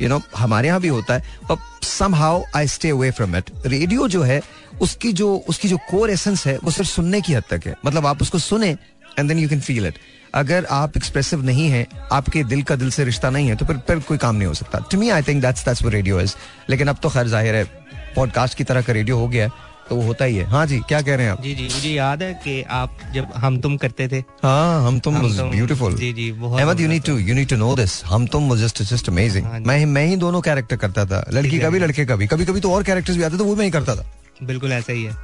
यू 0.03 0.09
नो 0.09 0.21
हमारे 0.37 0.69
यहाँ 0.69 0.81
भी 0.81 0.89
होता 0.89 1.15
है 1.15 1.23
पर 1.49 1.57
somehow 2.15 2.43
I 2.57 2.67
stay 2.69 2.91
away 2.91 3.11
from 3.11 3.37
it 3.37 3.51
radio 3.67 4.09
जो 4.09 4.23
है, 4.23 4.41
उसकी 4.81 5.13
जो 5.13 5.35
उसकी 5.49 5.69
जो 5.69 5.77
कोर 5.91 6.11
एसेंस 6.11 6.47
है, 6.47 6.57
वो 6.59 6.71
सिर्फ़ 6.71 6.91
सुनने 6.91 7.21
की 7.21 7.33
हद 7.33 7.45
तक 7.51 7.67
है। 7.67 7.75
मतलब 7.87 8.07
आप 8.07 8.23
उसको 8.23 8.39
सुने 8.41 8.77
and 9.19 9.29
then 9.29 9.39
you 9.39 9.49
can 9.49 9.61
feel 9.61 9.87
it 9.87 9.99
अगर 10.35 10.67
आप 10.71 10.97
एक्सप्रेसिव 10.97 11.45
नहीं 11.45 11.69
है, 11.71 11.87
आपके 12.13 12.43
दिल 12.45 12.63
का 12.63 12.77
दिल 12.77 12.91
से 12.91 13.05
रिश्ता 13.05 13.31
नहीं 13.31 13.49
है 13.49 13.57
तो 13.57 13.67
फिर 13.67 13.77
फिर 13.89 13.99
कोई 14.09 14.19
काम 14.19 14.37
नहीं 14.37 14.49
हो 14.49 14.55
सकता। 14.55 14.79
To 14.91 14.99
me 14.99 15.09
I 15.11 15.23
think 15.23 15.43
that's 15.43 15.65
that's 15.65 15.85
radio 15.85 16.21
is 16.21 16.35
लेकिन 16.71 16.89
अब 16.89 16.99
तो 17.03 17.09
खैर 17.11 17.29
ज़ाहिर 17.29 17.55
है 17.55 17.87
पॉडकास्ट 18.17 18.59
की 18.59 18.65
तरह 18.65 18.83
का 18.83 18.93
रेडियो 18.93 19.19
हो 19.19 19.29
गया 19.29 19.45
है 19.45 19.67
तो 19.89 19.97
वो 19.97 20.03
होता 20.03 20.25
ही 20.25 20.37
है। 20.37 20.45
हाँ 20.45 20.65
जी 20.67 20.79
क्या 20.79 21.01
कह 21.03 21.15
रहे 21.17 21.27
हैं 21.27 21.33
आप? 21.33 21.43
जी 21.43 21.55
जी 21.55 21.69
मुझे 21.75 21.91
याद 21.91 22.23
है 22.23 22.33
कि 22.45 22.63
आप 22.71 22.99
जब 23.15 23.29
हम 23.37 23.59
तुम 23.61 23.77
करते 23.77 24.09
थे। 24.09 24.19
हाँ 24.43 24.87
हम 24.87 24.99
तुम 25.01 25.15
ब्यूटीफुल 25.51 25.95
जी, 25.95 26.13
जी, 26.13 26.31
बहुत 26.33 26.61
Ahmed 26.61 26.81
you 26.81 26.89
need 26.89 27.03
to 27.05 27.17
you 27.19 27.35
need 27.35 27.49
to 27.49 27.57
know 27.57 27.75
this 27.77 28.05
हम 28.05 28.27
तुम 28.27 28.55
जस्ट 28.57 28.83
जस्ट 28.83 29.09
अमेजिंग 29.09 29.47
हाँ 29.47 29.61
मैं 29.61 29.85
मैं 29.87 30.05
ही 30.07 30.17
दोनों 30.17 30.41
कैरेक्टर 30.41 30.77
करता 30.77 31.05
था। 31.05 31.25
लड़की 31.33 31.59
का 31.59 31.71
भी 31.71 31.79
लड़के 31.79 32.05
का 32.07 32.17
भी। 32.17 32.27
कभी 32.27 32.45
कभी 32.45 32.61
तो 32.61 32.73
और 32.73 32.83
कैरेक्टर्स 32.83 33.17
भी 33.17 33.23
आते 33.23 33.39
थे 33.39 33.45
वो 33.45 33.57
मैं 33.57 33.65
ही 33.65 33.71
करता 33.71 33.97
था। 33.97 34.11
बिल्कुल 34.43 34.73
ऐसा 34.73 34.93
ही 34.93 35.05
है। 35.05 35.17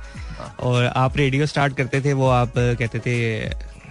और 0.61 0.85
आप 0.87 1.16
रेडियो 1.16 1.47
स्टार्ट 1.47 1.76
करते 1.76 2.01
थे 2.01 2.12
वो 2.12 2.28
आप 2.30 2.53
कहते 2.57 2.99
थे 2.99 3.14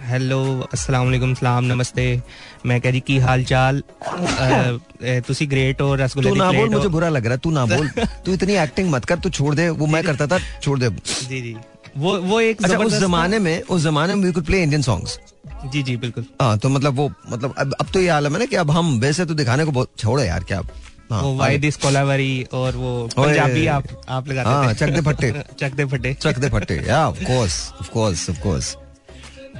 हेलो 0.08 0.38
अस्सलाम 0.72 1.04
वालेकुम 1.04 1.34
सलाम 1.34 1.64
नमस्ते 1.64 2.22
मैं 2.66 2.80
कह 2.80 2.90
जी 2.90 3.00
की 3.00 3.18
हाल 3.18 3.44
चाल 3.44 3.82
तुसी 5.28 5.46
ग्रेट 5.46 5.80
हो 5.80 5.94
रसगुल्ले 5.94 6.30
तू 6.30 6.36
ना 6.36 6.50
बोल 6.52 6.68
मुझे 6.68 6.88
बुरा 6.88 7.08
लग 7.08 7.24
रहा 7.24 7.34
है 7.34 7.38
तू 7.38 7.50
ना 7.50 7.64
बोल। 7.66 7.88
तू 8.26 8.32
इतनी 8.32 8.54
एक्टिंग 8.54 8.90
मत 8.90 9.04
कर 9.04 9.18
तू 9.18 9.30
छोड़ 9.30 9.54
दे। 9.54 9.68
वो 9.68 9.86
मैं 9.86 10.02
करता 10.04 10.26
था 10.26 10.38
छोड़ 10.62 10.78
दे। 10.78 10.90
जी 11.28 11.40
जी। 11.40 11.56
वो 11.96 12.16
वो 12.20 12.40
एक 12.40 12.64
अच्छा 12.64 12.78
उस 12.78 12.98
जमाने 12.98 13.38
में 13.38 13.62
उस 13.62 13.82
जमाने 13.82 14.14
में 14.14 14.24
we 14.24 14.32
could 14.32 14.44
play 14.44 14.62
Indian 14.62 14.82
songs 14.82 15.18
जी 15.72 15.82
जी 15.82 15.96
बिल्कुल। 15.96 16.26
हाँ 16.42 16.58
तो 16.58 16.68
मतलब 16.68 16.94
वो 16.94 17.10
मतलब 17.30 17.54
अब 17.58 17.74
अब 17.80 17.86
तो 17.94 18.00
ये 18.00 18.08
आलम 18.08 18.32
है 18.32 18.38
ना 18.38 18.44
कि 18.44 18.56
अब 18.56 18.70
हम 18.70 18.98
वैसे 19.00 19.24
तो 19.24 19.34
दिखाने 19.34 19.64
को 19.64 19.70
बहुत 19.70 19.90
छोड़ो 19.98 20.22
यार 20.22 20.44
क्या? 20.44 20.62
हाँ, 21.12 21.22
वो 21.22 21.70
कोलावरी 21.82 22.46
और 22.52 22.76
वो 22.76 23.08
पंजाबी 23.16 23.66
आप 23.66 23.84
आप 24.08 24.28
लगाते 24.28 24.48
हाँ, 24.50 24.74
थे। 24.74 24.74
चक 24.74 24.88
दे 24.88 25.00
फट्टे। 25.00 25.32
चक 25.60 25.74
दे 25.74 25.84
फट्टे। 25.84 26.14
चक 26.14 26.38
दे 26.38 26.48
फट्टे 26.48 26.82
या 26.88 27.08
of 27.08 27.24
course 27.24 27.72
of 27.80 27.90
course 27.90 28.30
of 28.30 28.40
course 28.40 28.76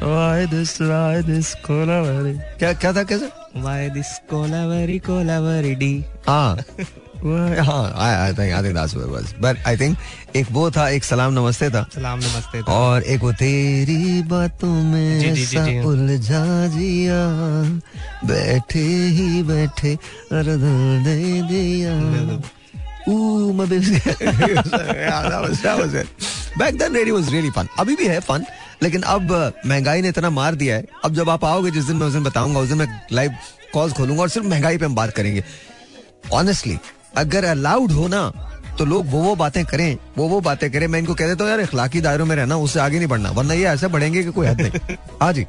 Why 0.02 0.46
this, 0.50 0.80
why 0.80 1.22
this 1.22 1.54
Kolaveri 1.54 2.32
क्या 2.58 2.72
क्या 2.72 2.92
था 2.92 3.02
कैसे 3.02 3.26
Why 3.62 3.94
this 3.96 4.10
कोलावरी 4.30 4.98
कोलावरी 4.98 5.74
डी 5.74 6.04
हाँ 6.28 6.56
Why- 6.56 7.60
हाँ 7.68 7.92
आई 7.96 8.14
आई 8.14 8.32
थिंक 8.32 9.36
बट 9.40 9.56
आई 9.66 9.94
एक 10.36 10.46
वो 10.50 10.70
था 10.70 10.88
एक 10.88 11.04
सलाम 11.04 11.32
नमस्ते 11.32 11.70
था 11.70 11.86
सलाम 11.94 12.18
नमस्ते 12.18 12.62
था 12.62 12.72
और 12.72 13.02
एक 13.02 13.20
वो 13.20 13.32
तेरी 13.32 14.22
बातों 14.22 14.82
में। 14.82 15.84
उलझा 15.84 16.66
जिया 16.66 17.22
बैठे 18.28 18.84
ही 19.18 19.42
बैठे 19.42 19.98
दे 20.32 21.42
दिया 21.42 21.94
Ooh, 23.08 23.52
my 23.52 23.66
baby. 23.66 24.00
yeah, 24.00 25.28
that 25.28 25.42
was 25.44 25.60
that 25.60 25.78
was 25.78 25.94
it. 25.94 26.06
Back 26.58 26.78
then 26.78 26.94
radio 26.94 27.16
was 27.16 27.26
really 27.32 27.50
fun. 27.50 27.68
अभी 27.78 27.96
भी 27.96 28.06
है 28.06 28.20
फन 28.20 28.44
लेकिन 28.82 29.02
अब 29.02 29.32
महँगाई 29.66 30.02
ने 30.02 30.08
इतना 30.08 30.30
मार 30.30 30.54
दिया 30.54 30.76
है। 30.76 30.86
अब 31.04 31.14
जब 31.14 31.30
आप 31.30 31.44
आओगे 31.44 31.70
जिस 31.70 31.84
दिन 31.84 31.96
मैं 31.96 32.06
उस 32.06 32.12
दिन 32.12 32.24
बताऊँगा 32.24 32.60
उस 32.60 32.68
दिन 32.68 32.78
मैं 32.78 32.86
लाइव 33.12 33.34
कॉल 33.74 33.92
खोलूँगा 33.92 34.22
और 34.22 34.28
सिर्फ़ 34.28 34.48
महँगाई 34.48 34.78
पे 34.78 34.84
हम 34.84 34.94
बात 34.94 35.12
करेंगे। 35.12 35.44
ऑनेस्टली 36.32 36.78
अगर 37.16 37.44
अलाउड 37.44 37.92
हो 37.92 38.08
ना 38.08 38.30
तो 38.78 38.84
लोग 38.84 39.06
वो 39.10 39.18
वो 39.22 39.34
बातें 39.36 39.64
करें 39.64 39.96
वो 40.16 40.26
वो 40.28 40.40
बातें 40.40 40.70
करें। 40.72 40.86
मैं 40.86 40.98
इनको 40.98 41.14
कह 41.14 41.26
देता 41.26 41.44
हूँ 41.44 41.50
यार 41.50 41.60
इखलाकी 41.60 42.00
दायरों 42.00 42.26
में 42.26 42.34
रहना 42.36 42.56
उससे 42.58 42.80
आगे 42.80 42.98
नहीं 42.98 43.08
बढ़ना 43.08 43.30
वरना 43.30 43.54
ये 43.54 43.66
ऐसे 43.68 43.88
बढ़ेंगे 43.88 44.22
कि 44.24 44.32
कोई 44.32 44.46
हद 44.46 44.60
नहीं। 44.60 44.96
हाँ 45.22 45.32
जी। 45.32 45.46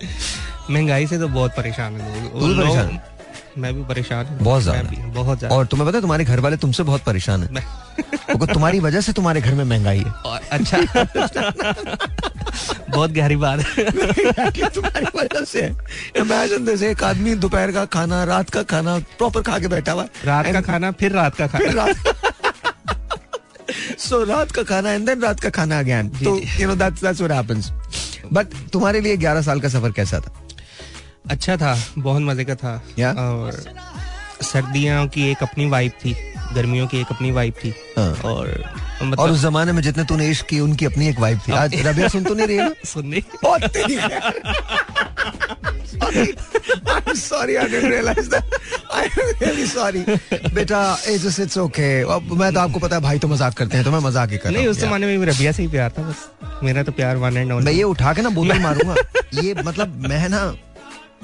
महँगाई 0.69 1.07
से 1.07 1.19
तो 1.19 1.27
बहुत 1.27 1.55
परेशान 1.57 1.95
है 1.95 2.23
लोग? 2.23 2.99
मैं 3.57 3.73
भी 3.75 3.83
परेशान 3.85 4.25
हूँ। 4.25 4.37
बहुत 4.39 4.63
ज़्यादा। 4.63 5.11
बहुत 5.13 5.37
ज़्यादा। 5.39 5.55
और 5.55 5.65
तुम्हें 5.65 5.87
पता 5.87 5.97
है 5.97 6.01
तुम्हारे 6.01 6.23
घर 6.25 6.39
वाले 6.39 6.57
तुमसे 6.57 6.83
बहुत 6.83 7.03
परेशान 7.03 7.43
है। 7.43 7.47
तुम्हारी 8.47 8.79
वजह 8.79 9.01
से 9.01 9.13
तुम्हारे 9.13 9.41
घर 9.41 9.53
में 9.53 9.63
महँगाई 9.63 9.99
है। 9.99 10.11
और 10.25 10.39
अच्छा। 10.51 10.77
बहुत 12.89 13.11
गहरी 13.11 13.35
बात 13.35 13.59
है। 13.59 14.69
तुम्हारी 14.69 15.05
वजह 15.17 15.43
से 15.45 15.65
इमेजिन 16.17 16.65
दिस 16.65 16.83
एक 16.83 17.03
आदमी 17.03 17.35
दोपहर 17.35 17.71
का 17.71 17.85
खाना 17.95 18.23
रात 18.23 18.49
का 18.49 18.63
खाना 18.65 18.97
प्रॉपर 19.17 19.41
खा 19.41 19.59
के 19.59 19.67
बैठा 19.67 19.91
हुआ 19.91 20.05
रात 20.25 20.51
का 20.53 20.61
खाना 20.61 20.91
फिर 20.91 21.11
रात 21.11 21.35
का 21.35 21.47
खाना। 21.47 21.85
सो 23.99 24.23
रात 24.23 24.51
का 24.51 24.63
खाना 24.63 24.91
एंड 24.91 25.05
देन 25.05 25.21
रात 25.21 25.39
का 25.39 25.49
खाना 25.49 25.79
अगेन 25.79 26.09
तो 26.23 26.37
you 26.59 26.67
know 26.67 26.75
that's 26.75 27.03
that's 27.03 27.21
what 27.21 27.31
happens 27.31 27.71
but 28.33 28.47
तुम्हारे 28.73 29.01
लिए 29.01 29.17
11 29.17 29.41
साल 29.41 29.59
का 29.59 29.69
सफ़र 29.69 29.91
कैसा 29.91 30.19
था? 30.19 30.31
अच्छा 31.31 31.57
था 31.57 31.77
बहुत 31.97 32.21
मज़े 32.21 32.45
का 32.45 32.55
था। 32.55 32.81
Yeah? 32.99 33.17
और 33.17 33.63
सर्दियों 34.43 35.07
की 35.07 35.29
एक 35.31 35.43
अपनी 35.43 35.69
वाइब 35.69 35.91
थी 36.05 36.15
गर्मियों 36.55 36.87
की 36.87 36.99
एक 37.01 37.07
अपनी 37.11 37.31
वाइब 37.31 37.53
थी। 37.63 37.73
हाँ। 37.97 38.11
और 38.23 38.47
और 39.01 39.07
मतलब 39.07 39.31
उस 39.31 39.41
जमाने 39.41 39.71
में 39.71 39.81
जितने 39.81 40.03
तूने 40.05 40.29
इश्क 40.29 40.45
की 40.47 40.59
उनकी 40.59 40.85
अपनी 40.85 41.07
एक 41.09 41.19
वाइफ 41.19 41.47
थी। 41.47 41.51
आज 41.53 41.75
रबिया 41.87 42.07
सुन 42.07 42.23
तो 42.23 42.33
नहीं 42.33 42.47
रही 42.47 42.57
है 42.57 42.67
ना? 42.69 42.73
सुनने 42.85 43.21
बहुत 43.43 43.63
तेरी 43.73 43.97
sorry 47.15 47.55
I 47.55 47.67
didn't 47.67 47.91
realise 47.91 48.29
that 48.29 48.55
I 48.93 49.05
am 49.05 49.29
really 49.41 49.65
sorry 49.67 50.03
बेटा 50.53 50.79
इट्स 51.09 51.39
इट्स 51.39 51.57
ओके 51.57 51.89
अब 52.13 52.31
मैं 52.39 52.53
तो 52.53 52.59
आपको 52.59 52.79
पता 52.79 52.95
है 52.95 53.01
भाई 53.01 53.19
तो 53.19 53.27
मज़ाक 53.27 53.53
करते 53.53 53.77
हैं 53.77 53.85
तो 53.85 53.91
मैं 53.91 53.99
मज़ाक 53.99 54.31
ही 54.31 54.37
कर 54.37 54.49
रहा 54.49 54.57
नहीं 54.57 54.67
उस 54.67 54.79
जमाने 54.79 55.17
में 55.17 55.25
रबिया 55.25 55.51
से 55.51 55.63
ही 55.63 55.69
प्यार 55.69 55.89
था 55.97 56.01
बस। 56.09 56.61
मेरा 56.63 56.83
तो 56.83 56.91
प्यार 56.91 57.17
वन 57.17 57.37
एंड 57.37 57.51
मैं 57.51 57.71
ये 57.71 57.83
उठा 57.83 58.13
के 58.13 58.21
ना 58.21 58.29
बोतल 58.29 58.59
मारूँगा। 58.59 58.95
ये 59.41 59.53
मतलब 59.63 59.87
मैं 60.07 60.29
ना 60.29 60.43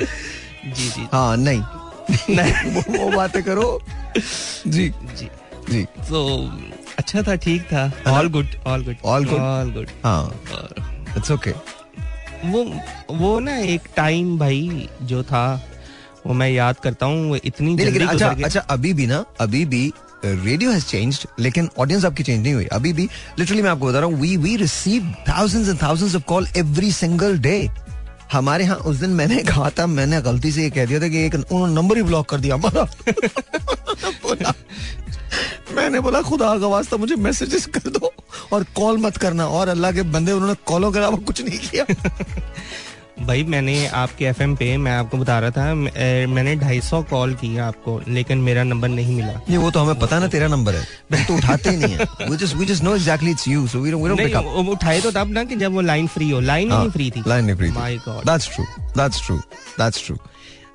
जी 0.02 0.90
जी। 0.90 1.08
हाँ 1.14 1.38
नहीं। 1.38 1.64
नहीं। 2.36 2.72
वो, 2.74 2.82
वो 2.98 3.10
बातें 3.16 3.42
करो। 3.44 3.80
जी। 4.18 4.90
जी। 5.18 5.28
जी। 5.70 5.84
तो 6.10 6.26
अच्छा 7.00 7.22
था 7.22 7.36
ठीक 7.44 7.62
था। 7.74 7.92
All 8.08 8.30
good 8.30 8.48
all 8.68 8.84
good 8.84 8.96
All 9.06 9.28
good? 9.30 9.40
All 9.40 9.72
good 9.72 9.90
हाँ। 10.04 10.24
इट्स 11.18 11.32
ओके 11.32 11.52
वो 12.46 12.64
वो 13.18 13.40
ना 13.40 13.58
एक 13.74 13.82
टाइम 13.96 14.38
भाई 14.40 14.88
जो 15.02 15.24
था 15.24 15.44
वो 16.28 16.34
मैं 16.34 16.50
याद 16.50 16.80
करता 16.80 17.06
हूँ 17.06 17.28
वो 17.30 17.36
इतनी 17.36 17.76
जल्दी 17.76 17.92
लेकिन 17.92 18.08
अच्छा 18.08 18.28
अच्छा 18.46 18.60
अभी 18.60 18.94
भी 18.94 19.08
ना 19.08 19.24
अभी 19.42 19.64
भी 19.66 19.92
रेडियो 20.26 20.72
हैज़ 20.72 20.86
चेंज्ड 20.86 21.28
लेकिन 21.40 21.70
ऑडियंस 21.80 22.06
आपकी 22.06 22.24
चेंज 22.24 22.42
नहीं 22.44 22.54
हुई। 22.54 22.66
अभी 22.66 22.94
भी 22.94 23.08
लिटरली 23.40 23.62
मैं 23.62 23.70
आपको 23.70 23.86
बता 23.86 24.00
रहा 24.00 24.08
हूँ 24.10 24.20
we 24.22 24.36
we 24.38 24.56
receive 24.58 25.14
thousands 25.30 25.70
and 25.70 25.82
thousands 25.84 26.16
of 26.16 26.24
call 26.24 26.48
every 26.58 26.92
single 26.92 27.38
day 27.40 27.58
हमारे 28.32 28.64
यहाँ 28.64 28.78
उस 28.78 28.96
दिन 28.96 29.10
मैंने 29.10 29.44
कहा 29.44 29.70
था, 29.70 29.88
मैंने 29.88 30.22
गलती 30.22 30.52
से 30.52 30.64
ये 30.64 30.70
कह 30.70 30.86
दिया 30.86 31.00
था 31.02 31.08
कि 31.08 31.26
एक 31.26 31.36
उन्होंने 31.36 31.74
नंबर 31.74 31.98
ही 31.98 32.04
ब्लॉक 32.04 32.30
कर 32.30 32.38
दिया 32.38 32.56
हमारा। 32.56 32.88
मैंने 35.76 36.00
बोला, 36.00 36.22
खुदा 36.22 36.60
का 36.60 36.68
वास्ता 36.68 36.98
मुझे 36.98 37.16
मैसेजेस 37.16 37.66
कर 37.66 37.90
दो 37.90 38.14
और 38.54 38.64
कॉल 38.64 38.98
मत 38.98 39.18
करना। 39.18 39.48
और 39.48 39.68
अल्लाह 39.68 39.92
के 39.92 40.02
बंदे, 40.02 40.32
उन्होंने 40.32 40.56
कॉलों 40.66 40.92
के 40.92 41.00
अलावा 41.00 41.18
कुछ 41.18 41.42
नहीं 41.42 41.60
किया। 41.60 41.86
भाई 43.28 43.44
मैंने 43.44 43.88
आपके 43.88 44.26
एफएम 44.26 44.56
पे 44.56 44.78
मैं 44.78 44.92
आपको 44.92 45.18
बता 45.18 45.40
रहा 45.40 45.52
था 45.52 45.74
मैंने 45.74 46.56
ढाई 46.56 46.82
सौ 46.82 47.04
कॉल 47.04 47.34
की 47.34 47.58
आपको 47.58 48.02
लेकिन 48.08 48.38
मेरा 48.38 48.64
नंबर 48.64 48.88
नहीं 48.88 49.16
मिला। 49.16 49.42
ये 49.50 49.58
वो 49.58 49.72
तो 49.72 49.80
हमें 49.80 50.00
पता 50.00 50.20
ना 50.20 50.28
तेरा 50.28 50.48
नंबर 50.48 50.76
है। 50.76 50.88
तो 51.28 51.36
उठाते 51.36 51.70
ही 51.70 51.78
नहीं 51.78 51.94
है। 51.94 52.00
We 52.00 52.30
just, 52.30 52.44
we 52.44 52.64
just 52.68 52.82
exactly 52.82 53.24
you, 53.24 53.48
so 53.48 53.58
we 53.58 53.66
don't, 53.66 53.94
we 53.94 54.10
don't 54.10 54.20
नहीं, 54.20 54.68
उठाए 54.68 55.02
तो 55.02 55.12
तब 55.12 55.30
ना 55.30 55.44
कि 55.44 55.56
जब 55.56 55.72
वो 55.72 55.82
लाइन 55.82 56.08
फ्री 56.08 56.30
हो। 56.30 56.40
लाइन 56.40 56.68
ही 56.68 56.74
हाँ, 56.74 56.80
नहीं 56.80 56.92
फ्री 56.92 57.12
थी। 57.12 57.24
लाइन 57.28 57.46
नहीं 57.46 57.56
free 57.56 57.72
my 57.72 58.00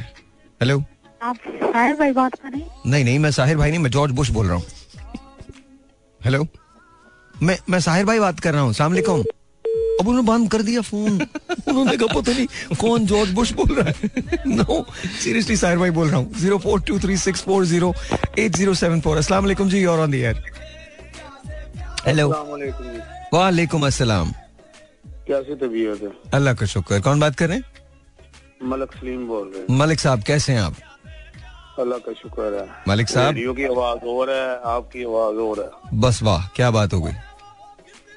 हेलो 0.61 0.77
आप 1.21 1.37
साहिर 1.63 1.95
भाई 1.95 2.11
बात 2.13 2.35
कर 2.35 2.49
रहे 2.49 2.61
हैं? 2.61 2.69
नहीं 2.85 3.03
नहीं 3.05 3.19
मैं 3.19 3.31
साहिर 3.31 3.57
भाई 3.57 3.69
नहीं 3.69 3.79
मैं 3.79 3.91
जॉर्ज 3.91 4.11
बुश 4.15 4.29
बोल 4.29 4.47
रहा 4.47 4.55
हूँ. 4.55 4.65
हेलो 6.21 6.47
मैं 7.43 7.57
मैं 7.69 7.79
साहिर 7.79 8.05
भाई 8.05 8.19
बात 8.19 8.39
कर 8.39 8.53
रहा 8.53 8.61
हूँ. 8.61 8.73
सलामकुम 8.73 9.23
अब 9.99 10.07
उन्होंने 10.07 10.27
बंद 10.27 10.49
कर 10.51 10.61
दिया 10.61 10.81
फ़ोन। 10.81 11.21
उन्होंने 11.67 11.95
कहा 11.97 12.13
पता 12.15 12.31
नहीं 12.31 12.75
कौन 12.81 13.05
जॉर्ज 13.07 13.31
बुश 13.33 13.51
बोल 13.59 13.73
रहा 13.75 13.89
है? 13.89 13.93
नो 14.47 14.85
सीरियसली 15.23 15.57
साहिर 15.57 15.77
भाई 15.77 15.89
बोल 15.97 16.07
रहा 16.09 16.17
हूँ। 16.17 16.33
Zero 16.39 16.57
four 16.65 16.81
two 16.87 16.99
three 16.99 17.17
six 17.17 17.41
four 17.43 17.65
zero 17.65 17.93
eight 18.39 18.55
zero 18.55 18.73
seven 18.73 19.01
four. 19.01 19.17
असला 19.17 19.41
जी 19.41 19.85
और 19.85 19.99
ऑन 19.99 20.11
दी 20.11 20.19
एयर 20.21 20.43
हेलो 22.07 22.29
वालेकुम 23.33 23.85
अस्सलाम। 23.87 24.31
कैसी 25.27 25.55
तबीयत 25.55 26.01
है? 26.01 26.09
अल्लाह 26.33 26.53
का 26.53 26.65
शुक्र। 26.65 26.99
कौन 27.01 27.19
बात 27.19 27.35
कर 27.35 27.47
रहे 27.49 27.57
हैं? 27.57 27.63
मलक 28.63 28.91
सलीम 28.95 29.25
बोल 29.27 29.47
रहे 29.47 29.61
हैं। 29.61 29.77
मलिक 29.79 29.99
साहब 29.99 30.23
कैसे 30.23 30.53
हैं 30.53 30.61
आप? 30.61 30.75
अल्लाह 31.79 31.99
का 31.99 32.13
शुक्र 32.13 32.53
है। 32.53 32.67
मलिक 32.87 33.09
साहब? 33.09 33.33
रेडियो 33.33 33.53
की 33.53 33.63
आवाज़ 33.65 34.05
और 34.07 34.29
है 34.29 34.45
आपकी 34.73 35.03
आवाज़ 35.03 35.37
और 35.45 35.59
है। 35.59 35.99
बस 36.01 36.21
वाह 36.23 36.47
क्या 36.55 36.69
बात 36.71 36.93
हो 36.93 37.01
गई? 37.01 37.13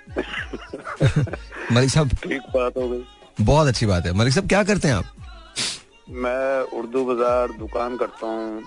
मलिक 1.72 1.90
साहब 1.90 2.12
ठीक 2.22 2.42
बात 2.54 2.76
हो 2.76 2.88
गई। 2.88 3.44
बहुत 3.44 3.68
अच्छी 3.68 3.86
बात 3.86 4.06
है। 4.06 4.12
मलिक 4.14 4.32
साहब 4.34 4.48
क्या 4.48 4.62
करते 4.64 4.88
हैं 4.88 4.94
आप? 4.94 5.04
मैं 6.10 6.62
उर्दू 6.78 7.04
बाज़ार 7.04 7.52
दुकान 7.58 7.96
करता 7.96 8.26
हूँ 8.26 8.62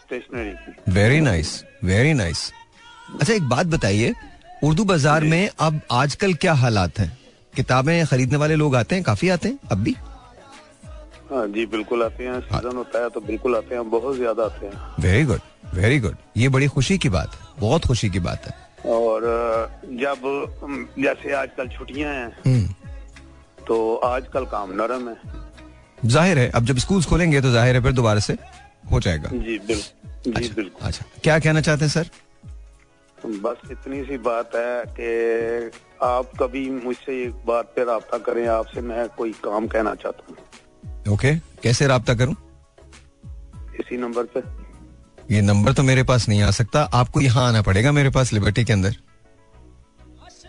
स्टेशनरी 0.00 0.50
की। 0.54 0.92
वेरी 0.92 1.20
नाइस 1.20 1.62
वेरी 1.84 2.12
नाइस 2.14 2.50
अच्छा 3.20 3.32
एक 3.32 3.48
बात 3.48 3.66
बताइए 3.68 4.14
उर्दू 4.64 4.84
बाज़ार 4.84 5.24
में 5.24 5.48
अब 5.60 5.80
आजकल 5.92 6.34
क्या 6.34 6.52
हालात 6.54 6.98
हैं? 6.98 7.10
किताबें 7.54 8.06
खरीदने 8.06 8.36
वाले 8.36 8.54
लोग 8.56 8.76
आते 8.76 8.94
हैं 8.94 9.04
काफ़ी 9.04 9.28
आते 9.28 9.48
हैं 9.48 9.58
अब 9.72 9.78
भी? 9.78 9.96
हाँ 11.30 11.46
जी 11.48 11.64
बिल्कुल 11.66 12.02
आते 12.02 12.24
हैं। 12.24 12.40
सीज़न 12.42 12.76
होता 12.76 13.02
है 13.02 13.08
तो 13.10 13.20
बिल्कुल 13.22 13.56
आते 13.56 13.74
हैं 13.74 13.88
बहुत 13.90 14.16
ज़्यादा 14.16 14.44
आते 14.44 14.66
हैं। 14.66 15.02
वेरी 15.02 15.24
गुड 15.24 15.40
वेरी 15.74 15.98
गुड 16.00 16.16
ये 16.36 16.48
बड़ी 16.48 16.66
खुशी 16.68 16.98
की 16.98 17.08
बात 17.08 17.34
है 17.34 17.60
बहुत 17.60 17.86
खुशी 17.86 18.10
की 18.10 18.18
बात 18.20 18.46
है। 18.46 18.52
और 18.86 19.22
जब 20.00 20.20
जैसे 20.98 21.32
आजकल 21.34 21.68
छुट्टियाँ 21.68 22.12
हैं 22.14 22.28
हम्म, 22.46 22.66
तो 23.66 23.94
आजकल 24.04 24.44
काम 24.46 24.72
नरम 24.82 25.08
है। 25.08 25.16
ज़ाहिर 26.04 26.38
है 26.38 26.50
अब 26.50 26.64
जब 26.66 26.78
स्कूल 26.78 27.02
खोलेंगे 27.04 27.40
तो 27.40 27.50
ज़ाहिर 27.52 27.74
है 27.76 27.82
फिर 27.82 27.92
दोबारा 27.92 28.20
से 28.20 28.36
हो 28.90 29.00
जाएगा। 29.00 29.28
जी 29.28 29.58
बिल्कुल 29.58 30.32
जी 30.32 30.48
बिल्कुल। 30.54 30.86
अच्छा। 30.86 31.04
क्या 31.22 31.38
कहना 31.38 31.60
चाहते 31.60 31.84
हैं 31.84 31.92
सर? 31.92 32.10
बस 33.18 33.70
इतनी 33.70 34.02
सी 34.04 34.16
बात 34.18 34.54
है 34.54 34.84
कि 34.98 35.70
आप 36.02 36.30
कभी 36.40 36.68
मुझसे 36.70 37.22
एक 37.22 37.34
बात 37.46 37.72
पे 37.76 37.84
रहा 37.84 38.18
करें 38.18 38.46
आपसे 38.46 38.80
मैं 38.80 39.08
कोई 39.16 39.32
काम 39.44 39.66
कहना 39.66 39.94
चाहता 39.94 40.26
हूँ। 40.28 41.14
ओके 41.14 41.34
कैसे 41.62 41.86
रहा 41.86 42.14
करूँ? 42.14 42.34
इसी 43.80 43.96
नंबर 43.96 44.24
पे। 44.34 44.40
ये 45.30 45.40
नंबर 45.42 45.72
तो 45.72 45.82
मेरे 45.82 46.02
पास 46.02 46.28
नहीं 46.28 46.42
आ 46.42 46.50
सकता। 46.52 46.82
आपको 46.94 47.20
यहाँ 47.20 47.46
आना 47.48 47.62
पड़ेगा 47.62 47.92
मेरे 47.92 48.10
पास 48.10 48.32
लिबर्टी 48.32 48.64
के 48.64 48.72
अंदर। 48.72 48.96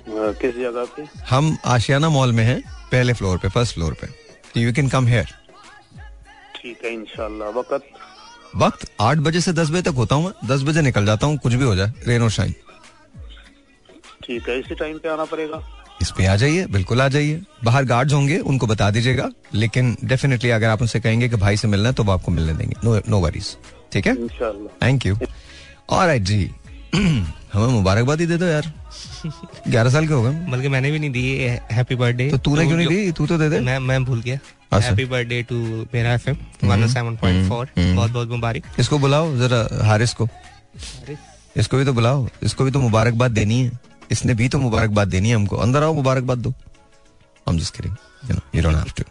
किस 0.09 0.55
जगह 0.55 0.86
पे? 0.95 1.05
हम 1.30 1.57
आशियाना 1.65 2.09
मॉल 2.09 2.32
में 2.34 2.43
हैं 2.43 2.61
पहले 2.91 3.13
फ्लोर 3.13 3.38
पे 3.38 3.49
फ़र्स्ट 3.49 3.73
फ्लोर 3.76 3.93
पे। 4.01 4.61
यू 4.61 4.73
कैन 4.73 4.89
कम 4.89 5.07
हेयर 5.07 5.34
ठीक 6.55 6.84
है 6.86 6.93
इंशाल्लाह। 6.93 7.49
वक्त? 7.51 7.84
वक्त 8.55 8.86
आठ 9.01 9.17
बजे 9.19 9.41
से 9.41 9.53
दस 9.53 9.69
बजे 9.69 9.82
तक 9.82 9.95
होता 9.97 10.15
हूँ 10.15 10.34
दस 10.45 10.61
बजे 10.63 10.82
निकल 10.82 11.05
जाता 11.05 11.28
हूँ 11.28 11.38
कुछ 11.38 11.53
भी 11.53 11.63
हो 11.63 11.76
जाए। 11.76 11.93
रेन 12.07 12.21
और 12.21 12.30
शाइन। 12.32 12.53
ठीक 14.26 14.49
है 14.49 14.59
इसी 14.59 14.76
टाइम 14.76 14.97
पे 14.97 15.09
आना 15.09 15.26
पड़ेगा। 15.26 15.61
इस 16.01 16.11
पे 16.11 16.26
आ 16.26 16.36
जाइए 16.36 16.65
बिल्कुल 16.67 17.01
आ 17.01 17.07
जाइए। 17.07 17.41
बाहर 17.63 17.86
गार्ड्स 17.86 18.13
होंगे 18.13 18.38
उनको 18.39 18.67
बता 18.67 18.89
दीजिएगा। 18.91 19.30
लेकिन 19.53 19.95
डेफिनेटली 20.03 20.49
अगर 20.51 20.67
आप 20.69 20.82
उनसे 20.82 20.99
कहेंगे 20.99 21.30
कि 21.30 21.36
भाई 21.38 21.57
से 21.57 21.67
मिलना 21.67 21.89
है 21.89 21.95
तो 21.95 22.03
वो 22.03 22.11
आपको 22.11 22.32
मिलने 22.32 22.53
देंगे। 22.53 22.76
नो 22.84 22.99
नो 23.09 23.19
वरीज 23.19 23.55
ठीक 23.95 24.07
है? 24.07 24.27
थैंक 24.67 25.05
यू 25.05 25.17
और 25.89 26.17
जी। 26.17 26.51
हमें 27.53 27.67
मुबारकबाद 27.67 28.19
ही 28.19 28.25
दे 28.25 28.37
दो 28.37 28.45
यार। 28.45 28.73
ग्यारह 29.67 29.89
साल 29.89 30.07
के 30.07 30.13
हो 30.13 30.23
गए। 30.23 30.31
बल्कि 30.31 30.67
मैंने 30.67 30.91
भी 30.91 30.99
नहीं 30.99 31.09
दी 31.09 31.39
हैप्पी 31.71 31.95
बर्थडे 31.95 32.29
तो 32.31 32.37
तूने 32.37 32.65
क्यों 32.65 32.77
नहीं 32.77 32.87
दी? 32.87 33.11
तू 33.11 33.27
तो 33.27 33.37
दे 33.37 33.49
दे। 33.49 33.59
मैं 33.59 33.79
मैं 33.79 34.05
भूल 34.05 34.21
गया। 34.21 34.39
हैप्पी 34.79 35.05
बर्थडे 35.05 35.43
टू 35.43 35.55
मेरा 35.93 36.13
एफएम 36.13 36.35
107.4 36.63 37.95
बहुत 37.95 38.11
बहुत 38.11 38.29
मुबारक। 38.29 38.63
इसको 38.79 38.99
बुलाओ 38.99 39.37
जरा 39.37 39.85
हारिस 39.85 40.13
को। 40.13 40.27
इसको 41.57 41.77
भी 41.77 41.85
तो 41.85 41.93
बुलाओ। 41.93 42.27
इसको 42.43 42.63
भी 42.63 42.71
तो 42.71 42.79
मुबारकबाद 42.79 43.31
देनी 43.31 43.63
है। 43.63 43.79
इसने 44.11 44.33
भी 44.33 44.49
तो 44.49 44.59
मुबारकबाद 44.59 45.07
देनी 45.07 45.29
है 45.29 45.35
हमको। 45.35 45.55
अंदर 45.55 45.83
आओ 45.83 45.93
मुबारकबाद 45.93 46.37
दो। 46.37 46.53
I'm 47.47 47.59
just 47.59 47.73
kidding. 47.73 47.97
You 48.29 48.35
know, 48.35 48.43
you 48.53 48.61
don't 48.61 48.75
have 48.75 48.95
to. 48.95 49.05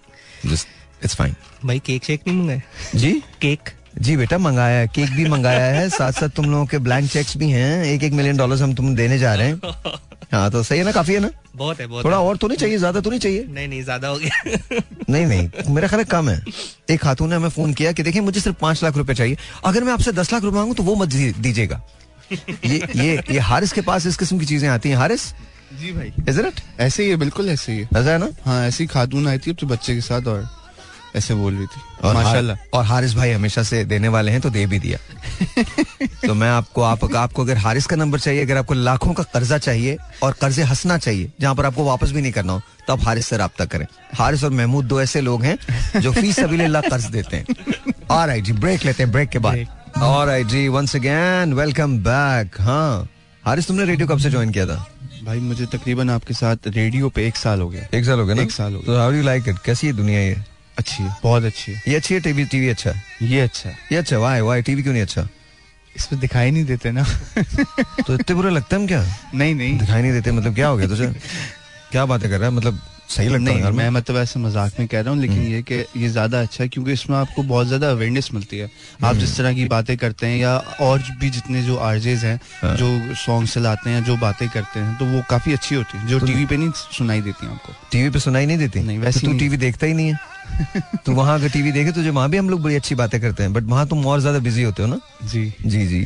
Just, 0.51 0.67
it's 1.03 1.15
fine. 1.21 1.35
भाई 1.65 1.79
केक 1.79 2.05
शेक 2.05 2.21
नहीं 2.27 2.37
मंगाया 2.37 2.61
जी? 2.95 3.13
केक 3.41 3.71
जी 3.95 4.17
बेटा 4.17 4.39
मंगाया 4.39 4.79
है 4.79 4.87
केक 4.89 5.11
भी 5.11 5.25
मंगाया 5.29 5.65
है 5.75 5.89
साथ 5.89 6.13
साथ 6.13 6.29
तुम 6.29 6.51
लोगों 6.51 6.67
के 6.67 6.79
ब्लैंक 6.79 7.11
चेक्स 7.11 7.37
भी 7.37 7.51
हैं 7.51 7.85
एक 7.85 8.03
एक 8.03 8.13
मिलियन 8.13 8.37
डॉलर 8.37 8.63
हम 8.63 8.75
तुम 8.75 8.95
देने 8.97 9.19
जा 9.19 9.35
रहे 9.35 9.49
हैं। 9.49 9.61
हाँ 10.33 10.51
तो 10.51 10.63
सही 10.63 10.79
है 10.79 10.85
ना 10.85 10.93
काफ़ी 10.93 11.15
है 11.15 11.21
ना? 11.21 11.31
बहुत 11.57 11.81
है 11.81 11.87
बहुत 11.87 12.05
थोड़ा 12.05 12.17
है। 12.17 12.23
और 12.23 12.37
तो 12.37 12.49
नहीं 12.49 12.59
चाहिए 12.59 12.79
ज़्यादा 12.79 13.01
तो 13.01 13.11
नहीं 13.11 13.21
चाहिए? 13.21 13.45
नहीं 13.49 13.69
नहीं 13.69 13.83
ज़्यादा 13.83 14.09
हो 14.09 14.17
गया। 14.19 14.81
नहीं 15.11 15.27
नहीं 15.27 15.75
मेरा 15.75 15.89
ख्याल 15.89 16.05
कम 16.05 16.29
है। 16.29 16.43
एक 16.91 17.01
खातून 17.01 17.31
ने 17.31 17.37
हमें 17.37 17.49
फ़ोन 17.49 17.73
किया 17.73 17.93
कि 17.93 18.03
देखिए 18.03 18.23
मुझे 18.23 18.41
सिर्फ़ 18.41 18.57
पाँच 18.61 18.83
लाख 18.85 18.97
रुपए 18.97 19.15
चाहिए। 19.15 19.37
अगर 19.65 19.85
मैं 19.85 19.93
आपसे 19.93 20.13
दस 20.13 20.33
लाख 20.33 20.43
रुपए 20.43 20.57
मांगू 20.57 20.75
तो 20.75 20.83
वो 20.83 20.95
मत 20.95 21.09
दीजिएगा। 21.09 21.81
ये 22.33 22.81
ये 22.97 23.23
ये 23.31 23.39
हारिस 23.39 23.73
के 23.73 23.81
पास 23.81 24.07
इस 24.07 24.17
किस्म 24.17 24.39
की 24.39 24.47
चीज़ें 24.47 24.69
आती 24.69 24.89
हैं 24.89 24.97
हारिस? 24.97 25.29
जी 25.81 25.93
भाई। 25.93 26.13
ऐसे 26.81 27.03
ही 27.03 27.11
है 27.11 27.17
बिल्कुल 27.17 27.49
ऐसे 27.49 27.73
ही 27.73 27.79
है। 27.79 27.89
ऐसा 27.97 28.11
है 28.11 28.19
ना? 28.19 28.29
हाँ 28.45 28.67
ऐसी 28.67 28.87
खातून 28.87 29.29
आई 29.29 29.39
थी 29.39 29.53
बच्चे 29.65 29.95
के 29.95 30.01
साथ 30.01 30.27
और 30.27 30.49
ऐसे 31.17 31.35
बोल 31.35 31.55
रही 31.55 31.67
थी। 31.67 31.81
और 32.05 32.15
माशाल्लाह। 32.15 32.57
हार- 32.57 32.73
और 32.73 32.85
हारिस 32.85 33.15
भाई 33.15 33.31
हमेशा 33.31 33.63
से 33.63 33.85
देने 33.85 34.09
वाले 34.09 34.33
हैं 34.33 34.41
तो 34.41 34.51
दे 34.51 34.67
भी 34.67 34.79
दिया। 34.79 34.99
तो 36.27 36.35
मैं 36.35 36.51
आपको 36.51 36.83
आप, 36.83 37.15
आपको 37.17 37.43
अगर 37.43 37.57
हारिस 37.57 37.87
का 37.87 37.97
नंबर 37.97 38.19
चाहिए 38.19 38.43
अगर 38.43 38.57
आपको 38.57 38.75
लाखों 38.75 39.13
का 39.13 39.23
कर्जा 39.23 39.59
चाहिए 39.59 39.97
और 40.23 40.33
कर्जे 40.33 40.63
हंसना 40.63 40.99
चाहिए 40.99 41.31
जहाँ 41.41 41.55
पर 41.55 41.67
आपको 41.67 41.85
वापस 41.85 42.11
भी 42.11 42.23
नहीं 42.23 42.33
करना 42.33 42.53
हो 42.53 42.61
तो 42.87 42.93
आप 42.93 43.05
हारिस 43.05 43.27
से 43.27 43.37
रब्ता 43.37 43.65
करें। 43.65 43.87
हारिस 44.15 44.45
और 44.45 44.51
महमूद 44.51 44.85
दो 44.85 45.01
ऐसे 45.01 45.21
लोग 45.21 45.45
हैं 45.45 45.59
जो 46.01 46.13
फ़ी 46.13 46.33
सबीलिल्लाह 46.33 46.83
कर्ज 46.83 47.05
देते 47.05 47.37
हैं। 47.37 47.47
और 48.11 48.31
आई 48.31 48.41
जी 48.41 48.53
ब्रेक 48.53 48.85
लेते 48.85 49.03
हैं 49.03 49.13
ब्रेक 49.13 49.29
के 49.29 49.39
बाद। 49.39 49.67
और 50.03 50.29
आई 50.29 50.45
जी 50.45 50.69
वंस 50.69 50.97
अगेन 50.97 51.53
वेलकम 51.53 51.99
बैक 51.99 52.61
हाँ। 52.61 53.09
हारिस 53.45 53.67
तुमने 53.67 53.85
रेडियो 53.85 54.09
कब 54.09 54.19
से 54.19 54.31
ज्वाइन 54.31 54.51
किया 54.51 54.67
था? 54.67 54.89
भाई 55.25 55.41
मुझे 55.41 55.67
तकरीबन 55.67 56.11
आपके 56.11 56.35
साथ 56.35 56.57
रेडियो 56.67 57.09
पे 57.09 57.27
एक 57.27 57.37
साल 57.37 57.61
हो 57.61 57.69
गया। 57.69 57.99
एक 57.99 58.05
साल 58.05 58.19
हो 58.19 58.27
गया 58.27 58.35
ना? 58.35 58.43
एक 58.43 58.51
साल 58.51 58.73
हो 58.73 58.79
गया। 58.79 58.87
तो 58.87 59.01
हाउ 59.01 59.13
डू 59.13 59.23
लाइक 59.23 59.49
इट 59.49 59.59
कैसी 59.65 59.87
है 59.87 59.93
दुनिया 59.93 60.21
ये? 60.21 60.54
अच्छी 60.79 61.03
है 61.03 61.17
बहुत 61.23 61.45
अच्छी 61.45 61.73
है। 61.73 61.83
ये 61.89 61.97
अच्छी 61.97 62.15
है 62.15 62.21
टीवी 62.21 62.45
टीवी 62.45 62.69
अच्छा 62.69 62.91
है? 62.91 63.03
ये 63.23 63.41
अच्छा 63.41 63.69
है। 63.69 63.77
ये 63.93 63.99
अच्छा 63.99 64.19
वाई 64.19 64.41
वाई 64.41 64.63
टीवी 64.63 64.83
क्यों 64.83 64.93
नहीं 64.93 65.03
अच्छा? 65.03 65.29
इसमें 65.97 66.21
दिखाई 66.21 66.51
नहीं 66.51 66.65
देते 66.65 66.91
ना। 66.93 67.05
तो 68.07 68.15
इतने 68.15 68.35
बुरे 68.37 68.51
लगते 68.51 68.75
हैं 68.77 68.81
हम 68.83 68.89
क्या? 68.89 69.05
नहीं 69.35 69.55
नहीं। 69.55 69.79
दिखाई 69.79 70.03
नहीं 70.03 70.13
देते 70.13 70.33
मतलब 70.33 70.55
क्या 70.55 70.69
हो 70.69 70.77
गया 70.77 70.89
तुझे? 70.89 71.07
क्या 71.91 72.05
बातें 72.07 72.29
कर 72.31 72.39
रहा 72.39 72.49
है? 72.49 72.55
मतलब 72.55 72.81
सही 73.11 73.29
लगता 73.29 73.39
है 73.39 73.45
नहीं 73.45 73.63
घर 73.63 73.73
मैं? 73.73 73.89
मतलब 73.91 74.17
ऐसे 74.17 74.41
मज़ाक 74.41 74.79
में 74.79 74.87
कह 74.89 75.01
रहा 75.01 75.13
हूँ 75.13 75.21
लेकिन 75.21 75.43
ये 75.47 75.61
कि 75.63 75.75
ये 75.97 76.09
ज़्यादा 76.09 76.41
अच्छा 76.41 76.63
है 76.65 76.69
क्योंकि 76.69 76.93
इसमें 76.93 77.17
आपको 77.17 77.43
बहुत 77.43 77.67
ज़्यादा 77.67 77.91
अवेयरनेस 77.91 78.29
मिलती 78.35 78.59
है। 78.59 78.71
आप 79.05 79.17
जिस 79.17 79.37
तरह 79.37 79.53
की 79.55 79.65
बातें 79.69 79.97
करते 79.97 80.27
हैं 80.27 80.39
या 80.39 80.57
और 80.81 81.03
भी 81.21 81.31
जितने 81.31 81.63
जो 81.63 81.77
आरजेज 81.89 82.25
हैं 82.25 82.39
हाँ। 82.63 82.75
जो 82.77 83.15
सॉन्ग 83.15 83.49
चलाते 83.49 83.91
हैं 83.91 84.03
जो 84.05 84.17
बातें 84.17 84.49
करते 84.49 84.81
हैं 84.81 84.97
तो 84.99 85.07
वो 85.07 85.23
काफ़ी 85.31 85.53
अच्छी 85.53 85.75
होती 85.75 85.99
है 85.99 86.07
जो 86.07 86.19
टीवी 86.27 86.47
पे 86.47 86.57
नहीं 86.57 86.71
सुनाई 86.99 87.21
देती 87.21 87.47
आपको। 87.47 87.73
टीवी 87.93 88.11
पे 88.11 88.19
सुनाई 88.19 88.47
नहीं 88.47 88.59
देती? 88.59 88.81
नहीं, 88.81 88.99
वैसे 88.99 89.21
तो 89.21 89.27
तू 89.27 89.39
टीवी 89.39 89.57
देखता 89.57 89.87
ही 89.87 89.95
नहीं 89.95 90.09
है? 90.09 90.19
तू 91.07 91.13
वहाँ 91.13 91.39
अगर 91.39 91.49
टीवी 91.49 91.73
देखे 91.73 91.93
तुझे 91.93 92.11
वहाँ 92.11 92.29
भी 92.31 92.37
हम 92.37 92.51
लोग 92.51 92.63
बड़ी 92.63 92.75
अच्छी 92.77 92.95
बातें 92.95 93.21
करते 93.21 93.43
हैं 93.43 93.53
बट 93.53 93.63
वहाँ 93.63 93.87
तुम 93.89 94.07
और 94.07 94.21
ज़्यादा 94.21 94.39
बिज़ी 94.39 94.63
होते 94.63 94.83
हो 94.83 94.89
ना? 94.89 94.99
जी। 95.25 95.53
जी 95.67 95.87
जी। 95.87 96.01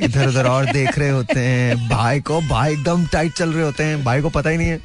इधर 0.00 0.28
उधर 0.28 0.46
और 0.46 0.72
देख 0.72 0.98
रहे 0.98 1.10
होते 1.10 1.40
हैं 1.40 1.88
भाई 1.88 2.20
को 2.20 2.40
भाई 2.40 2.72
एकदम 2.72 3.06
टाइट 3.06 3.32
चल 3.32 3.52
रहे 3.52 3.64
होते 3.64 3.84
हैं 3.84 4.02
भाई 4.04 4.22
को 4.22 4.30
पता 4.30 4.50
ही 4.50 4.56
नहीं 4.56 4.68
है। 4.68 4.80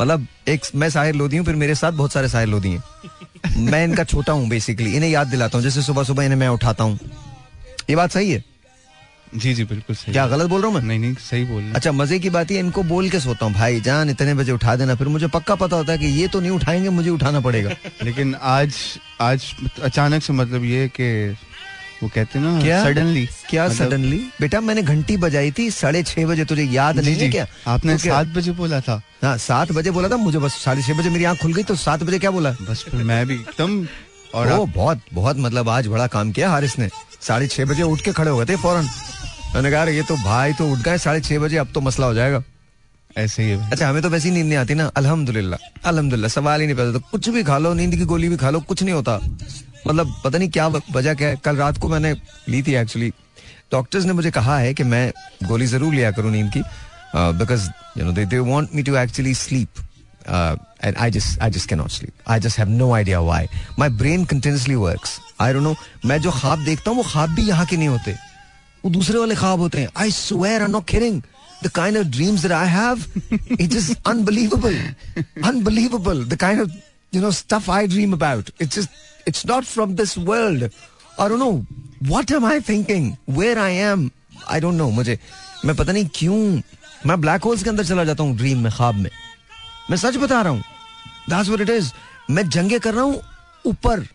मतलब 0.00 0.26
एक 0.48 0.66
मैं 0.74 0.90
साहिर 0.90 1.14
लोधी 1.14 1.36
हूँ 1.36 1.46
फिर 1.46 1.56
मेरे 1.56 1.74
साथ 1.74 1.92
बहुत 1.92 2.12
सारे 2.12 2.28
साहिर 2.28 2.48
लोधी 2.48 2.70
हैं। 2.70 2.82
मैं 3.64 3.84
इनका 3.84 4.04
छोटा 4.04 4.32
हूँ 4.32 4.48
बेसिकली 4.48 4.94
इन्हें 4.96 5.10
याद 5.10 5.26
दिलाता 5.26 5.58
हूँ 5.58 5.64
जैसे 5.64 5.82
सुबह 5.82 6.02
सुबह 6.02 6.24
इन्हें 6.24 6.38
मैं 6.38 6.48
उठाता 6.48 6.84
हूँ। 6.84 6.98
ये 7.90 7.96
बात 7.96 8.10
सही 8.10 8.30
है? 8.30 8.44
जी 9.34 9.52
जी 9.54 9.64
बिल्कुल 9.64 9.96
सही 9.96 10.12
क्या 10.12 10.26
गलत 10.26 10.48
बोल 10.50 10.60
रहा 10.62 10.70
हूँ 10.70 10.78
मैं? 10.78 10.86
नहीं 10.88 10.98
नहीं 10.98 11.14
सही 11.20 11.44
बोल 11.44 11.58
रहे 11.58 11.66
हैं। 11.66 11.74
अच्छा 11.74 11.92
मज़े 11.92 12.18
की 12.18 12.30
बात 12.30 12.50
है 12.50 12.58
इनको 12.58 12.82
बोल 12.82 13.08
के 13.10 13.20
सोता 13.20 13.46
हूँ। 13.46 13.54
भाई 13.54 13.80
जान 13.80 14.10
इतने 14.10 14.34
बजे 14.34 14.52
उठा 14.52 14.76
देना 14.76 14.94
फिर 14.94 15.08
मुझे 15.08 15.26
पक्का 15.34 15.54
पता 15.54 15.76
होता 15.76 15.92
है 15.92 15.98
कि 15.98 16.06
ये 16.20 16.28
तो 16.28 16.40
नहीं 16.40 16.50
उठाएँगे 16.50 16.88
मुझे 16.88 17.10
उठाना 17.10 17.40
पड़ेगा। 17.40 17.70
लेकिन 18.04 18.34
आज 18.34 18.74
आज 19.20 19.52
अचानक 19.82 20.22
से 20.22 20.32
मतलब 20.32 20.64
ये 20.64 20.88
कि 21.00 21.36
वो 22.02 22.08
कहते 22.14 22.38
ना 22.38 22.60
क्या? 22.62 22.82
सडनली 22.84 23.26
क्या 23.50 23.68
सडनली 23.74 24.18
बेटा 24.40 24.60
मैंने 24.60 24.82
घंटी 24.82 25.16
बजाई 25.16 25.50
थी 25.58 25.70
साढ़े 25.70 26.02
छह 26.02 26.26
बजे 26.26 26.44
तुझे 26.44 26.62
याद 26.62 26.98
नहीं 26.98 27.14
है 27.16 27.28
क्या? 27.30 27.46
आपने 27.66 27.92
तो 27.92 27.98
सात 27.98 28.26
बजे 28.36 28.52
बोला 28.60 28.80
था। 28.80 29.00
हाँ 29.24 29.36
सात 29.38 29.72
बजे 29.72 29.90
बोला 29.90 30.08
था 30.08 30.16
मुझे 30.16 30.38
बस 30.38 30.62
साढ़े 30.64 30.82
छह 30.82 30.98
बजे 30.98 31.10
मेरी 31.10 31.24
आँख 31.24 31.40
खुल 31.42 31.54
गई 31.54 31.62
तो 31.62 31.74
सात 31.76 32.02
बजे 32.02 32.18
क्या 32.18 32.30
बोला? 32.30 32.50
बस 32.70 32.84
मैं 32.94 33.26
भी 33.26 33.34
एकदम 33.34 33.84
और 34.34 34.48
आप 34.48 34.68
बहुत 34.74 35.00
बहुत 35.12 35.36
मतलब 35.38 35.68
आज 35.68 35.86
बड़ा 35.88 36.06
काम 36.06 36.32
किया 36.32 36.50
हारिस 36.50 36.78
ने। 36.78 36.88
साढ़े 37.20 37.46
छह 37.46 37.64
बजे 37.64 37.82
उठ 37.82 38.00
के 38.00 38.12
खड़े 38.12 38.30
हो 38.30 38.36
गए 38.38 38.44
थे 38.46 38.56
फ़ौरन। 38.56 38.88
मैंने 39.54 39.70
कहा 39.70 39.84
ये 39.84 40.02
तो 40.08 40.16
भाई 40.18 40.52
तो 40.52 40.70
उठ 40.72 40.78
गए 40.78 40.98
साढ़े 40.98 41.20
छह 41.20 41.38
बजे 41.38 41.56
अब 41.56 41.68
तो 41.74 41.80
मसला 41.80 42.06
हो 42.06 42.14
जाएगा। 42.14 42.42
ऐसे 43.16 43.42
ही 43.42 43.52
अच्छा 43.72 43.88
हमें 43.88 44.02
तो 44.02 44.08
वैसी 44.08 44.30
नींद 44.30 44.46
नहीं 44.46 44.58
आती 44.58 44.74
ना। 44.74 44.86
अल्हम्दुलिल्लाह 44.96 45.88
अल्हम्दुलिल्लाह 45.88 46.30
सवाल 46.30 46.60
ही 46.60 46.66
नहीं 46.66 46.76
पैदा 46.76 46.92
तो 46.92 47.00
कुछ 47.10 47.28
भी 47.28 47.42
खा 47.44 47.58
लो 47.58 47.72
नींद 47.74 47.94
की 47.96 48.04
गोली 48.04 48.28
भी 48.28 48.36
खा 48.36 48.50
लो 48.50 48.60
कुछ 48.68 48.82
नहीं 48.82 48.94
होता। 48.94 49.18
मतलब 49.86 50.14
पता 50.24 50.38
नहीं 50.38 50.48
क्या 50.50 50.66
वजह 50.68 51.14
क्या 51.14 51.28
है। 51.28 51.36
कल 51.44 51.56
रात 51.56 51.78
को 51.78 51.88
मैंने 51.88 52.12
ली 52.48 52.62
थी 52.62 52.74
एक्चुअली 52.76 53.10
डॉक्टर्स 53.72 54.04
ने 54.04 54.12
मुझे 54.12 54.30
कहा 54.30 54.58
है 54.58 54.74
कि 54.74 54.84
मैं 54.84 55.10
गोली 55.48 55.66
ज़रूर 55.66 55.94
लिया 55.94 56.10
करूँ 56.12 56.30
नींद 56.32 56.52
की 56.52 56.62
because 57.14 57.68
you 57.98 58.04
know 58.04 58.12
they 58.12 58.24
they 58.26 58.38
want 58.52 58.74
me 58.74 58.82
to 58.82 58.96
actually 58.96 59.34
sleep 59.34 59.84
and 60.84 60.96
I 60.96 61.10
just 61.10 61.40
I 61.42 61.50
just 61.50 61.68
can 61.68 61.78
not 61.78 61.90
sleep 61.90 62.30
I 62.30 62.40
just 62.40 62.58
have 62.58 62.68
no 62.68 62.92
idea 62.94 63.20
why 63.20 63.46
my 63.78 63.88
brain 63.98 64.24
continuously 64.24 64.74
works 64.76 65.18
I 65.40 65.52
don't 65.52 65.62
know 65.64 65.74
मैं 66.08 66.20
जो 66.22 66.30
ख्वाब 66.30 66.64
देखता 66.64 66.90
हूँ 66.90 66.98
वो 66.98 67.04
ख्वाब 67.10 67.34
भी 67.34 67.48
यहाँ 67.48 67.66
के 67.66 67.76
नहीं 67.76 67.88
होते। 67.88 68.16
वो 68.88 68.92
दूसरे 68.92 69.18
वाले 69.18 69.34
ख्वाब 69.34 69.60
होते 69.60 69.80
हैं 69.80 69.88
I 70.02 70.10
swear 70.18 70.62
I 70.62 70.68
not 70.72 70.86
kidding 70.88 71.20
the 71.62 71.70
kind 71.76 71.98
of 71.98 72.10
dreams 72.14 72.42
that 72.42 72.52
I 72.56 72.66
have, 72.72 73.00
it's 73.54 73.74
just 73.76 74.08
unbelievable, 74.10 74.76
unbelievable. 75.48 76.20
The 76.32 76.36
kind 76.42 76.60
of 76.64 76.76
you 77.16 77.22
know 77.24 77.32
stuff 77.38 77.68
I 77.76 77.78
dream 77.94 78.12
about. 78.16 78.52
It's 78.66 78.78
just 78.78 79.00
it's 79.32 79.42
not 79.50 79.66
from 79.70 79.96
this 80.00 80.12
world. 80.28 80.62
I 81.18 81.26
don't 81.32 81.42
know 81.44 81.66
what 82.12 82.34
am 82.38 82.46
I 82.50 82.60
thinking, 82.68 83.08
where 83.40 83.56
I 83.64 83.70
am. 83.88 84.04
I 84.56 84.60
don't 84.66 84.80
know. 84.82 84.88
मुझे 85.00 85.18
मैं 85.64 85.74
पता 85.76 85.92
नहीं 85.92 86.08
क्यों 86.20 86.38
मैं 87.06 87.20
black 87.20 87.50
holes 87.50 87.62
के 87.62 87.70
अंदर 87.70 87.84
चला 87.90 88.04
जाता 88.12 88.22
हूँ 88.22 88.36
ड्रीम 88.36 88.62
में 88.66 88.72
ख्वाब 88.76 89.02
में 89.02 89.10
मैं 89.90 89.96
सच 90.04 90.16
बता 90.26 90.40
रहा 90.42 90.52
हूँ 90.52 90.62
That's 91.34 91.52
what 91.54 91.66
it 91.66 91.74
is. 91.78 91.92
मैं 92.30 92.48
जंगे 92.58 92.78
कर 92.86 92.94
रहा 92.94 93.04
हूँ 93.04 93.20
ऊपर 93.74 94.06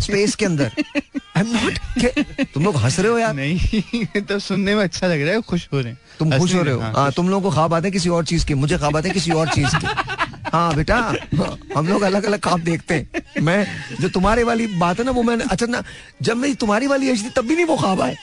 स्पेस 0.00 0.34
के 0.34 0.44
अंदर। 0.44 0.72
आई 1.36 1.40
एम 1.40 1.48
नॉट 1.52 2.48
तुम 2.54 2.64
लोग 2.64 2.76
हंस 2.76 2.98
रहे 3.00 3.12
हो 3.12 3.18
यार। 3.18 3.34
नहीं 3.34 4.22
तो 4.22 4.38
सुनने 4.38 4.74
में 4.74 4.82
अच्छा 4.82 5.06
लग 5.06 5.22
रहा 5.22 5.34
है 5.34 5.40
खुश 5.42 5.68
हो 5.72 5.80
रहे 5.80 5.88
हैं। 5.88 5.98
तुम 6.18 6.38
खुश 6.38 6.54
हो 6.54 6.62
रहे 6.62 6.74
हो। 6.74 6.80
हाँ, 6.80 6.92
हाँ 6.92 7.10
तुम 7.12 7.28
लोगों 7.30 7.50
को 7.50 7.54
ख्वाब 7.54 7.74
आते 7.74 7.86
हैं 7.86 7.92
किसी 7.92 8.08
और 8.08 8.24
चीज़ 8.24 8.46
के। 8.46 8.54
मुझे 8.54 8.78
ख्वाब 8.78 8.96
आते 8.96 9.08
हैं 9.08 9.14
किसी 9.14 9.30
और 9.32 9.48
चीज़ 9.48 9.76
के। 9.76 9.86
हाँ 10.48 10.74
बेटा 10.74 10.96
हम 11.76 11.88
लोग 11.88 12.02
अलग 12.02 12.24
अलग 12.24 12.40
ख्वाब 12.40 12.60
देखते 12.62 12.94
हैं। 12.94 13.42
मैं 13.42 13.66
जो 14.00 14.08
तुम्हारे 14.08 14.42
वाली 14.44 14.66
बात 14.78 14.98
है 14.98 15.04
ना 15.04 15.10
वो 15.10 15.22
मैंने 15.22 15.44
अच्छा 15.50 15.66
ना 15.66 15.82
जब 16.22 16.36
मेरी 16.36 16.54
तुम्हारी 16.54 16.86
वाली 16.86 17.08
एज 17.10 17.24
थी 17.24 17.30
तब 17.36 17.46
भी 17.46 17.54
नहीं 17.54 17.66
वो 17.66 17.76
ख्वाब 17.76 18.00
आए 18.00 18.16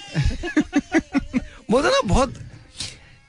वो 1.72 1.84
था 1.84 1.90
ना 1.90 2.02
बहुत 2.06 2.34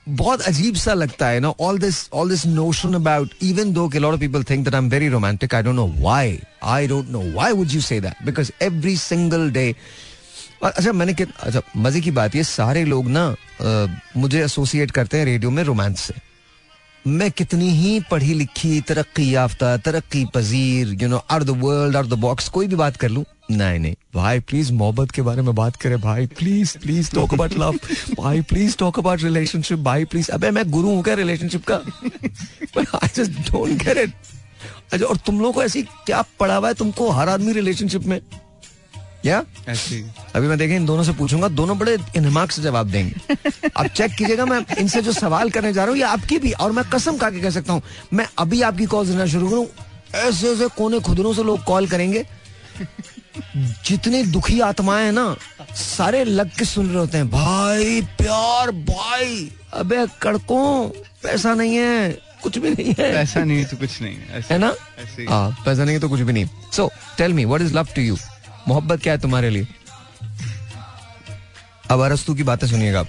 बहुत 0.09 0.41
अजीब 0.41 0.75
सा 0.75 0.95
लगता 0.95 1.27
है 1.29 1.41
ना 1.41 1.49
all 1.61 1.79
this 1.79 2.09
all 2.13 2.29
this 2.29 2.45
notion 2.47 2.95
about 2.95 3.31
even 3.43 3.73
though 3.73 3.89
के 3.89 3.99
lot 3.99 4.13
of 4.13 4.21
people 4.21 4.45
think 4.45 4.65
that 4.65 4.75
I 4.75 4.79
am 4.79 4.89
very 4.91 5.09
romantic 5.09 5.55
I 5.55 5.63
don't 5.63 5.77
know 5.77 5.87
why 5.99 6.39
I 6.63 6.87
don't 6.87 7.09
know 7.09 7.21
why 7.21 7.53
would 7.53 7.73
you 7.73 7.81
say 7.81 8.01
that 8.01 8.25
because 8.25 8.51
every 8.63 8.97
single 8.97 9.51
day 9.51 9.75
अच्छा 10.65 10.93
मैंने 10.93 11.15
कि, 11.15 11.23
अच्छा 11.23 11.61
मज़े 11.77 12.01
की 12.01 12.11
बात 12.11 12.37
ये 12.37 12.45
सारे 12.45 12.85
लोग 12.85 13.09
ना 13.09 13.35
मुझे 14.17 14.45
एसोसिएट 14.45 14.91
करते 14.91 15.19
हैं 15.19 15.25
रेडियो 15.25 15.51
में 15.51 15.63
रोमांस 15.63 16.01
से। 16.01 16.15
मैं 17.07 17.31
कितनी 17.31 17.69
ही 17.71 17.99
पढ़ी 18.11 18.35
लिखी 18.35 18.81
तरक्की 18.81 19.35
याफ्ता, 19.35 19.77
तरक्की 19.77 20.25
पजीर 20.35 20.93
you 21.03 21.09
know 21.09 21.17
are 21.31 21.43
the 21.45 21.51
world 21.63 21.97
out 21.97 22.07
the 22.07 22.15
box 22.19 22.49
कोई 22.49 22.67
भी 22.67 22.77
बात 22.77 22.97
कर 22.97 23.09
लूँ। 23.09 23.25
नहीं 23.51 23.79
नहीं। 23.79 23.95
भाई 24.15 24.41
प्लीज़ 24.41 24.73
मोहब्बत 24.73 25.11
के 25.11 25.23
बारे 25.23 25.43
में 25.43 25.55
बात 25.55 25.77
करें। 25.77 26.01
भाई 26.01 26.27
please 26.39 26.77
please 26.79 27.11
talk 27.15 27.35
about 27.35 27.53
love 27.53 27.79
भाई 28.19 28.41
प्लीज़ 28.43 28.77
टॉक 28.79 28.99
अबाउट 28.99 29.23
रिलेशनशिप 29.23 29.79
भाई 29.79 30.05
प्लीज़ 30.05 30.31
अबे, 30.31 30.51
मैं 30.51 30.71
गुरु 30.71 30.89
हूँ 30.89 31.03
क्या 31.05 31.15
रिलेशनशिप 31.15 31.65
का? 31.71 31.75
I 31.75 33.09
just 33.15 33.51
don't 33.51 33.83
get 33.83 33.99
it 33.99 35.03
और 35.05 35.17
तुम 35.17 35.39
लोगों 35.39 35.53
को 35.53 35.63
ऐसी 35.63 35.83
क्या 35.83 36.23
पड़ा 36.41 36.57
हुआ 36.57 36.69
है 36.69 36.75
तुमको 36.75 37.11
हर 37.11 37.29
आदमी 37.29 37.53
रिलेशनशिप 37.53 38.05
में? 38.05 38.21
या 39.25 39.39
अभी 39.69 40.47
मैं 40.49 40.59
देखें 40.59 40.75
इन 40.77 40.87
दोनों 40.87 41.05
से 41.05 41.13
पूछूँगा 41.13 41.49
दोनों 41.51 41.79
बड़े 41.79 41.97
इनमाक 42.17 42.51
से 42.51 42.63
जवाब 42.63 42.91
देंगे। 42.91 43.37
अब 43.77 43.87
चेक 43.87 44.15
कीजिएगा 44.15 44.45
मैं 44.47 44.61
इनसे 44.79 45.03
जो 45.03 45.13
सवाल 45.13 45.51
करने 45.51 45.73
जा 45.73 45.83
रहा 45.83 45.91
हूँ 45.91 45.99
ये 45.99 46.05
आपकी 46.05 46.39
भी 46.39 46.53
और 46.53 46.73
मैं 46.73 46.85
कसम 46.91 47.19
खा 47.19 47.31
के 47.31 47.41
कह 47.41 47.51
सकता 47.51 47.73
हूँ 47.73 47.83
मैं 48.13 48.27
अभी 48.39 48.63
आपकी 48.63 48.87
कॉल 48.87 49.07
देना 49.07 49.27
शुरू 49.27 49.49
करूँ 49.51 49.67
ऐसे 50.23 50.53
ऐसे 50.53 50.69
कोने 50.77 51.01
खुदरों 51.01 51.33
से 51.35 51.43
लोग 51.43 51.65
कॉल 51.65 51.89
करेंगे। 51.89 52.25
जितनी 53.87 54.23
दुखी 54.33 54.61
आत्माएँ 54.61 55.05
हैं 55.05 55.13
ना 55.13 55.37
सारे 55.77 56.25
लग 56.25 56.51
के 56.59 56.65
सुन 56.65 56.89
रहे 56.89 56.99
होते 56.99 57.19
हैं 57.19 57.31
भाई 57.31 58.01
प्यार 58.19 58.71
भाई 58.91 59.51
अबे 59.75 60.07
कड़कों 60.23 60.89
पैसा 61.23 61.55
नहीं 61.55 61.77
है 61.77 62.11
कुछ 62.43 62.59
भी 62.59 62.71
नहीं 62.71 62.95
है। 62.99 63.13
पैसा 63.13 63.45
नहीं 63.45 63.65
तो 63.65 63.77
कुछ 63.77 64.01
नहीं 64.03 64.17
है 64.17 64.39
ऐसे 64.39 64.55
है 64.55 64.61
ना? 64.61 64.75
हाँ 65.29 65.65
पैसा 65.65 65.85
नहीं 65.85 65.95
है 65.95 66.01
तो 66.01 66.09
कुछ 66.09 66.21
भी 66.21 66.33
नहीं। 66.33 66.47
So 66.73 66.91
tell 67.19 67.33
me 67.33 67.45
what 67.45 67.61
is 67.63 67.75
love 67.75 67.89
to 67.97 68.03
you 68.03 68.17
मोहब्बत 68.69 69.03
क्या 69.03 69.13
है 69.13 69.19
तुम्हारे 69.21 69.51
लिए? 69.51 69.67
अब 71.91 72.01
अरस्तु 72.01 72.35
की 72.35 72.43
बातें 72.43 72.67
सुनिएगा 72.67 73.01
आप। 73.01 73.09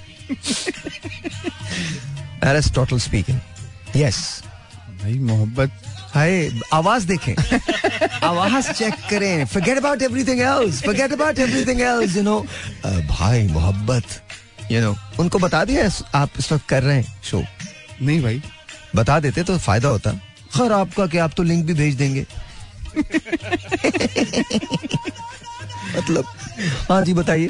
एरिस्टोटल 2.46 3.00
स्पीकिंग 3.00 3.40
यस 3.96 4.18
भाई 5.02 5.14
मोहब्बत। 5.22 5.72
हाय 6.16 6.50
आवाज़ 6.74 7.06
देखें। 7.08 7.34
आवाज़ 8.24 8.72
चेक 8.72 8.94
करें। 9.10 9.46
Forget 9.46 9.78
about 9.78 10.02
everything 10.02 10.40
else 10.42 10.82
forget 10.84 11.14
about 11.14 11.40
everything 11.40 11.82
else 11.82 12.16
you 12.18 12.24
know 12.24 12.40
भाई 13.10 13.48
मोहब्बत 13.48 14.22
यू 14.72 14.82
नो 14.82 14.96
उनको 15.20 15.40
बता 15.40 15.64
दिया 15.66 15.90
आप 16.16 16.30
इस 16.40 16.52
वक्त 16.52 16.68
कर 16.70 16.84
रहे 16.84 16.98
हैं 16.98 17.22
शो 17.24 17.44
नहीं 18.02 18.22
भाई। 18.24 18.42
बता 18.96 19.20
देते 19.20 19.44
तो 19.44 19.58
फ़ायदा 19.60 19.90
होता। 19.90 20.12
खैर 20.56 20.72
आपका 20.72 21.06
क्या 21.08 21.24
आप 21.24 21.34
तो 21.38 21.44
लिंक 21.44 21.66
भी 21.66 21.74
भेज 21.74 21.96
देंगे। 21.96 22.26
मतलब। 25.98 26.26
हाँ 26.90 27.02
जी 27.06 27.14
बताइए। 27.14 27.48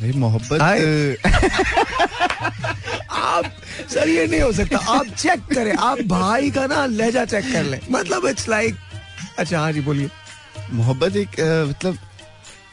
भाई 0.00 0.12
मोहब्बत 0.24 0.60
आप 3.18 3.44
सर 3.92 4.08
ये 4.08 4.26
नहीं 4.26 4.40
हो 4.40 4.52
सकता। 4.52 4.78
आप 4.96 5.06
चेक 5.18 5.40
करें। 5.54 5.74
आप 5.76 5.98
भाई 6.08 6.50
का 6.50 6.66
ना 6.66 6.84
लहजा 6.86 7.24
चेक 7.24 7.52
कर 7.52 7.62
लें। 7.64 7.80
मतलब 7.90 8.26
इट्स 8.26 8.48
लाइक 8.48 8.76
अच्छा 9.38 9.60
हाँ 9.60 9.72
जी 9.72 9.80
बोलिए। 9.80 10.08
मोहब्बत 10.72 11.16
एक 11.16 11.40
मतलब 11.70 11.98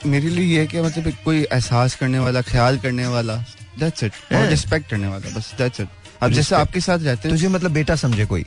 मेरे 0.06 0.30
लिए 0.30 0.46
ये 0.54 0.60
है 0.60 0.68
कि 0.68 0.82
मतलब 0.82 1.08
एक 1.08 1.16
कोई 1.26 1.41
एहसास 1.43 1.96
करने 1.96 2.20
वाला 2.20 2.41
ख्याल 2.41 2.78
करने 2.80 3.08
वाला 3.08 3.36
दैट्स 3.80 4.04
इट 4.04 4.12
और 4.36 4.46
रिस्पेक्ट 4.48 4.89
करने 4.89 5.08
वाला 5.08 5.36
बस 5.38 5.54
दैट्स 5.58 5.80
इट 5.82 5.88
अब 6.24 6.32
जैसे 6.32 6.56
आपके 6.56 6.80
साथ 6.80 7.00
रहते 7.00 7.28
हैं। 7.28 7.38
तुझे 7.38 7.48
मतलब 7.48 7.72
बेटा 7.72 7.96
समझे 7.96 8.26
कोई? 8.26 8.46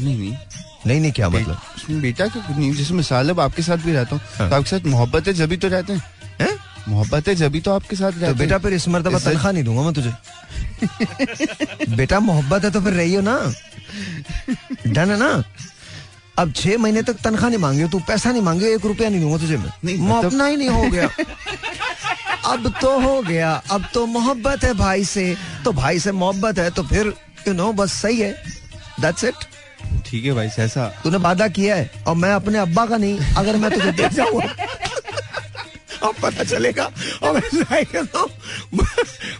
नहीं 0.00 0.18
नहीं। 0.18 0.36
नहीं 0.86 1.00
नहीं 1.00 1.12
क्या 1.12 1.28
बे- 1.28 1.42
मतलब? 1.42 1.60
बेटा 1.90 2.24
नहीं 2.26 2.74
जैसे 2.74 2.94
मिसाल 2.94 3.30
अब 3.30 3.40
आपके 3.40 3.62
साथ 3.62 3.76
भी 3.76 3.92
रहता 3.92 4.16
हूँ। 4.16 4.22
हाँ। 4.38 4.50
तो 4.50 4.56
आपके 4.56 4.70
साथ 4.70 4.80
मोहब्बत 4.86 5.26
है 5.26 5.32
जभी 5.32 5.56
तो 5.56 5.68
रहते 5.68 5.92
हैं। 5.92 6.02
हैं? 6.40 6.58
मोहब्बत 6.88 7.28
है 7.28 7.34
जभी 7.34 7.60
तो 7.60 7.74
आपके 7.74 7.96
साथ 7.96 8.12
रहते 8.12 8.26
तो 8.26 8.34
बेटा 8.34 8.58
फिर 8.58 8.72
इस 8.72 8.88
मरतबा 8.88 9.18
तनख्वाह 9.18 9.52
नहीं 9.52 9.64
दूँगा 9.64 9.82
मैं 9.82 9.94
तुझे। 9.94 10.12
बेटा 11.96 12.20
मोहब्बत 12.20 12.64
है 12.64 12.70
तो 12.70 12.80
फिर 12.80 12.92
रहियो 12.92 13.20
ना। 13.20 13.52
डन 14.86 15.10
है 15.10 15.18
ना? 15.18 15.44
अब 16.38 16.52
छह 16.52 16.78
महीने 16.78 17.02
तक 17.02 17.14
तनख्वाह 17.14 17.48
नहीं 17.48 17.58
मांगे 17.58 17.88
तू 17.88 17.98
पैसा 17.98 18.32
नहीं 18.32 18.42
मांगे 18.42 18.74
एक 18.74 18.86
रुपया 18.86 19.08
नहीं 19.08 19.20
दूँगा 19.20 19.38
तुझे 19.38 19.56
मैं। 19.56 19.70
नहीं, 19.84 19.98
मतलब- 19.98 20.24
अपना 20.24 20.46
ही 20.46 20.56
नहीं 20.56 20.68
हो 20.68 20.82
गया। 20.82 21.08
अब 22.44 22.74
तो 22.80 23.00
हो 23.00 23.22
गया। 23.22 23.62
अब 23.70 23.88
तो 23.94 24.06
मोहब्बत 24.06 24.64
है 24.64 24.74
भाई 24.74 25.04
से। 25.04 25.36
तो 25.64 25.72
भाई 25.72 25.98
से 25.98 26.12
मोहब्बत 26.12 26.58
है 26.58 26.70
तो 26.70 26.82
फिर 26.82 27.14
यू 27.48 27.54
नो 27.54 27.72
बस 27.72 27.92
सही 27.92 28.20
है। 28.20 28.42
दैट्स 29.00 29.24
इट 29.24 29.34
ठीक 30.06 30.24
है 30.24 30.32
भाई 30.32 30.48
ऐसा 30.58 30.86
तूने 31.04 31.16
वादा 31.18 31.48
किया 31.48 31.76
है 31.76 31.90
और 32.06 32.14
मैं 32.14 32.32
अपने 32.32 32.58
अब्बा 32.58 32.86
का 32.86 32.96
नहीं 32.96 33.34
अगर 33.36 33.56
मैं 33.56 33.70
तुझे 33.70 33.92
देख 33.92 34.12
जाऊँगा। 34.12 34.48
अब 36.02 36.14
पता 36.22 36.44
चलेगा 36.44 36.84
और 37.22 37.40
know, 37.40 38.28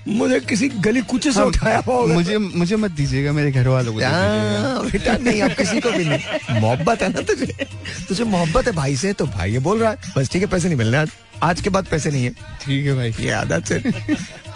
मुझे 0.09 0.39
किसी 0.41 0.69
गली 0.69 1.01
कुचे 1.03 1.33
से 1.33 1.43
उठाया 1.43 1.79
होगा। 1.87 2.15
मुझे 2.15 2.39
मुझे 2.39 2.77
मत 2.77 2.91
दीजिएगा 2.91 3.33
मेरे 3.33 3.51
घर 3.53 3.69
वालों 3.69 3.93
को। 3.93 4.01
हाँ, 4.01 4.91
बेटा 4.91 5.17
नहीं 5.17 5.43
अब 5.43 5.51
किसी 5.51 5.81
को 5.81 5.91
भी 5.91 6.05
नहीं। 6.05 6.61
मोहब्बत 6.61 7.03
है 7.03 7.09
ना 7.13 7.21
तुझे? 7.21 7.67
तुझे 8.09 8.25
मोहब्बत 8.25 8.67
है 8.67 8.73
भाई 8.73 8.97
से 8.97 9.13
तो 9.13 9.27
भाई 9.27 9.53
ये 9.53 9.59
बोल 9.59 9.81
रहा 9.81 9.91
है। 9.91 10.13
बस 10.17 10.31
ठीक 10.33 10.43
है 10.43 10.49
पैसे 10.49 10.69
नहीं 10.69 10.79
मिलने 10.79 10.97
आज। 10.97 11.11
आज 11.43 11.61
के 11.61 11.71
बाद 11.71 11.87
पैसे 11.91 12.11
नहीं 12.11 12.25
है। 12.25 12.31
ठीक 12.65 12.87
है 12.87 12.95
भाई। 12.95 13.29
आदत 13.31 13.67
से 13.67 13.83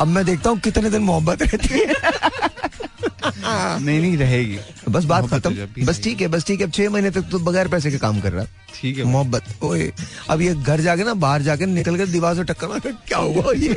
अब 0.00 0.06
मैं 0.08 0.24
देखता 0.24 0.50
हूँ 0.50 0.58
कितने 0.60 0.90
दिन 0.90 1.02
मोहब्बत 1.02 1.42
रहती 1.42 1.78
है। 1.78 1.94
नहीं 3.46 4.00
नहीं 4.00 4.16
रहेगी। 4.18 4.58
बस 4.88 5.04
बात 5.04 5.22
तो 5.22 5.28
खत्म। 5.28 5.84
बस 5.86 6.02
ठीक 6.02 6.20
है 6.20 6.28
बस 6.28 6.46
ठीक 6.46 6.60
है। 6.60 6.66
अब 6.66 6.72
छह 6.72 6.90
महीने 6.90 7.10
तक 7.10 7.28
तो 7.30 7.38
बगैर 7.38 7.68
पैसे 7.68 7.90
के 7.90 7.98
काम 7.98 8.20
कर 8.20 8.32
रहा। 8.32 8.44
ठीक 8.74 8.98
है 8.98 9.04
मोहब्बत 9.04 9.62
ओए। 9.64 9.90
अब 10.30 10.40
ये 10.42 10.54
घर 10.54 10.80
जाके 10.80 11.04
ना 11.04 11.14
बाहर 11.24 11.42
जाके 11.42 11.66
निकल 11.66 11.96
कर 11.98 12.06
दीवार 12.06 12.34
से 12.36 12.44
टक्कर 12.44 12.68
मार 12.68 12.80
क्या 13.08 13.18
हुआ 13.18 13.52
ये? 13.56 13.76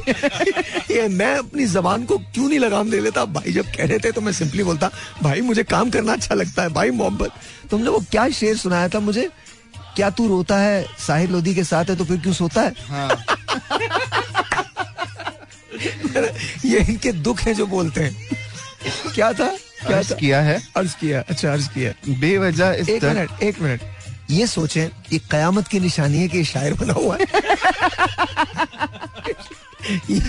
ये 0.91 1.07
मैं 1.09 1.33
अपनी 1.37 1.65
जबान 1.67 2.05
को 2.05 2.17
क्यों 2.17 2.47
नहीं 2.49 2.59
लगाम 2.59 2.89
दे 2.91 2.99
लेता? 3.01 3.25
भाई 3.27 3.51
जब 3.53 3.71
कह 3.77 3.85
रहे 3.85 3.99
थे 3.99 4.11
तो 4.11 4.21
मैं 4.21 4.31
सिंपली 4.33 4.63
बोलता 4.63 4.89
भाई 5.23 5.41
मुझे 5.41 5.63
काम 5.65 5.89
करना 5.89 6.13
अच्छा 6.13 6.35
लगता 6.35 6.63
है। 6.63 6.69
भाई 6.69 6.91
मोहब्बत 6.91 7.31
तुमने 7.71 7.89
वो 7.89 7.99
क्या 8.11 8.29
शेर 8.39 8.57
सुनाया 8.57 8.87
था 8.89 8.99
मुझे? 8.99 9.29
क्या 9.99 10.09
तू 10.15 10.27
रोता 10.27 10.57
है? 10.57 10.85
साहिर 11.07 11.29
लोधी 11.29 11.53
के 11.55 11.63
साथ 11.63 11.85
है 11.89 11.95
तो 11.95 12.05
फिर 12.05 12.17
क्यों 12.17 12.33
सोता 12.33 12.61
है? 12.61 12.73
हाँ। 12.87 13.09
ये 16.65 16.79
इनके 16.79 17.11
दुख 17.25 17.39
है 17.41 17.53
जो 17.53 17.65
बोलते 17.67 18.01
हैं। 18.03 18.27
क्या 19.15 19.31
था? 19.33 19.45
क्या 19.85 19.97
अर्ज़ 19.97 20.11
था? 20.11 20.15
किया 20.15 20.41
है। 20.41 20.61
अर्ज़ 20.77 20.95
किया 20.99 21.23
अच्छा 21.29 21.51
अर्ज़ 21.51 21.69
किया 21.69 21.93
बेवजह 22.19 22.91
एक 22.93 23.03
मिनट 23.03 23.43
एक 23.43 23.61
मिनट। 23.61 23.81
ये 24.31 24.47
सोचें 24.47 24.89
ये 25.13 25.19
कयामत 25.31 25.67
की 25.67 25.79
निशानी 25.79 26.17
है 26.17 26.27
कि 26.27 26.37
ये 26.37 26.43
शायर 26.43 26.73
बना 26.73 26.93
हुआ 26.93 27.17
है। 27.21 27.25
ये 30.09 30.19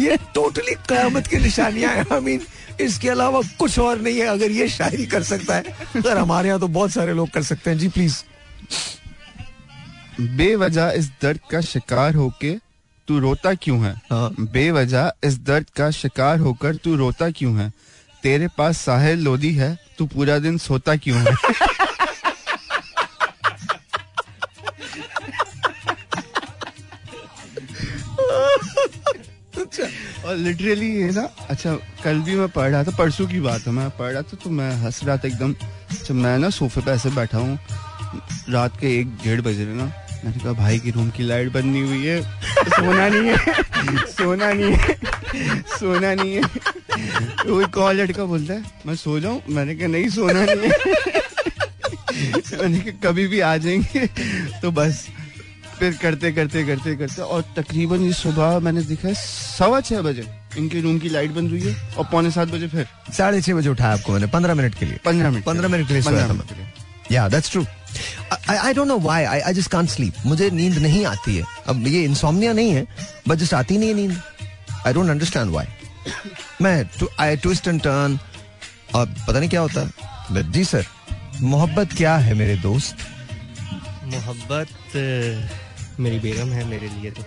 ये 0.00 0.16
टोटली 0.34 0.74
कयामत 0.88 1.26
की 1.26 1.36
निशानियाँ 1.36 1.94
हैं 1.94 2.06
आई 2.12 2.20
मीन 2.20 2.40
इसके 2.80 3.08
अलावा 3.08 3.40
कुछ 3.58 3.78
और 3.78 4.00
नहीं 4.00 4.18
है। 4.18 4.26
अगर 4.26 4.50
ये 4.50 4.68
शायरी 4.68 5.06
कर 5.06 5.22
सकता 5.22 5.54
है 5.54 5.62
अगर 5.96 6.18
हमारे 6.18 6.48
यहाँ 6.48 6.60
तो 6.60 6.68
बहुत 6.68 6.90
सारे 6.90 7.14
लोग 7.14 7.30
कर 7.30 7.42
सकते 7.42 7.70
हैं। 7.70 7.78
जी 7.78 7.88
प्लीज़ 7.88 8.22
बेवजह 10.20 10.92
इस 10.96 11.08
दर्द 11.22 11.40
का 11.50 11.60
शिकार 11.60 12.14
होके 12.14 12.54
तू 13.08 13.18
रोता 13.20 13.52
क्यों 13.62 13.78
है? 13.84 13.94
हाँ। 14.10 14.34
बेवजह 14.40 15.10
इस 15.24 15.38
दर्द 15.44 15.70
का 15.76 15.90
शिकार 15.90 16.38
होकर 16.40 16.76
तू 16.84 16.94
रोता 16.96 17.30
क्यों 17.38 17.56
है? 17.58 17.70
तेरे 18.22 18.48
पास 18.58 18.80
साहिल 18.84 19.22
लोधी 19.24 19.52
है 19.54 19.76
तू 19.98 20.06
पूरा 20.14 20.38
दिन 20.38 20.58
सोता 20.66 20.96
क्यों 20.96 21.18
है? 21.20 21.34
और 30.26 30.36
लिटरली 30.36 30.90
ये 30.96 31.10
ना 31.14 31.22
अच्छा 31.50 31.74
कल 32.04 32.18
भी 32.26 32.34
मैं 32.36 32.48
पढ़ 32.48 32.70
रहा 32.70 32.82
था 32.84 32.90
परसों 32.98 33.26
की 33.28 33.40
बात 33.40 33.66
है 33.66 33.72
मैं 33.72 33.88
पढ़ 33.98 34.12
रहा 34.12 34.22
था 34.22 34.36
तो 34.44 34.50
मैं 34.58 34.70
हंस 34.82 35.00
रहा 35.04 35.16
था 35.16 35.28
एकदम 35.28 35.52
अच्छा 35.90 36.14
मैं 36.14 36.38
ना 36.38 36.50
सोफे 36.58 36.80
पे 36.80 36.90
ऐसे 36.90 37.10
बैठा 37.16 37.38
हूँ 37.38 37.58
रात 38.48 38.76
के 38.80 38.98
एक 39.00 39.06
डेढ़ 39.24 39.40
बजे 39.40 39.64
रहे 39.64 39.74
ना 39.74 39.84
मैंने 40.24 40.38
कहा 40.38 40.52
भाई 40.52 40.78
की 40.78 40.90
रूम 40.90 41.08
की 41.10 41.22
लाइट 41.22 41.52
बंद 41.52 41.64
नहीं 41.64 41.82
हुई 41.82 42.06
है। 42.06 42.20
सोना 42.22 43.08
नहीं 43.08 43.30
है। 43.30 43.36
सोना 44.06 44.52
नहीं 44.52 44.72
है। 44.72 44.96
सोना 45.68 46.14
नहीं 46.14 46.34
है। 46.34 46.42
तो 47.44 47.54
वो 47.54 47.66
कॉल 47.74 47.96
लड़का 47.96 48.24
बोलता 48.24 48.54
है 48.54 48.62
मैं 48.86 48.94
सो 48.96 49.18
जाऊँ? 49.20 49.42
मैंने 49.48 49.74
कहा 49.74 49.88
नहीं 49.88 50.08
सोना 50.08 50.44
नहीं 50.44 50.70
है। 50.70 50.70
मैंने 52.60 52.78
कहा 52.78 53.08
कभी 53.08 53.26
भी 53.26 53.40
आ 53.40 53.56
जाएँगे। 53.56 54.06
तो 54.62 54.70
बस 54.70 55.06
फिर 55.78 55.96
करते 56.02 56.32
करते 56.32 56.64
करते 56.66 56.94
करते 56.96 57.22
और 57.22 57.42
तकरीबन 57.56 58.00
ये 58.00 58.12
सुबह 58.12 58.58
मैंने 58.62 58.82
देखा 58.84 59.08
है 59.08 59.14
सवा 59.14 59.80
छह 59.80 60.02
बजे 60.02 60.24
इनके 60.58 60.80
रूम 60.80 60.98
की 60.98 61.08
लाइट 61.08 61.30
बंद 61.30 61.50
हुई 61.50 61.60
है 61.60 61.76
और 61.98 62.04
पौने 62.12 62.30
सात 62.30 62.48
बजे 62.48 62.68
फिर 62.68 62.86
साढ़े 63.12 63.40
छह 63.42 63.54
बजे 63.54 63.68
उठाया 63.68 63.92
आपको 63.92 64.12
मैंने 64.12 64.26
पंद्रह 64.26 64.54
मिनट 64.54 64.74
के 64.74 64.86
लिए। 64.86 64.98
पंद्रह 65.04 65.30
मिनट 65.30 65.44
पंद्रह 65.44 65.68
मिनट 65.68 65.88
के 65.88 65.94
लिए 65.94 66.66
या 67.12 67.28
that's 67.28 67.50
true 67.52 67.64
I 68.50 68.72
don't 68.74 68.88
know 68.88 68.98
why 68.98 69.24
I 69.24 69.40
I 69.40 69.52
just 69.54 69.70
can't 69.70 69.88
sleep 69.88 70.14
मुझे 70.26 70.50
नींद 70.50 70.78
नहीं 70.78 71.04
आती 71.06 71.36
है। 71.36 71.44
अब 71.68 71.86
ये 71.86 72.02
इंसोम्निया 72.04 72.52
नहीं 72.52 72.72
है 72.72 72.86
बट 73.28 73.38
जस्ट 73.38 73.54
आती 73.54 73.78
नहीं 73.78 73.88
है 73.88 73.94
नींद। 73.94 74.22
आई 74.86 74.92
डोंट 74.92 75.10
अंडरस्टैंड 75.10 75.50
व्हाई 75.50 75.66
मैं 76.62 76.84
आई 77.20 77.36
ट्विस्ट 77.36 77.68
एंड 77.68 77.80
टर्न 77.82 78.18
और 78.94 79.06
पता 79.28 79.38
नहीं 79.38 79.50
क्या 79.50 79.60
होता 79.60 79.80
है। 79.80 79.88
जी 80.52 80.64
सर 80.64 80.86
मोहब्बत 81.40 81.92
क्या 81.96 82.16
है 82.16 82.34
मेरे 82.34 82.56
दोस्त? 82.56 82.96
मोहब्बत 84.04 84.68
मेरी 86.00 86.18
बेगम 86.18 86.52
है 86.52 86.64
मेरे 86.64 86.88
लिए 86.88 87.10
तो। 87.10 87.22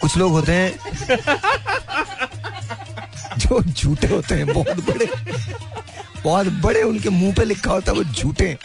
कुछ 0.00 0.16
लोग 0.16 0.32
होते 0.32 0.52
हैं 0.52 0.70
जो 3.38 3.62
झूठे 3.62 4.06
होते 4.06 4.34
हैं 4.34 4.46
बहुत 4.46 4.84
बड़े। 4.88 5.06
बहुत 6.24 6.46
बड़े 6.46 6.82
उनके 6.82 7.08
मुँह 7.08 7.34
पे 7.34 7.44
लिखा 7.44 7.70
होता 7.70 7.92
है 7.92 7.98
वो 7.98 8.04
झूठे। 8.04 8.58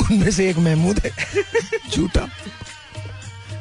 उनमें 0.00 0.30
से 0.30 0.50
एक 0.50 0.58
महमूद 0.58 0.98
है। 0.98 1.10
झूठा। 1.90 2.28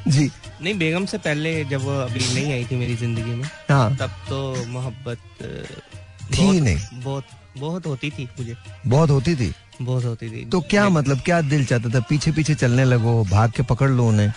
जी। 0.08 0.32
नहीं 0.62 0.74
बेगम 0.74 1.06
से 1.06 1.18
पहले 1.18 1.66
जब 1.66 1.82
वो 1.82 1.92
अभी 1.92 2.20
नहीं 2.20 2.54
आई 2.54 2.66
थी 2.66 2.76
मेरी 2.76 2.96
ज़िंदगी 2.96 3.32
में 3.32 3.46
हाँ। 3.46 3.96
तब 3.96 4.10
तो 4.10 4.66
मोहब्बत 4.68 5.18
थी 5.44 6.44
बहुत- 6.44 6.62
नहीं। 6.62 6.80
बहुत 6.94 7.26
बहुत 7.58 7.86
होती 7.86 8.10
थी 8.10 8.30
मुझे। 8.40 8.56
बहुत 8.88 9.10
होती 9.10 9.36
थी? 9.36 9.54
बहुत 9.82 10.06
होती 10.06 10.30
थी। 10.30 10.46
तो 10.46 10.62
क्या 10.62 10.90
मतलब 10.90 11.22
क्या 11.22 11.42
दिल 11.42 11.66
चाहता 11.66 11.90
था? 11.90 12.00
पीछे 12.00 12.32
पीछे 12.32 12.56
चलने 12.56 12.86
लगो 12.86 13.24
भाग 13.24 13.52
के 13.52 13.64
पकड़ 13.64 13.90
लो 13.90 14.08
उन्हें 14.08 14.34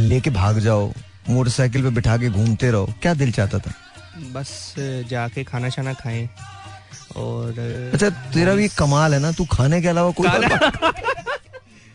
लेके 0.00 0.30
भाग 0.30 0.58
जाओ 0.58 0.92
मोटरसाइकिल 1.30 1.82
पे 1.82 1.90
बिठा 1.90 2.16
के 2.16 2.28
घूमते 2.30 2.70
रहो। 2.70 2.94
क्या 3.02 3.14
दिल 3.14 3.32
चाहता 3.32 3.58
था? 3.58 3.72
बस 4.32 4.74
जाके 4.78 5.44
खाना 5.44 5.68
शाना 5.68 5.92
खाएँ। 5.94 6.28
और 7.16 7.58
अच्छा 7.94 8.08
तेरा 8.34 8.54
भी 8.54 8.68
कमाल 8.68 9.14
है 9.14 9.20
ना 9.20 9.32
तू 9.32 9.44
खाने 9.52 9.80
के 9.82 9.88
अलावा 9.88 10.10
कोई 10.10 10.28
और 10.28 10.48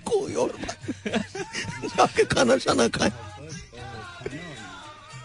कोई 0.05 0.33
और 0.33 0.53
जाके 1.95 2.23
खाना 2.25 2.57
शाना 2.57 2.87
खाए 2.87 3.11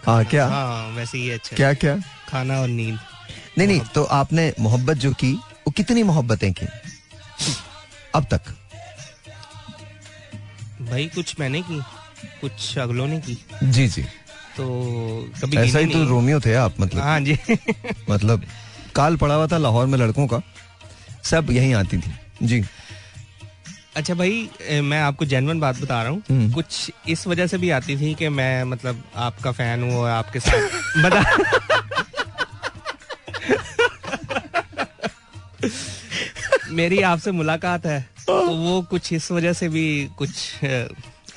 हाँ 0.05 0.23
क्या? 0.25 0.45
हाँ 0.47 0.87
वैसे 0.95 1.17
ही 1.17 1.29
अच्छा। 1.29 1.55
क्या 1.55 1.73
क्या? 1.73 1.95
खाना 2.29 2.59
और 2.61 2.67
नींद। 2.67 2.99
नहीं 3.57 3.67
नहीं 3.67 3.79
तो 3.95 4.03
आपने 4.03 4.53
मोहब्बत 4.59 4.97
जो 4.97 5.11
की 5.13 5.31
वो 5.33 5.71
कितनी 5.71 6.03
मोहब्बतें 6.03 6.53
की? 6.53 6.67
अब 8.15 8.25
तक। 8.33 8.41
भाई 10.81 11.07
कुछ 11.15 11.39
मैंने 11.39 11.61
की 11.61 11.81
कुछ 12.41 12.77
अगलों 12.77 13.07
ने 13.07 13.19
की। 13.19 13.37
जी 13.63 13.87
जी। 13.87 14.03
तो 14.57 14.65
कभी 15.41 15.57
ऐसा 15.57 15.79
ही 15.79 15.85
तो 15.85 16.03
रोमियो 16.03 16.39
थे 16.39 16.53
आप 16.55 16.79
मतलब। 16.79 17.01
हाँ 17.03 17.19
जी। 17.19 17.37
मतलब 18.09 18.43
काल 18.97 19.15
पड़ा 19.17 19.35
हुआ 19.35 19.47
था 19.47 19.57
लाहौर 19.57 19.85
में 19.87 19.97
लड़कों 19.99 20.27
का। 20.27 20.41
सब 21.23 21.51
यहीं 21.51 21.73
आती 21.75 21.97
थी। 21.97 22.11
जी। 22.43 22.63
अच्छा 23.95 24.13
भाई 24.13 24.49
मैं 24.83 24.99
आपको 25.01 25.25
जेनवन 25.25 25.59
बात 25.59 25.79
बता 25.81 26.01
रहा 26.03 26.11
हूँ। 26.11 26.21
हम्म। 26.29 26.51
कुछ 26.53 26.91
इस 27.09 27.27
वजह 27.27 27.47
से 27.47 27.57
भी 27.57 27.69
आती 27.69 27.95
थी 27.97 28.13
कि 28.15 28.29
मैं 28.29 28.63
मतलब 28.63 29.03
आपका 29.15 29.51
फ़ैन 29.51 29.83
हूँ 29.83 29.95
और 29.99 30.09
आपके 30.09 30.39
साथ 30.39 30.69
बता 31.03 31.23
मेरी 36.71 37.01
आपसे 37.01 37.31
मुलाकात 37.31 37.85
है 37.85 37.99
तो 38.27 38.39
वो 38.47 38.81
कुछ 38.81 39.13
इस 39.13 39.31
वजह 39.31 39.53
से 39.53 39.69
भी 39.69 39.85
कुछ 40.17 40.29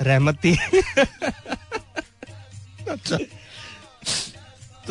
रहमत 0.01 0.35
थी। 0.35 0.51
अच्छा। 2.89 3.17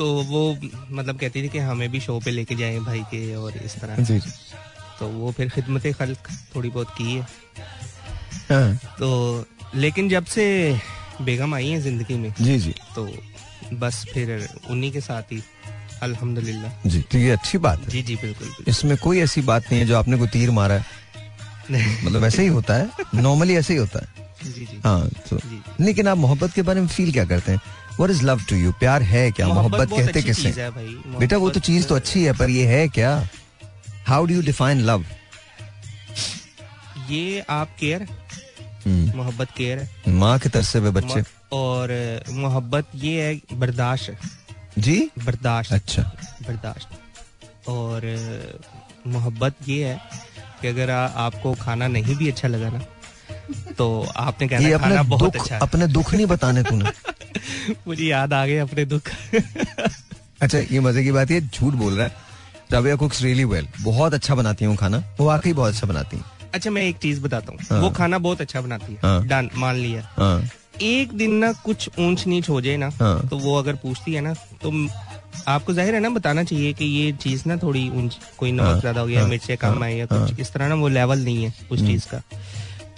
तो 0.00 0.22
वो 0.22 0.56
मतलब 0.90 1.18
कहती 1.18 1.42
थी 1.42 1.48
कि 1.48 1.58
हमें 1.58 1.90
भी 1.90 2.00
शो 2.00 2.20
पे 2.24 2.30
लेके 2.30 2.54
जाएँ 2.54 2.80
भाई 2.80 3.00
के 3.00 3.34
और 3.34 3.52
इस 3.56 3.76
तरह। 3.76 3.96
जी 3.96 4.18
जी। 4.18 4.30
तो 4.98 5.08
वो 5.08 5.32
फिर 5.32 5.48
खिदमत 5.48 5.86
खल्क 5.86 6.18
थोड़ी 6.54 6.68
बहुत 6.68 6.88
की 6.98 7.12
है। 7.14 7.26
हाँ, 8.50 8.74
तो 8.98 9.44
लेकिन 9.74 10.08
जब 10.08 10.24
से 10.24 10.78
बेगम 11.22 11.54
आई 11.54 11.68
है 11.68 11.80
ज़िंदगी 11.80 12.14
में 12.14 12.34
जी 12.40 12.58
जी। 12.58 12.74
तो 12.94 13.08
बस 13.72 14.06
फिर 14.14 14.48
उन्हीं 14.70 14.92
के 14.92 15.00
साथ 15.00 15.22
ही 15.22 15.42
अल्हम्दुलिल्लाह। 16.02 16.88
जी 16.88 17.00
तो 17.00 17.18
ये 17.18 17.30
अच्छी 17.30 17.58
बात 17.58 17.80
है। 17.80 17.88
जी 17.88 18.02
जी 18.02 18.16
बिल्कुल 18.16 18.46
बिल्कुल। 18.46 18.64
इसमें 18.68 18.96
कोई 18.96 19.20
ऐसी 19.20 19.40
बात 19.40 19.62
नहीं 19.70 19.80
है 19.80 19.86
जो 19.86 19.96
आपने 19.96 20.18
को 20.18 20.26
तीर 20.26 20.50
मारा 20.50 20.74
है। 20.74 20.84
मतलब 22.04 22.24
ऐसे 22.24 22.42
ही 22.42 22.48
होता 22.48 22.74
है। 22.74 22.90
नॉर्मली 23.14 23.56
ऐसे 23.56 23.72
ही 23.72 23.80
होता 23.80 23.98
है। 23.98 24.28
जी 24.44 24.66
जी। 24.66 24.80
हाँ 24.84 25.08
तो 25.30 25.36
जी। 25.36 25.84
लेकिन 25.84 26.08
आप 26.08 26.18
मोहब्बत 26.18 26.52
के 26.52 26.62
बारे 26.62 26.80
में 26.80 26.88
फील 26.88 27.12
क्या 27.12 27.24
करते 27.24 27.52
हैं? 27.52 27.60
What 28.00 28.10
is 28.10 28.22
love 28.26 28.42
to 28.48 28.56
you 28.56 28.72
प्यार 28.80 29.02
है 29.02 29.30
क्या? 29.30 29.46
मोहब्बत 29.48 29.90
कहते 29.90 30.22
किसे 30.22 30.52
बेटा 31.18 31.36
वो 31.36 31.50
तो 31.50 31.60
चीज़ 31.60 31.86
तो 31.86 31.94
अच्छी 31.94 32.22
है 32.24 32.32
पर 32.38 32.50
ये 32.50 32.66
है 32.66 32.86
क्या? 32.88 33.12
How 34.06 34.24
do 34.26 34.34
you 34.34 34.42
define 34.42 34.80
love 34.90 35.04
ये 37.10 37.40
आप 37.50 37.68
केयर 37.80 38.06
मोहब्बत 38.88 39.48
केयर 39.56 39.78
है 39.78 40.12
माँ 40.18 40.38
के 40.38 40.48
तरसे 40.48 40.78
हुए 40.78 40.90
बच्चे। 40.90 41.22
और 41.52 41.90
मोहब्बत 42.32 42.86
ये 42.94 43.22
है 43.22 43.58
बर्दाश्त। 43.58 44.78
जी? 44.78 44.96
बर्दाश्त। 45.24 45.72
अच्छा। 45.72 46.02
बर्दाश्त। 46.46 47.68
और 47.68 48.06
मोहब्बत 49.06 49.54
ये 49.68 49.84
है 49.84 50.00
कि 50.60 50.68
अगर 50.68 50.90
आ, 50.90 51.06
आपको 51.26 51.54
खाना 51.60 51.88
नहीं 51.88 52.16
भी 52.16 52.28
अच्छा 52.30 52.48
लगा 52.48 52.70
ना 52.70 52.80
तो 53.78 53.86
आपने 54.16 54.48
कहना 54.48 54.78
खाना 54.78 55.02
बहुत 55.02 55.32
दुख 55.32 55.42
अच्छा 55.42 55.58
अपने 55.62 55.86
दुख 55.86 56.14
नहीं 56.14 56.26
बताने 56.26 56.62
तूने। 56.62 56.90
मुझे 57.88 58.04
याद 58.04 58.32
आ 58.32 58.46
गए 58.46 58.56
अपने 58.58 58.84
दुख। 58.84 59.10
अच्छा 60.42 60.58
ये 60.58 60.80
मज़े 60.80 61.04
की 61.04 61.12
बात 61.12 61.30
है 61.30 61.40
झूठ 61.48 61.74
बोल 61.74 61.92
रहा 61.94 62.06
है। 62.06 62.28
रबिया 62.72 62.96
कुक्स 62.96 63.22
रियली 63.22 63.44
वेल 63.44 63.66
बहुत 63.82 64.14
अच्छा 64.14 64.34
बनाती 64.34 64.64
हूँ 64.64 64.76
खाना। 64.76 65.02
वो 65.18 65.26
वाकई 65.26 65.52
बहुत 65.52 65.74
अच्छा 65.74 65.86
बनाती 65.86 66.16
हैं। 66.16 66.24
अच्छा 66.54 66.70
मैं 66.70 66.82
एक 66.82 66.96
चीज़ 66.96 67.20
बताता 67.20 67.52
हूँ। 67.52 67.58
हाँ। 67.70 67.80
वो 67.80 67.90
खाना 67.90 68.18
बहुत 68.18 68.40
अच्छा 68.40 68.60
बनाती 68.60 68.92
है। 68.92 68.98
हाँ। 69.02 69.26
डन 69.26 69.50
मान 69.54 69.76
लिया। 69.76 70.08
हाँ। 70.16 70.42
एक 70.82 71.12
दिन 71.12 71.34
ना 71.34 71.52
कुछ 71.52 71.88
ऊंच 71.98 72.26
नीच 72.26 72.48
हो 72.48 72.60
जाए 72.60 72.76
ना। 72.76 72.90
तो 73.30 73.38
वो 73.38 73.56
अगर 73.58 73.74
पूछती 73.74 74.14
है 74.14 74.20
ना 74.20 74.34
तो 74.62 74.72
आपको 75.48 75.72
ज़ाहिर 75.72 75.94
है 75.94 76.00
ना 76.00 76.08
बताना 76.10 76.44
चाहिए 76.44 76.72
कि 76.72 76.84
ये 76.84 77.12
चीज़ 77.12 77.42
ना 77.46 77.56
थोड़ी 77.56 77.88
ऊंच 77.90 78.18
कोई 78.38 78.52
नमक 78.52 78.80
ज़्यादा 78.80 79.00
हो 79.00 79.06
गया 79.06 79.26
मिर्चें 79.26 79.56
कम 79.56 79.68
हाँ, 79.68 79.82
आई 79.82 79.96
या। 79.96 80.06
कुछ 80.06 80.40
इस 80.40 80.52
तरह 80.52 80.68
ना 80.68 80.74
वो 80.74 80.88
लेवल 80.88 81.18
नहीं 81.18 81.44
है 81.44 81.54
उस 81.70 81.80
चीज़ 81.80 82.06
का। 82.06 82.22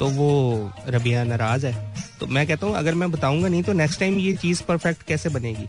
तो 0.02 0.08
वो 0.08 0.72
रबिया 0.88 1.24
नाराज़ 1.24 1.66
है। 1.66 1.94
तो 2.20 2.26
मैं 2.26 2.46
कहता 2.46 2.66
हूँ 2.66 2.76
अगर 2.76 2.94
मैं 2.94 3.10
बताऊँगा 3.10 3.48
नहीं 3.48 3.62
तो 3.62 3.72
नेक्स्ट 3.72 4.00
टाइम 4.00 4.18
ये 4.18 4.32
चीज़ 4.34 4.62
परफेक्ट 4.62 5.02
कैसे 5.02 5.28
बनेगी? 5.28 5.66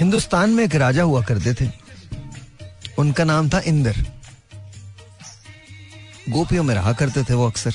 हिंदुस्तान 0.00 0.50
में 0.50 0.64
एक 0.64 0.74
राजा 0.74 1.02
हुआ 1.02 1.22
करते 1.22 1.54
थे। 1.54 1.70
उनका 2.98 3.24
नाम 3.24 3.48
था 3.48 3.58
इंदर। 3.58 3.96
गोपियों 6.28 6.62
में 6.62 6.74
रहा 6.74 6.92
करते 6.92 7.22
थे 7.22 7.34
वो 7.34 7.46
अक्सर। 7.46 7.74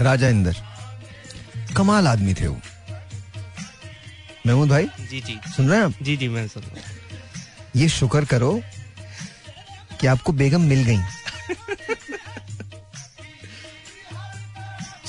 राजा 0.00 0.28
इंदर। 0.28 0.56
कमाल 1.76 2.08
आदमी 2.08 2.34
थे 2.34 2.46
वो। 2.46 2.60
महमूद 4.46 4.68
भाई? 4.68 4.84
जी 4.84 5.20
जी। 5.20 5.40
सुन 5.56 5.68
रहे 5.68 5.78
हैं 5.78 5.84
आप? 5.84 5.94
जी 6.02 6.16
जी 6.16 6.28
मैं 6.28 6.48
सुन 6.48 6.62
रहा 6.62 6.72
हूँ। 6.72 6.96
ये 7.76 7.88
शुक्र 7.88 8.24
करो 8.24 8.60
कि 10.00 10.06
आपको 10.06 10.32
बेगम 10.32 10.60
मिल 10.60 10.84
गई। 10.84 10.98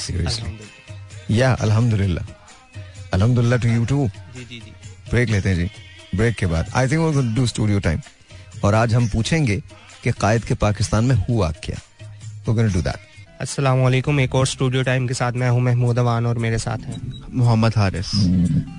सीरियसली 0.06 1.38
या 1.40 1.54
अल्हम्दुलिल्लाह 1.68 2.26
अल्हम्दुलिल्लाह 3.14 3.60
टू 3.60 3.70
यू 3.70 3.86
टू 3.86 4.08
जी 4.36 4.44
जी 4.44 4.60
जी. 4.60 4.72
ब्रेक 5.12 5.30
लेते 5.30 5.50
हैं 5.50 5.56
जी. 5.58 5.70
ब्रेक 6.16 6.36
के 6.36 6.46
बाद. 6.46 6.70
आई 6.76 6.88
थिंक 6.88 7.00
वो 7.00 7.22
डू 7.36 7.46
स्टूडियो 7.48 7.80
टाइम 7.80 8.02
और 8.66 8.76
आज 8.76 8.94
हम 8.94 9.08
पूछेंगे 9.10 9.62
कि 10.04 10.12
कायद 10.22 10.44
के 10.46 10.54
पाकिस्तान 10.64 11.06
में 11.06 11.16
हुआ 11.30 11.52
क्या? 11.64 11.78
वो 12.48 12.54
डू 12.64 12.82
दैट 12.82 13.12
अस्सलाम 13.42 13.80
वालेकुम 13.80 14.20
एक 14.20 14.36
और 14.36 14.48
स्टूडियो 14.48 14.84
टाइम 14.84 15.08
के 15.08 15.14
साथ 15.14 15.32
मैं 15.42 15.50
हूँ 15.50 15.62
महमूद 15.62 16.00
अवान 16.00 16.26
और 16.26 16.38
मेरे 16.38 16.58
साथ 16.58 16.86
हैं। 16.88 17.02
मोहम्मद 17.34 17.74
हारिस. 17.78 18.12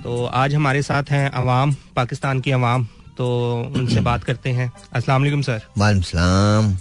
तो 0.04 0.24
आज 0.42 0.54
हमारे 0.54 0.82
साथ 0.82 1.10
हैं 1.10 1.28
अवाम 1.30 1.74
पाकिस्तान 1.96 2.40
की 2.40 2.50
अवाम. 2.50 2.86
तो 3.18 3.26
उनसे 3.76 4.00
बात 4.10 4.24
करते 4.24 4.50
हैं. 4.50 4.70
अस्सलाम 4.92 5.22
वालेकुम 5.22 5.42
सर. 5.42 5.60
वालेकुम 5.78 6.02
सलाम. 6.02 6.76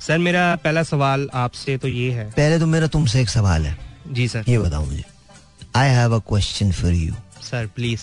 सर 0.00 0.18
मेरा 0.18 0.54
पहला 0.64 0.82
सवाल 0.82 1.28
आपसे 1.34 1.76
तो 1.78 1.88
ये 1.88 2.10
है। 2.12 2.30
पहले 2.30 2.58
तो 2.58 2.66
मेरा 2.66 2.86
तुमसे 2.86 3.20
एक 3.20 3.28
सवाल 3.28 3.66
है। 3.66 3.76
जी 4.12 4.28
सर। 4.28 4.44
ये 4.48 4.58
बताओ 4.58 4.84
मुझे। 4.84 5.04
I 5.76 5.88
have 5.88 6.14
a 6.16 6.18
question 6.18 6.72
for 6.72 6.92
you 6.92 7.14
sir 7.42 7.66
please 7.66 8.00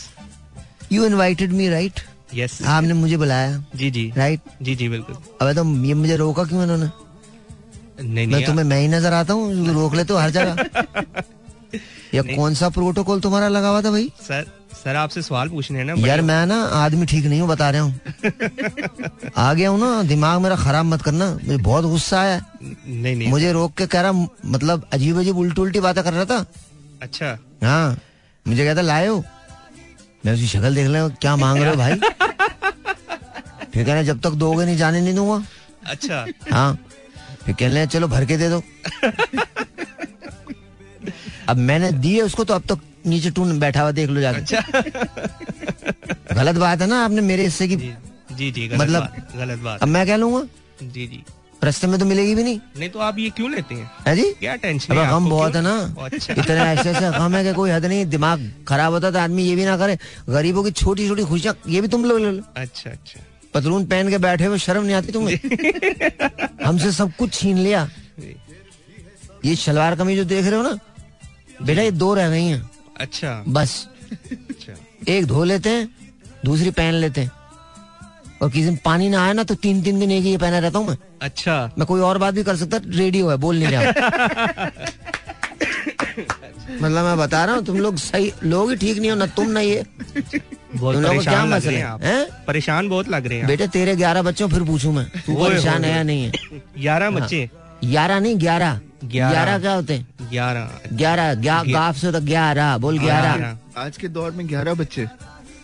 you 0.92 1.06
invited 1.06 1.52
me 1.52 1.70
right 1.70 2.00
yes 2.36 2.62
आपने 2.64 2.94
मुझे 2.94 3.18
बुलाया। 3.18 3.64
जी 3.76 3.92
जी। 3.92 4.12
Right 4.18 4.40
right? 4.40 4.64
जी 4.64 4.76
जी 4.76 4.90
बिल्कुल। 4.90 5.16
अब 5.42 5.54
तो 5.54 5.86
ये 5.86 5.94
मुझे 5.94 6.16
रोका 6.16 6.44
क्यों 6.44 6.64
इन्होंने? 6.64 6.90
नहीं 8.02 8.14
नहीं 8.14 8.28
मैं 8.28 8.46
तुम्हें 8.46 8.66
मैं 8.66 8.80
ही 8.82 8.88
नज़र 8.88 9.14
आता 9.14 9.34
हूँ 9.34 9.74
रोक 9.74 9.96
लेते 9.96 10.14
हो 10.14 10.20
हर 10.20 10.30
जगह। 10.30 10.56
या 12.14 12.22
कौन 12.36 12.54
सा 12.56 12.70
प्रोटोकॉल 12.70 13.20
तुम्हारा 13.22 13.48
लगा 13.48 13.70
हुआ 13.70 13.82
था 13.82 13.92
भाई? 13.92 14.12
सर 14.22 14.46
सर 14.84 14.96
आपसे 14.96 15.22
सवाल 15.22 15.50
पूछने 15.50 15.78
हैं 15.80 15.86
ना 15.86 15.94
यार 16.08 16.22
मैं 16.22 16.46
ना 16.48 16.56
आदमी 16.76 17.06
ठीक 17.06 17.26
नहीं 17.26 17.40
हूँ 17.42 17.48
बता 17.50 17.70
रहा 17.70 17.82
हूँ। 17.82 18.00
आ 19.38 19.54
गया 19.54 19.70
हूँ 19.70 19.80
ना 19.80 20.02
दिमाग 20.10 20.40
मेरा 20.42 20.56
खराब 20.56 20.86
मत 20.86 21.02
करना 21.02 21.30
मुझे 21.34 21.58
बहुत 21.58 21.86
गुस्सा 21.86 22.20
आया। 22.22 22.40
नहीं 22.62 23.16
नहीं। 23.16 23.30
मुझे 23.30 23.52
रोक 23.54 23.74
के 23.78 23.88
कह 23.88 24.02
रहा 24.02 24.12
मतलब 24.46 24.88
अजीब 24.94 25.20
अजीब 25.20 25.38
उल्टी 25.38 25.62
उल्टी 25.62 25.80
बातें 25.80 26.04
कर 26.04 26.14
रहा 26.14 26.26
था। 26.26 26.46
अच्छा। 27.02 27.38
हाँ 27.64 27.98
मुझे 28.46 28.66
कहता 28.66 28.82
लाए 28.82 29.08
हो 29.08 29.24
मैं 30.26 30.34
उसकी 30.34 30.48
शक्ल 30.48 30.76
देख 30.76 30.88
रहा 30.88 31.08
क्या 31.22 31.36
मांग 31.36 31.62
रहे 31.62 31.70
हो 31.70 31.76
भाई? 31.76 31.96
फिर 33.74 33.84
कहना 33.86 34.02
जब 34.04 34.20
तक 34.22 34.32
दोगे 34.40 34.66
नहीं 34.66 34.78
जाने 34.78 35.02
नहीं 35.02 35.16
दूँगा। 35.16 35.44
अच्छा। 35.88 36.26
हाँ 36.52 36.78
फिर 37.46 37.56
कह 37.56 37.74
रहे 37.74 37.86
चलो 37.88 38.08
भर 38.08 38.26
के 38.26 38.38
दे 38.38 38.50
दो। 38.50 38.62
अब 41.52 41.58
मैंने 41.58 41.92
दिए 42.04 42.22
उसको 42.22 42.44
तो 42.44 42.54
अब 42.54 42.64
तो 42.70 42.78
नीचे 43.08 43.30
टून 43.36 43.60
बैठा 43.60 43.82
हुआ 43.82 43.92
देख 43.92 44.10
लो 44.10 44.22
जाकर 44.22 44.40
अच्छा। 44.40 44.60
गलत 46.36 46.56
बात 46.56 46.82
है 46.82 46.88
ना 46.88 47.04
आपने 47.06 47.22
मेरे 47.22 47.44
हिस्से 47.44 47.68
की 47.68 47.76
जी 47.76 48.52
जी 48.52 48.68
गलत 48.68 48.80
मतलब- 48.82 49.10
बात 49.10 49.36
गलत 49.38 49.60
बात। 49.60 49.82
अब 49.84 49.88
मैं 49.88 50.06
क्या 50.06 50.16
लूँगा? 50.16 50.42
जी 50.84 51.08
जी। 51.08 51.24
रस्ते 51.64 51.88
में 51.88 52.00
तो 52.00 52.06
मिलेगी 52.06 52.36
भी 52.36 52.44
नहीं। 52.44 52.60
नहीं 52.80 52.90
तो 52.90 53.00
आप 53.00 53.18
ये 53.20 53.30
क्यों 53.30 53.50
लेते 53.52 53.76
हैं? 53.76 53.90
है 54.08 54.16
जी? 54.16 54.24
क्या 54.40 54.56
टेंशन 54.56 54.94
अब 54.94 55.00
है 55.00 55.10
गम 55.10 55.30
बहुत 55.30 55.56
है 55.56 55.62
ना। 55.62 55.74
अच्छा। 56.04 56.34
इतने 56.34 56.56
ऐसे 56.56 56.90
ऐसे 56.90 57.10
गम 57.20 57.36
है 57.36 57.44
कि 57.44 57.54
कोई 57.54 57.70
हद 57.70 57.86
नहीं 57.86 58.06
दिमाग 58.06 58.52
खराब 58.68 58.94
होता 58.94 59.12
तो 59.12 59.20
आदमी 59.20 59.44
ये 59.44 59.56
भी 59.56 59.66
ना 59.66 59.78
करे। 59.78 59.98
गरीबों 60.30 60.64
की 60.64 60.72
छोटी 60.72 61.08
छोटी 61.08 61.24
खुशियाँ 61.24 61.56
ये 61.68 61.82
भी 61.82 61.88
तुम 61.88 62.06
लोग 62.06 62.20
ले 62.20 62.32
लो। 62.32 62.44
अच्छा 62.58 62.90
अच्छा। 62.90 63.20
पतलून 63.54 63.86
पहन 63.86 64.10
के 64.10 64.18
बैठे 64.18 64.46
हुए 64.46 64.58
शर्म 64.58 64.84
नहीं 64.84 64.96
आती 64.96 65.12
तुम्हें? 65.12 65.38
हमसे 66.66 66.92
सब 66.92 67.12
कुछ 67.20 67.34
छीन 67.34 67.58
लिया। 67.58 67.88
ये 69.46 69.56
शलवार 69.56 69.96
कमीज 69.96 70.18
जो 70.18 70.24
देख 70.26 70.46
रहे 70.46 70.56
हो 70.56 70.64
ना 70.64 70.78
बेटा 71.66 71.82
ये 71.82 71.92
दो 71.92 72.14
रह 72.14 72.30
गई 72.30 72.46
हैं। 72.46 72.70
अच्छा। 73.00 73.44
बस। 73.48 73.88
अच्छा। 74.24 74.74
एक 75.08 75.26
धो 75.26 75.44
लेते 75.44 75.70
हैं 75.70 75.88
दूसरी 76.46 76.72
पहन 76.72 76.94
लेते 76.94 77.22
हैं। 77.22 77.32
और 78.42 78.50
किसी 78.50 78.66
दिन 78.66 78.78
पानी 78.86 79.10
ना 79.10 79.24
आया 79.24 79.34
ना 79.34 79.44
तो 79.44 79.56
तीन 79.56 79.82
तीन 79.84 80.00
दिन 80.00 80.12
एक 80.12 80.24
ही 80.24 80.32
ये 80.32 80.38
पहना 80.38 80.60
रहता 80.60 80.80
हूँ 80.80 80.88
मैं। 80.88 80.98
अच्छा। 81.22 81.56
मैं 81.78 81.86
कोई 81.88 82.02
और 82.02 82.18
बात 82.18 82.34
भी 82.34 82.44
कर 82.44 82.56
सकता 82.56 82.78
रेडियो 82.86 83.30
है 83.30 83.38
बोल 83.38 83.60
नहीं 83.60 83.68
रहा। 83.72 84.70
मतलब 86.82 87.06
मैं 87.06 87.18
बता 87.18 87.44
रहा 87.46 87.56
हूँ 87.56 87.64
तुम 87.66 87.78
लोग 87.78 87.96
सही 87.98 88.32
लोग 88.44 88.70
ही 88.70 88.76
ठीक 88.76 88.98
नहीं 88.98 89.10
हो 89.10 89.16
ना 89.16 89.26
तुम 89.36 89.50
ना 89.50 89.60
ये। 89.60 89.84
बहुत 90.76 90.96
तुम 90.96 91.04
लोगों 91.04 91.22
क्या 91.22 91.32
परेशान 91.32 91.48
लग 91.48 91.56
मसला 91.56 91.72
रहे 91.72 91.80
है? 91.80 92.16
हैं 92.16 92.46
परेशान 92.48 92.90
बहुत 92.90 93.10
लग 93.10 93.26
रहे 93.28 93.38
हैं 93.38 93.48
बेटे 93.48 93.68
तेरे 93.68 93.96
ग्यारह 93.96 94.22
बच्चों 94.22 94.48
फिर 94.50 94.64
पूछूँ 94.64 94.94
मैं। 94.94 95.06
तू 95.18 95.36
परेशान। 95.36 95.84
है। 95.84 95.96
या 95.96 96.04
नहीं 96.04 96.24
है? 96.24 96.32
ग्यारह 96.80 97.10
बच्चे? 97.10 97.50
ग्यारह 97.84 98.20
नहीं 98.20 98.40
ग्यारह। 98.40 98.80
ग्यारह। 99.04 99.60
क्या 99.60 99.74
होते? 99.74 99.94
हैं 99.94 100.08
ग्यारह। 100.32 100.72
ग्यारह 100.94 101.34
ग्या- 101.34 101.66
ग्या- 101.66 101.82
गाफ 101.82 101.98
से 101.98 102.12
तो 102.12 102.22
ग्यारह 102.22 102.78
बोल 102.78 103.00
ग्यारह। 103.00 103.38
ग्यारह। 103.38 103.58
आज 103.78 103.98
के 103.98 104.08
दौर 104.08 104.32
में 104.32 104.50
ग्यारह 104.50 104.74
बच्चे। 104.74 105.08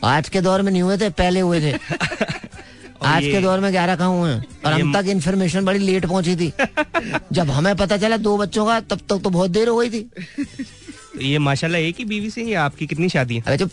आज 0.03 0.29
के 0.29 0.41
दौर 0.41 0.61
में 0.61 0.71
नहीं 0.71 0.81
हुए 0.81 0.97
थे 0.97 1.09
पहले 1.09 1.39
हुए 1.39 1.61
थे। 1.61 1.73
आज 3.05 3.23
के 3.23 3.41
दौर 3.41 3.59
में 3.59 3.71
ग्यारह 3.71 3.95
कहाँ 3.95 4.09
हुए 4.09 4.31
हैं? 4.33 4.45
और 4.65 4.81
हम 4.81 5.01
तक 5.01 5.07
इन्फॉर्मेशन 5.07 5.65
बड़ी 5.65 5.79
लेट 5.79 6.05
पहुँची 6.05 6.35
थी। 6.35 6.53
जब 7.33 7.49
हमें 7.49 7.75
पता 7.75 7.97
चला 7.97 8.17
दो 8.17 8.37
बच्चों 8.37 8.65
का 8.65 8.79
तब 8.79 8.97
तक 9.09 9.17
तो 9.23 9.29
बहुत 9.29 9.51
देर 9.51 9.67
हो 9.67 9.77
गई 9.77 9.89
थी। 9.89 10.01
तो 10.39 11.21
ये 11.21 11.39
माशाल्लाह 11.39 11.81
एक 11.81 11.95
ही 11.99 12.05
बीवी 12.05 12.29
से 12.29 12.43
या 12.43 12.63
आपकी 12.63 12.87
कितनी 12.87 13.09
शादी 13.09 13.35
है 13.35 13.43
अरे 13.47 13.57
चुप। 13.57 13.71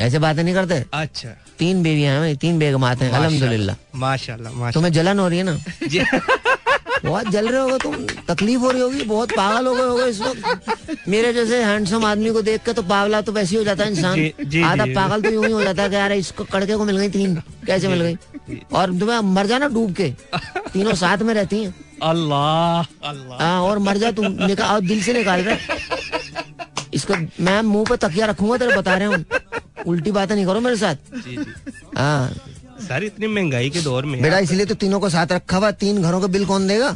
ऐसे 0.00 0.18
बातें 0.18 0.44
नहीं 0.44 0.54
करते। 0.54 0.84
अच्छा। 0.94 1.28
तीन 1.58 1.82
बेबियाँ 1.82 2.24
हैं 2.24 2.36
तीन 2.36 2.58
बेगमात 2.58 3.02
हैं 3.02 3.10
अल्हम्दुलिल्लाह। 3.10 3.76
माशाल्लाह 3.98 4.52
माशाल्लाह। 4.52 4.70
तुम्हें 4.70 4.92
जलन 4.92 5.18
हो 5.18 5.28
रही 5.28 5.38
है 5.38 5.44
ना? 5.44 5.58
जी। 5.88 5.98
बहुत 7.04 7.28
जल 7.30 7.48
रहे 7.48 7.60
होगे 7.60 7.78
तुम 7.78 7.94
तकलीफ़ 8.26 8.60
हो 8.60 8.70
रही 8.70 8.80
होगी 8.80 9.02
बहुत 9.04 9.32
पागल 9.32 9.66
हो 9.66 9.74
गए 9.74 9.82
होगे 9.82 10.04
इस 10.06 10.20
वक्त। 10.20 11.08
मेरे 11.08 11.32
जैसे 11.32 11.62
हैंडसम 11.64 12.04
आदमी 12.04 12.30
को 12.30 12.42
देख 12.42 12.64
के 12.64 12.72
तो 12.72 12.82
पागला 12.84 13.20
तो 13.20 13.32
वैसे 13.32 13.50
ही 13.50 13.56
हो 13.56 13.64
जाता 13.64 13.84
है 13.84 13.90
इंसान। 13.90 14.64
आधा 14.64 14.84
पागल 14.94 15.22
तो 15.22 15.30
यूँ 15.30 15.44
ही 15.46 15.52
हो 15.52 15.62
जाता 15.62 15.82
है 15.82 15.92
यार 15.92 16.12
इसको 16.12 16.44
कड़के 16.52 16.76
को 16.76 16.84
मिल 16.84 16.96
गई 16.98 17.08
तीन 17.08 17.36
कैसे 17.66 17.88
मिल 17.88 18.02
गई? 18.02 18.60
और 18.72 18.98
तुम्हें 18.98 19.20
मर 19.34 19.46
जाना 19.46 19.68
डूब 19.68 19.94
के। 19.94 20.08
तीनों 20.72 20.94
साथ 20.94 21.18
में 21.18 21.34
रहती 21.34 21.62
हैं। 21.62 21.74
अल्लाह। 22.02 23.08
अल्लाह 23.08 23.42
हाँ 23.42 23.60
और 23.62 23.78
मर 23.78 23.96
जा 23.98 24.10
तुम 24.12 24.26
निकाल 24.46 24.80
दिल 24.86 25.02
से 25.02 25.12
निकाल 25.12 25.40
रहे। 25.40 25.56
इसको 26.94 27.14
मैं 27.40 27.60
मुँह 27.62 27.84
पे 27.88 27.96
तकिया 27.96 28.26
रखूँगा 28.26 28.56
तेरे 28.58 28.76
बता 28.76 28.94
रहे 28.94 29.08
हूँ। 29.08 29.24
उल्टी 29.86 30.10
बातें 30.12 30.34
नहीं 30.34 30.46
करो 30.46 30.60
मेरे 30.60 30.76
साथ। 30.76 30.96
हाँ। 31.96 32.30
सर 32.80 33.04
इतनी 33.04 33.26
महँगाई 33.26 33.70
के 33.70 33.80
दौर 33.82 34.04
में 34.04 34.20
बेटा 34.22 34.38
इसलिए 34.38 34.66
तो 34.66 34.74
तीनों 34.74 35.00
को 35.00 35.08
साथ 35.10 35.32
रखा 35.32 35.56
हुआ 35.56 35.70
तीन 35.80 36.02
घरों 36.02 36.20
का 36.20 36.26
बिल 36.28 36.44
कौन 36.46 36.66
देगा? 36.68 36.88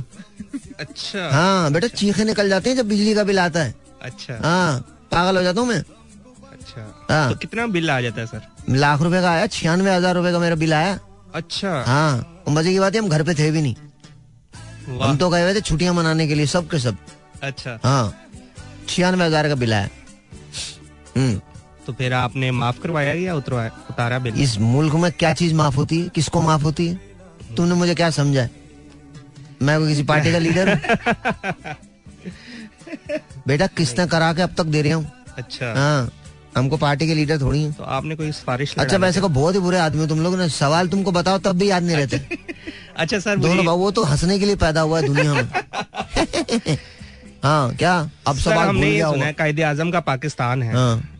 अच्छा। 0.80 1.28
हाँ 1.32 1.72
बेटा 1.72 1.86
चीखे 1.88 2.24
निकल 2.24 2.48
जाते 2.48 2.70
हैं 2.70 2.76
जब 2.76 2.88
बिजली 2.88 3.14
का 3.14 3.24
बिल 3.24 3.38
आता 3.38 3.62
है। 3.62 3.74
अच्छा। 4.02 4.38
हाँ 4.44 4.78
पागल 5.12 5.36
हो 5.36 5.42
जाता 5.42 5.60
हूँ 5.60 5.68
मैं। 5.68 5.78
अच्छा। 5.78 7.06
हाँ। 7.10 7.28
तो 7.30 7.36
कितना 7.38 7.66
बिल 7.68 7.90
आ 7.90 8.00
जाता 8.00 8.20
है 8.20 8.26
सर? 8.26 8.42
लाख 8.70 9.02
रुपए 9.02 9.20
का 9.22 9.30
आया 9.30 9.46
छियानवे 9.48 9.94
हज़ार 9.94 10.14
रूपए 10.14 10.32
का 10.32 10.38
मेरा 10.38 10.54
बिल 10.56 10.74
आया। 10.74 10.98
अच्छा। 11.34 11.82
हाँ 11.86 12.44
मज़े 12.48 12.72
की 12.72 12.78
बात 12.78 12.94
है 12.94 13.00
हम 13.00 13.08
घर 13.08 13.22
पे 13.22 13.34
थे 13.34 13.50
भी 13.50 13.62
नहीं। 13.62 13.74
हम 15.00 15.16
तो 15.16 15.28
गए 15.30 15.42
हुए 15.42 15.54
थे 15.54 15.60
छुट्टियाँ 15.60 15.94
मनाने 15.94 16.26
के 16.28 16.34
लिए 16.34 16.46
सब 16.46 16.68
के 16.70 16.78
सब। 16.78 16.96
अच्छा। 17.42 17.78
हाँ 17.84 18.14
छियानवे 18.88 19.24
हज़ार 19.24 19.48
का 19.48 19.54
बिल 19.54 19.74
आया। 19.74 19.88
हम्म। 21.16 21.40
तो 21.86 21.92
फिर 21.92 22.12
आपने 22.12 22.50
माफ़ 22.50 22.80
करवाया 22.80 23.12
या 23.12 23.34
उतरवाया 23.34 23.70
उतारा 23.90 24.18
बिल 24.18 24.42
इस 24.42 24.58
मुल्क 24.58 24.94
में 24.94 25.12
क्या 25.12 25.32
चीज़ 25.32 25.54
माफ़ 25.54 25.76
होती 25.76 26.00
है? 26.00 26.08
किसको 26.08 26.42
माफ़ 26.42 26.62
होती 26.62 26.88
है? 26.88 27.00
तुमने 27.56 27.74
मुझे 27.74 27.94
क्या 27.94 28.10
समझा 28.10 28.40
है? 28.40 28.50
मैं 29.62 29.78
कोई 29.78 29.88
किसी 29.88 30.02
पार्टी 30.02 30.32
का 30.32 30.38
लीडर 30.38 30.70
हूँ? 30.70 30.78
बेटा 33.48 33.66
किसने 33.66 34.06
करा 34.06 34.32
के 34.32 34.42
अब 34.42 34.54
तक 34.58 34.64
दे 34.64 34.82
रहा 34.82 34.94
हूँ? 34.94 35.12
अच्छा। 35.38 35.74
हाँ 35.74 36.10
हमको 36.56 36.76
पार्टी 36.76 37.06
के 37.06 37.14
लीडर 37.14 37.40
थोड़ी 37.40 37.62
है। 37.62 37.72
तो 37.72 37.84
आपने 37.84 38.16
कोई 38.16 38.32
सिफारिश 38.32 38.74
अच्छा 38.78 38.96
वैसे 38.96 39.20
को 39.20 39.28
बहुत 39.28 39.54
ही 39.54 39.60
बुरे 39.60 39.78
आदमी 39.78 40.00
हो 40.00 40.06
तुम 40.06 40.20
लोग 40.20 40.38
ने। 40.38 40.48
सवाल 40.48 40.88
तुमको 40.88 41.12
बताओ 41.12 41.38
तब 41.38 41.58
भी 41.58 41.70
याद 41.70 41.82
नहीं 41.82 41.96
रहते। 41.96 42.16
अच्छा 42.96 43.18
सर 43.18 43.36
दोनों 43.36 43.78
वो 43.78 43.90
तो 43.90 44.04
हंसने 44.04 44.38
के 44.38 44.46
लिए 44.46 44.56
पैदा 44.56 44.80
हुआ 44.80 45.00
है 45.00 45.06
दुनिया 45.06 45.34
में। 45.34 45.42
हाँ 47.44 47.76
क्या? 47.76 48.10
अब 48.26 48.36
सवाल 48.36 48.68
हमने 48.68 49.00
सुना 49.00 49.26
है 49.26 49.32
कायदे 49.32 49.62
आज़म 49.62 49.90
का 49.90 50.00
पाकिस्तान 50.00 50.62
है। 50.62 50.74
हाँ। 50.74 51.13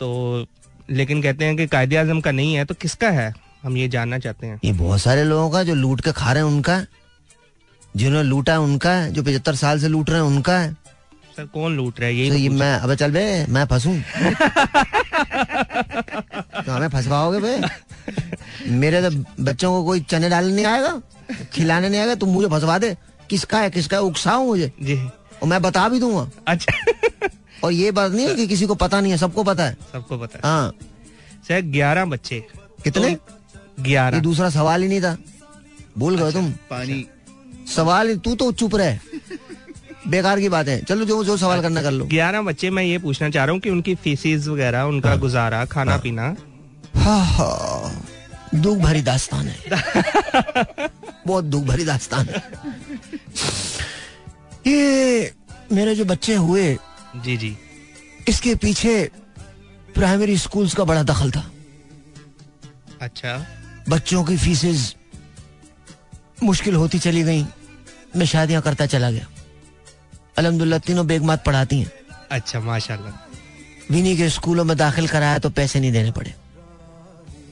तो 0.00 0.46
लेकिन 0.90 1.22
कहते 1.22 1.44
हैं 1.44 1.56
कि 1.56 1.66
कायदे 1.66 1.96
आज़म 1.96 2.20
का 2.20 2.30
नहीं 2.30 2.54
है 2.54 2.64
तो 2.64 2.74
किसका 2.74 3.10
है? 3.10 3.34
हम 3.62 3.76
ये 3.76 3.88
जानना 3.88 4.18
चाहते 4.18 4.46
हैं। 4.46 4.60
ये 4.64 4.72
बहुत 4.72 5.00
सारे 5.00 5.24
लोगों 5.24 5.50
का 5.50 5.62
जो 5.62 5.74
लूट 5.74 6.00
के 6.00 6.12
खा 6.12 6.32
रहे 6.32 6.42
हैं 6.42 6.50
उनका 6.50 6.84
जिन्होंने 7.96 8.28
लूटा 8.28 8.52
है 8.52 8.60
उनका 8.60 8.92
है 8.92 9.12
जो 9.12 9.22
पचहत्तर 9.22 9.54
साल 9.54 9.80
से 9.80 9.88
लूट 9.88 10.10
रहे 10.10 10.20
हैं 10.20 10.26
उनका। 10.26 10.58
है 10.58 10.72
सर 11.36 11.46
कौन 11.46 11.76
लूट 11.76 12.00
रहा 12.00 12.08
है? 12.08 12.30
तो 12.30 12.36
ये 12.36 12.48
तो 12.48 12.54
मैं 12.54 12.74
अबे 12.74 12.96
चल 12.96 13.10
बे 13.10 13.46
मैं 13.48 13.64
फंसूं। 13.66 14.00
तो 16.64 16.72
हमें 16.72 16.88
फंसवाओगे 16.88 17.38
बे? 17.38 17.60
मेरे 18.70 19.10
तो 19.10 19.24
बच्चों 19.44 19.70
को 19.72 19.84
कोई 19.84 20.00
चने 20.00 20.28
डालने 20.28 20.54
नहीं 20.54 20.66
आएगा 20.66 21.00
खिलाने 21.52 21.88
नहीं 21.88 22.00
आएगा 22.00 22.14
तुम 22.14 22.28
मुझे 22.28 22.48
फंसवा 22.48 22.78
दे। 22.78 22.96
किसका 23.30 23.58
है 23.58 23.70
किसका 23.70 23.96
है? 23.96 24.02
उकसाओ 24.02 24.44
मुझे। 24.44 24.72
जी। 24.82 24.96
और 25.42 25.48
मैं 25.48 25.62
बता 25.62 25.88
भी 25.88 26.00
दूँगा। 26.00 26.30
अच्छा। 26.48 26.72
और 27.64 27.72
ये 27.72 27.90
बात 27.90 28.12
नहीं 28.12 28.26
है 28.26 28.34
कि 28.34 28.46
किसी 28.46 28.66
को 28.66 28.74
पता 28.74 29.00
नहीं 29.00 29.12
है 29.12 29.18
सबको 29.18 29.44
पता 29.44 29.64
है। 29.64 29.76
सबको 29.92 30.18
पता 30.18 30.36
है। 30.36 30.54
हाँ। 30.54 30.72
सर 31.48 31.60
ग्यारह 31.60 32.04
बच्चे। 32.04 32.44
कितने? 32.84 33.14
तो 33.14 33.82
ग्यारह। 33.82 34.16
ये 34.16 34.22
दूसरा 34.22 34.50
सवाल 34.50 34.82
ही 34.82 34.88
नहीं 34.88 35.00
था। 35.00 35.18
भूल 35.98 36.18
गए 36.18 36.32
तुम। 36.32 36.50
पानी। 36.50 37.06
सवाल 37.76 38.16
तू 38.16 38.34
तो 38.34 38.52
चुप 38.52 38.74
रहे। 38.74 38.98
बेकार 40.08 40.40
की 40.40 40.48
बात 40.48 40.68
है। 40.68 40.84
चलो 40.84 41.04
जो 41.04 41.24
जो 41.24 41.36
सवाल 41.36 41.62
करना 41.62 41.82
कर 41.82 41.90
लो। 41.90 42.04
ग्यारह 42.04 42.42
बच्चे 42.42 42.70
मैं 42.70 42.82
ये 42.82 42.98
पूछना 42.98 43.30
चाह 43.30 43.44
रहा 43.44 43.52
हूँ 43.52 43.60
कि 43.60 43.70
उनकी 43.70 43.94
फीसिस 43.94 44.46
वगैरह 44.48 44.82
उनका 44.82 45.08
हाँ, 45.08 45.18
गुजारा 45.18 45.64
खाना 45.64 45.92
हाँ, 45.92 46.00
पीना? 46.00 46.36
हाँ 46.96 47.24
हाँ। 47.24 48.06
दुख 48.54 48.78
भरी 48.78 49.02
दास्तान 49.02 49.48
है। 49.48 49.58
बहुत 51.26 51.44
दुख 51.44 51.64
भरी 51.64 51.84
दास्तान 51.84 52.26
है। 52.26 52.42
ये 54.66 55.34
मेरे 55.72 55.94
जो 55.94 56.04
बच्चे 56.04 56.34
हुए 56.34 56.78
जी 57.16 57.36
जी। 57.36 57.56
इसके 58.28 58.54
पीछे 58.54 59.10
प्राइमरी 59.94 60.36
स्कूल्स 60.38 60.74
का 60.74 60.84
बड़ा 60.84 61.02
दखल 61.02 61.30
था। 61.30 61.44
अच्छा। 63.02 63.46
बच्चों 63.88 64.24
की 64.24 64.36
फीसेस 64.36 64.94
मुश्किल 66.42 66.74
होती 66.74 66.98
चली 66.98 67.22
गई। 67.22 67.46
मैं 68.16 68.26
शादियाँ 68.26 68.62
करता 68.62 68.86
चला 68.86 69.10
गया। 69.10 69.26
अल्हम्दुलिल्लाह 70.38 70.78
तीनों 70.78 71.06
बेगमात 71.06 71.44
पढ़ाती 71.44 71.80
हैं। 71.80 71.90
अच्छा 72.30 72.60
माशाल्लाह। 72.60 73.12
विनी 73.92 74.16
के 74.16 74.28
स्कूलों 74.30 74.64
में 74.64 74.76
दाखिल 74.76 75.08
कराया 75.08 75.38
तो 75.38 75.50
पैसे 75.50 75.80
नहीं 75.80 75.92
देने 75.92 76.10
पड़े। 76.10 76.34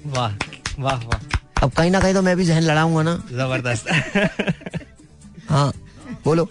वाह 0.06 0.32
वाह 0.78 0.96
वाह। 0.96 1.20
अब 1.62 1.72
कहीं 1.72 1.90
ना 1.90 2.00
कहीं 2.00 2.14
तो 2.14 2.22
मैं 2.22 2.36
भी 2.36 2.44
जहन 2.44 2.62
लड़ाऊँगा 2.62 3.02
ना। 3.02 3.14
ज़बरदस्त। 3.32 3.88
हाँ 5.50 5.72
बोलो। 6.24 6.48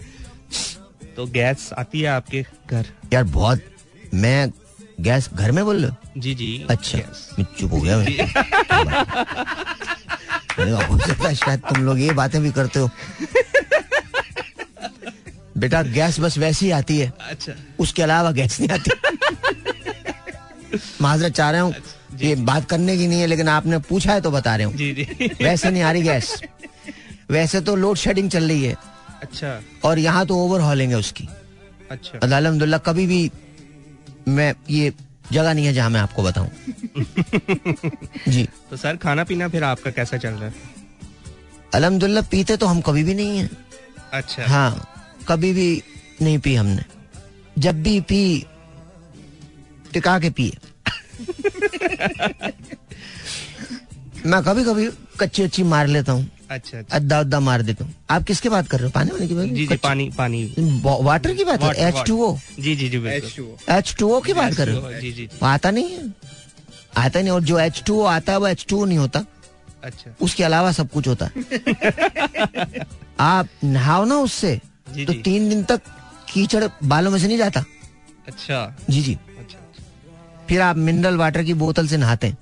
तो 1.18 1.26
गैस 1.26 1.70
आती 1.78 2.00
है 2.00 2.06
आपके 2.06 2.44
घर? 2.70 2.86
यार 3.12 3.24
बहुत। 3.24 3.60
मैं 4.14 4.52
गैस 5.00 5.30
घर 5.34 5.52
में 5.52 5.64
बोल 5.64 5.84
रहे 5.84 6.20
जी 6.20 6.34
जी। 6.34 6.66
अच्छा 6.70 6.98
मैं 7.38 7.46
चुप 7.60 7.72
हो 7.72 7.80
गया 7.80 7.96
हो? 10.86 10.98
सकता 10.98 11.32
शायद 11.32 11.60
तुम 11.60 11.84
लोग 11.84 12.00
ये 12.00 12.10
बातें 12.10 12.42
भी 12.42 12.50
करते 12.50 12.80
हो। 12.80 12.90
बेटा 15.58 15.82
गैस 15.82 16.20
बस 16.20 16.38
वैसी 16.38 16.66
ही 16.66 16.72
आती 16.72 16.98
है। 16.98 17.12
अच्छा। 17.20 17.52
उसके 17.78 18.02
अलावा 18.02 18.30
गैस 18.30 18.60
नहीं 18.60 18.70
आती। 18.70 18.90
माजरत 21.00 21.32
चाह 21.32 21.50
रहा 21.50 21.60
हूँ 21.60 21.74
ये 22.20 22.34
बात 22.34 22.70
करने 22.70 22.96
की 22.96 23.06
नहीं 23.06 23.20
है 23.20 23.26
लेकिन 23.26 23.48
आपने 23.48 23.78
पूछा 23.78 24.12
है 24.12 24.20
तो 24.20 24.30
बता 24.30 24.56
रहे 24.56 24.66
हूँ। 24.66 24.74
जी 24.74 24.92
जी। 24.92 25.30
वैसे 25.44 25.70
नहीं 25.70 25.82
आ 25.82 25.92
रही 25.92 26.02
गैस। 26.02 26.42
वैसे 27.30 27.60
तो 27.60 27.76
लोड 27.76 27.96
शेडिंग 27.96 28.30
चल 28.30 28.48
रही 28.48 28.64
है। 28.64 28.97
अच्छा। 29.22 29.62
और 29.84 29.98
यहाँ 29.98 30.26
तो 30.26 30.36
ओवर 30.36 30.60
हॉलिंग 30.60 30.90
है 30.90 30.98
उसकी। 30.98 31.28
अच्छा। 31.90 32.18
अलहमदुल्ला 32.22 32.78
कभी 32.78 33.06
भी 33.06 33.30
मैं 34.28 34.54
ये 34.70 34.92
जगह 35.32 35.54
नहीं 35.54 35.66
है 35.66 35.72
जहाँ 35.72 35.90
मैं 35.90 36.00
आपको 36.00 36.22
बताऊँ। 36.22 36.48
जी। 38.28 38.48
तो 38.70 38.76
सर 38.76 38.96
खाना 38.96 39.24
पीना 39.24 39.48
फिर 39.48 39.64
आपका 39.64 39.90
कैसा 39.90 40.16
चल 40.16 40.28
रहा 40.28 40.44
है? 40.44 40.54
अलहमदुल्ला 41.74 42.20
पीते 42.20 42.56
तो 42.56 42.66
हम 42.66 42.80
कभी 42.80 43.04
भी 43.04 43.14
नहीं 43.14 43.38
है। 43.38 43.50
अच्छा। 44.12 44.46
हाँ 44.46 44.88
कभी 45.28 45.52
भी 45.52 45.82
नहीं 46.22 46.38
पी 46.38 46.54
हमने। 46.54 46.84
जब 47.58 47.82
भी 47.82 48.00
पी 48.00 48.46
टिका 49.92 50.18
के 50.18 50.30
पिए। 50.30 50.56
मैं 54.26 54.42
कभी 54.42 54.64
कभी 54.64 54.90
कच्ची 55.20 55.42
अच्छी 55.42 55.62
मार 55.62 55.86
लेता 55.86 56.12
हूँ। 56.12 56.30
अच्छा 56.50 56.78
अच्छा। 56.78 56.96
अद्दा 56.96 57.20
उद्दा 57.20 57.40
मार 57.40 57.62
देता 57.62 57.84
हूँ। 57.84 57.94
आप 58.10 58.22
किसके 58.24 58.48
बात 58.48 58.68
कर 58.68 58.78
रहे 58.78 58.86
हो? 58.86 58.90
पानी 58.94 59.10
वाले 59.10 59.26
की 59.28 59.34
बात? 59.34 59.46
जी 59.46 59.66
जी 59.66 59.76
पानी 59.76 60.08
पानी। 60.18 60.54
वाटर 60.80 61.34
की 61.34 61.44
बात 61.44 61.62
है? 61.62 61.74
एच 61.88 62.02
टू 62.06 62.22
ओ 62.24 62.36
जी 62.58 62.74
जी 62.76 62.88
जी 62.88 62.98
एच 63.70 63.94
टू 63.98 64.10
ओ 64.16 64.20
की 64.20 64.32
बात 64.32 64.54
कर 64.54 64.68
रहे 64.68 64.76
हो? 64.76 64.92
जी 65.00 65.12
जी 65.12 65.26
जी। 65.26 65.38
आता 65.42 65.70
नहीं 65.70 65.90
है? 65.90 66.12
आता 66.96 67.20
नहीं 67.20 67.30
और 67.30 67.42
जो 67.42 67.58
एच 67.58 67.82
टू 67.86 68.00
ओ 68.00 68.04
आता 68.06 68.32
है 68.32 68.38
वो 68.38 68.46
एच 68.46 68.64
टू 68.68 68.84
नहीं 68.84 68.98
होता। 68.98 69.24
अच्छा। 69.84 70.14
उसके 70.20 70.44
अलावा 70.44 70.72
सब 70.72 70.90
कुछ 70.90 71.08
होता 71.08 71.26
है। 71.26 72.86
आप 73.20 73.48
नहाओ 73.64 74.04
ना 74.04 74.16
उससे 74.18 74.60
जी, 74.94 75.04
तो 75.04 75.12
जी। 75.12 75.18
तीन 75.22 75.48
दिन 75.48 75.62
तक 75.64 75.80
कीचड़ 76.32 76.64
बालों 76.84 77.10
में 77.10 77.18
से 77.18 77.26
नहीं 77.26 77.38
जाता। 77.38 77.64
अच्छा। 78.28 78.76
जी 78.90 79.02
जी। 79.02 79.14
अच्छा 79.14 79.58
अच्छा। 79.58 79.84
फिर 80.48 80.60
आप 80.60 80.76
मिनरल 80.76 81.16
वाटर 81.16 81.42
की 81.42 81.54
बोतल 81.54 81.86
से 81.88 81.96
नहाते 81.96 82.26
हैं। 82.26 82.38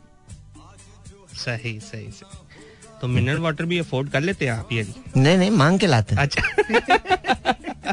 सही 1.36 1.78
सही 1.80 2.10
सही। 2.10 2.45
तो 3.00 3.06
मिनरल 3.06 3.38
वाटर 3.38 3.64
भी 3.64 3.78
अफोर्ड 3.78 4.10
कर 4.10 4.20
लेते 4.20 4.44
हैं 4.44 4.52
आप 4.52 4.68
ये? 4.72 4.86
नहीं 5.16 5.38
नहीं 5.38 5.50
मांग 5.50 5.78
के 5.78 5.86
लाते 5.86 6.14
हैं। 6.14 6.22
अच्छा। 6.22 6.42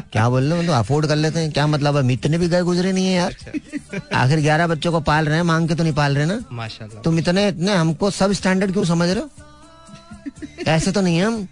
क्या 0.00 0.28
बोल 0.28 0.42
रहे 0.42 0.58
हो? 0.58 0.66
तो 0.66 0.72
अफोर्ड 0.72 1.06
कर 1.06 1.16
लेते 1.16 1.40
हैं। 1.40 1.52
क्या 1.52 1.66
मतलब 1.66 1.96
अब 1.96 2.10
इतने 2.10 2.38
भी 2.38 2.48
गए 2.48 2.62
गुजरे 2.62 2.92
नहीं 2.92 3.06
है 3.06 3.12
यार? 3.12 3.32
अच्छा। 3.32 4.18
आखिर 4.18 4.40
ग्यारह 4.40 4.66
बच्चों 4.66 4.92
को 4.92 5.00
पाल 5.00 5.26
रहे 5.26 5.36
हैं 5.36 5.42
मांग 5.42 5.68
के 5.68 5.74
तो 5.74 5.82
नहीं 5.82 5.92
पाल 5.92 6.16
रहे 6.16 6.26
ना? 6.26 6.44
माशाल्लाह। 6.52 7.02
तुम 7.02 7.18
इतने 7.18 7.48
इतने 7.48 7.74
हमको 7.74 8.10
सब 8.10 8.32
स्टैंडर्ड 8.32 8.72
क्यों 8.72 8.84
समझ 8.84 9.08
रहे 9.08 9.20
हो? 9.20 9.30
ऐसे 10.66 10.92
तो 10.92 11.00
नहीं 11.00 11.16
है 11.16 11.24
हम। 11.24 11.48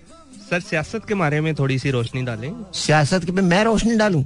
सर 0.51 0.61
सियासत 0.61 1.03
के 1.09 1.15
बारे 1.15 1.41
में 1.41 1.55
थोड़ी 1.55 1.79
सी 1.79 1.91
रोशनी 1.91 2.23
डालें। 2.23 2.53
सियासत 2.75 3.25
के 3.25 3.33
पे 3.33 3.43
मैं 3.43 3.65
रोशनी 3.65 3.97
डालूं? 3.97 4.25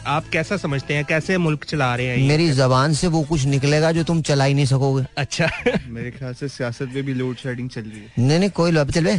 आप 0.00 0.28
कैसा 0.32 0.56
समझते 0.56 0.94
हैं 0.94 1.04
कैसे 1.04 1.36
मुल्क 1.38 1.64
चला 1.64 1.94
रहे 1.96 2.06
हैं 2.06 2.28
मेरी 2.28 2.50
जबान 2.52 2.94
से 2.94 3.08
वो 3.08 3.22
कुछ 3.24 3.44
निकलेगा 3.46 3.92
जो 3.92 4.02
तुम 4.04 4.20
चला 4.22 4.44
ही 4.44 4.54
नहीं 4.54 4.66
सकोगे। 4.66 5.04
अच्छा। 5.18 5.48
मेरे 5.88 6.10
ख्याल 6.10 6.34
से 6.34 6.48
सियासत 6.48 6.90
में 6.94 7.02
भी 7.04 7.14
लोड 7.14 7.36
शेडिंग 7.36 7.70
चल 7.70 7.80
रही 7.82 8.00
है। 8.00 8.26
नहीं 8.26 8.38
नहीं 8.38 8.50
कोई 8.50 8.70
लो 8.70 8.80
अब 8.80 8.90
चल 8.90 9.04
बे 9.04 9.16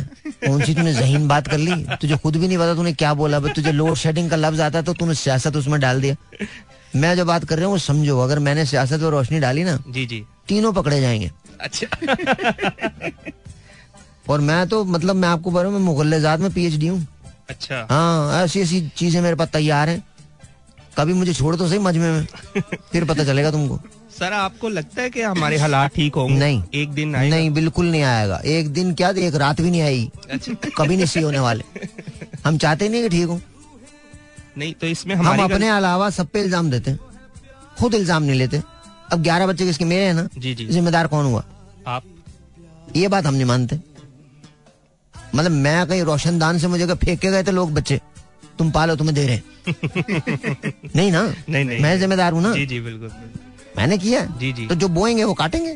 कौन 0.47 0.63
सी 0.63 0.75
तूने 0.75 0.93
जहीन 0.93 1.27
बात 1.27 1.47
कर 1.47 1.57
ली? 1.57 1.75
तुझे 2.01 2.17
खुद 2.17 2.35
भी 2.35 2.47
नहीं 2.47 2.57
पता 2.57 2.75
तूने 2.75 2.93
क्या 2.93 3.13
बोला 3.13 3.39
बस 3.39 3.55
तुझे 3.55 3.71
लोड 3.71 3.95
शेडिंग 3.95 4.29
का 4.29 4.35
लफ्ज 4.35 4.61
आता 4.61 4.81
तो 4.81 4.93
तूने 4.93 5.13
सियासत 5.15 5.55
उसमें 5.55 5.79
डाल 5.79 6.01
दिया। 6.01 6.15
मैं 6.95 7.15
जो 7.15 7.25
बात 7.25 7.45
कर 7.45 7.57
रहा 7.57 7.65
हूँ 7.65 7.73
वो 7.73 7.79
समझो 7.79 8.19
अगर 8.19 8.39
मैंने 8.39 8.65
सियासत 8.65 9.03
और 9.03 9.11
रोशनी 9.11 9.39
डाली 9.39 9.63
ना 9.63 9.77
जी 9.89 10.05
जी। 10.05 10.23
तीनों 10.47 10.73
पकड़े 10.73 11.01
जाएँगे। 11.01 11.31
अच्छा। 11.61 11.87
और 14.29 14.41
मैं 14.41 14.67
तो 14.67 14.83
मतलब 14.85 15.15
मैं 15.15 15.29
आपको 15.29 15.51
बोल 15.51 15.61
रहा 15.61 15.71
हूँ 15.71 15.79
मैं 15.79 15.85
मुगल्लेजात 15.85 16.39
में 16.39 16.53
पीएचडी 16.53 16.87
हूँ। 16.87 17.05
अच्छा। 17.49 17.85
हाँ 17.89 18.43
ऐसी 18.43 18.61
ऐसी 18.61 18.79
चीज़ें 18.97 19.21
मेरे 19.21 19.35
पास 19.35 19.49
तैयार 19.53 19.89
हैं। 19.89 20.03
कभी 20.97 21.13
मुझे 21.13 21.33
छोड़ 21.33 21.55
तो 21.55 21.67
सही 21.67 21.79
मजमे 21.79 22.11
में। 22.11 22.25
फिर 22.91 23.05
पता 23.05 23.23
चलेगा 23.23 23.51
तुमको। 23.51 23.79
सर 24.19 24.33
आपको 24.33 24.69
लगता 24.69 25.01
है 25.01 25.09
कि 25.09 25.21
हमारे 25.21 25.57
हालात 25.57 25.93
ठीक 25.95 26.15
होंगे? 26.15 26.35
नहीं। 26.35 26.61
एक 26.73 26.89
दिन 26.89 27.15
आएगा? 27.15 27.35
नहीं 27.35 27.49
बिल्कुल 27.51 27.85
नहीं 27.85 28.03
आएगा। 28.03 28.39
एक 28.45 28.69
दिन 28.73 28.93
क्या 28.93 29.09
एक 29.19 29.35
रात 29.35 29.61
भी 29.61 29.71
नहीं 29.71 29.81
आई। 29.81 30.09
अच्छा। 30.31 30.53
कभी 30.77 30.95
नहीं 30.95 31.05
सी 31.05 31.21
होने 31.21 31.39
वाले। 31.39 31.63
हम 32.45 32.57
चाहते 32.57 32.89
नहीं 32.89 33.01
कि 33.01 33.09
ठीक 33.09 33.27
हो। 33.27 33.39
नहीं 34.57 34.73
तो 34.73 34.87
इसमें 34.87 35.15
हम 35.15 35.43
अपने 35.43 35.69
अलावा 35.69 36.09
सब 36.09 36.27
पे 36.27 36.41
इल्ज़ाम 36.41 36.69
देते 36.71 36.91
हैं। 36.91 36.99
खुद 37.79 37.95
इल्ज़ाम 37.95 38.23
नहीं 38.23 38.37
लेते। 38.37 38.61
अब 39.11 39.21
ग्यारह 39.23 39.47
बच्चे 39.47 39.65
किसके 39.65 39.85
मेरे 39.85 40.05
हैं 40.05 40.13
ना? 40.13 40.27
जी 40.37 40.53
जी। 40.55 40.65
जिम्मेदार 40.67 41.07
कौन 41.07 41.25
हुआ? 41.25 41.43
आप? 41.87 42.03
ये 42.95 43.07
बात 43.07 43.25
हम 43.25 43.33
नहीं 43.33 43.45
मानते। 43.45 43.79
मतलब 45.35 45.51
मैं 45.51 45.85
कहीं 45.87 46.01
रोशनदान 46.03 46.57
से 46.59 46.67
मुझे 46.67 46.85
फेंके 46.87 47.31
गए 47.31 47.43
थे 47.43 47.51
लोग 47.51 47.73
बच्चे। 47.73 47.99
तुम 48.57 48.71
पालो 48.71 48.95
तुम्हें 48.95 49.15
दे 49.15 49.25
रहे 49.27 49.41
नहीं 50.95 51.11
ना? 51.11 51.21
नहीं 51.49 51.63
नहीं 51.65 51.79
मैं 51.83 51.97
जिम्मेदार 51.99 52.33
हूँ 52.33 52.41
ना? 52.43 52.53
जी 52.53 52.65
जी 52.65 52.79
बिल्कुल 52.81 53.11
मैंने 53.77 53.97
किया 53.97 54.23
जी 54.39 54.51
जी। 54.53 54.67
तो 54.67 54.75
जो 54.75 54.87
बोएँगे 54.97 55.23
वो 55.23 55.33
काटेंगे? 55.33 55.75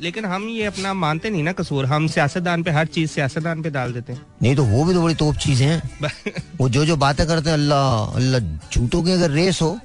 लेकिन 0.00 0.24
हम 0.24 0.48
ये 0.48 0.64
अपना 0.64 0.92
मानते 0.94 1.30
नहीं 1.30 1.42
ना 1.42 1.52
कसूर। 1.52 1.86
हम 1.86 2.06
सियासतदान 2.08 2.62
पे 2.62 2.70
हर 2.70 2.86
चीज़ 2.94 3.10
सियासतदान 3.10 3.62
पे 3.62 3.70
डाल 3.70 3.92
देते 3.92 4.12
हैं। 4.12 4.20
नहीं 4.42 4.54
तो 4.56 4.64
वो 4.64 4.84
भी 4.84 4.94
तो 4.94 5.02
बड़ी 5.02 5.14
तोप 5.14 5.36
चीज़ें 5.36 5.66
हैं। 5.66 6.12
वो 6.60 6.68
जो 6.68 6.84
जो 6.84 6.96
बातें 6.96 7.26
करते 7.26 7.50
हैं 7.50 7.56
अल्लाह 7.56 8.16
अल्लाह 8.16 8.40
झूठों 8.72 9.02
की 9.02 9.12
अगर 9.12 9.30
रेस 9.30 9.60
हो 9.62 9.78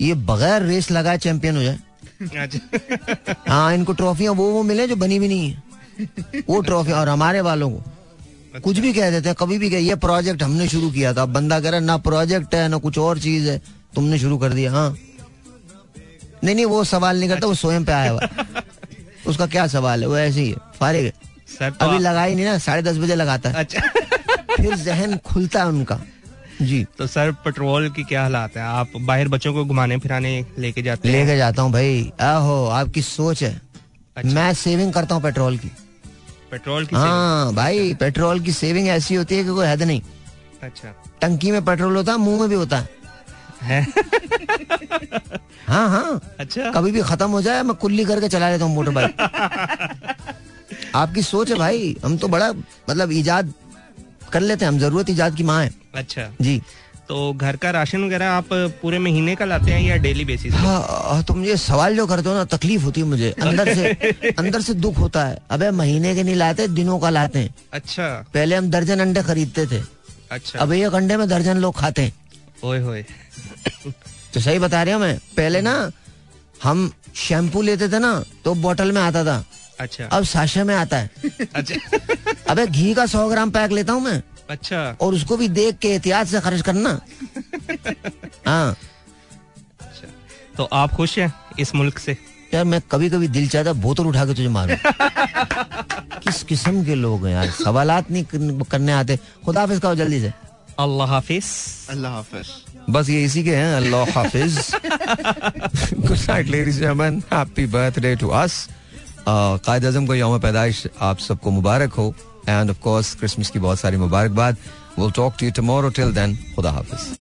ये 0.00 0.14
बगैर 0.30 0.62
रेस 0.62 0.90
लगाए 0.90 1.18
चैंपियन 1.18 1.56
हो 1.56 1.62
जाए। 1.62 1.78
अच्छा। 2.44 3.34
हाँ 3.48 3.74
इनको 3.74 3.92
ट्रॉफियाँ 4.00 4.32
वो 4.34 4.50
वो 4.52 4.62
मिले 4.62 4.86
जो 4.88 4.96
बनी 4.96 5.18
भी 5.18 5.28
नहीं 5.28 5.50
है। 5.50 6.42
वो 6.48 6.60
ट्रॉफी 6.60 6.92
और 6.92 7.08
हमारे 7.08 7.40
वालों 7.40 7.70
को। 7.70 7.82
कुछ 8.64 8.78
भी 8.78 8.92
कह 8.92 9.10
देते 9.10 9.28
हैं 9.28 9.36
कभी 9.40 9.58
भी 9.58 9.70
कह 9.70 9.76
ये 9.76 9.94
प्रोजेक्ट 9.94 10.42
हमने 10.42 10.68
शुरू 10.68 10.90
किया 10.90 11.14
था। 11.14 11.24
बंदा 11.24 11.60
कह 11.60 11.70
रहा 11.70 11.80
है, 11.80 11.86
ना 11.86 11.96
प्रोजेक्ट 11.96 12.54
है 12.54 12.68
ना 12.68 12.76
कुछ 12.76 12.98
और 12.98 13.18
चीज़ 13.18 13.48
है। 13.50 13.62
तुमने 13.94 14.18
शुरू 14.18 14.38
कर 14.38 14.52
दिया 14.52 14.72
हाँ। 14.72 14.96
नहीं 16.44 16.54
नहीं 16.54 16.66
वो 16.66 16.84
सवाल 16.84 17.18
नहीं 17.20 17.28
करता 17.28 17.46
वो 17.46 17.54
स्वयं 17.54 17.84
पे 17.84 17.92
आया 17.92 18.10
हुआ। 18.10 18.28
उसका 19.26 19.46
क्या 19.46 19.66
सवाल 19.66 20.00
है? 20.00 20.08
वो 20.08 20.18
ऐसे 20.18 20.40
ही 20.40 20.48
है 20.48 20.56
फारिग 20.80 21.04
है। 21.04 21.12
सर 21.58 21.70
तो 21.70 21.86
अभी 21.86 21.94
आप- 21.94 22.04
लगा 22.04 22.24
ही 22.24 22.34
नहीं 22.34 22.44
ना 22.44 22.58
साढ़े 22.58 22.82
दस 22.82 22.96
बजे 22.96 23.14
लगाता 23.14 23.48
है। 23.48 23.54
अच्छा। 23.54 23.80
फिर 24.56 24.74
जहन 24.76 25.16
खुलता 25.16 25.60
है 25.60 25.66
उनका। 25.66 26.00
जी। 26.62 26.86
तो 26.98 27.06
सर 27.06 27.32
पेट्रोल 27.32 27.90
की 27.90 28.02
क्या 28.02 28.22
हालात 28.22 28.56
है? 28.56 28.62
आप 28.62 28.88
बाहर 29.00 29.28
बच्चों 29.28 29.54
को 29.54 29.64
घुमाने 29.64 29.98
फिराने 29.98 30.46
लेके 30.58 30.82
जाते 30.82 31.08
लेके 31.08 31.36
जाता 31.36 31.62
हूँ 31.62 31.72
भाई। 31.72 32.12
आहो 32.20 32.66
आपकी 32.66 33.02
सोच 33.02 33.42
है। 33.42 33.60
अच्छा। 34.16 34.34
मैं 34.34 34.54
सेविंग 34.54 34.92
करता 34.92 35.14
हूँ 35.14 35.22
पेट्रोल 35.22 35.58
की। 35.58 35.70
पेट्रोल 36.50 36.86
की 36.86 36.96
हाँ 36.96 37.52
भाई 37.54 37.92
पेट्रोल 38.00 38.40
की 38.40 38.52
सेविंग 38.52 38.88
ऐसी 38.88 39.14
होती 39.14 39.36
है 39.36 39.44
कि 39.44 39.50
कोई 39.50 39.66
हद 39.66 39.82
नहीं। 39.82 40.00
अच्छा। 40.62 40.88
टंकी 41.22 41.50
में 41.52 41.64
पेट्रोल 41.64 41.96
होता 41.96 42.12
है 42.12 42.18
मुँह 42.18 42.40
में 42.40 42.48
भी 42.48 42.54
होता। 42.54 42.78
है? 42.78 42.86
है 43.62 43.82
हाँ। 45.68 45.88
हाँ 45.90 46.20
अच्छा। 46.40 46.70
कभी 46.72 46.90
भी 46.92 47.02
खत्म 47.02 47.30
हो 47.30 47.42
जाए 47.42 47.62
मैं 47.62 47.74
कुल्ली 47.76 48.04
करके 48.04 48.28
चला 48.28 48.50
लेता 48.50 48.64
हूँ 48.64 48.74
मोटर 48.74 48.90
बाइक 48.90 49.20
आपकी 50.96 51.22
सोच 51.22 51.50
है 51.50 51.56
भाई 51.58 51.96
हम 52.04 52.16
तो 52.18 52.28
बड़ा 52.28 52.50
मतलब 52.52 53.10
इजाद 53.12 53.52
कर 54.32 54.40
लेते 54.40 54.64
हैं 54.64 54.72
हम 54.72 54.78
ज़रूरत 54.78 55.10
इजाद 55.10 55.34
की 55.36 55.42
माँ 55.42 55.62
है। 55.64 55.70
अच्छा। 55.94 56.30
जी। 56.40 56.60
तो 57.08 57.32
घर 57.32 57.56
का 57.56 57.70
राशन 57.70 58.04
वगैरह 58.04 58.28
आप 58.30 58.48
पूरे 58.82 58.98
महीने 58.98 59.34
का 59.36 59.44
लाते 59.44 59.70
हैं 59.70 59.80
या 59.82 59.96
डेली 59.96 60.24
बेसिस 60.24 60.52
पे? 60.52 60.58
हाँ 60.58 61.22
तुम 61.28 61.44
ये 61.44 61.56
सवाल 61.56 61.96
जो 61.96 62.06
करते 62.06 62.28
हो 62.28 62.34
ना 62.34 62.44
तकलीफ़ 62.56 62.82
होती 62.82 63.00
है 63.00 63.06
मुझे। 63.06 63.30
अंदर 63.42 63.74
से 63.74 64.32
अंदर 64.38 64.60
से 64.60 64.74
दुख 64.74 64.98
होता 64.98 65.24
है। 65.24 65.38
अबे 65.50 65.70
महीने 65.70 66.14
के 66.14 66.22
नहीं 66.22 66.34
लाते 66.34 66.66
दिनों 66.68 66.98
का 66.98 67.10
लाते 67.10 67.38
हैं। 67.38 67.54
अच्छा। 67.72 68.08
पहले 68.34 68.56
हम 68.56 68.70
दर्जन 68.70 69.00
अंडे 69.00 69.22
खरीदते 69.22 69.66
थे। 69.66 69.82
अच्छा। 70.30 70.58
अब 70.58 70.72
एक 70.72 70.94
अंडे 70.94 71.16
में 71.16 71.28
दर्जन 71.28 71.56
लोग 71.58 71.74
खाते 71.76 72.02
हैं। 72.02 72.12
ओए 72.64 72.80
होए। 72.80 73.04
तो 74.34 74.40
सही 74.40 74.58
बता 74.58 74.82
रहे 74.82 74.94
हो 74.94 75.00
मैं। 75.00 75.16
पहले 75.36 75.60
ना 75.60 75.74
हम 76.62 76.90
शैम्पू 77.16 77.62
लेते 77.62 77.88
थे 77.88 77.98
ना 77.98 78.12
तो 78.44 78.54
बोतल 78.54 78.92
में 78.92 79.00
आता 79.02 79.24
था। 79.24 79.44
अच्छा। 79.80 80.04
अब 80.04 80.24
साशे 80.24 80.62
में 80.64 80.74
आता 80.74 80.96
है। 80.98 81.10
अच्छा। 81.54 81.98
अबे 82.50 82.66
घी 82.66 82.92
का 82.94 83.06
सौ 83.06 83.28
ग्राम 83.28 83.50
पैक 83.50 83.72
लेता 83.72 83.92
हूँ 83.92 84.02
मैं। 84.02 84.22
अच्छा। 84.50 84.96
और 85.00 85.14
उसको 85.14 85.36
भी 85.36 85.48
देख 85.48 85.78
के 85.78 85.88
एहतियात 85.88 86.26
से 86.26 86.40
खर्च 86.40 86.60
करना। 86.60 87.00
हाँ। 88.48 88.76
तो 90.56 90.64
आप 90.72 90.92
खुश 90.92 91.18
हैं 91.18 91.32
इस 91.60 91.74
मुल्क 91.74 91.98
से? 91.98 92.16
यार 92.54 92.64
मैं 92.64 92.80
कभी 92.92 93.10
कभी 93.10 93.28
दिल 93.28 93.48
चाहता 93.48 93.72
बोतल 93.72 94.06
उठा 94.06 94.24
के 94.26 94.34
तुझे 94.34 94.48
मारूं। 94.48 94.76
किस 96.24 96.42
किस्म 96.42 96.84
के 96.84 96.94
लोग 96.94 97.26
हैं 97.26 97.32
यार? 97.32 97.50
सवालात 97.50 98.10
नहीं 98.10 98.24
करने 98.70 98.92
आते। 98.92 99.18
खुदा 99.44 99.60
हाफिज 99.60 99.78
का 99.80 99.94
जल्दी 99.94 100.20
से। 100.20 100.32
अल्लाह 100.78 101.08
हाफिज। 101.08 101.44
अल्लाह 101.90 102.12
हाफिज। 102.12 102.46
बस 102.90 103.08
ये 103.10 103.24
इसी 103.24 103.44
के 103.44 103.54
हैं 103.56 103.74
अल्लाह 103.74 104.10
हाफिज। 104.12 104.58
Good 105.94 106.18
night 106.18 106.46
ladies 106.46 106.84
happy 106.84 107.66
birthday 107.66 108.14
to 108.16 108.28
us 108.42 108.68
Quaid 109.28 109.84
Azam 109.86 110.06
को 110.06 110.14
यौम 110.14 110.38
पैदाइश 110.40 110.86
आप 111.00 111.18
सबको 111.18 111.50
मुबारक 111.50 111.92
हो। 111.92 112.14
एंड 112.48 112.70
ऑफ़ 112.70 112.80
कोर्स 112.82 113.14
क्रिसमस 113.20 113.50
की 113.50 113.58
बहुत 113.58 113.80
सारी 113.80 113.96
मुबारकबाद 113.96 114.56
will 114.98 115.10
talk 115.16 115.34
to 115.40 115.46
you 115.46 115.52
tomorrow 115.56 115.88
till 116.00 116.12
then 116.14 116.36
खुदा 116.56 116.70
हाफिज 116.70 117.08